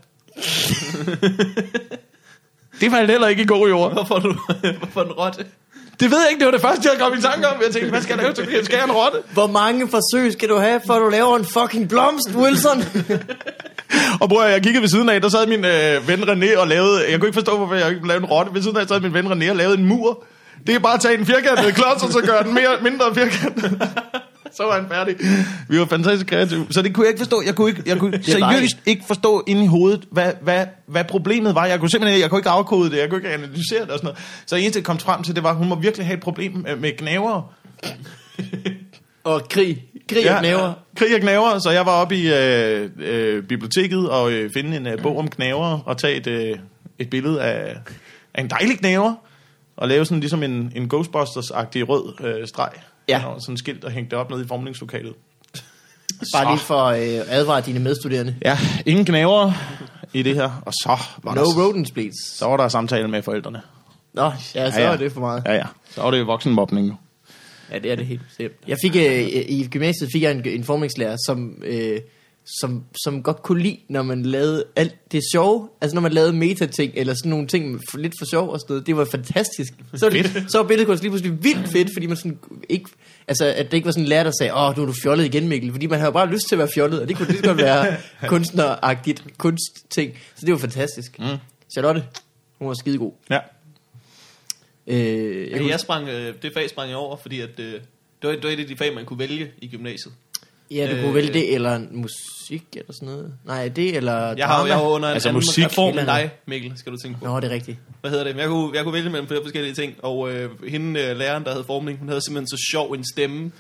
Det 2.81 2.91
faldt 2.91 3.11
heller 3.11 3.29
ikke 3.29 3.43
i 3.43 3.47
god 3.47 3.69
jord. 3.69 3.93
Hvorfor, 3.93 4.19
du, 4.19 4.37
hvorfor 4.81 5.03
en 5.03 5.13
rotte? 5.13 5.45
Det 6.01 6.11
ved 6.11 6.19
jeg 6.19 6.31
ikke, 6.31 6.39
det 6.39 6.47
var 6.47 6.53
det 6.53 6.61
første, 6.61 6.89
jeg 6.93 7.01
kom 7.01 7.19
i 7.19 7.21
tanke 7.23 7.49
om. 7.49 7.55
Jeg 7.65 7.73
tænkte, 7.73 7.91
hvad 7.91 8.03
skal 8.03 8.15
jeg 8.15 8.23
lave 8.23 8.35
til? 8.35 8.65
Skal 8.65 8.77
jeg 8.77 8.85
en 8.85 8.93
rotte? 8.93 9.19
Hvor 9.33 9.47
mange 9.47 9.89
forsøg 9.89 10.33
skal 10.33 10.49
du 10.49 10.59
have, 10.59 10.81
for 10.87 10.99
du 10.99 11.09
laver 11.09 11.37
en 11.37 11.45
fucking 11.45 11.89
blomst, 11.89 12.29
Wilson? 12.35 12.85
Og 14.21 14.29
bror, 14.29 14.45
jeg 14.45 14.63
kiggede 14.63 14.83
ved 14.83 14.89
siden 14.89 15.09
af, 15.09 15.21
der 15.21 15.29
sad 15.29 15.47
min 15.47 15.65
øh, 15.65 16.09
ven 16.09 16.23
René 16.23 16.59
og 16.59 16.69
lavede, 16.69 17.11
jeg 17.11 17.21
kunne 17.21 17.29
ikke 17.29 17.37
forstå, 17.37 17.57
hvorfor 17.57 17.75
jeg 17.75 17.91
ikke 17.91 18.09
lavede 18.09 18.25
en 18.25 18.31
rotte. 18.31 18.55
Ved 18.55 18.63
siden 18.63 18.77
af 18.77 18.89
sad 18.89 19.01
min 19.01 19.15
ven 19.15 19.27
René 19.27 19.51
og 19.51 19.57
lavede 19.57 19.79
en 19.79 19.85
mur. 19.85 20.25
Det 20.67 20.75
er 20.75 20.79
bare 20.79 20.95
at 20.95 21.01
tage 21.01 21.19
en 21.19 21.27
firkantet 21.27 21.75
klods, 21.75 22.03
og 22.03 22.13
så 22.13 22.21
gøre 22.21 22.43
den 22.43 22.55
mere, 22.55 22.77
mindre 22.83 23.15
firkantet. 23.15 23.83
så 24.57 24.63
var 24.63 24.81
han 24.81 24.89
færdig. 24.89 25.17
Vi 25.69 25.79
var 25.79 25.87
fantastisk 25.87 26.27
kreative. 26.27 26.67
Så 26.71 26.83
det 26.83 26.95
kunne 26.95 27.05
jeg 27.05 27.11
ikke 27.11 27.21
forstå. 27.21 27.43
Jeg 27.47 27.55
kunne, 27.55 27.69
ikke, 27.69 27.83
jeg 27.87 27.99
kunne 27.99 28.23
seriøst 28.39 28.77
ikke 28.87 29.03
forstå 29.07 29.45
inde 29.47 29.65
i 29.65 29.67
hovedet, 29.67 30.05
hvad, 30.11 30.33
hvad, 30.41 30.67
hvad 30.87 31.05
problemet 31.05 31.55
var. 31.55 31.67
Jeg 31.67 31.81
kunne 31.81 31.91
simpelthen 31.91 32.21
jeg 32.21 32.31
kunne 32.31 32.39
ikke 32.39 32.49
afkode 32.49 32.91
det. 32.91 32.99
Jeg 32.99 33.09
kunne 33.09 33.19
ikke 33.19 33.29
analysere 33.29 33.83
det 33.83 33.91
og 33.91 33.99
sådan 33.99 34.07
noget. 34.07 34.19
Så 34.47 34.57
det 34.57 34.63
eneste, 34.63 34.79
jeg 34.79 34.85
kom 34.85 34.99
frem 34.99 35.23
til, 35.23 35.35
det 35.35 35.43
var, 35.43 35.51
at 35.51 35.57
hun 35.57 35.69
må 35.69 35.75
virkelig 35.75 36.07
have 36.07 36.17
et 36.17 36.23
problem 36.23 36.53
med, 36.53 36.77
med 36.77 36.93
knæver. 36.93 37.53
Og 39.25 39.49
krig. 39.49 39.85
Krig 40.09 40.35
og 40.35 40.39
knæver. 40.39 40.73
Krig 40.97 41.15
og 41.15 41.21
knæver, 41.21 41.59
så 41.59 41.71
jeg 41.71 41.87
var 41.87 41.93
oppe 41.93 42.17
i 42.17 42.33
øh, 42.33 42.91
øh, 42.99 43.43
biblioteket 43.43 44.11
og 44.11 44.33
øh, 44.33 44.51
finde 44.53 44.77
en 44.77 44.87
øh, 44.87 45.03
bog 45.03 45.19
om 45.19 45.29
knæver 45.29 45.81
og 45.87 45.99
tage 45.99 46.17
et, 46.17 46.27
øh, 46.27 46.59
et 46.99 47.11
billede 47.11 47.43
af, 47.43 47.77
af 48.35 48.43
en 48.43 48.51
dejlig 48.51 48.79
knæver 48.79 49.15
og 49.77 49.89
lave 49.89 50.05
sådan 50.05 50.21
ligesom 50.21 50.43
en, 50.43 50.73
en 50.77 50.91
Ghostbusters-agtig 50.95 51.89
rød 51.89 52.25
øh, 52.25 52.49
streg. 52.49 52.71
Ja. 53.09 53.27
Og 53.27 53.41
sådan 53.43 53.53
en 53.53 53.57
skilt 53.59 53.85
og 53.85 53.91
hænge 53.91 54.11
det 54.11 54.19
op 54.19 54.31
nede 54.31 54.43
i 54.45 54.47
formningslokalet. 54.49 55.15
Bare 56.35 56.55
lige 56.55 56.65
for 56.65 56.75
at 56.81 57.09
øh, 57.19 57.25
advare 57.29 57.61
dine 57.61 57.79
medstuderende. 57.79 58.37
Ja, 58.45 58.59
ingen 58.87 59.05
knæver 59.05 59.53
i 60.13 60.23
det 60.23 60.35
her. 60.35 60.63
Og 60.67 60.73
så 60.73 60.99
var, 61.23 61.35
No 61.35 61.41
der, 61.45 61.65
rodents, 61.67 61.91
please. 61.91 62.37
så 62.37 62.47
var 62.47 62.57
der 62.57 62.69
samtale 62.69 63.09
med 63.09 63.23
forældrene. 63.23 63.63
Nå, 64.13 64.25
ja, 64.25 64.71
så 64.71 64.81
Ja, 64.81 64.87
ja. 64.87 64.93
er 64.93 64.97
det 64.97 65.13
for 65.13 65.21
meget. 65.21 65.43
Ja, 65.47 65.53
ja. 65.55 65.65
Så 65.91 66.03
var 66.03 66.11
det 66.11 66.27
voksenmobning 66.27 66.87
nu. 66.87 66.97
Ja, 67.73 67.79
det 67.79 67.93
er 67.93 67.97
det 67.97 68.07
helt 68.07 68.21
bestemt. 68.29 68.53
Jeg 68.69 68.77
fik, 68.83 68.97
øh, 68.97 69.03
i 69.49 69.69
gymnasiet 69.71 70.11
fik 70.13 70.23
jeg 70.23 70.31
en, 70.33 70.43
en 70.47 70.65
formingslærer, 70.65 71.17
som, 71.27 71.63
øh, 71.65 72.01
som, 72.61 72.85
som 73.05 73.23
godt 73.23 73.43
kunne 73.43 73.63
lide, 73.63 73.79
når 73.89 74.03
man 74.03 74.23
lavede 74.23 74.65
alt 74.77 75.13
det 75.13 75.23
sjove. 75.33 75.69
Altså 75.81 75.95
når 75.95 76.03
man 76.03 76.13
lavede 76.13 76.33
metating, 76.33 76.93
eller 76.97 77.15
sådan 77.15 77.31
nogle 77.31 77.47
ting 77.47 77.81
for, 77.91 77.99
lidt 77.99 78.13
for 78.21 78.27
sjov 78.27 78.51
og 78.51 78.61
sådan 78.61 78.73
noget. 78.73 78.87
Det 78.87 78.97
var 78.97 79.05
fantastisk. 79.05 79.73
Så 79.95 80.07
var, 80.07 80.11
det, 80.11 80.47
så 80.49 80.59
var 80.59 80.69
billedkunst 80.69 81.03
lige 81.03 81.11
pludselig 81.11 81.45
vildt 81.45 81.69
fedt, 81.73 81.89
fordi 81.95 82.07
man 82.07 82.17
sådan 82.17 82.39
ikke... 82.69 82.91
Altså, 83.29 83.45
at 83.45 83.67
det 83.71 83.75
ikke 83.75 83.87
var 83.87 83.93
sådan 83.93 84.05
en 84.05 84.09
lærer, 84.09 84.25
der 84.25 84.33
sagde, 84.39 84.55
åh, 84.55 84.77
nu 84.77 84.83
er 84.83 84.87
du 84.87 84.95
fjollet 85.03 85.25
igen, 85.25 85.49
Mikkel. 85.49 85.73
Fordi 85.73 85.87
man 85.87 85.99
havde 85.99 86.13
bare 86.13 86.27
lyst 86.31 86.49
til 86.49 86.55
at 86.55 86.59
være 86.59 86.69
fjollet, 86.75 87.01
og 87.01 87.09
det 87.09 87.17
kunne 87.17 87.29
lige 87.29 87.43
godt 87.43 87.59
være 87.59 87.97
kunstneragtigt 88.29 89.25
kunstting. 89.39 90.19
Så 90.35 90.47
det 90.47 90.53
var 90.53 90.59
fantastisk. 90.59 91.19
Mm. 91.19 91.25
Charlotte, 91.73 92.05
hun 92.59 92.69
var 92.69 92.75
skidegod. 92.75 93.13
Ja. 93.31 93.39
Øh, 94.87 94.97
jeg 94.97 95.51
Jeg, 95.51 95.61
kunne, 95.61 95.71
jeg 95.71 95.81
sprang, 95.81 96.09
øh, 96.09 96.35
det 96.43 96.53
fag 96.55 96.71
sprang 96.71 96.89
jeg 96.89 96.97
over, 96.97 97.17
fordi 97.17 97.41
at, 97.41 97.51
øh, 97.61 97.73
Det 97.73 97.81
var, 98.23 98.31
det 98.31 98.45
var 98.45 98.51
et 98.51 98.61
af 98.61 98.67
de 98.67 98.77
fag, 98.77 98.95
man 98.95 99.05
kunne 99.05 99.19
vælge 99.19 99.51
i 99.63 99.69
gymnasiet. 99.69 100.15
Ja, 100.71 100.91
du 100.91 100.97
Øh, 100.97 101.03
kunne 101.03 101.15
vælge 101.15 101.33
det, 101.33 101.55
eller 101.55 101.81
musik, 101.91 102.65
eller 102.73 102.93
sådan 102.93 103.09
noget. 103.09 103.33
Nej, 103.47 103.69
det, 103.69 103.97
eller 103.97 104.35
Jeg 104.37 104.47
har, 104.47 104.67
jeg 104.67 104.75
har 104.75 104.83
under 104.83 105.09
en 105.09 105.15
Altså 105.15 105.29
anden 105.29 105.37
musik 105.39 105.65
reform 105.65 105.99
end 105.99 106.07
dig, 106.07 106.31
Mikkel, 106.47 106.73
skal 106.77 106.93
du 106.93 106.97
tænke 106.97 107.19
på. 107.19 107.25
Nå, 107.25 107.41
det 107.41 107.45
er 107.45 107.51
rigtigt. 107.55 107.79
Hvad 108.01 108.11
hedder 108.11 108.25
det? 108.25 108.37
Jeg 108.37 108.49
kunne, 108.49 108.77
jeg 108.77 108.85
kunne 108.85 108.95
vælge 108.95 109.11
mellem 109.11 109.29
flere 109.29 109.41
forskellige 109.43 109.75
ting, 109.75 109.95
og 110.03 110.31
øh, 110.33 110.51
hende, 110.69 111.01
øh, 111.01 111.17
læreren, 111.17 111.45
der 111.45 111.51
havde 111.51 111.65
formning, 111.65 111.99
hun 111.99 112.09
havde 112.09 112.21
simpelthen 112.21 112.49
så 112.49 112.67
sjov 112.71 112.93
en 112.93 113.05
stemme, 113.15 113.51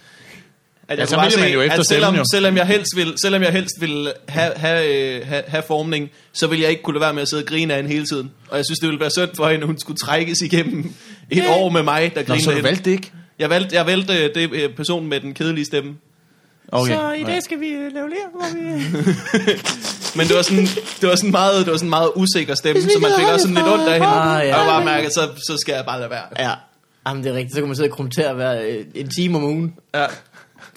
at 0.88 0.98
Ja, 0.98 1.06
så 1.06 1.16
kunne 1.16 1.30
bare 1.30 1.40
man 1.40 1.52
jo 1.52 1.61
efter 1.61 1.78
at 1.78 1.86
selvom, 1.86 2.14
jo. 2.14 2.24
selvom 2.32 2.56
jeg 2.56 2.66
helst 2.66 2.96
vil, 2.96 3.14
selvom 3.22 3.42
jeg 3.42 3.52
helst 3.52 3.80
vil 3.80 4.12
have, 4.28 4.52
have, 4.56 5.16
øh, 5.20 5.26
have, 5.26 5.42
have 5.46 5.62
formning, 5.66 6.11
så 6.32 6.46
vil 6.46 6.61
jeg 6.61 6.70
ikke 6.70 6.82
kunne 6.82 6.94
lade 6.94 7.02
være 7.02 7.14
med 7.14 7.22
at 7.22 7.28
sidde 7.28 7.42
og 7.42 7.46
grine 7.46 7.74
af 7.74 7.78
hende 7.78 7.90
hele 7.92 8.06
tiden. 8.06 8.30
Og 8.48 8.56
jeg 8.56 8.64
synes, 8.64 8.78
det 8.78 8.86
ville 8.88 9.00
være 9.00 9.11
synd 9.11 9.30
for 9.36 9.48
hende, 9.48 9.61
at 9.61 9.66
hun 9.66 9.78
skulle 9.78 9.98
trækkes 9.98 10.40
igennem 10.40 10.92
et 11.30 11.44
år 11.48 11.68
med 11.68 11.82
mig, 11.82 12.12
der 12.14 12.20
Nå, 12.20 12.26
grinede 12.26 12.44
så 12.44 12.50
du 12.50 12.62
valgte 12.62 12.84
det 12.84 12.90
ikke? 12.90 13.12
Jeg 13.38 13.50
valgte, 13.50 13.76
jeg 13.76 13.86
valgte 13.86 14.24
øh, 14.24 14.34
det 14.34 14.52
øh, 14.52 14.74
person 14.74 15.06
med 15.06 15.20
den 15.20 15.34
kedelige 15.34 15.64
stemme. 15.64 15.94
Okay. 16.73 16.95
Så 16.95 17.12
i 17.12 17.25
dag 17.25 17.43
skal 17.43 17.61
vi 17.61 17.69
øh, 17.69 17.93
lave 17.95 18.09
ler, 18.09 18.29
hvor 18.33 18.47
vi... 18.55 18.61
Men 20.19 20.29
det 20.29 20.37
var 20.37 20.43
sådan, 20.43 20.66
det 21.01 21.09
var 21.09 21.16
sådan 21.16 21.31
meget, 21.31 21.64
det 21.64 21.73
var 21.73 21.79
sådan 21.79 21.91
meget 21.91 22.11
usikker 22.16 22.55
stemme, 22.55 22.83
så 22.83 22.99
man 23.01 23.11
fik 23.19 23.27
også 23.29 23.43
sådan 23.43 23.55
lidt 23.55 23.66
ondt 23.66 23.89
af 23.89 23.93
hende. 23.93 24.07
Ah, 24.07 24.47
ja. 24.47 24.61
Og 24.61 24.66
bare 24.66 24.85
mærke, 24.85 25.11
så, 25.11 25.21
så 25.37 25.57
skal 25.61 25.73
jeg 25.73 25.85
bare 25.85 25.99
lade 25.99 26.11
være. 26.11 26.25
Ja, 26.39 26.53
Jamen, 27.07 27.25
det 27.25 27.31
er 27.31 27.35
rigtigt. 27.35 27.55
Så 27.55 27.61
kan 27.61 27.66
man 27.66 27.77
sidde 27.77 27.89
og 27.89 27.97
kommentere 27.97 28.35
hver 28.35 28.62
øh, 28.62 28.85
en 28.95 29.11
time 29.19 29.37
om 29.39 29.45
ugen. 29.45 29.75
Ja. 29.95 30.07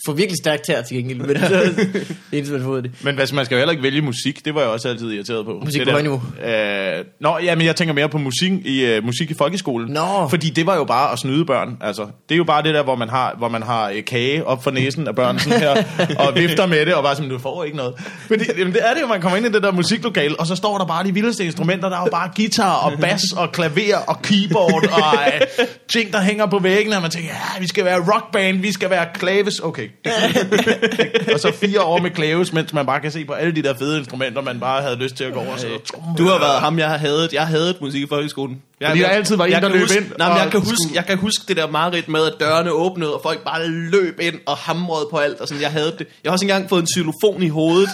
Får 0.05 0.13
virkelig 0.13 0.37
stærkt 0.37 0.63
tær 0.65 0.81
til 0.81 0.97
gengæld, 0.97 1.19
men 1.19 1.29
det 1.35 1.41
er 1.41 2.37
eneste, 2.37 2.53
man 2.53 2.63
får 2.63 2.81
det. 2.81 2.91
Men 3.01 3.19
altså, 3.19 3.35
man 3.35 3.45
skal 3.45 3.55
jo 3.55 3.59
heller 3.59 3.71
ikke 3.71 3.83
vælge 3.83 4.01
musik. 4.01 4.45
Det 4.45 4.55
var 4.55 4.61
jeg 4.61 4.69
også 4.69 4.89
altid 4.89 5.11
irriteret 5.11 5.45
på. 5.45 5.61
Musik 5.65 5.79
det 5.79 5.87
på 5.87 5.91
højniveau. 5.91 6.21
Øh, 6.45 7.05
nå, 7.19 7.37
ja, 7.43 7.55
men 7.55 7.65
jeg 7.65 7.75
tænker 7.75 7.93
mere 7.93 8.09
på 8.09 8.17
musik 8.17 8.51
i, 8.51 8.97
uh, 8.97 9.05
musik 9.05 9.31
i 9.31 9.33
folkeskolen. 9.33 9.91
Nå. 9.91 10.27
Fordi 10.29 10.49
det 10.49 10.65
var 10.65 10.75
jo 10.75 10.83
bare 10.83 11.11
at 11.11 11.19
snyde 11.19 11.45
børn. 11.45 11.77
Altså, 11.81 12.01
det 12.01 12.35
er 12.35 12.37
jo 12.37 12.43
bare 12.43 12.63
det 12.63 12.73
der, 12.73 12.83
hvor 12.83 12.95
man 12.95 13.09
har, 13.09 13.35
hvor 13.37 13.49
man 13.49 13.63
har 13.63 13.89
øh, 13.89 14.05
kage 14.05 14.45
op 14.45 14.63
for 14.63 14.71
næsen 14.71 15.07
af 15.07 15.15
børn 15.15 15.39
sådan 15.39 15.59
her, 15.59 15.83
og 16.19 16.35
vifter 16.41 16.65
med 16.65 16.85
det, 16.85 16.93
og 16.93 17.03
bare 17.03 17.15
sådan, 17.15 17.29
du 17.29 17.39
får 17.39 17.63
ikke 17.63 17.77
noget. 17.77 17.93
Det, 18.29 18.47
jamen, 18.57 18.73
det 18.73 18.87
er 18.89 18.93
det 18.93 19.01
jo, 19.01 19.07
man 19.07 19.21
kommer 19.21 19.37
ind 19.37 19.45
i 19.45 19.49
det 19.49 19.63
der 19.63 19.71
musiklokale, 19.71 20.39
og 20.39 20.47
så 20.47 20.55
står 20.55 20.77
der 20.77 20.85
bare 20.85 21.03
de 21.03 21.13
vildeste 21.13 21.45
instrumenter. 21.45 21.89
Der 21.89 21.97
er 21.97 22.01
jo 22.01 22.11
bare 22.11 22.29
guitar 22.35 22.73
og 22.73 22.99
bas 23.01 23.23
og 23.37 23.51
klaver 23.51 23.97
og 24.07 24.21
keyboard 24.21 24.87
og 24.91 25.17
øh, 25.33 25.67
ting, 25.87 26.13
der 26.13 26.21
hænger 26.21 26.45
på 26.45 26.59
væggene, 26.59 26.95
og 26.95 27.01
man 27.01 27.11
tænker, 27.11 27.29
ja, 27.29 27.59
vi 27.59 27.67
skal 27.67 27.85
være 27.85 28.13
rockband, 28.13 28.57
vi 28.57 28.71
skal 28.71 28.89
være 28.89 29.05
klaves. 29.13 29.59
Okay, 29.59 29.90
og 31.33 31.39
så 31.39 31.53
fire 31.61 31.81
år 31.81 31.97
med 32.01 32.11
klaves, 32.11 32.53
mens 32.53 32.73
man 32.73 32.85
bare 32.85 32.99
kan 32.99 33.11
se 33.11 33.25
på 33.25 33.33
alle 33.33 33.55
de 33.55 33.63
der 33.63 33.77
fede 33.77 33.97
instrumenter, 33.97 34.41
man 34.41 34.59
bare 34.59 34.81
havde 34.81 34.95
lyst 34.95 35.15
til 35.15 35.23
at 35.23 35.33
gå 35.33 35.39
over 35.39 35.57
tromme. 35.85 36.17
Du 36.17 36.23
har 36.23 36.39
været 36.39 36.59
ham, 36.59 36.79
jeg 36.79 36.89
har 36.89 36.97
hadet. 36.97 37.33
Jeg 37.33 37.47
havde 37.47 37.75
musik 37.81 38.03
i 38.03 38.07
folkeskolen. 38.07 38.61
Jeg, 38.79 38.89
Fordi 38.89 39.01
der 39.01 39.07
altid 39.07 39.35
var 39.35 39.45
en, 39.45 39.51
der 39.51 39.69
løb 39.69 39.81
huske, 39.81 39.97
ind 39.97 40.05
Nej, 40.17 40.29
men 40.29 40.37
jeg 40.37 40.51
kan, 40.51 40.59
huske, 40.59 40.85
jeg 40.93 41.05
kan 41.05 41.17
huske 41.17 41.43
det 41.47 41.57
der 41.57 41.67
mareridt 41.67 42.09
med, 42.09 42.25
at 42.25 42.33
dørene 42.39 42.71
åbnede, 42.71 43.13
og 43.13 43.21
folk 43.23 43.43
bare 43.43 43.67
løb 43.67 44.19
ind 44.21 44.35
og 44.45 44.57
hamrede 44.57 45.07
på 45.11 45.17
alt. 45.17 45.41
Og 45.41 45.47
sådan, 45.47 45.61
jeg 45.61 45.71
havde 45.71 45.93
det. 45.99 46.07
Jeg 46.23 46.29
har 46.29 46.31
også 46.31 46.45
engang 46.45 46.69
fået 46.69 46.81
en 46.81 46.87
xylofon 46.95 47.43
i 47.43 47.49
hovedet. 47.49 47.89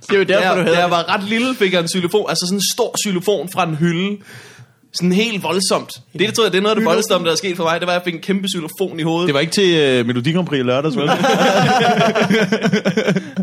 Det 0.00 0.14
er 0.14 0.18
jo 0.18 0.24
derfor, 0.24 0.48
Da, 0.48 0.54
du 0.54 0.58
da 0.58 0.64
hedder 0.64 0.78
jeg 0.78 0.90
var 0.90 1.14
ret 1.14 1.24
lille, 1.24 1.54
fik 1.54 1.72
jeg 1.72 1.80
en 1.80 1.88
xylofon. 1.88 2.26
Altså 2.28 2.46
sådan 2.46 2.58
en 2.58 2.62
stor 2.74 2.94
xylofon 3.04 3.48
fra 3.52 3.64
en 3.64 3.74
hylde. 3.74 4.16
Sådan 4.92 5.12
helt 5.12 5.42
voldsomt. 5.42 5.90
Det, 6.12 6.20
det 6.20 6.34
tror 6.34 6.44
jeg, 6.44 6.52
det 6.52 6.58
er 6.58 6.62
noget 6.62 6.76
af 6.76 6.80
det 6.80 6.84
voldsomme, 6.84 7.26
der 7.26 7.32
er 7.32 7.36
sket 7.36 7.56
for 7.56 7.64
mig. 7.64 7.80
Det 7.80 7.86
var, 7.86 7.92
at 7.92 7.98
jeg 7.98 8.04
fik 8.04 8.14
en 8.14 8.20
kæmpe 8.20 8.48
xylofon 8.54 9.00
i 9.00 9.02
hovedet. 9.02 9.26
Det 9.26 9.34
var 9.34 9.40
ikke 9.40 9.52
til 9.52 10.00
uh, 10.00 10.06
Melodi 10.06 10.32
Grand 10.32 10.46
Prix 10.46 10.60
i 10.60 10.62
lørdags, 10.62 10.96
vel? 10.96 11.06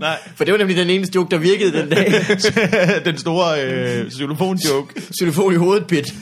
Nej. 0.01 0.17
For 0.35 0.43
det 0.43 0.51
var 0.51 0.57
nemlig 0.57 0.77
den 0.77 0.89
eneste 0.89 1.15
joke, 1.15 1.31
der 1.31 1.37
virkede 1.37 1.81
den 1.81 1.89
dag. 1.89 2.13
Den 3.05 3.17
store 3.17 3.63
øh, 3.63 4.11
xylofon-joke. 4.11 5.01
Telefon 5.19 5.53
i 5.53 5.55
hovedet, 5.55 5.87
pit. 5.87 6.13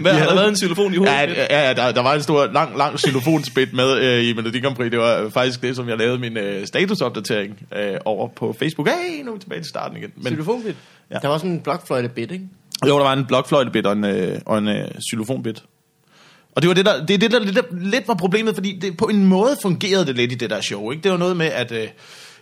Hvad, 0.00 0.12
har 0.12 0.26
der 0.26 0.34
været 0.34 0.48
en 0.48 0.56
xylofon 0.56 0.94
i 0.94 0.96
hovedet? 0.96 1.14
Ja, 1.14 1.44
ja, 1.50 1.68
ja 1.68 1.74
der, 1.74 1.92
der 1.92 2.02
var 2.02 2.14
en 2.14 2.22
stor, 2.22 2.46
lang, 2.46 2.76
lang 2.76 2.98
xylofonspit 2.98 3.72
med 3.72 3.98
øh, 3.98 4.24
i 4.24 4.32
Melodi 4.32 4.60
Grand 4.60 4.76
Prix. 4.76 4.90
Det 4.90 4.98
var 4.98 5.20
øh, 5.22 5.30
faktisk 5.30 5.62
det, 5.62 5.76
som 5.76 5.88
jeg 5.88 5.98
lavede 5.98 6.18
min 6.18 6.36
øh, 6.36 6.66
statusopdatering 6.66 7.58
øh, 7.76 7.94
over 8.04 8.28
på 8.28 8.56
Facebook. 8.58 8.88
Hey, 8.88 9.24
nu 9.24 9.30
er 9.30 9.34
vi 9.34 9.40
tilbage 9.40 9.60
til 9.60 9.68
starten 9.68 9.96
igen. 9.96 10.10
Men. 10.16 10.38
Ja. 11.10 11.18
Der 11.22 11.28
var 11.28 11.38
sådan 11.38 11.50
en 11.50 11.60
blokfløjte-bit, 11.60 12.30
ikke? 12.30 12.44
Jo, 12.88 12.98
der 12.98 13.04
var 13.04 13.12
en 13.12 13.26
blokfløjtebit 13.26 13.86
og 13.86 13.92
en, 13.92 14.04
øh, 14.04 14.38
og 14.46 14.58
en 14.58 14.68
øh, 14.68 14.88
xylofonbit. 15.10 15.62
Og 16.52 16.62
det 16.62 16.68
var 16.68 16.74
det, 16.74 16.86
der, 16.86 17.06
det, 17.06 17.14
er 17.14 17.18
det 17.18 17.30
der 17.30 17.38
lidt, 17.38 17.90
lidt 17.90 18.08
var 18.08 18.14
problemet, 18.14 18.54
fordi 18.54 18.78
det, 18.78 18.96
på 18.96 19.04
en 19.04 19.26
måde 19.26 19.56
fungerede 19.62 20.06
det 20.06 20.16
lidt 20.16 20.32
i 20.32 20.34
det 20.34 20.50
der 20.50 20.60
show. 20.60 20.90
Ikke? 20.90 21.02
Det 21.02 21.10
var 21.10 21.18
noget 21.18 21.36
med, 21.36 21.46
at 21.46 21.72
øh, 21.72 21.88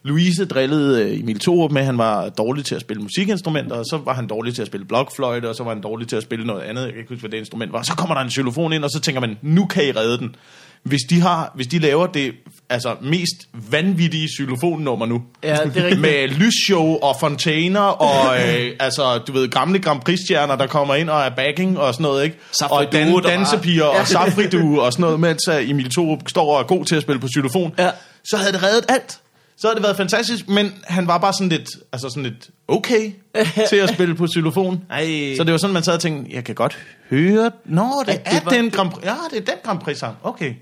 Louise 0.03 0.45
drillede 0.45 1.05
øh, 1.05 1.20
Emil 1.20 1.41
Thorup 1.41 1.72
med, 1.72 1.80
at 1.80 1.86
han 1.86 1.99
var 1.99 2.28
dårlig 2.28 2.64
til 2.64 2.74
at 2.74 2.80
spille 2.80 3.03
musikinstrumenter, 3.03 3.76
og 3.76 3.84
så 3.84 4.01
var 4.05 4.14
han 4.14 4.26
dårlig 4.26 4.55
til 4.55 4.62
at 4.62 4.68
spille 4.68 4.86
blokfløjte, 4.86 5.49
og 5.49 5.55
så 5.55 5.64
var 5.64 5.74
han 5.74 5.82
dårlig 5.82 6.09
til 6.09 6.16
at 6.16 6.22
spille 6.22 6.47
noget 6.47 6.62
andet. 6.62 6.82
Jeg 6.82 6.91
kan 6.91 6.99
ikke 6.99 7.09
huske, 7.09 7.20
hvad 7.20 7.30
det 7.30 7.38
instrument 7.38 7.72
var. 7.72 7.82
Så 7.82 7.93
kommer 7.93 8.14
der 8.14 8.22
en 8.22 8.30
xylofon 8.30 8.72
ind, 8.72 8.84
og 8.84 8.91
så 8.91 9.01
tænker 9.01 9.20
man, 9.20 9.38
nu 9.43 9.66
kan 9.66 9.84
I 9.84 9.91
redde 9.91 10.18
den. 10.18 10.34
Hvis 10.83 11.01
de, 11.11 11.20
har, 11.20 11.53
hvis 11.55 11.66
de 11.66 11.78
laver 11.78 12.07
det 12.07 12.33
altså, 12.68 12.97
mest 13.03 13.49
vanvittige 13.70 14.28
xylofonnummer 14.39 15.07
nu, 15.07 15.22
Ja, 15.43 15.49
det 15.64 15.76
er 15.76 15.83
rigtigt. 15.85 16.01
med 16.01 16.28
lysshow 16.28 16.97
og 17.03 17.16
fontæner 17.20 17.81
og 17.81 18.37
øh, 18.41 18.70
altså, 18.81 19.18
du 19.18 19.33
ved, 19.33 19.49
gamle 19.49 19.78
Grand 19.78 20.01
Prix-stjerner, 20.01 20.57
der 20.57 20.66
kommer 20.66 20.95
ind 20.95 21.11
og 21.11 21.20
er 21.20 21.31
backing 21.37 21.78
og 21.78 21.95
sådan 21.95 22.03
noget, 22.05 22.24
ikke? 22.24 22.37
Safri 22.59 22.87
og 22.87 22.93
dan- 22.95 23.09
Duo, 23.11 23.20
der 23.20 23.28
dansepiger 23.28 23.85
og 23.85 24.07
safridue 24.07 24.81
og 24.85 24.93
sådan 24.93 25.03
noget, 25.03 25.20
mens 25.20 25.49
uh, 25.49 25.70
Emil 25.70 25.91
Thorup 25.91 26.18
står 26.28 26.55
og 26.55 26.61
er 26.61 26.64
god 26.66 26.85
til 26.85 26.97
at 26.97 27.03
spille 27.03 27.20
på 27.20 27.28
xylofon. 27.37 27.74
Ja. 27.78 27.91
Så 28.24 28.37
havde 28.37 28.53
det 28.53 28.62
reddet 28.62 28.85
alt. 28.89 29.18
Så 29.59 29.66
havde 29.66 29.74
det 29.74 29.83
været 29.83 29.97
fantastisk, 29.97 30.49
men 30.49 30.72
han 30.85 31.07
var 31.07 31.18
bare 31.18 31.33
sådan 31.33 31.49
lidt, 31.49 31.68
altså 31.93 32.09
sådan 32.09 32.22
lidt 32.22 32.49
okay 32.68 33.12
til 33.70 33.76
at 33.76 33.89
spille 33.89 34.14
på 34.14 34.26
xylofon. 34.35 34.81
Ej. 34.91 35.35
Så 35.37 35.45
det 35.45 35.53
var 35.53 35.59
sådan, 35.59 35.74
man 35.74 35.83
sad 35.83 35.95
og 35.95 36.01
tænkte, 36.01 36.35
jeg 36.35 36.45
kan 36.45 36.55
godt 36.55 36.78
høre, 37.11 37.51
nå, 37.66 37.89
det 38.07 38.20
er 38.24 38.31
det 38.35 38.45
var- 38.45 38.51
den 38.53 38.70
Grand 38.70 38.91
Prix, 38.91 39.05
ja, 39.05 39.14
det 39.31 39.37
er 39.41 39.45
den 39.45 39.55
Grand 39.64 39.78
Prix-sang, 39.81 40.16
okay. 40.22 40.55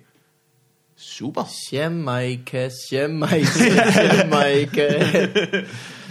Super. 1.00 1.48
Jamaica, 1.72 2.70
Jamaica, 2.92 4.04
Jamaica. 4.04 4.88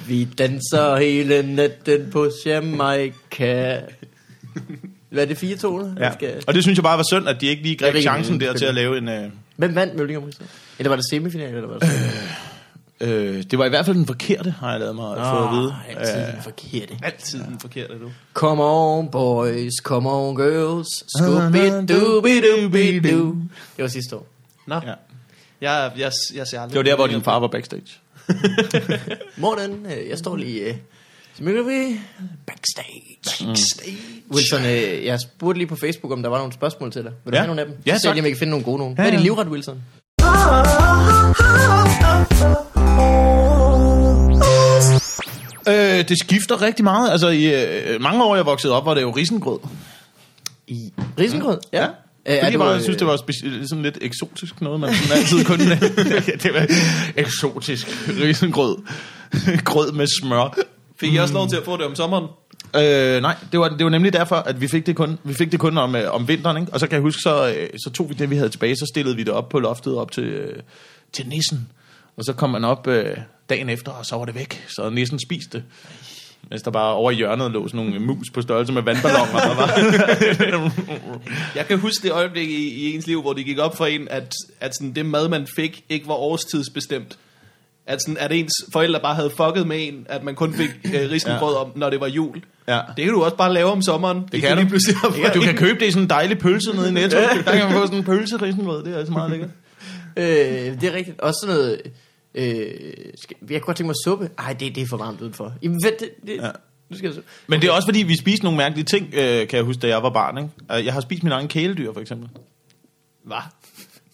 Vi 0.08 0.24
danser 0.24 0.98
hele 0.98 1.56
natten 1.56 2.10
på 2.12 2.30
Jamaica. 2.46 3.82
Hvad 5.10 5.24
er 5.24 5.26
det, 5.26 5.38
fire 5.38 5.56
toner? 5.56 5.96
Ja. 6.00 6.14
Skal... 6.14 6.44
Og 6.48 6.54
det 6.54 6.64
synes 6.64 6.78
jeg 6.78 6.84
bare 6.84 6.98
var 6.98 7.04
synd, 7.04 7.30
at 7.30 7.42
de 7.42 7.48
ikke 7.48 7.64
lige 7.64 7.78
greb 7.78 7.96
ikke, 7.96 8.02
chancen 8.02 8.42
er 8.42 8.46
der 8.46 8.54
til 8.54 8.66
at 8.66 8.76
lave 8.76 8.98
en... 8.98 9.10
Øh, 9.10 9.30
Hvem 9.56 9.76
vandt 9.76 10.36
så? 10.36 10.42
Eller 10.80 10.90
var 10.90 10.96
det 10.96 11.06
semifinal, 11.10 11.56
eller 11.56 11.68
var 11.68 11.80
det 11.80 11.90
øh, 13.02 13.44
det 13.52 13.60
var 13.60 13.66
i 13.66 13.70
hvert 13.70 13.86
fald 13.86 13.98
den 13.98 14.06
forkerte, 14.06 14.52
har 14.60 14.72
jeg 14.72 14.80
lavet 14.80 14.96
mig 14.96 15.10
oh, 15.10 15.18
få 15.18 15.48
at 15.48 15.54
vide. 15.56 15.76
Altid 15.90 16.22
Øh, 16.22 16.28
den 16.34 16.42
forkerte. 16.44 16.94
Altid 17.04 17.40
den 17.40 17.60
forkerte, 17.60 17.94
du. 17.94 18.12
Come 18.34 18.64
on, 18.64 19.12
boys, 19.12 19.74
come 19.84 20.10
on, 20.10 20.36
girls. 20.36 20.88
Scooby-Dooby-Dooby-Doo. 21.18 23.36
Det 23.78 23.84
var 23.84 23.88
sidste 23.88 24.16
år. 24.16 24.28
Nå. 24.68 24.76
Ja. 24.76 24.94
Jeg, 25.62 25.92
jeg, 25.98 26.12
jeg 26.36 26.48
ser 26.48 26.62
aldrig... 26.62 26.70
det 26.72 26.78
var 26.78 26.84
der, 26.84 26.96
hvor 26.96 27.08
din 27.08 27.24
far 27.24 27.40
var 27.40 27.48
backstage. 27.48 27.88
Morten, 29.38 29.86
øh, 29.86 30.10
jeg 30.10 30.18
står 30.18 30.36
lige... 30.36 30.62
Øh, 30.62 30.76
så 31.38 31.44
møder 31.44 31.64
vi 31.64 32.00
backstage. 32.48 33.18
backstage. 33.48 33.98
Wilson, 34.32 34.66
øh, 34.66 35.06
jeg 35.06 35.20
spurgte 35.20 35.58
lige 35.60 35.68
på 35.68 35.76
Facebook, 35.76 36.14
om 36.14 36.24
der 36.24 36.30
var 36.30 36.38
nogle 36.38 36.54
spørgsmål 36.54 36.92
til 36.92 37.04
dig. 37.04 37.12
Vil 37.26 37.32
du 37.34 37.36
Ja. 37.36 37.42
have 37.42 37.48
nogle 37.48 37.62
af 37.62 37.68
dem? 37.68 37.78
Ja, 37.86 37.96
så 37.96 38.02
ser 38.02 38.10
jeg 38.10 38.16
tak. 38.16 38.20
om 38.22 38.26
jeg 38.26 38.32
kan 38.34 38.40
finde 38.40 38.52
nogle 38.52 38.66
gode 38.66 38.78
nogen. 38.78 38.94
Ja, 38.98 39.02
Hvad 39.02 39.06
er 39.06 39.12
din 39.18 39.20
ja. 39.20 39.24
livret, 39.24 39.48
Wilson? 39.48 39.82
Øh, 45.68 46.08
det 46.10 46.20
skifter 46.20 46.62
rigtig 46.62 46.84
meget. 46.84 47.12
Altså, 47.12 47.28
i 47.28 47.46
øh, 47.54 48.02
mange 48.02 48.24
år, 48.24 48.36
jeg 48.36 48.46
voksede 48.46 48.74
op, 48.74 48.86
var 48.86 48.94
det 48.94 49.02
jo 49.02 49.12
risengrød. 49.12 49.60
I 50.68 50.94
risengrød? 51.20 51.58
Ja. 51.74 51.82
Ja. 51.82 51.88
Øh, 52.28 52.40
Fordi 52.40 52.52
jeg 52.52 52.60
bare 52.60 52.76
øh, 52.76 52.82
synes, 52.82 52.98
det 52.98 53.08
var 53.08 53.18
speci- 53.18 53.68
sådan 53.68 53.84
lidt 53.84 53.98
eksotisk 54.02 54.62
noget, 54.62 54.80
man 54.80 54.94
sådan 54.96 55.18
altid 55.18 55.46
kun... 55.46 55.60
det 56.44 56.54
var 56.54 56.68
eksotisk 57.16 57.88
risengrød. 58.24 58.78
Grød 59.70 59.92
med 59.92 60.08
smør. 60.22 60.58
Fik 61.00 61.14
jeg 61.14 61.22
også 61.22 61.34
lov 61.34 61.50
til 61.50 61.56
at 61.56 61.64
få 61.66 61.78
det 61.78 61.86
om 61.86 61.96
sommeren? 61.96 62.26
Øh, 62.76 63.22
nej, 63.22 63.36
det 63.52 63.60
var, 63.60 63.70
det 63.70 63.84
var 63.84 63.90
nemlig 63.90 64.14
derfor, 64.14 64.36
at 64.36 64.62
vi 64.62 64.68
fik 64.68 64.86
det 64.86 64.96
kun, 64.96 65.20
vi 65.24 65.34
fik 65.34 65.52
det 65.52 65.60
kun 65.60 65.78
om, 65.78 65.96
øh, 65.96 66.14
om 66.14 66.28
vinteren. 66.28 66.58
Ikke? 66.58 66.74
Og 66.74 66.80
så 66.80 66.88
kan 66.88 66.94
jeg 66.94 67.02
huske, 67.02 67.22
så, 67.22 67.54
øh, 67.54 67.70
så 67.84 67.90
tog 67.90 68.10
vi 68.10 68.14
det, 68.14 68.30
vi 68.30 68.36
havde 68.36 68.50
tilbage, 68.50 68.76
så 68.76 68.86
stillede 68.94 69.16
vi 69.16 69.24
det 69.24 69.34
op 69.34 69.50
på 69.50 69.60
loftet 69.60 69.96
op 69.96 70.12
til, 70.12 70.24
øh, 70.24 70.56
til 71.14 71.28
nissen. 71.28 71.70
Og 72.18 72.24
så 72.24 72.34
kom 72.34 72.50
man 72.50 72.64
op 72.64 72.88
øh, 72.88 73.18
dagen 73.50 73.70
efter, 73.70 73.92
og 73.92 74.06
så 74.06 74.16
var 74.16 74.26
det 74.26 74.36
væk. 74.36 74.66
Så 74.68 74.90
nissen 74.90 75.20
spiste 75.20 75.58
det. 75.58 75.64
Mens 76.50 76.62
der 76.62 76.72
bare 76.72 76.94
over 76.94 77.12
i 77.12 77.16
hjørnet 77.16 77.52
lå 77.52 77.68
sådan 77.68 77.86
nogle 77.86 78.00
mus 78.00 78.30
på 78.34 78.42
størrelse 78.42 78.74
med 78.74 78.82
vandballoner. 78.82 79.40
Der 79.40 79.56
var. 79.56 80.72
Jeg 81.58 81.68
kan 81.68 81.80
huske 81.80 82.04
det 82.04 82.12
øjeblik 82.12 82.50
i, 82.50 82.68
i 82.68 82.96
ens 82.96 83.08
liv, 83.08 83.22
hvor 83.22 83.34
det 83.34 83.46
gik 83.46 83.60
op 83.60 83.78
for 83.78 83.86
en, 83.86 84.08
at, 84.10 84.34
at 84.60 84.76
sådan, 84.76 84.94
det 84.94 85.06
mad, 85.06 85.30
man 85.30 85.48
fik, 85.56 85.84
ikke 85.90 86.08
var 86.08 86.14
årstidsbestemt. 86.14 87.18
At, 87.88 88.02
sådan, 88.02 88.18
at 88.18 88.32
ens 88.32 88.54
forældre 88.74 89.00
bare 89.00 89.16
havde 89.16 89.30
fucket 89.30 89.68
med 89.68 89.88
en, 89.88 90.06
at 90.10 90.24
man 90.24 90.36
kun 90.36 90.54
fik 90.54 90.70
øh, 90.86 91.12
risengrød, 91.12 91.56
om, 91.56 91.72
når 91.76 91.90
det 91.90 92.00
var 92.00 92.08
jul. 92.08 92.42
Ja. 92.68 92.80
Det 92.98 93.06
kan 93.06 93.14
du 93.14 93.24
også 93.24 93.36
bare 93.36 93.54
lave 93.54 93.72
om 93.72 93.82
sommeren. 93.82 94.30
Det 94.32 94.42
kan 94.42 94.50
du. 94.50 94.56
lige 94.56 94.70
pludselig 94.70 94.98
op 95.06 95.14
for 95.14 95.30
Du 95.34 95.42
kan 95.42 95.56
købe 95.56 95.80
det 95.80 95.86
i 95.86 95.92
sådan 95.92 96.04
en 96.04 96.10
dejlig 96.10 96.40
pølse 96.40 96.74
nede 96.76 96.90
i 96.90 96.92
Netto. 96.92 97.18
Der 97.18 97.52
kan 97.52 97.66
man 97.66 97.72
få 97.72 97.86
sådan 97.86 97.98
en 97.98 98.04
pølse 98.04 98.42
risengrød. 98.42 98.84
Det 98.84 98.94
er 98.94 98.98
altså 98.98 99.14
meget 99.14 99.32
lækkert. 99.34 99.50
Øh, 100.18 100.26
det 100.82 100.84
er 100.84 100.94
rigtigt. 100.94 101.20
Også 101.20 101.40
sådan 101.44 101.56
noget... 101.56 101.82
Øh, 102.38 102.70
skal, 103.16 103.36
jeg 103.50 103.62
kunne 103.62 103.66
godt 103.66 103.78
tænke 103.78 103.88
mig 103.88 103.96
suppe. 104.04 104.30
Ej, 104.40 104.54
det, 104.54 104.76
det 104.76 104.84
er 104.84 104.88
for 104.90 104.98
varmt 104.98 105.22
udenfor. 105.22 105.54
Jamen, 105.64 105.78
hvad, 105.84 105.92
det, 106.00 106.10
det, 106.28 106.36
Ja. 106.38 106.46
ja. 106.46 106.52
Nu 106.90 106.98
skal 106.98 107.08
jeg 107.08 107.14
så. 107.16 107.22
Men 107.48 107.62
det 107.62 107.68
er 107.68 107.72
også 107.72 107.88
fordi, 107.88 108.04
vi 108.04 108.18
spiste 108.18 108.44
nogle 108.46 108.58
mærkelige 108.58 108.86
ting, 108.86 109.06
øh, 109.14 109.48
kan 109.48 109.58
jeg 109.58 109.64
huske, 109.64 109.80
da 109.80 109.88
jeg 109.88 110.04
var 110.04 110.10
barn. 110.10 110.38
Ikke? 110.38 110.50
Øh, 110.80 110.86
Jeg 110.86 110.94
har 110.94 111.02
spist 111.02 111.24
min 111.24 111.32
egen 111.32 111.48
kæledyr, 111.48 111.94
for 111.94 112.02
eksempel. 112.02 112.30
Hvad? 113.26 113.38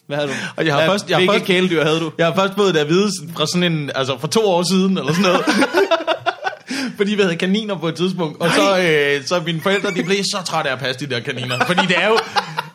Hvad 0.07 0.17
havde 0.17 0.29
du? 0.29 0.33
Og 0.55 0.65
jeg 0.65 0.73
har 0.73 0.81
Hvad- 0.81 0.89
først- 0.89 1.09
jeg 1.09 1.15
har 1.17 1.19
hvilke 1.21 1.33
først- 1.33 1.45
kæledyr 1.45 1.83
havde 1.83 1.99
du? 1.99 2.11
Jeg 2.17 2.25
har 2.25 2.35
først 2.35 2.53
fået 2.53 2.73
det 2.73 2.79
at 2.79 2.89
vide 2.89 3.09
fra 3.35 3.47
sådan 3.47 3.73
en, 3.73 3.91
altså 3.95 4.17
for 4.19 4.27
to 4.27 4.45
år 4.45 4.63
siden, 4.71 4.97
eller 4.97 5.13
sådan 5.13 5.23
noget. 5.31 5.45
Fordi 6.97 7.15
vi 7.15 7.21
havde 7.21 7.35
kaniner 7.35 7.77
på 7.77 7.87
et 7.87 7.95
tidspunkt, 7.95 8.41
og 8.41 8.49
så, 8.49 8.77
øh, 8.79 9.25
så 9.25 9.41
mine 9.45 9.61
forældre, 9.61 9.91
de 9.91 10.03
blev 10.03 10.17
så 10.17 10.37
trætte 10.45 10.69
af 10.69 10.73
at 10.73 10.79
passe 10.79 11.05
de 11.05 11.13
der 11.13 11.19
kaniner. 11.19 11.65
Fordi 11.65 11.81
det 11.87 11.97
er 11.97 12.07
jo, 12.07 12.17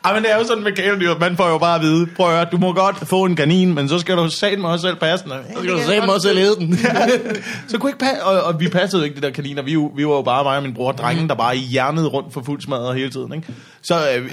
ej, 0.05 0.13
men 0.13 0.23
det 0.23 0.31
er 0.31 0.37
jo 0.37 0.43
sådan 0.43 0.63
med 0.63 0.71
kæledyr, 0.71 1.15
man 1.19 1.37
får 1.37 1.49
jo 1.49 1.57
bare 1.57 1.75
at 1.75 1.81
vide, 1.81 2.07
prøv 2.15 2.27
at 2.29 2.33
høre, 2.35 2.45
du 2.51 2.57
må 2.57 2.73
godt 2.73 2.97
få 3.07 3.25
en 3.25 3.35
kanin, 3.35 3.73
men 3.73 3.89
så 3.89 3.99
skal 3.99 4.17
du 4.17 4.29
satme 4.29 4.67
også 4.67 4.87
selv 4.87 4.95
passe 4.95 5.25
den. 5.25 5.33
Så 5.53 5.59
skal 5.61 5.73
du 5.73 5.79
sige 5.81 6.01
også 6.13 6.33
lede 6.33 6.55
den. 6.55 6.77
Så 7.67 7.77
kunne 7.77 7.89
ikke 7.89 7.99
passe, 7.99 8.23
og, 8.23 8.41
og, 8.43 8.59
vi 8.59 8.67
passede 8.69 9.01
jo 9.01 9.03
ikke 9.05 9.15
de 9.15 9.21
der 9.21 9.29
kaniner. 9.29 9.61
Vi, 9.61 9.75
vi 9.95 10.05
var 10.07 10.13
jo 10.15 10.21
bare 10.21 10.43
mig 10.43 10.57
og 10.57 10.63
min 10.63 10.73
bror, 10.73 10.91
drengen, 10.91 11.29
der 11.29 11.35
bare 11.35 11.55
hjernede 11.55 12.07
rundt 12.07 12.33
for 12.33 12.41
fuld 12.45 12.61
smadret 12.61 12.95
hele 12.97 13.09
tiden. 13.11 13.33
Ikke? 13.33 13.47
Så, 13.81 13.95
øh, 14.11 14.23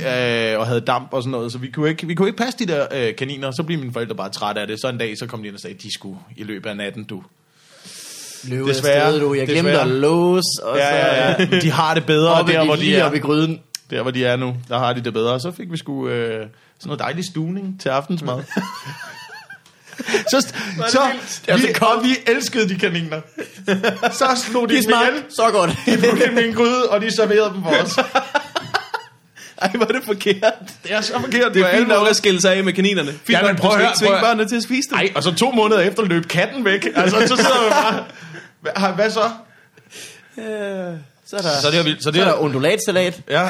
øh, 0.52 0.58
og 0.60 0.66
havde 0.66 0.80
damp 0.80 1.08
og 1.12 1.22
sådan 1.22 1.30
noget, 1.30 1.52
så 1.52 1.58
vi 1.58 1.70
kunne 1.70 1.88
ikke, 1.88 2.06
vi 2.06 2.14
kunne 2.14 2.28
ikke 2.28 2.38
passe 2.38 2.58
de 2.58 2.66
der 2.66 2.86
øh, 2.94 3.16
kaniner. 3.16 3.50
Så 3.50 3.62
blev 3.62 3.78
mine 3.78 3.92
forældre 3.92 4.14
bare 4.14 4.30
trætte 4.30 4.60
af 4.60 4.66
det. 4.66 4.80
Så 4.80 4.88
en 4.88 4.98
dag, 4.98 5.18
så 5.18 5.26
kom 5.26 5.40
de 5.42 5.46
ind 5.48 5.54
og 5.54 5.60
sagde, 5.60 5.76
de 5.82 5.94
skulle 5.94 6.18
i 6.36 6.42
løbet 6.42 6.70
af 6.70 6.76
natten, 6.76 7.04
du. 7.04 7.22
Løb 8.48 8.66
Desværre. 8.66 8.94
afsted, 9.02 9.20
du. 9.20 9.34
Jeg 9.34 9.46
glemte 9.46 9.70
Desværre. 9.70 9.80
at 9.82 9.88
låse, 9.88 10.48
og 10.62 10.76
Ja, 10.76 10.96
ja, 10.96 11.34
ja. 11.40 11.60
De 11.60 11.70
har 11.70 11.94
det 11.94 12.06
bedre 12.06 12.32
oppe 12.32 12.52
der, 12.52 12.64
hvor 12.64 12.74
det 12.74 12.84
de 12.84 12.96
er. 12.96 13.04
oppe 13.04 13.16
i 13.18 13.20
gryden. 13.20 13.60
Der, 13.90 14.02
hvor 14.02 14.10
de 14.10 14.24
er 14.24 14.36
nu, 14.36 14.56
der 14.68 14.78
har 14.78 14.92
de 14.92 15.04
det 15.04 15.12
bedre. 15.12 15.40
Så 15.40 15.52
fik 15.52 15.72
vi 15.72 15.76
sgu 15.76 16.08
øh, 16.08 16.32
sådan 16.34 16.50
noget 16.84 16.98
dejlig 16.98 17.24
stuning 17.24 17.80
til 17.80 17.88
aftensmad. 17.88 18.42
så, 20.30 20.52
så 20.88 21.00
vi, 21.56 21.74
og 21.80 22.04
vi 22.04 22.16
elskede 22.26 22.68
de 22.68 22.78
kaniner. 22.78 23.20
så 24.20 24.26
slog 24.46 24.68
de, 24.68 24.74
De 24.74 24.76
dem 24.76 24.90
smagte 24.90 25.24
så 25.28 25.50
godt. 25.52 25.70
De 25.86 25.98
puttede 25.98 26.30
dem 26.30 26.38
i 26.38 26.48
en 26.48 26.54
gryde, 26.58 26.88
og 26.88 27.00
de 27.00 27.16
serverede 27.16 27.54
dem 27.54 27.62
for 27.62 27.70
os. 27.70 27.98
Ej, 29.58 29.70
er 29.80 29.84
det 29.84 30.04
forkert. 30.04 30.52
Det 30.82 30.92
er 30.92 31.00
så 31.00 31.12
forkert. 31.12 31.54
Det 31.54 31.62
er 31.62 31.76
fint 31.76 31.88
nok 31.88 32.08
at 32.08 32.16
skille 32.16 32.40
sig 32.40 32.54
af 32.54 32.64
med 32.64 32.72
kaninerne. 32.72 33.12
Fint 33.12 33.30
Ja, 33.30 33.42
men 33.46 33.56
prøv 33.56 33.70
at 33.70 33.76
høre, 33.76 33.92
tvinge 33.98 34.18
børnene 34.20 34.48
til 34.48 34.56
at 34.56 34.62
spise 34.62 34.88
dem. 34.90 34.98
Ej, 34.98 35.12
og 35.14 35.22
så 35.22 35.34
to 35.34 35.50
måneder 35.50 35.80
efter 35.80 36.04
løb 36.04 36.28
katten 36.28 36.64
væk. 36.64 36.86
Altså, 36.94 37.20
så 37.20 37.36
sidder 37.36 37.64
vi 37.64 37.70
bare... 37.70 38.04
Hvad, 38.60 38.94
hvad 38.94 39.10
så? 39.10 39.30
Så 41.26 41.36
er 41.36 41.40
der, 41.40 41.48
Så 41.62 41.70
det 41.70 41.78
er 41.78 41.82
vildt. 41.84 41.98
Så 41.98 42.04
så 42.04 42.10
det 42.10 42.20
er 42.20 42.24
der 42.24 42.32
er, 42.34 42.38
undulatsalat. 42.38 43.22
ja. 43.30 43.48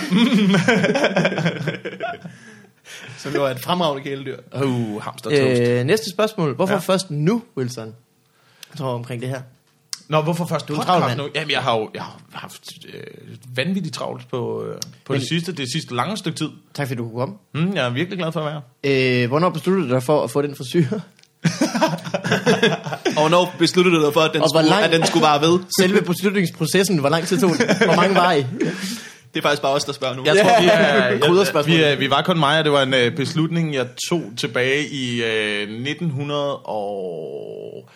Så 3.19 3.31
det 3.31 3.41
var 3.41 3.51
et 3.51 3.61
fremragende 3.61 4.03
kæledyr. 4.03 4.37
Uh, 4.65 5.03
hamstertoast. 5.03 5.61
Øh. 5.63 5.79
Øh, 5.81 5.85
næste 5.85 6.11
spørgsmål. 6.11 6.55
Hvorfor 6.55 6.73
Ja. 6.75 6.79
først 6.79 7.11
nu, 7.11 7.43
Wilson? 7.57 7.87
Jeg 8.73 8.79
tror 8.79 8.89
omkring 8.95 9.21
det 9.23 9.29
her. 9.29 9.41
Nå, 10.09 10.23
hvorfor 10.23 10.47
først 10.47 10.65
er 10.71 10.71
en 10.71 10.77
podcast 10.77 10.87
travl 10.87 11.01
mand. 11.01 11.19
nu? 11.19 11.29
Jamen, 11.35 11.51
jeg 11.51 11.61
har 11.63 11.77
jo 11.79 11.91
jeg 11.95 12.03
har 12.03 12.21
haft 12.33 12.63
øh, 12.95 13.03
vanvittigt 13.57 13.95
travlt 13.95 14.29
på, 14.31 14.65
øh, 14.65 14.77
på 15.05 15.13
Men- 15.13 15.21
det 15.21 15.29
sidste, 15.29 15.53
det 15.53 15.73
sidste 15.73 15.95
lange 15.95 16.17
stykke 16.17 16.39
tid. 16.39 16.49
Tak 16.75 16.87
fordi 16.89 16.99
du 16.99 17.05
kunne 17.09 17.19
komme. 17.19 17.35
Mm, 17.55 17.75
jeg 17.75 17.87
er 17.87 17.91
virkelig 17.91 18.19
glad 18.19 18.33
for 18.33 18.41
at 18.41 18.47
være 18.47 18.63
her. 18.85 19.23
Øh, 19.23 19.29
hvornår 19.29 19.51
besluttede 19.51 19.89
du 19.89 19.95
dig 19.95 20.03
for 20.03 20.25
at 20.25 20.31
få 20.31 20.43
den 20.43 20.57
frisyr? 20.57 20.87
Og 23.17 23.21
hvornår 23.21 23.55
besluttede 23.59 23.97
du 23.97 24.05
dig 24.05 24.13
for, 24.13 24.21
at 24.21 24.31
den, 24.35 24.43
Og 24.43 24.49
skulle, 24.49 24.69
lang- 24.69 24.85
at 24.85 24.93
den 24.93 25.07
skulle 25.07 25.23
vare 25.23 25.41
ved? 25.41 25.59
Selve 25.81 26.03
beslutningsprocessen, 26.03 26.99
hvor 26.99 27.09
lang 27.09 27.27
tid 27.27 27.41
tog 27.41 27.51
den? 27.51 27.67
Hvor 27.85 27.97
mange 27.97 28.15
var 28.15 28.33
I? 28.33 28.45
Det 29.35 29.43
er 29.45 29.49
faktisk 29.49 29.63
bare 29.63 29.73
os, 29.73 29.85
der 29.85 29.93
spørger 29.93 30.17
nu. 30.17 30.23
Jeg 30.25 30.37
tror, 30.37 30.61
vi, 30.63 30.69
er, 30.69 31.63
vi, 31.67 31.83
er, 31.83 31.97
vi 31.97 32.11
var 32.11 32.23
kun 32.23 32.39
mig, 32.39 32.59
og 32.59 32.65
det 32.65 32.73
var 32.73 32.83
en 32.83 32.95
øh, 32.95 33.17
beslutning, 33.17 33.75
jeg 33.75 33.87
tog 34.09 34.23
tilbage 34.39 34.89
i 34.89 35.23
øh, 35.23 35.63
1900 35.63 36.57
og... 36.57 37.89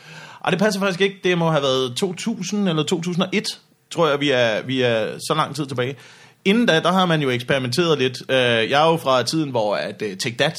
Ej, 0.45 0.51
det 0.51 0.59
passer 0.59 0.81
faktisk 0.81 1.01
ikke. 1.01 1.17
Det 1.25 1.39
må 1.39 1.51
have 1.51 1.63
været 1.63 1.97
2000 1.97 2.69
eller 2.69 2.83
2001, 2.83 3.45
tror 3.91 4.09
jeg, 4.09 4.21
vi 4.21 4.31
er, 4.31 4.63
vi 4.67 4.83
er 4.83 5.07
så 5.29 5.35
lang 5.37 5.57
tid 5.57 5.67
tilbage. 5.67 5.97
Inden 6.45 6.67
da, 6.67 6.81
der 6.81 6.93
har 6.93 7.07
man 7.07 7.23
jo 7.23 7.31
eksperimenteret 7.31 7.99
lidt. 7.99 8.19
Øh, 8.29 8.37
Jeg 8.71 8.83
er 8.87 8.91
jo 8.91 8.97
fra 8.97 9.23
tiden, 9.23 9.51
hvor 9.51 9.77
at, 9.77 10.03
uh, 10.03 10.09
Take 10.19 10.37
That 10.39 10.55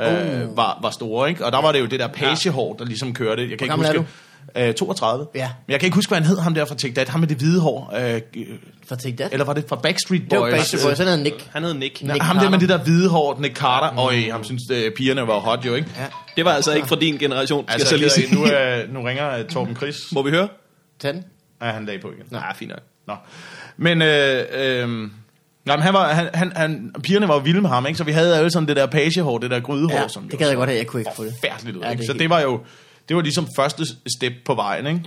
øh, 0.00 0.56
var, 0.56 0.78
var 0.82 0.90
store, 0.90 1.28
ikke? 1.28 1.44
Og 1.44 1.52
der 1.52 1.62
var 1.62 1.72
det 1.72 1.80
jo 1.80 1.86
det 1.86 2.00
der 2.00 2.08
pagehår, 2.08 2.74
der 2.74 2.84
ligesom 2.84 3.14
kørte. 3.14 3.42
Jeg 3.42 3.48
kan 3.48 3.52
ikke 3.52 3.66
gammel 3.66 3.88
er 3.88 3.98
huske... 3.98 4.12
Øh, 4.56 4.74
32. 4.74 5.26
Ja. 5.34 5.50
Men 5.66 5.72
jeg 5.72 5.80
kan 5.80 5.86
ikke 5.86 5.94
huske, 5.94 6.10
hvad 6.10 6.18
han 6.18 6.26
hed, 6.26 6.38
ham 6.38 6.54
der 6.54 6.64
fra 6.64 6.74
Take 6.74 6.94
That. 6.94 7.08
Ham 7.08 7.20
med 7.20 7.28
det 7.28 7.36
hvide 7.36 7.60
hår. 7.60 7.92
Øh, 7.98 8.20
For 8.86 8.94
Take 8.94 9.16
That? 9.16 9.32
eller 9.32 9.44
var 9.44 9.52
det 9.52 9.64
fra 9.68 9.76
Backstreet 9.76 10.22
Boys? 10.22 10.30
det 10.30 10.40
var 10.40 10.50
Backstreet 10.50 10.84
Boys, 10.84 10.98
han 10.98 11.06
hedder 11.06 11.22
Nick. 11.22 11.48
Han 11.52 11.64
hed 11.64 11.74
Nick. 11.74 12.02
Nick 12.02 12.22
ham 12.22 12.38
der 12.38 12.50
med 12.50 12.58
det 12.58 12.68
der 12.68 12.78
hvide 12.78 13.08
hår, 13.08 13.38
Nick 13.40 13.56
Carter. 13.56 13.98
Øj, 13.98 14.30
ham 14.30 14.44
synes, 14.44 14.62
øh, 14.72 14.92
pigerne 14.92 15.26
var 15.26 15.38
hot 15.38 15.66
jo, 15.66 15.74
ikke? 15.74 15.88
Ja. 15.98 16.06
Det 16.36 16.44
var 16.44 16.52
altså 16.52 16.72
ikke 16.74 16.88
fra 16.88 16.96
din 16.96 17.18
generation, 17.18 17.64
skal 17.64 17.72
Altså, 17.72 17.96
jeg 17.96 18.10
så 18.10 18.18
lige 18.18 18.28
sige. 18.28 18.34
nu, 18.34 18.46
øh, 18.56 18.94
nu 18.94 19.02
ringer 19.02 19.30
øh, 19.38 19.44
Torben 19.44 19.76
Chris. 19.76 19.96
Må 20.12 20.22
vi 20.22 20.30
høre? 20.30 20.48
Tanden. 21.00 21.24
Ja, 21.62 21.66
han 21.66 21.84
lagde 21.84 22.00
på 22.00 22.08
igen. 22.08 22.24
Nej, 22.30 22.56
fint 22.56 22.70
nok. 22.70 22.80
Nå. 23.06 23.14
Men, 23.76 24.02
øh, 24.02 24.44
øh, 24.52 25.10
nej, 25.64 25.76
men 25.76 25.82
han 25.82 25.94
var, 25.94 26.08
han, 26.12 26.28
han, 26.34 26.52
han, 26.56 26.92
pigerne 27.02 27.28
var 27.28 27.34
jo 27.34 27.40
vilde 27.40 27.60
med 27.60 27.70
ham, 27.70 27.86
ikke? 27.86 27.98
Så 27.98 28.04
vi 28.04 28.12
havde 28.12 28.36
alle 28.36 28.50
sådan 28.50 28.68
det 28.68 28.76
der 28.76 28.86
pagehår, 28.86 29.38
det 29.38 29.50
der 29.50 29.60
grydehår, 29.60 29.98
Ja, 30.00 30.08
som 30.08 30.28
det 30.28 30.38
gad 30.38 30.48
jeg 30.48 30.56
godt 30.56 30.68
have, 30.68 30.78
jeg 30.78 30.86
kunne 30.86 31.00
ikke 31.00 31.10
få 31.16 31.24
det. 31.24 31.32
forfærdeligt 31.40 31.76
ud, 31.76 31.82
Ja, 31.82 31.90
ikke? 31.90 32.00
det 32.00 32.06
Så 32.06 32.12
det 32.12 32.30
var 32.30 32.40
jo, 32.40 32.60
det 33.08 33.16
var 33.16 33.22
ligesom 33.22 33.46
første 33.56 33.84
step 34.16 34.32
på 34.44 34.54
vejen, 34.54 34.86
ikke? 34.86 35.00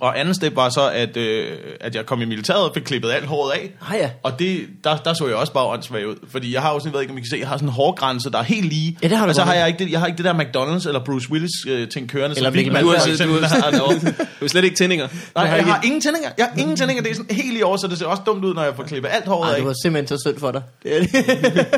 Og 0.00 0.20
anden 0.20 0.34
step 0.34 0.56
var 0.56 0.68
så, 0.68 0.90
at, 0.90 1.16
øh, 1.16 1.58
at 1.80 1.94
jeg 1.94 2.06
kom 2.06 2.22
i 2.22 2.24
militæret 2.24 2.60
og 2.68 2.70
fik 2.74 2.82
klippet 2.82 3.10
alt 3.10 3.26
håret 3.26 3.52
af. 3.52 3.70
Ah 3.90 3.98
ja. 3.98 4.10
Og 4.22 4.38
det, 4.38 4.66
der, 4.84 4.96
der 4.96 5.14
så 5.14 5.26
jeg 5.26 5.36
også 5.36 5.52
bare 5.52 5.66
åndssvag 5.66 6.08
ud. 6.08 6.16
Fordi 6.30 6.54
jeg 6.54 6.62
har 6.62 6.72
jo 6.72 6.78
sådan, 6.78 6.88
jeg 6.88 6.94
ved 6.94 7.00
ikke, 7.00 7.12
om 7.12 7.18
I 7.18 7.20
kan 7.20 7.30
se, 7.30 7.36
jeg 7.40 7.48
har 7.48 7.56
sådan 7.56 7.68
en 7.68 7.72
hårgrænse, 7.72 8.30
der 8.30 8.38
er 8.38 8.42
helt 8.42 8.66
lige. 8.66 8.98
Ja, 9.02 9.08
det 9.08 9.16
har 9.16 9.26
du 9.26 9.28
Og 9.30 9.34
så 9.34 9.42
har 9.42 9.54
jeg 9.54 9.68
ikke 9.68 9.84
det, 9.84 9.92
jeg 9.92 10.00
har 10.00 10.06
ikke 10.06 10.16
det 10.16 10.24
der 10.24 10.34
McDonald's 10.34 10.88
eller 10.88 11.04
Bruce 11.04 11.30
Willis 11.30 11.50
øh, 11.68 11.88
ting 11.88 12.10
kørende. 12.10 12.36
Eller 12.36 12.50
Mikkel 12.50 12.64
Vigman 12.64 12.82
Du 12.84 12.88
har, 12.88 13.04
du, 13.04 13.10
eksempel 13.10 13.46
har, 13.46 14.14
du 14.40 14.48
slet 14.48 14.64
ikke 14.64 14.76
tændinger. 14.76 15.08
Nej, 15.34 15.44
jeg 15.44 15.64
har 15.64 15.80
ingen 15.84 16.00
tændinger. 16.00 16.30
Jeg 16.38 16.48
har 16.52 16.60
ingen 16.60 16.76
tændinger. 16.76 17.02
Det 17.02 17.10
er 17.10 17.14
sådan 17.14 17.36
helt 17.36 17.58
i 17.58 17.62
år, 17.62 17.76
så 17.76 17.86
det 17.86 17.98
ser 17.98 18.06
også 18.06 18.22
dumt 18.26 18.44
ud, 18.44 18.54
når 18.54 18.62
jeg 18.62 18.72
får 18.76 18.82
klippet 18.82 19.10
alt 19.12 19.26
håret 19.26 19.48
Ej, 19.48 19.50
af. 19.50 19.56
det 19.56 19.66
var 19.66 19.74
simpelthen 19.82 20.18
så 20.18 20.22
synd 20.26 20.40
for 20.40 20.50
dig. 20.50 20.62
Det 20.82 20.96
er 20.96 21.00
det. 21.00 21.14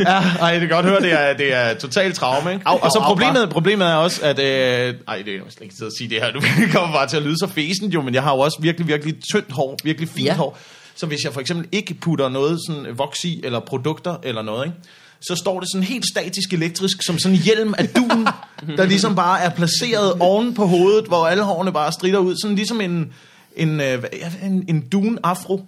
Ja, 0.00 0.22
ej, 0.40 0.52
det 0.52 0.60
kan 0.60 0.68
godt 0.68 0.86
høre, 0.86 1.00
det 1.00 1.12
er, 1.12 1.32
det 1.36 1.54
er 1.54 1.74
totalt 1.74 2.14
traume, 2.14 2.52
ikke? 2.52 2.62
Au, 2.66 2.78
og 2.78 2.90
så 2.90 2.98
au, 2.98 3.04
au, 3.04 3.08
problemet, 3.08 3.50
problemet 3.50 3.86
er 3.86 3.94
også, 3.94 4.20
at... 4.22 4.38
Øh, 4.38 4.94
ej, 5.08 5.22
det 5.24 5.34
er 5.34 5.38
jo 5.38 5.44
slet 5.50 5.62
ikke 5.62 5.74
tid 5.74 5.86
at 5.86 5.92
sige 5.98 6.10
det 6.10 6.18
her. 6.22 6.32
Du 6.32 6.40
kommer 6.78 6.94
bare 6.94 7.08
til 7.08 7.16
at 7.16 7.22
lyde 7.22 7.38
så 7.38 7.46
fesen, 7.46 7.90
jo, 7.90 8.02
men 8.04 8.14
jeg 8.14 8.22
har 8.22 8.34
jo 8.34 8.40
også 8.40 8.58
virkelig, 8.60 8.88
virkelig 8.88 9.14
tyndt 9.32 9.52
hår, 9.52 9.78
virkelig 9.84 10.08
fint 10.08 10.26
Ja. 10.26 10.34
hår. 10.36 10.58
Så 10.96 11.06
hvis 11.06 11.24
jeg 11.24 11.32
for 11.32 11.40
eksempel 11.40 11.68
ikke 11.72 11.94
putter 11.94 12.28
noget 12.28 12.58
sådan 12.68 12.98
voks 12.98 13.24
i, 13.24 13.40
eller 13.44 13.60
produkter, 13.60 14.16
eller 14.22 14.42
noget, 14.42 14.66
ikke? 14.66 14.78
så 15.20 15.34
står 15.36 15.60
det 15.60 15.68
sådan 15.72 15.86
helt 15.86 16.04
statisk 16.12 16.52
elektrisk, 16.52 17.02
som 17.06 17.18
sådan 17.18 17.36
en 17.36 17.42
hjelm 17.42 17.74
af 17.78 17.88
dun, 17.88 18.26
der 18.78 18.84
ligesom 18.84 19.14
bare 19.14 19.40
er 19.40 19.50
placeret 19.50 20.12
oven 20.20 20.54
på 20.54 20.66
hovedet, 20.66 21.04
hvor 21.06 21.26
alle 21.26 21.42
hårene 21.42 21.72
bare 21.72 21.92
strider 21.92 22.18
ud. 22.18 22.36
Sådan 22.42 22.56
ligesom 22.56 22.80
en, 22.80 23.12
en, 23.56 23.80
øh, 23.80 24.02
en, 24.42 24.64
en 24.68 24.88
dun 24.92 25.18
afro, 25.22 25.64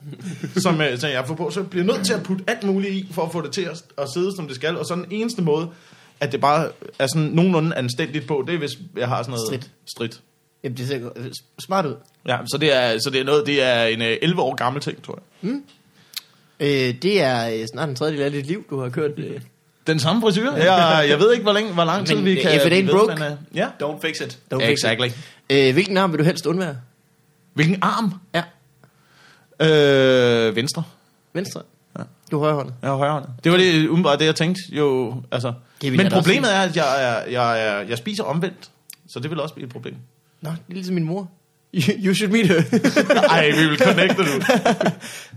som, 0.57 0.81
øh, 0.81 0.99
som 0.99 1.11
jeg 1.11 1.25
får 1.27 1.35
på. 1.35 1.51
Så 1.51 1.61
jeg 1.61 1.71
bliver 1.71 1.85
nødt 1.85 2.07
til 2.07 2.13
at 2.13 2.23
putte 2.23 2.45
alt 2.47 2.65
muligt 2.65 2.95
i, 2.95 3.09
for 3.13 3.23
at 3.27 3.33
få 3.33 3.41
det 3.41 3.53
til 3.53 3.63
at, 3.63 3.83
at 3.99 4.09
sidde, 4.15 4.37
som 4.37 4.47
det 4.47 4.57
skal. 4.57 4.77
Og 4.77 4.87
så 4.87 4.95
den 4.95 5.07
eneste 5.11 5.43
måde, 5.43 5.69
at 6.21 6.33
det 6.33 6.41
bare 6.41 6.69
er 6.99 7.07
sådan 7.07 7.29
nogenlunde 7.29 7.77
anstændigt 7.77 8.27
på, 8.27 8.45
det 8.47 8.55
er, 8.55 8.59
hvis 8.59 8.71
jeg 8.97 9.09
har 9.09 9.23
sådan 9.23 9.31
noget 9.31 9.47
Strit. 9.47 9.71
strit. 9.87 10.21
Jamen, 10.67 10.77
det 10.79 10.89
ser 10.89 10.99
godt- 10.99 11.33
smart 11.59 11.87
ud. 11.87 11.95
Ja, 12.29 12.39
så 12.47 12.59
det 12.59 12.75
er, 12.77 12.99
så 12.99 13.11
det 13.11 13.21
er 13.21 13.25
noget, 13.25 13.47
det 13.47 13.63
er 13.63 13.85
en 13.85 14.03
øh, 14.03 14.17
11 14.23 14.43
år 14.43 14.55
gammel 14.55 14.83
ting, 14.83 15.03
tror 15.05 15.19
jeg. 15.43 15.51
Øh, 16.61 16.95
det 17.03 17.23
er 17.23 17.49
øh, 17.61 17.67
snart 17.73 17.89
en 17.89 17.95
tredjedel 17.97 18.23
af 18.23 18.31
dit 18.33 18.47
liv, 18.47 18.65
du 18.71 18.81
har 18.81 18.89
kørt. 18.89 19.11
Øh. 19.19 19.41
Den 19.87 19.99
samme 20.01 20.23
frisyr? 20.23 20.53
Jeg, 20.53 21.07
jeg 21.09 21.19
ved 21.19 21.33
ikke, 21.33 21.43
hvor, 21.43 21.53
længe, 21.53 21.73
hvor 21.73 21.85
lang 21.85 22.07
tid 22.07 22.15
Men, 22.17 22.25
vi 22.25 22.31
øh, 22.33 22.43
kan... 22.43 22.51
if 22.55 22.57
it 22.57 22.63
ain't 22.63 22.69
blive 22.69 22.87
ved, 22.87 22.93
broke. 22.93 23.15
men, 23.15 23.33
øh, 23.33 23.39
ja, 23.55 23.69
Don't 23.83 24.01
fix 24.01 24.21
it. 24.21 24.39
Don't 24.55 24.57
fix 24.59 24.65
it. 24.69 24.73
exactly. 24.73 25.09
Øh, 25.51 25.73
hvilken 25.73 25.97
arm 25.97 26.13
vil 26.13 26.19
du 26.19 26.25
helst 26.25 26.47
undvære? 26.47 26.77
Hvilken 27.55 27.79
arm? 27.83 28.15
Ja, 28.35 28.43
Øh, 29.61 30.57
venstre. 30.57 30.83
venstre. 31.33 31.63
Du 32.31 32.37
er 32.37 32.41
højrehåndet. 32.41 32.75
Jeg 32.83 32.89
er 32.91 32.95
højrehåndet. 32.97 33.31
Det 33.45 33.53
var 33.53 33.59
det, 33.59 33.89
umiddelbart 33.89 34.19
det, 34.19 34.27
jeg 34.27 34.35
tænkte. 34.35 34.61
Jo, 34.73 35.15
altså. 35.33 35.53
Men 35.83 36.01
jeg 36.01 36.11
problemet 36.13 36.55
er, 36.55 36.61
at 36.61 36.77
jeg, 36.77 37.05
er, 37.05 37.31
jeg, 37.31 37.67
er, 37.67 37.81
jeg 37.81 37.99
spiser 37.99 38.25
omvendt. 38.25 38.71
Så 39.09 39.21
det 39.21 39.31
vil 39.31 39.41
også 39.41 39.55
blive 39.55 39.67
et 39.67 39.73
problem. 39.73 39.95
Nå, 40.47 40.51
det 40.51 40.71
er 40.71 40.75
ligesom 40.75 40.95
min 40.95 41.05
mor. 41.05 41.31
You, 41.75 41.81
you 42.05 42.15
should 42.15 42.33
meet 42.33 42.47
her. 42.47 42.57
Ej, 43.31 43.51
vi 43.51 43.69
vil 43.69 43.79
connecte 43.79 44.23
nu. 44.23 44.31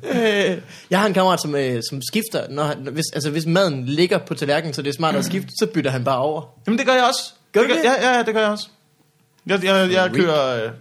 Øh, 0.09 0.57
jeg 0.89 0.99
har 0.99 1.07
en 1.07 1.13
kammerat, 1.13 1.41
som, 1.41 1.55
øh, 1.55 1.81
som 1.89 2.01
skifter, 2.01 2.49
når 2.49 2.63
han, 2.63 2.87
hvis, 2.91 3.05
altså, 3.13 3.29
hvis 3.31 3.45
maden 3.45 3.85
ligger 3.85 4.17
på 4.17 4.33
tallerkenen, 4.33 4.73
så 4.73 4.81
det 4.81 4.89
er 4.89 4.93
smart 4.93 5.15
at 5.15 5.25
skifte, 5.25 5.49
så 5.59 5.67
bytter 5.73 5.91
han 5.91 6.03
bare 6.03 6.17
over. 6.17 6.41
Jamen, 6.67 6.77
det 6.77 6.85
gør 6.87 6.93
jeg 6.93 7.03
også. 7.03 7.33
Gør 7.51 7.61
du 7.61 7.67
det? 7.67 7.75
det? 7.75 7.83
Ja, 7.83 8.17
ja, 8.17 8.23
det 8.23 8.33
gør 8.33 8.41
jeg 8.41 8.49
også. 8.49 8.67
Jeg, 9.47 9.63
jeg, 9.63 9.91
jeg 9.91 10.11
kører... 10.13 10.65
Øh, 10.65 10.71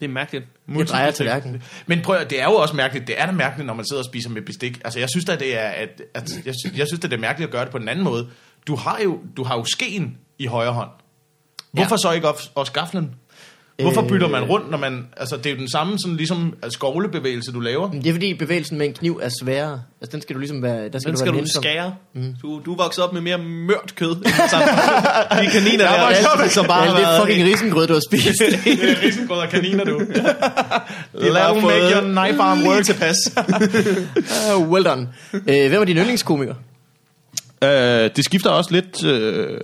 Det 0.00 0.06
er 0.06 0.08
mærkeligt. 0.08 0.44
Jeg 0.78 0.88
drejer 0.88 1.10
tallerkenen. 1.10 1.62
Men 1.86 2.00
prøv 2.02 2.16
at, 2.16 2.30
det 2.30 2.40
er 2.40 2.44
jo 2.44 2.54
også 2.54 2.76
mærkeligt. 2.76 3.06
Det 3.06 3.20
er 3.20 3.26
da 3.26 3.32
mærkeligt, 3.32 3.66
når 3.66 3.74
man 3.74 3.84
sidder 3.86 4.00
og 4.02 4.04
spiser 4.06 4.30
med 4.30 4.42
bestik. 4.42 4.80
Altså, 4.84 4.98
jeg 4.98 5.08
synes 5.08 5.24
da, 5.24 5.36
det 5.36 5.58
er, 5.58 5.68
at, 5.68 6.02
at 6.14 6.30
jeg, 6.46 6.54
synes, 6.62 6.78
jeg 6.78 6.86
synes 6.86 7.00
det 7.00 7.12
er 7.12 7.16
mærkeligt 7.18 7.48
at 7.48 7.52
gøre 7.52 7.64
det 7.64 7.72
på 7.72 7.78
den 7.78 7.88
anden 7.88 8.04
måde. 8.04 8.28
Du 8.66 8.76
har 8.76 9.00
jo, 9.04 9.18
du 9.36 9.44
har 9.44 9.56
jo 9.56 9.64
skeen 9.64 10.16
i 10.38 10.46
højre 10.46 10.72
hånd. 10.72 10.90
Hvorfor 11.72 11.96
så 11.96 12.12
ikke 12.12 12.28
også, 12.54 12.72
gaflen? 12.72 13.10
Hvorfor 13.82 14.02
bytter 14.02 14.28
man 14.28 14.42
rundt, 14.44 14.70
når 14.70 14.78
man... 14.78 15.06
Altså, 15.16 15.36
det 15.36 15.46
er 15.46 15.50
jo 15.50 15.56
den 15.56 15.70
samme 15.70 15.98
sådan, 15.98 16.16
ligesom, 16.16 16.54
altså, 16.62 16.76
skovlebevægelse, 16.76 17.52
du 17.52 17.60
laver. 17.60 17.90
Det 17.90 18.06
er 18.06 18.12
fordi 18.12 18.34
bevægelsen 18.34 18.78
med 18.78 18.86
en 18.86 18.92
kniv 18.92 19.20
er 19.22 19.28
sværere. 19.42 19.82
Altså 20.00 20.12
den 20.12 20.22
skal 20.22 20.34
du 20.34 20.38
ligesom 20.40 20.62
være... 20.62 20.88
Der 20.88 20.98
skal 20.98 21.00
Den 21.04 21.12
du 21.12 21.16
skal 21.18 21.26
være 21.26 21.32
du 21.32 21.36
nænsom. 21.36 21.62
skære. 21.62 21.94
Du, 22.42 22.60
du 22.64 22.72
er 22.72 22.76
vokset 22.76 23.04
op 23.04 23.12
med 23.12 23.20
mere 23.20 23.38
mørt 23.38 23.92
kød. 23.96 24.10
end. 24.16 24.24
De 24.24 25.50
kaniner 25.52 25.84
er 25.84 26.10
der, 26.10 26.38
med- 26.42 26.48
som 26.48 26.66
bare 26.66 26.84
Ja, 26.84 26.90
det 26.90 27.02
er 27.04 27.20
fucking 27.20 27.44
risengrød, 27.46 27.86
du 27.86 27.92
har 27.92 28.00
spist. 28.10 28.26
Det 28.64 28.90
er 28.90 29.02
risengrød 29.02 29.38
og 29.38 29.48
kaniner, 29.48 29.84
du. 29.84 29.98
Fået 31.20 31.62
make 31.62 31.94
your 31.94 32.00
knife 32.00 32.42
arm 32.42 32.66
work. 32.66 32.84
tilpas. 32.84 33.16
uh, 34.56 34.68
well 34.70 34.84
done. 34.84 35.08
Uh, 35.32 35.40
hvem 35.44 35.80
er 35.80 35.84
din 35.84 35.96
yndlingskomiker? 35.96 36.54
Øh, 37.64 38.10
det 38.16 38.24
skifter 38.24 38.50
også 38.50 38.70
lidt... 38.72 39.04
Øh, 39.04 39.58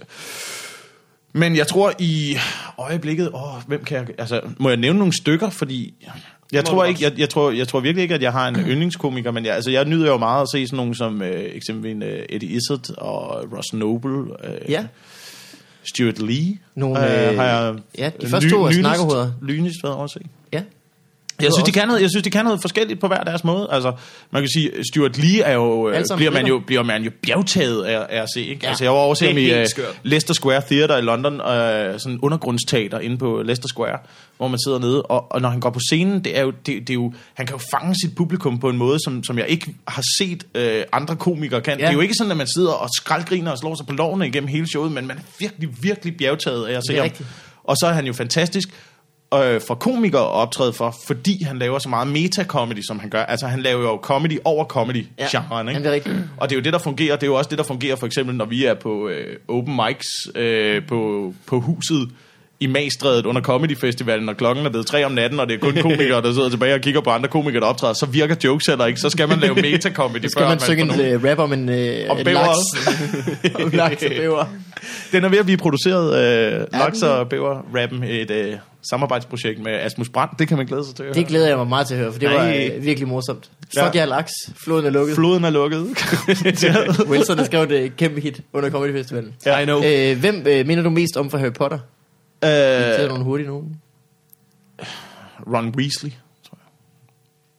men 1.36 1.56
jeg 1.56 1.66
tror 1.66 1.92
i 1.98 2.36
øjeblikket... 2.78 3.30
Åh, 3.34 3.62
hvem 3.66 3.84
kan 3.84 3.96
jeg... 3.96 4.06
Altså, 4.18 4.40
må 4.58 4.68
jeg 4.68 4.76
nævne 4.76 4.98
nogle 4.98 5.12
stykker? 5.12 5.50
Fordi... 5.50 5.94
Jeg 6.52 6.64
tror, 6.64 6.84
ikke, 6.84 7.04
jeg, 7.04 7.18
jeg, 7.18 7.28
tror, 7.28 7.50
jeg 7.50 7.68
tror 7.68 7.80
virkelig 7.80 8.02
ikke, 8.02 8.14
at 8.14 8.22
jeg 8.22 8.32
har 8.32 8.48
en 8.48 8.56
yndlingskomiker, 8.70 9.30
men 9.30 9.44
jeg, 9.44 9.54
altså, 9.54 9.70
jeg 9.70 9.84
nyder 9.84 10.06
jo 10.06 10.16
meget 10.16 10.42
at 10.42 10.48
se 10.52 10.66
sådan 10.66 10.76
nogen 10.76 10.94
som 10.94 11.22
øh, 11.22 11.44
eksempelvis 11.54 12.08
øh, 12.08 12.22
Eddie 12.28 12.48
Izzard 12.48 12.90
og 12.98 13.44
Ross 13.56 13.72
Noble, 13.72 14.32
øh, 14.44 14.70
Ja. 14.70 14.84
Stuart 15.84 16.18
Lee. 16.18 16.58
Nogle, 16.74 17.30
øh, 17.30 17.36
har 17.36 17.44
jeg 17.44 17.74
ja, 17.98 18.10
de 18.20 18.26
første 18.26 18.50
to 18.50 18.64
er 18.64 18.70
snakkehoveder. 18.70 19.30
Lynest 19.42 19.82
været 19.82 19.94
over 19.94 20.04
at 20.04 20.10
se. 20.10 20.20
Ja. 20.52 20.62
Jeg 21.40 21.44
synes, 21.44 21.54
også- 21.54 21.66
de 21.66 21.72
kan 21.72 21.88
noget, 21.88 22.02
jeg 22.02 22.10
synes, 22.10 22.22
de 22.24 22.30
kan 22.30 22.44
noget 22.44 22.60
forskelligt 22.60 23.00
på 23.00 23.06
hver 23.06 23.22
deres 23.24 23.44
måde. 23.44 23.68
Altså, 23.70 23.92
man 24.30 24.42
kan 24.42 24.48
sige, 24.48 24.70
Stuart 24.92 25.18
Lee 25.18 25.40
er 25.40 25.52
jo, 25.52 25.88
øh, 25.88 26.04
bliver, 26.16 26.30
man 26.30 26.46
jo, 26.46 26.62
bliver 26.66 26.82
man 26.82 27.02
jo 27.02 27.10
bjergtaget 27.22 27.84
af, 27.84 28.06
af 28.10 28.22
at 28.22 28.28
se. 28.34 28.40
Ikke? 28.40 28.60
Ja, 28.62 28.68
altså, 28.68 28.84
jeg 28.84 28.92
var 28.92 28.98
er 28.98 29.26
ham 29.28 29.38
i 29.38 29.50
uh. 29.52 29.84
Leicester 30.02 30.34
Square 30.34 30.62
Theatre 30.70 30.98
i 30.98 31.02
London, 31.02 31.34
uh, 31.34 31.46
sådan 31.46 31.98
en 32.06 32.18
undergrundsteater 32.22 32.98
inde 32.98 33.18
på 33.18 33.42
Leicester 33.44 33.68
Square, 33.68 33.98
hvor 34.36 34.48
man 34.48 34.58
sidder 34.66 34.78
nede, 34.78 35.02
og, 35.02 35.32
og 35.32 35.40
når 35.40 35.48
han 35.48 35.60
går 35.60 35.70
på 35.70 35.80
scenen, 35.90 36.24
det 36.24 36.38
er 36.38 36.42
jo, 36.42 36.50
det, 36.50 36.66
det 36.66 36.90
er 36.90 36.94
jo, 36.94 37.12
han 37.34 37.46
kan 37.46 37.56
jo 37.56 37.62
fange 37.70 37.94
sit 38.04 38.16
publikum 38.16 38.58
på 38.58 38.68
en 38.68 38.76
måde, 38.76 38.98
som, 39.04 39.24
som 39.24 39.38
jeg 39.38 39.48
ikke 39.48 39.74
har 39.88 40.02
set 40.18 40.44
uh, 40.58 40.62
andre 40.92 41.16
komikere 41.16 41.60
kan. 41.60 41.78
Ja. 41.78 41.84
Det 41.84 41.88
er 41.90 41.94
jo 41.94 42.00
ikke 42.00 42.14
sådan, 42.14 42.30
at 42.30 42.36
man 42.36 42.46
sidder 42.46 42.72
og 42.72 42.88
skraldgriner 42.96 43.50
og 43.50 43.58
slår 43.58 43.74
sig 43.74 43.86
på 43.86 43.92
lovene 43.92 44.26
igennem 44.28 44.48
hele 44.48 44.68
showet, 44.68 44.92
men 44.92 45.06
man 45.06 45.16
er 45.16 45.22
virkelig, 45.38 45.68
virkelig 45.80 46.16
bjergtaget 46.16 46.66
af 46.66 46.76
at 46.76 46.82
se 46.88 46.94
ham. 46.94 47.04
rigtigt. 47.04 47.28
Og 47.64 47.76
så 47.76 47.86
er 47.86 47.92
han 47.92 48.06
jo 48.06 48.12
fantastisk 48.12 48.68
øh, 49.34 49.60
for 49.66 49.74
komikere 49.74 50.20
at 50.22 50.30
optræde 50.30 50.72
for, 50.72 50.94
fordi 51.06 51.44
han 51.44 51.58
laver 51.58 51.78
så 51.78 51.88
meget 51.88 52.08
meta-comedy, 52.08 52.82
som 52.86 52.98
han 52.98 53.10
gør. 53.10 53.22
Altså, 53.22 53.46
han 53.46 53.60
laver 53.60 53.82
jo 53.82 53.98
comedy 54.02 54.38
over 54.44 54.64
comedy-genren, 54.64 55.66
Ja, 55.68 55.70
ikke? 55.72 55.82
det 55.82 55.88
er 55.90 55.92
rigtigt. 55.94 56.16
Og 56.36 56.48
det 56.50 56.56
er 56.56 56.60
jo 56.60 56.62
det, 56.64 56.72
der 56.72 56.78
fungerer. 56.78 57.16
Det 57.16 57.22
er 57.22 57.26
jo 57.26 57.34
også 57.34 57.50
det, 57.50 57.58
der 57.58 57.64
fungerer, 57.64 57.96
for 57.96 58.06
eksempel, 58.06 58.34
når 58.34 58.44
vi 58.44 58.64
er 58.64 58.74
på 58.74 59.08
øh, 59.08 59.36
open 59.48 59.76
mics 59.86 60.06
øh, 60.34 60.82
på, 60.88 61.32
på 61.46 61.60
huset 61.60 62.08
i 62.60 62.66
Magstrædet 62.66 63.26
under 63.26 63.42
Comedy 63.42 63.76
Festivalen, 63.76 64.24
når 64.24 64.32
klokken 64.32 64.66
er 64.66 64.70
blevet 64.70 64.86
tre 64.86 65.04
om 65.04 65.12
natten, 65.12 65.40
og 65.40 65.48
det 65.48 65.54
er 65.54 65.58
kun 65.58 65.76
komikere, 65.82 66.22
der 66.22 66.32
sidder 66.32 66.48
tilbage 66.48 66.74
og 66.74 66.80
kigger 66.80 67.00
på 67.00 67.10
andre 67.10 67.28
komikere, 67.28 67.60
der 67.60 67.66
optræder, 67.66 67.94
så 67.94 68.06
virker 68.06 68.34
jokes 68.44 68.66
heller 68.66 68.86
ikke. 68.86 69.00
Så 69.00 69.10
skal 69.10 69.28
man 69.28 69.38
lave 69.38 69.54
meta-comedy, 69.54 70.28
Skal 70.36 70.42
man 70.46 70.60
synge 70.60 70.82
en 70.82 71.00
øh, 71.00 71.24
rap 71.30 71.38
om 71.38 71.52
en, 71.52 71.68
øh, 71.68 72.10
Om 72.10 72.18
en 72.18 72.24
laks? 72.24 72.58
om 73.64 73.70
laks 73.70 74.02
og 74.02 74.10
bæver. 74.10 74.44
Den 75.12 75.24
er 75.24 75.28
ved 75.28 75.38
at 75.38 75.44
blive 75.44 75.56
produceret, 75.58 76.18
øh, 76.60 76.66
Laks 76.72 77.02
og 77.02 77.28
Bæver-rappen, 77.28 78.02
et 78.04 78.30
øh, 78.30 78.54
samarbejdsprojekt 78.90 79.62
med 79.62 79.72
Asmus 79.72 80.08
Brandt. 80.08 80.38
Det 80.38 80.48
kan 80.48 80.56
man 80.56 80.66
glæde 80.66 80.84
sig 80.84 80.94
til 80.94 81.02
at 81.02 81.06
høre. 81.06 81.14
Det 81.14 81.26
glæder 81.26 81.48
jeg 81.48 81.56
mig 81.56 81.66
meget 81.66 81.86
til 81.86 81.94
at 81.94 82.00
høre, 82.00 82.12
for 82.12 82.18
det 82.20 82.28
var 82.30 82.36
Nej. 82.36 82.70
øh, 82.76 82.84
virkelig 82.84 83.08
morsomt. 83.08 83.50
Ja. 83.76 83.86
Fuck 83.86 83.94
jer 83.94 84.04
laks, 84.06 84.32
floden 84.56 84.86
er 84.86 84.90
lukket. 84.90 85.14
Floden 85.14 85.44
er 85.44 85.50
lukket. 85.50 85.78
Wilson 87.10 87.38
har 87.38 87.44
skrevet 87.44 87.72
et 87.84 87.96
kæmpe 87.96 88.20
hit 88.20 88.40
under 88.52 88.70
Comedy 88.70 88.92
Festivalen. 88.92 89.34
I 89.62 89.64
know. 89.64 89.82
Øh, 89.84 90.18
hvem 90.20 90.44
øh, 90.46 90.66
minder 90.66 90.82
du 90.84 90.90
mest 90.90 91.16
om 91.16 91.30
fra 91.30 91.38
Harry 91.38 91.52
Potter? 91.52 91.78
øh, 92.44 92.50
Det 92.50 93.00
er 93.04 93.08
nogle 93.08 93.24
hurtige 93.24 93.46
nogen. 93.48 93.80
Ron 95.54 95.74
Weasley. 95.76 96.10
tror 96.48 96.58
jeg. 96.62 96.68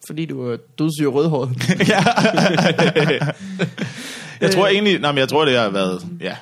Fordi 0.08 0.26
du 0.26 0.52
er 0.52 0.58
dødssyg 0.80 1.08
rødhåret. 1.14 1.50
Jeg 4.42 4.52
tror 4.52 4.68
egentlig, 4.68 5.00
nej, 5.00 5.12
men 5.12 5.20
jeg 5.20 5.30
tror, 5.30 5.46
det 5.46 5.58
har 5.58 5.70
været, 5.70 6.06
ja. 6.22 6.36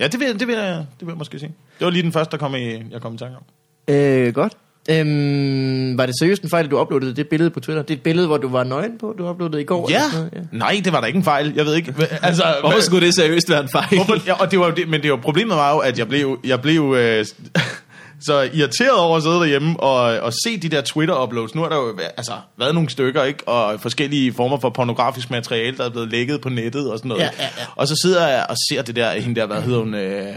Ja, 0.00 0.08
det 0.08 0.20
vil, 0.20 0.40
det 0.40 0.48
vil, 0.48 0.54
jeg, 0.56 0.74
det 0.76 1.06
vil 1.06 1.08
jeg 1.08 1.16
måske 1.16 1.38
sige. 1.38 1.52
Det 1.78 1.84
var 1.84 1.90
lige 1.90 2.02
den 2.02 2.12
første, 2.12 2.30
der 2.32 2.36
kom 2.36 2.54
i, 2.54 2.82
jeg 2.90 3.00
kom 3.00 3.14
i 3.14 3.18
tanke 3.18 3.36
om. 3.36 3.42
Øh, 3.88 4.34
godt. 4.34 4.52
Øhm, 4.90 5.98
var 5.98 6.06
det 6.06 6.14
seriøst 6.20 6.42
en 6.42 6.50
fejl, 6.50 6.64
at 6.64 6.70
du 6.70 6.80
uploadede 6.80 7.16
det 7.16 7.28
billede 7.28 7.50
på 7.50 7.60
Twitter? 7.60 7.82
Det 7.82 7.90
er 7.90 7.96
et 7.96 8.02
billede, 8.02 8.26
hvor 8.26 8.36
du 8.36 8.48
var 8.48 8.64
nøgen 8.64 8.98
på, 8.98 9.14
du 9.18 9.28
uploadede 9.30 9.60
i 9.60 9.64
går? 9.64 9.90
Ja. 9.90 10.02
noget, 10.12 10.48
Nej, 10.52 10.80
det 10.84 10.92
var 10.92 11.00
da 11.00 11.06
ikke 11.06 11.16
en 11.16 11.24
fejl. 11.24 11.52
Jeg 11.56 11.64
ved 11.66 11.74
ikke. 11.74 11.94
Altså, 12.22 12.44
Hvorfor 12.60 12.80
skulle 12.80 13.06
det 13.06 13.14
seriøst 13.14 13.50
være 13.50 13.60
en 13.60 13.68
fejl? 13.68 13.96
Hvorfor, 13.96 14.16
ja, 14.26 14.34
og 14.34 14.50
det 14.50 14.60
var 14.60 14.70
det, 14.70 14.88
men 14.88 15.02
det 15.02 15.10
var 15.10 15.16
problemet 15.16 15.56
var 15.56 15.72
jo, 15.72 15.78
at 15.78 15.98
jeg 15.98 16.08
blev, 16.08 16.38
jeg 16.44 16.60
blev 16.60 16.94
øh, 16.98 17.26
så 18.26 18.50
irriteret 18.52 18.98
over 18.98 19.16
at 19.16 19.22
sidde 19.22 19.34
derhjemme 19.34 19.80
og, 19.80 20.00
og 20.20 20.32
se 20.44 20.60
de 20.60 20.68
der 20.68 20.82
Twitter-uploads. 20.82 21.54
Nu 21.54 21.62
har 21.62 21.68
der 21.68 21.76
jo 21.76 21.98
altså, 22.16 22.32
været 22.58 22.74
nogle 22.74 22.90
stykker, 22.90 23.24
ikke? 23.24 23.48
Og 23.48 23.80
forskellige 23.80 24.32
former 24.32 24.60
for 24.60 24.70
pornografisk 24.70 25.30
materiale, 25.30 25.76
der 25.76 25.84
er 25.84 25.90
blevet 25.90 26.10
lækket 26.10 26.40
på 26.40 26.48
nettet 26.48 26.90
og 26.90 26.98
sådan 26.98 27.08
noget. 27.08 27.22
Ja, 27.22 27.30
ja, 27.38 27.44
ja. 27.58 27.64
Og 27.76 27.88
så 27.88 27.96
sidder 28.02 28.28
jeg 28.28 28.46
og 28.48 28.56
ser 28.70 28.82
det 28.82 28.96
der, 28.96 29.12
hende 29.12 29.40
der, 29.40 29.46
hvad 29.46 29.62
hedder 29.62 29.78
hun? 29.78 29.94
Øh, 29.94 30.34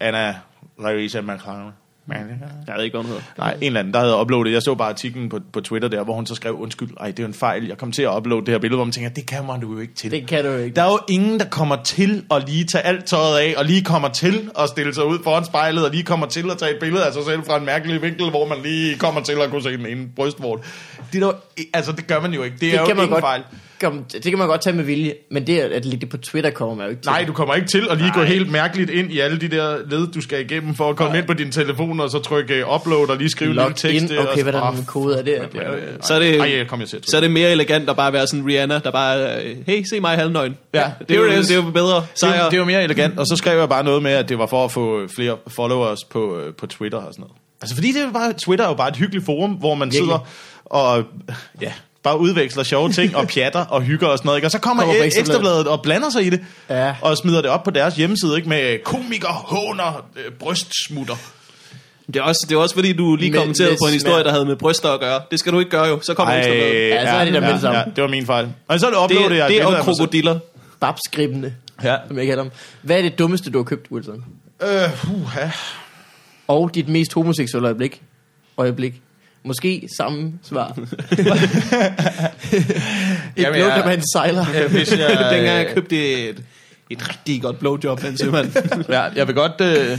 Anna 0.00 0.36
Larissa 0.82 1.20
McClellan. 1.20 1.72
Jeg 2.66 2.74
ved 2.76 2.84
ikke, 2.84 2.94
hvad 2.96 3.02
hun 3.04 3.08
hedder. 3.10 3.22
Nej, 3.38 3.52
en 3.60 3.62
eller 3.66 3.80
anden, 3.80 3.94
der 3.94 4.00
havde 4.00 4.20
uploadet. 4.20 4.52
Jeg 4.52 4.62
så 4.62 4.74
bare 4.74 4.88
artiklen 4.88 5.28
på, 5.28 5.40
på 5.52 5.60
Twitter 5.60 5.88
der, 5.88 6.04
hvor 6.04 6.14
hun 6.14 6.26
så 6.26 6.34
skrev, 6.34 6.54
undskyld, 6.60 6.88
ej, 7.00 7.10
det 7.10 7.22
er 7.22 7.26
en 7.26 7.34
fejl. 7.34 7.66
Jeg 7.66 7.78
kom 7.78 7.92
til 7.92 8.02
at 8.02 8.16
uploade 8.16 8.46
det 8.46 8.54
her 8.54 8.58
billede, 8.58 8.76
hvor 8.76 8.84
man 8.84 8.92
tænker, 8.92 9.10
det 9.10 9.26
kan 9.26 9.46
man 9.46 9.60
jo 9.60 9.78
ikke 9.78 9.94
til. 9.94 10.10
Det 10.10 10.26
kan 10.26 10.44
du 10.44 10.50
jo 10.50 10.58
ikke. 10.58 10.76
Der 10.76 10.82
er 10.82 10.90
jo 10.92 10.98
ingen, 11.08 11.40
der 11.40 11.46
kommer 11.48 11.76
til 11.82 12.24
at 12.30 12.48
lige 12.48 12.64
tage 12.64 12.84
alt 12.86 13.04
tøjet 13.04 13.38
af, 13.38 13.54
og 13.56 13.64
lige 13.64 13.84
kommer 13.84 14.08
til 14.08 14.50
at 14.58 14.68
stille 14.68 14.94
sig 14.94 15.04
ud 15.06 15.18
foran 15.24 15.44
spejlet, 15.44 15.84
og 15.84 15.90
lige 15.90 16.02
kommer 16.02 16.26
til 16.26 16.50
at 16.50 16.58
tage 16.58 16.70
et 16.70 16.78
billede 16.80 17.04
af 17.06 17.12
sig 17.12 17.24
selv 17.24 17.42
fra 17.46 17.58
en 17.58 17.64
mærkelig 17.66 18.02
vinkel, 18.02 18.30
hvor 18.30 18.48
man 18.48 18.58
lige 18.64 18.98
kommer 18.98 19.20
til 19.20 19.32
at 19.44 19.50
kunne 19.50 19.62
se 19.62 19.76
den 19.76 19.86
ene 19.86 20.06
brystvort. 20.16 20.60
Det, 21.12 21.22
er 21.22 21.26
der, 21.26 21.32
jo- 21.58 21.64
altså, 21.74 21.92
det 21.92 22.06
gør 22.06 22.20
man 22.20 22.32
jo 22.32 22.42
ikke. 22.42 22.56
Det, 22.60 22.74
er 22.74 22.78
det 22.78 22.86
kan 22.86 22.96
jo 22.96 23.02
ingen 23.02 23.08
godt, 23.12 23.20
fejl. 23.22 23.42
Kom, 23.80 24.04
det 24.12 24.22
kan 24.22 24.38
man 24.38 24.46
godt 24.48 24.60
tage 24.60 24.76
med 24.76 24.84
vilje, 24.84 25.14
men 25.30 25.46
det 25.46 25.58
at 25.58 25.84
lægge 25.84 26.00
det 26.00 26.08
på 26.08 26.16
Twitter 26.16 26.50
kommer 26.50 26.74
man 26.74 26.84
jo 26.84 26.90
ikke 26.90 27.02
til. 27.02 27.10
Nej, 27.10 27.24
du 27.26 27.32
kommer 27.32 27.54
ikke 27.54 27.68
til 27.68 27.86
at 27.90 27.98
lige 27.98 28.12
gå 28.14 28.22
helt 28.22 28.50
mærkeligt 28.50 28.90
ind 28.90 29.12
i 29.12 29.18
alle 29.20 29.38
de 29.40 29.48
der 29.48 29.76
led, 29.90 30.06
du 30.06 30.20
skal 30.20 30.40
igennem 30.40 30.74
for 30.74 30.90
at 30.90 30.96
komme 30.96 31.18
ind 31.18 31.26
på 31.26 31.32
din 31.32 31.50
telefon, 31.52 32.00
og 32.00 32.10
så 32.10 32.18
trykke 32.18 32.64
upload 32.74 33.08
og 33.10 33.16
lige 33.16 33.30
skrive 33.30 33.48
en 33.50 33.54
lille 33.54 33.68
Log 33.68 33.76
tekst. 33.76 34.10
in. 34.10 34.18
Okay, 34.18 34.36
så- 34.36 34.42
hvad 34.42 34.52
der 34.52 34.62
er 34.62 34.74
koder 34.86 35.22
der. 35.22 35.42
Det 35.46 35.60
Så 36.00 36.14
er 36.14 36.18
det, 36.18 36.40
Ej, 36.40 36.56
jeg 36.56 36.66
kom 36.68 36.80
jeg 36.80 36.88
så 36.88 37.16
er 37.16 37.20
det 37.20 37.30
mere 37.30 37.50
elegant 37.52 37.90
at 37.90 37.96
bare 37.96 38.12
være 38.12 38.26
sådan 38.26 38.46
Rihanna, 38.46 38.78
der 38.84 38.90
bare, 38.90 39.44
øh, 39.44 39.56
hey, 39.66 39.82
se 39.90 40.00
mig 40.00 40.16
halvnøgen. 40.16 40.56
Ja, 40.74 40.90
det, 41.08 41.10
er 41.10 41.18
jo, 41.20 41.24
det 41.24 41.32
er 41.32 41.36
jo- 41.36 41.42
det 41.42 41.50
er 41.50 41.54
jo 41.64 41.70
bedre. 41.70 41.96
det, 41.96 42.06
Sejr. 42.14 42.50
det 42.50 42.58
var 42.58 42.64
mere 42.64 42.84
elegant, 42.84 43.18
og 43.18 43.26
så 43.26 43.36
skrev 43.36 43.58
jeg 43.58 43.68
bare 43.68 43.84
noget 43.84 44.02
med, 44.02 44.10
at 44.12 44.28
det 44.28 44.38
var 44.38 44.46
for 44.46 44.64
at 44.64 44.72
få 44.72 45.08
flere 45.16 45.36
followers 45.48 46.04
på, 46.04 46.38
øh, 46.38 46.54
på 46.54 46.66
Twitter 46.66 46.98
og 46.98 47.12
sådan 47.12 47.20
noget. 47.22 47.36
Altså 47.62 47.74
fordi 47.74 47.92
det 47.92 48.02
er 48.02 48.12
bare, 48.12 48.32
Twitter 48.32 48.64
er 48.64 48.68
jo 48.68 48.74
bare 48.74 48.88
et 48.88 48.96
hyggeligt 48.96 49.24
forum, 49.26 49.50
hvor 49.50 49.74
man 49.74 49.88
Virkelig. 49.88 50.04
sidder 50.04 50.26
og 50.64 51.04
ja, 51.60 51.72
bare 52.02 52.18
udveksler 52.18 52.62
sjove 52.62 52.92
ting 52.92 53.16
og 53.16 53.28
pjatter 53.28 53.64
og 53.64 53.82
hygger 53.82 54.06
og 54.06 54.18
sådan 54.18 54.26
noget. 54.28 54.38
Ikke? 54.38 54.46
Og 54.46 54.50
så 54.50 54.58
kommer, 54.58 54.82
Kommer 54.82 55.04
Ekstrabladet. 55.04 55.20
Ekstrabladet 55.28 55.66
og 55.68 55.82
blander 55.82 56.10
sig 56.10 56.26
i 56.26 56.30
det, 56.30 56.40
Ja. 56.70 56.94
og 57.02 57.16
smider 57.16 57.42
det 57.42 57.50
op 57.50 57.62
på 57.62 57.70
deres 57.70 57.94
hjemmeside 57.96 58.36
ikke? 58.36 58.48
med 58.48 58.78
komiker, 58.84 59.28
håner, 59.28 60.06
øh, 60.16 60.32
brystsmutter. 60.32 61.14
Det 62.06 62.16
er, 62.16 62.22
også, 62.22 62.46
det 62.48 62.54
er 62.54 62.58
også 62.58 62.74
fordi, 62.74 62.92
du 62.92 63.16
lige 63.16 63.30
Med- 63.30 63.38
kommenterede 63.38 63.70
med 63.72 63.78
på 63.82 63.86
en 63.86 63.92
historie, 63.92 64.24
der 64.24 64.30
havde 64.30 64.44
med 64.44 64.56
bryster 64.56 64.88
at 64.90 65.00
gøre. 65.00 65.20
Det 65.30 65.38
skal 65.38 65.52
du 65.52 65.58
ikke 65.58 65.70
gøre 65.70 65.84
jo. 65.86 66.00
Så 66.02 66.14
kommer 66.14 66.34
Ej, 66.34 66.38
ekstra 66.38 66.52
med. 66.54 66.88
Ja, 66.88 67.06
så 67.06 67.16
er 67.16 67.24
de 67.24 67.32
der 67.32 67.40
med 67.40 67.52
det 67.52 67.60
samme. 67.60 67.78
Ja, 67.78 67.84
det 67.96 68.02
var 68.02 68.08
min 68.08 68.26
fejl. 68.26 68.48
Og 68.68 68.80
så 68.80 68.86
Det, 68.86 68.96
uploadede 69.04 69.36
jeg 69.36 69.44
et 69.46 69.50
det 69.50 69.60
er 69.62 69.82
krokodiller. 69.82 70.38
Babskribende, 70.80 71.54
Ja. 71.84 71.96
som 72.08 72.18
jeg 72.18 72.26
kalder 72.26 72.42
dem. 72.42 72.52
Hvad 72.82 72.98
er 72.98 73.02
det 73.02 73.18
dummeste, 73.18 73.50
du 73.50 73.58
har 73.58 73.64
købt, 73.64 73.86
Wilson? 73.92 74.24
Øh, 74.62 75.14
uha. 75.22 75.48
Og 76.48 76.70
dit 76.74 76.88
mest 76.88 77.14
homoseksuelle 77.14 77.68
øjeblik? 77.68 78.02
Øjeblik. 78.58 78.94
Måske 79.44 79.88
samme 79.98 80.32
svar. 80.42 80.68
Et 83.36 83.42
Jamen, 83.42 83.54
blowjob 83.54 83.86
af 83.86 83.94
en 83.94 84.02
sejler. 84.12 84.44
Øh, 84.64 84.70
hvis 84.70 84.92
jeg, 84.92 85.08
Dengang 85.32 85.46
jeg 85.58 85.70
købte 85.74 86.28
et, 86.28 86.42
et 86.90 87.08
rigtig 87.08 87.42
godt 87.42 87.58
blowjob 87.58 88.04
af 88.04 88.08
en 88.08 88.16
sømand. 88.18 88.52
ja, 88.88 89.02
jeg 89.02 89.26
vil 89.26 89.34
godt... 89.34 89.60
Øh, 89.60 89.98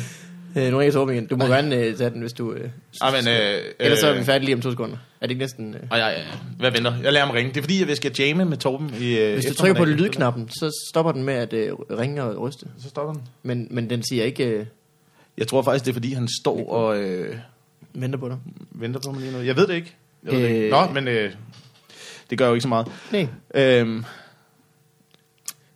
Øh, 0.56 0.72
nu 0.72 0.78
er 0.78 0.82
jeg 0.82 0.94
så 0.94 1.08
igen. 1.08 1.26
Du 1.28 1.36
må 1.36 1.46
gerne 1.46 1.76
øh, 1.76 1.98
tage 1.98 2.10
den, 2.10 2.22
hvis 2.22 2.34
du... 2.34 2.54
Øh, 2.54 2.70
ej, 3.02 3.12
men, 3.12 3.28
øh, 3.28 3.62
ellers 3.80 4.00
så 4.00 4.08
er 4.08 4.14
øh, 4.14 4.20
vi 4.20 4.24
færdige 4.24 4.46
lige 4.46 4.56
om 4.56 4.62
to 4.62 4.70
sekunder. 4.72 4.98
Er 5.22 5.26
det 5.28 5.32
ikke 5.32 5.40
næsten... 5.40 5.74
Øh, 5.74 5.80
Ej, 5.92 6.00
ej, 6.00 6.14
ej. 6.14 6.24
Hvad 6.60 6.72
venter? 6.72 6.94
Jeg 7.04 7.14
lader 7.14 7.26
ham 7.26 7.36
ringe. 7.36 7.50
Det 7.52 7.58
er 7.58 7.62
fordi, 7.62 7.88
jeg 7.90 7.98
skal 7.98 8.12
jamme 8.20 8.46
med 8.46 8.58
Torben 8.58 8.94
i 9.02 9.18
øh, 9.18 9.34
hvis 9.34 9.46
du 9.46 9.54
trykker 9.54 9.76
på 9.76 9.86
lydknappen, 9.86 10.50
så 10.50 10.72
stopper 10.92 11.12
den 11.12 11.24
med 11.24 11.34
at 11.34 11.54
øh, 11.54 11.74
ringe 11.74 12.24
og 12.24 12.42
ryste. 12.42 12.66
Så 12.84 12.90
stopper 12.90 13.14
den. 13.14 13.22
Men, 13.44 13.68
men 13.72 13.90
den 13.90 14.04
siger 14.04 14.24
ikke... 14.24 14.44
Øh, 14.46 14.66
Jeg 15.38 15.48
tror 15.48 15.62
faktisk, 15.62 15.86
det 15.86 15.92
er 15.92 15.94
fordi, 15.94 16.14
han 16.14 16.28
står 16.42 16.70
og 16.70 16.98
øh, 16.98 17.36
venter 17.94 18.20
på 18.20 18.30
dig. 18.30 18.38
venter 18.72 19.00
på 19.06 19.12
mig 19.12 19.22
lige 19.22 19.32
nu. 19.34 19.40
Jeg 19.42 19.56
ved 19.56 19.68
det 19.68 19.74
ikke. 19.76 19.96
Jeg 20.24 20.34
ved 20.34 20.42
det 20.44 20.50
ikke. 20.50 20.66
Øh. 20.66 20.72
Nå, 20.72 20.86
men 20.94 21.08
øh, 21.08 21.32
det 22.30 22.38
gør 22.38 22.48
jo 22.48 22.54
ikke 22.54 22.62
så 22.62 22.68
meget. 22.68 22.88
Nej. 23.12 23.28
Øhm, 23.56 24.06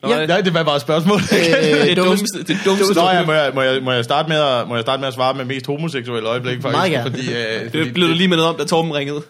Nå, 0.01 0.09
Ja. 0.09 0.26
Nej, 0.26 0.41
det 0.41 0.53
var 0.53 0.64
bare 0.64 0.76
et 0.76 0.82
spørgsmål. 0.82 1.20
Øh, 1.20 1.88
det 1.89 1.97
dummeste- 1.97 2.43
det 2.43 2.57
dummeste. 2.66 2.93
Nå, 2.93 3.09
ja, 3.09 3.26
må, 3.26 3.32
jeg, 3.34 3.51
må, 3.55 3.61
jeg, 3.61 3.84
må, 3.84 3.91
jeg 3.91 4.03
starte 4.03 4.30
med 4.30 4.38
at, 4.38 4.68
må 4.68 4.76
jeg 4.76 4.82
starte 4.82 4.99
med 4.99 5.07
at 5.07 5.14
svare 5.14 5.34
med 5.34 5.45
mest 5.45 5.66
homoseksuelle 5.68 6.30
øjeblik, 6.30 6.61
faktisk? 6.61 6.72
Meget 6.78 6.91
gerne. 6.91 7.09
Fordi, 7.11 7.34
øh, 7.34 7.72
fordi 7.72 7.86
Det 7.86 7.93
blev 7.93 8.07
du 8.07 8.14
lige 8.14 8.28
mindet 8.28 8.45
om, 8.47 8.55
da 8.57 8.64
Torben 8.66 8.93
ringede. 8.93 9.22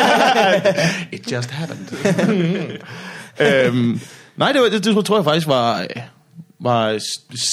It 1.12 1.32
just 1.32 1.50
happened. 1.50 1.88
øhm, 3.66 4.00
nej, 4.36 4.52
det, 4.52 4.60
var, 4.62 4.68
det, 4.68 4.84
det 4.84 5.04
tror 5.06 5.16
jeg 5.16 5.24
faktisk 5.24 5.46
var, 5.46 5.80
øh, 5.80 5.86
var 6.60 6.98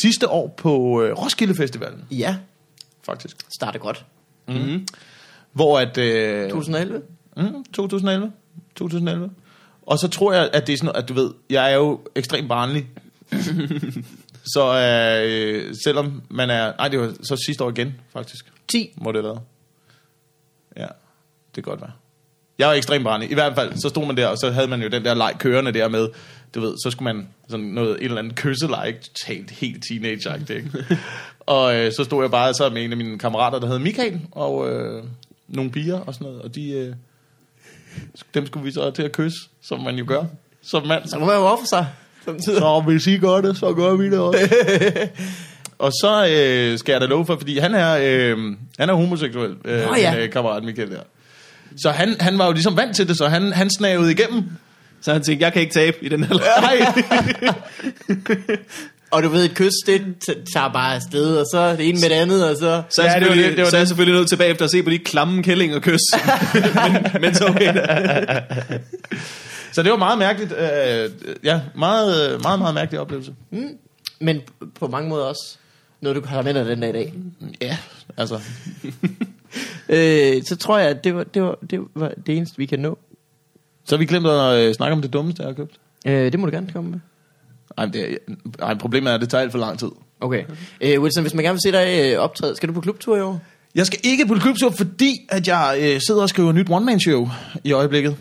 sidste 0.02 0.30
år 0.30 0.54
på 0.58 1.02
øh, 1.04 1.14
Roskilde 1.14 1.56
Festivalen, 1.56 2.00
Ja, 2.12 2.36
faktisk. 3.06 3.36
starter 3.56 3.80
godt. 3.80 4.06
Hvor 5.52 5.80
at... 5.80 5.98
Øh, 5.98 6.50
2011? 6.50 7.02
Mm, 7.38 7.64
2011. 7.74 8.32
2011. 8.76 9.30
Og 9.82 10.00
så 10.00 10.08
tror 10.08 10.34
jeg, 10.34 10.50
at 10.54 10.68
det 10.68 10.74
er 10.74 10.78
sådan 10.78 10.96
at 10.96 11.10
du 11.10 11.14
ved, 11.14 11.32
jeg 11.50 11.72
er 11.72 11.76
jo 11.76 12.00
ekstremt 12.16 12.48
barnlig. 12.50 12.88
så 14.54 14.80
øh, 14.80 15.76
selvom 15.84 16.22
man 16.30 16.50
er... 16.50 16.74
Nej, 16.78 16.88
det 16.88 17.00
var 17.00 17.14
så 17.24 17.36
sidste 17.46 17.64
år 17.64 17.70
igen, 17.70 17.96
faktisk. 18.14 18.46
10. 18.68 18.94
Må 18.98 19.12
det 19.12 19.24
været. 19.24 19.40
Ja, 20.78 20.88
det 21.56 21.64
kan 21.64 21.64
godt 21.64 21.82
være. 21.82 21.92
Jeg 22.60 22.68
var 22.68 22.74
ekstremt 22.74 23.04
barnlig. 23.04 23.32
I 23.32 23.34
hvert 23.34 23.56
fald, 23.56 23.78
så 23.78 23.90
stod 23.90 24.06
man 24.06 24.18
der, 24.18 24.28
og 24.28 24.38
så 24.38 24.52
havde 24.52 24.68
man 24.68 24.82
jo 24.82 24.88
den 24.88 25.06
der 25.06 25.14
leg 25.14 25.36
kørende 25.40 25.72
der 25.72 25.88
med, 25.88 26.08
du 26.56 26.62
ved, 26.62 26.76
så 26.84 26.92
skulle 26.92 27.14
man 27.14 27.28
sådan 27.50 27.66
noget, 27.66 27.92
et 27.92 28.04
eller 28.04 28.18
andet 28.18 28.36
kysseleje, 28.36 28.92
totalt 28.92 29.52
helt 29.52 29.84
teenage 29.90 30.56
ikke? 30.56 30.72
og 31.46 31.76
øh, 31.76 31.92
så 31.98 32.04
stod 32.04 32.24
jeg 32.24 32.32
bare 32.32 32.54
så 32.54 32.70
med 32.70 32.84
en 32.84 32.92
af 32.92 32.98
mine 32.98 33.20
kammerater, 33.20 33.60
der 33.60 33.68
hed 33.68 33.80
Michael, 33.80 34.22
og 34.32 34.70
øh, 34.70 35.04
nogle 35.48 35.72
piger 35.72 36.00
og 36.00 36.14
sådan 36.14 36.26
noget, 36.26 36.42
og 36.42 36.56
de, 36.56 36.72
øh, 36.72 36.94
dem 38.34 38.46
skulle 38.46 38.64
vi 38.64 38.72
så 38.72 38.92
til 38.92 39.04
at 39.04 39.12
kysse, 39.12 39.38
som 39.62 39.82
man 39.82 39.96
jo 39.96 40.06
gør, 40.08 40.24
som 40.62 40.88
mand. 40.88 41.08
Så 41.08 41.20
må 41.20 41.26
man 41.26 41.36
jo 41.36 41.42
ofre 41.42 41.66
sig. 41.66 41.88
Samtidig. 42.26 42.60
Så 42.60 42.84
hvis 42.88 43.08
I 43.08 43.18
gør 43.18 43.42
det, 43.42 43.58
så 43.58 43.74
gør 43.74 43.96
vi 43.96 44.06
det 44.06 44.20
også. 44.20 44.50
og 45.86 45.92
så 45.92 46.28
øh, 46.32 46.78
skal 46.78 46.92
jeg 46.92 47.02
da 47.02 47.06
love 47.06 47.26
for, 47.26 47.36
fordi 47.36 47.58
han 47.58 47.74
er, 47.74 47.98
øh, 48.02 48.38
han 48.80 48.90
er 48.90 48.94
homoseksuel, 48.94 49.56
øh, 49.66 49.86
Nå 49.86 49.96
ja. 49.96 50.12
min, 50.12 50.22
øh, 50.22 50.30
kammerat 50.30 50.64
Michael 50.64 50.92
der. 50.92 51.02
Så 51.78 51.90
han, 51.90 52.16
han 52.20 52.38
var 52.38 52.46
jo 52.46 52.52
ligesom 52.52 52.78
vant 52.78 52.96
til 52.96 53.08
det, 53.08 53.18
så 53.18 53.28
han, 53.28 53.54
han 53.54 53.70
snavede 53.70 54.12
igennem. 54.12 54.44
Så 55.02 55.14
han 55.14 55.22
tænkte, 55.22 55.44
jeg 55.44 55.54
kan 55.54 55.62
ikke 55.62 55.74
tabe 55.74 55.98
i 56.02 56.10
den 56.10 56.24
her 56.24 56.34
leg. 56.34 56.94
Og 59.12 59.24
du 59.24 59.30
ved, 59.30 59.46
et 59.46 59.56
kys, 59.56 59.72
det 59.86 60.02
t- 60.30 60.54
tager 60.54 60.74
bare 60.74 60.96
afsted, 60.96 61.38
og 61.38 61.46
så 61.46 61.76
det 61.76 61.90
ene 61.90 62.00
med 62.02 62.10
det 62.10 62.16
andet, 62.16 62.50
og 62.50 62.56
så... 62.56 62.84
Så 62.90 63.02
er, 63.02 63.06
jeg 63.06 63.14
Ja, 63.14 63.20
det 63.20 63.30
var 63.30 63.36
det, 63.36 63.58
det 63.58 63.64
var 63.64 63.70
så 63.70 63.76
er 63.76 63.80
jeg 63.80 63.88
selvfølgelig 63.88 64.20
nødt 64.20 64.30
tilbage 64.30 64.50
efter 64.52 64.66
at 64.66 64.72
se 64.72 64.84
på 64.84 64.90
de 64.90 65.00
klamme 65.00 65.44
kælling 65.44 65.76
og 65.76 65.82
kys. 65.82 66.00
men, 66.92 67.22
men 67.22 67.36
så 67.36 67.48
okay 67.48 67.74
da. 67.76 68.42
så 69.72 69.84
det 69.84 69.92
var 69.92 69.98
meget 69.98 70.18
mærkeligt. 70.18 70.52
Øh, 70.52 71.10
ja, 71.44 71.62
meget, 71.76 72.42
meget, 72.42 72.60
meget 72.60 72.74
mærkelig 72.76 73.00
oplevelse. 73.00 73.34
Men 74.20 74.42
på 74.80 74.88
mange 74.88 75.10
måder 75.10 75.26
også 75.26 75.58
noget, 76.02 76.16
du 76.16 76.28
har 76.28 76.42
med 76.42 76.54
dig 76.54 76.66
den 76.66 76.80
dag 76.80 76.90
i 76.90 76.94
dag. 76.94 77.14
Ja, 77.62 77.78
altså. 78.18 78.40
Øh, 79.90 80.44
så 80.48 80.56
tror 80.60 80.78
jeg, 80.78 80.90
at 80.90 81.04
det 81.04 81.16
var 81.16 81.24
det, 81.24 81.42
var, 81.42 81.58
det 81.70 81.80
var 81.96 82.12
det 82.26 82.38
eneste, 82.38 82.58
vi 82.58 82.66
kan 82.66 82.80
nå. 82.80 82.98
Så 83.90 83.96
har 83.96 83.98
vi 83.98 84.06
glemt 84.06 84.28
at 84.28 84.60
øh, 84.68 84.74
snakke 84.74 84.94
om 84.94 85.02
det 85.02 85.14
dummeste, 85.14 85.42
jeg 85.44 85.48
har 85.50 85.54
købt. 85.54 85.72
Øh, 86.08 86.32
det 86.32 86.40
må 86.40 86.46
du 86.46 86.52
gerne 86.52 86.68
komme 86.74 86.90
med. 86.92 87.00
Ej, 87.78 87.86
men 87.86 87.94
det, 87.94 88.12
er- 88.12 88.66
ej, 88.66 88.74
problemet 88.78 89.12
er, 89.12 89.16
at 89.16 89.22
det 89.22 89.30
tager 89.30 89.42
alt 89.42 89.52
for 89.52 89.60
lang 89.60 89.80
tid. 89.80 89.88
Okay. 90.22 90.44
Øh, 90.82 91.02
Wilson, 91.02 91.24
hvis 91.24 91.34
man 91.34 91.44
gerne 91.44 91.54
vil 91.54 91.62
se 91.62 91.72
dig 91.72 92.14
øh, 92.14 92.20
optræde, 92.20 92.56
skal 92.56 92.70
du 92.70 92.74
på 92.74 92.82
klubtur 92.82 93.18
i 93.18 93.22
år? 93.22 93.42
Jeg 93.76 93.86
skal 93.86 94.00
ikke 94.04 94.26
på 94.26 94.34
klubtur, 94.36 94.70
fordi 94.78 95.16
at 95.30 95.48
jeg 95.48 95.78
øh, 95.82 96.02
sidder 96.08 96.22
og 96.22 96.30
skriver 96.30 96.50
et 96.50 96.56
nyt 96.56 96.68
one-man-show 96.70 97.30
i 97.64 97.72
øjeblikket. 97.72 98.16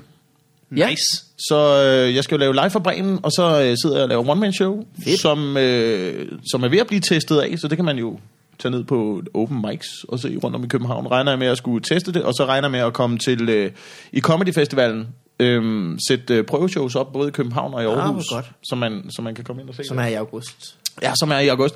Ja. 0.77 0.89
Nice. 0.91 1.05
Så 1.39 1.85
øh, 1.85 2.15
jeg 2.15 2.25
skal 2.25 2.35
jo 2.35 2.39
lave 2.41 2.53
live 2.55 2.71
fra 2.71 2.79
Bremen, 2.79 3.19
og 3.23 3.33
så 3.33 3.63
øh, 3.63 3.77
sidder 3.83 3.97
jeg 3.97 4.03
og 4.03 4.09
laver 4.09 4.29
one-man-show, 4.31 4.85
som, 5.21 5.57
øh, 5.57 6.33
som 6.51 6.63
er 6.63 6.69
ved 6.69 6.79
at 6.79 6.87
blive 6.87 7.01
testet 7.01 7.39
af, 7.41 7.59
så 7.59 7.69
det 7.69 7.79
kan 7.79 7.85
man 7.85 7.99
jo 7.99 8.19
tage 8.59 8.71
ned 8.73 8.85
på 8.85 9.23
open 9.35 9.65
mics 9.69 9.87
og 10.09 10.19
se 10.19 10.37
rundt 10.45 10.57
om 10.57 10.65
i 10.65 10.69
København. 10.69 11.07
Regner 11.11 11.33
jeg 11.33 11.39
med 11.39 11.47
at 11.47 11.59
skulle 11.59 11.85
teste 11.85 12.13
det, 12.13 12.23
og 12.23 12.35
så 12.35 12.45
regner 12.47 12.69
jeg 12.69 12.73
med 12.73 12.81
at 12.81 12.93
komme 12.93 13.19
til 13.19 13.49
øh, 13.49 13.71
i 14.13 14.21
Comedy 14.21 14.55
Festivalen, 14.55 15.07
øh, 15.39 15.99
sætte 16.09 16.35
øh, 16.35 16.45
prøveshows 16.45 16.95
op 16.95 17.13
både 17.13 17.29
i 17.29 17.31
København 17.31 17.75
og 17.75 17.83
i 17.83 17.85
hvor 17.85 17.95
Aarhus, 17.97 18.25
godt. 18.33 18.51
så 18.63 18.75
man, 18.77 19.11
så 19.11 19.23
man 19.23 19.35
kan 19.35 19.45
komme 19.45 19.63
ind 19.63 19.69
og 19.69 19.75
se 19.75 19.85
Som 19.85 19.99
er 19.99 20.07
i 20.07 20.15
august. 20.15 20.77
Ja, 21.03 21.13
som 21.21 21.31
er 21.31 21.39
i 21.39 21.49
august. 21.49 21.75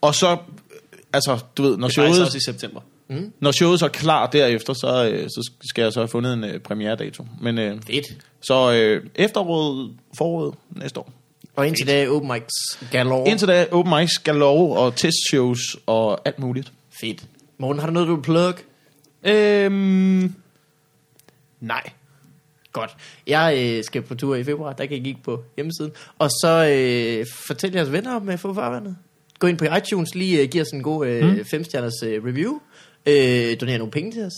Og 0.00 0.14
så, 0.14 0.30
øh, 0.32 0.36
altså, 1.12 1.38
du 1.56 1.62
ved, 1.62 1.76
når 1.76 1.86
Det 1.86 1.94
showet, 1.94 2.22
også 2.22 2.36
i 2.36 2.40
september. 2.40 2.80
når 3.40 3.50
showet 3.52 3.78
så 3.78 3.84
er 3.84 3.88
klar 3.90 4.26
derefter, 4.26 4.72
så, 4.72 5.08
øh, 5.12 5.28
så 5.28 5.50
skal 5.70 5.82
jeg 5.82 5.92
så 5.92 6.00
have 6.00 6.08
fundet 6.08 6.32
en 6.32 6.44
øh, 6.44 6.60
premieredato. 6.60 7.26
Men 7.40 7.58
øh, 7.58 7.80
Fedt. 7.86 8.06
så 8.42 8.72
øh, 8.72 9.06
efteråret, 9.14 9.90
foråret 10.18 10.54
næste 10.70 11.00
år. 11.00 11.12
Og 11.56 11.66
indtil 11.66 11.86
da, 11.86 12.08
open 12.08 12.32
mics 12.32 12.52
galore. 12.90 13.28
Indtil 13.28 13.48
da, 13.48 13.66
open 13.72 13.94
mics, 13.98 14.18
galore 14.18 14.78
og 14.78 14.96
testshows 14.96 15.76
og 15.86 16.20
alt 16.24 16.38
muligt. 16.38 16.72
Fedt. 17.00 17.22
Morten, 17.58 17.80
har 17.80 17.86
du 17.86 17.92
noget, 17.92 18.08
du 18.08 18.14
vil 18.14 18.22
plug? 18.22 18.54
Øhm, 19.24 20.34
nej. 21.60 21.82
Godt. 22.72 22.96
Jeg 23.26 23.58
øh, 23.78 23.84
skal 23.84 24.02
på 24.02 24.14
tur 24.14 24.36
i 24.36 24.44
februar, 24.44 24.72
der 24.72 24.86
kan 24.86 24.96
I 24.96 25.00
kigge 25.00 25.20
på 25.24 25.44
hjemmesiden. 25.56 25.92
Og 26.18 26.30
så 26.30 26.66
øh, 26.72 27.26
fortæl 27.46 27.72
jeres 27.72 27.92
venner 27.92 28.14
om 28.16 28.30
øh, 28.30 28.38
Få 28.38 28.54
Farvandet. 28.54 28.96
Gå 29.38 29.46
ind 29.46 29.58
på 29.58 29.64
iTunes, 29.64 30.14
lige 30.14 30.40
øh, 30.42 30.48
giv 30.48 30.62
os 30.62 30.68
en 30.68 30.82
god 30.82 31.06
øh, 31.06 31.24
mm. 31.24 31.44
femstjerners 31.50 32.02
øh, 32.02 32.24
review. 32.24 32.52
Øh, 33.06 33.60
doner 33.60 33.78
nogle 33.78 33.90
penge 33.90 34.12
til 34.12 34.24
os. 34.24 34.32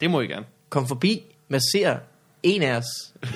Det 0.00 0.10
må 0.10 0.20
I 0.20 0.26
gerne. 0.26 0.46
Kom 0.68 0.88
forbi, 0.88 1.22
masser 1.48 1.96
en 2.42 2.62
af 2.62 2.76
os. 2.76 2.84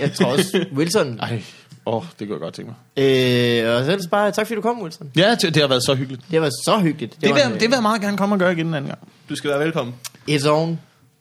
Jeg 0.01 0.12
tror 0.12 0.27
også, 0.27 0.67
Wilson. 0.77 1.19
Ej, 1.21 1.43
åh, 1.87 1.95
oh, 1.97 2.05
det 2.19 2.29
kunne 2.29 2.35
jeg 2.35 2.41
godt 2.41 2.55
tænke 2.55 2.71
mig. 2.97 3.05
Øh, 3.05 3.77
og 3.77 3.85
så 3.85 3.91
ellers 3.93 4.07
bare 4.11 4.31
tak, 4.31 4.47
fordi 4.47 4.55
du 4.57 4.61
kom, 4.62 4.83
Wilson. 4.83 5.11
Ja, 5.17 5.31
det, 5.31 5.55
det 5.55 5.57
har 5.62 5.69
været 5.69 5.85
så 5.85 5.95
hyggeligt. 5.95 6.23
Det 6.31 6.41
var 6.41 6.51
så 6.51 6.79
hyggeligt. 6.83 7.12
Det, 7.15 7.21
det, 7.21 7.29
var 7.31 7.35
vil, 7.35 7.43
en, 7.45 7.51
jeg- 7.53 7.61
det 7.61 7.69
vil 7.69 7.75
jeg 7.75 7.83
meget 7.83 8.01
gerne 8.01 8.17
komme 8.17 8.35
og 8.35 8.39
gøre 8.39 8.53
igen 8.53 8.67
en 8.67 8.75
anden 8.75 8.89
gang. 8.89 9.09
Du 9.29 9.37
skal 9.37 9.51
være 9.51 9.61
velkommen. 9.61 9.95
It's 10.31 10.49
on. 10.49 10.81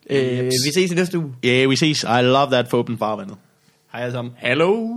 Øh, 0.09 0.45
yes. 0.45 0.53
vi 0.65 0.71
ses 0.73 0.91
i 0.91 0.95
næste 0.95 1.19
uge. 1.19 1.33
Ja, 1.43 1.47
yeah, 1.49 1.69
vi 1.69 1.75
ses. 1.75 2.03
I 2.03 2.21
love 2.21 2.51
that 2.51 2.67
for 2.67 2.77
åbent 2.77 2.99
farvandet. 2.99 3.35
Hej 3.91 4.01
alle 4.01 4.11
sammen. 4.13 4.33
Hello. 4.37 4.89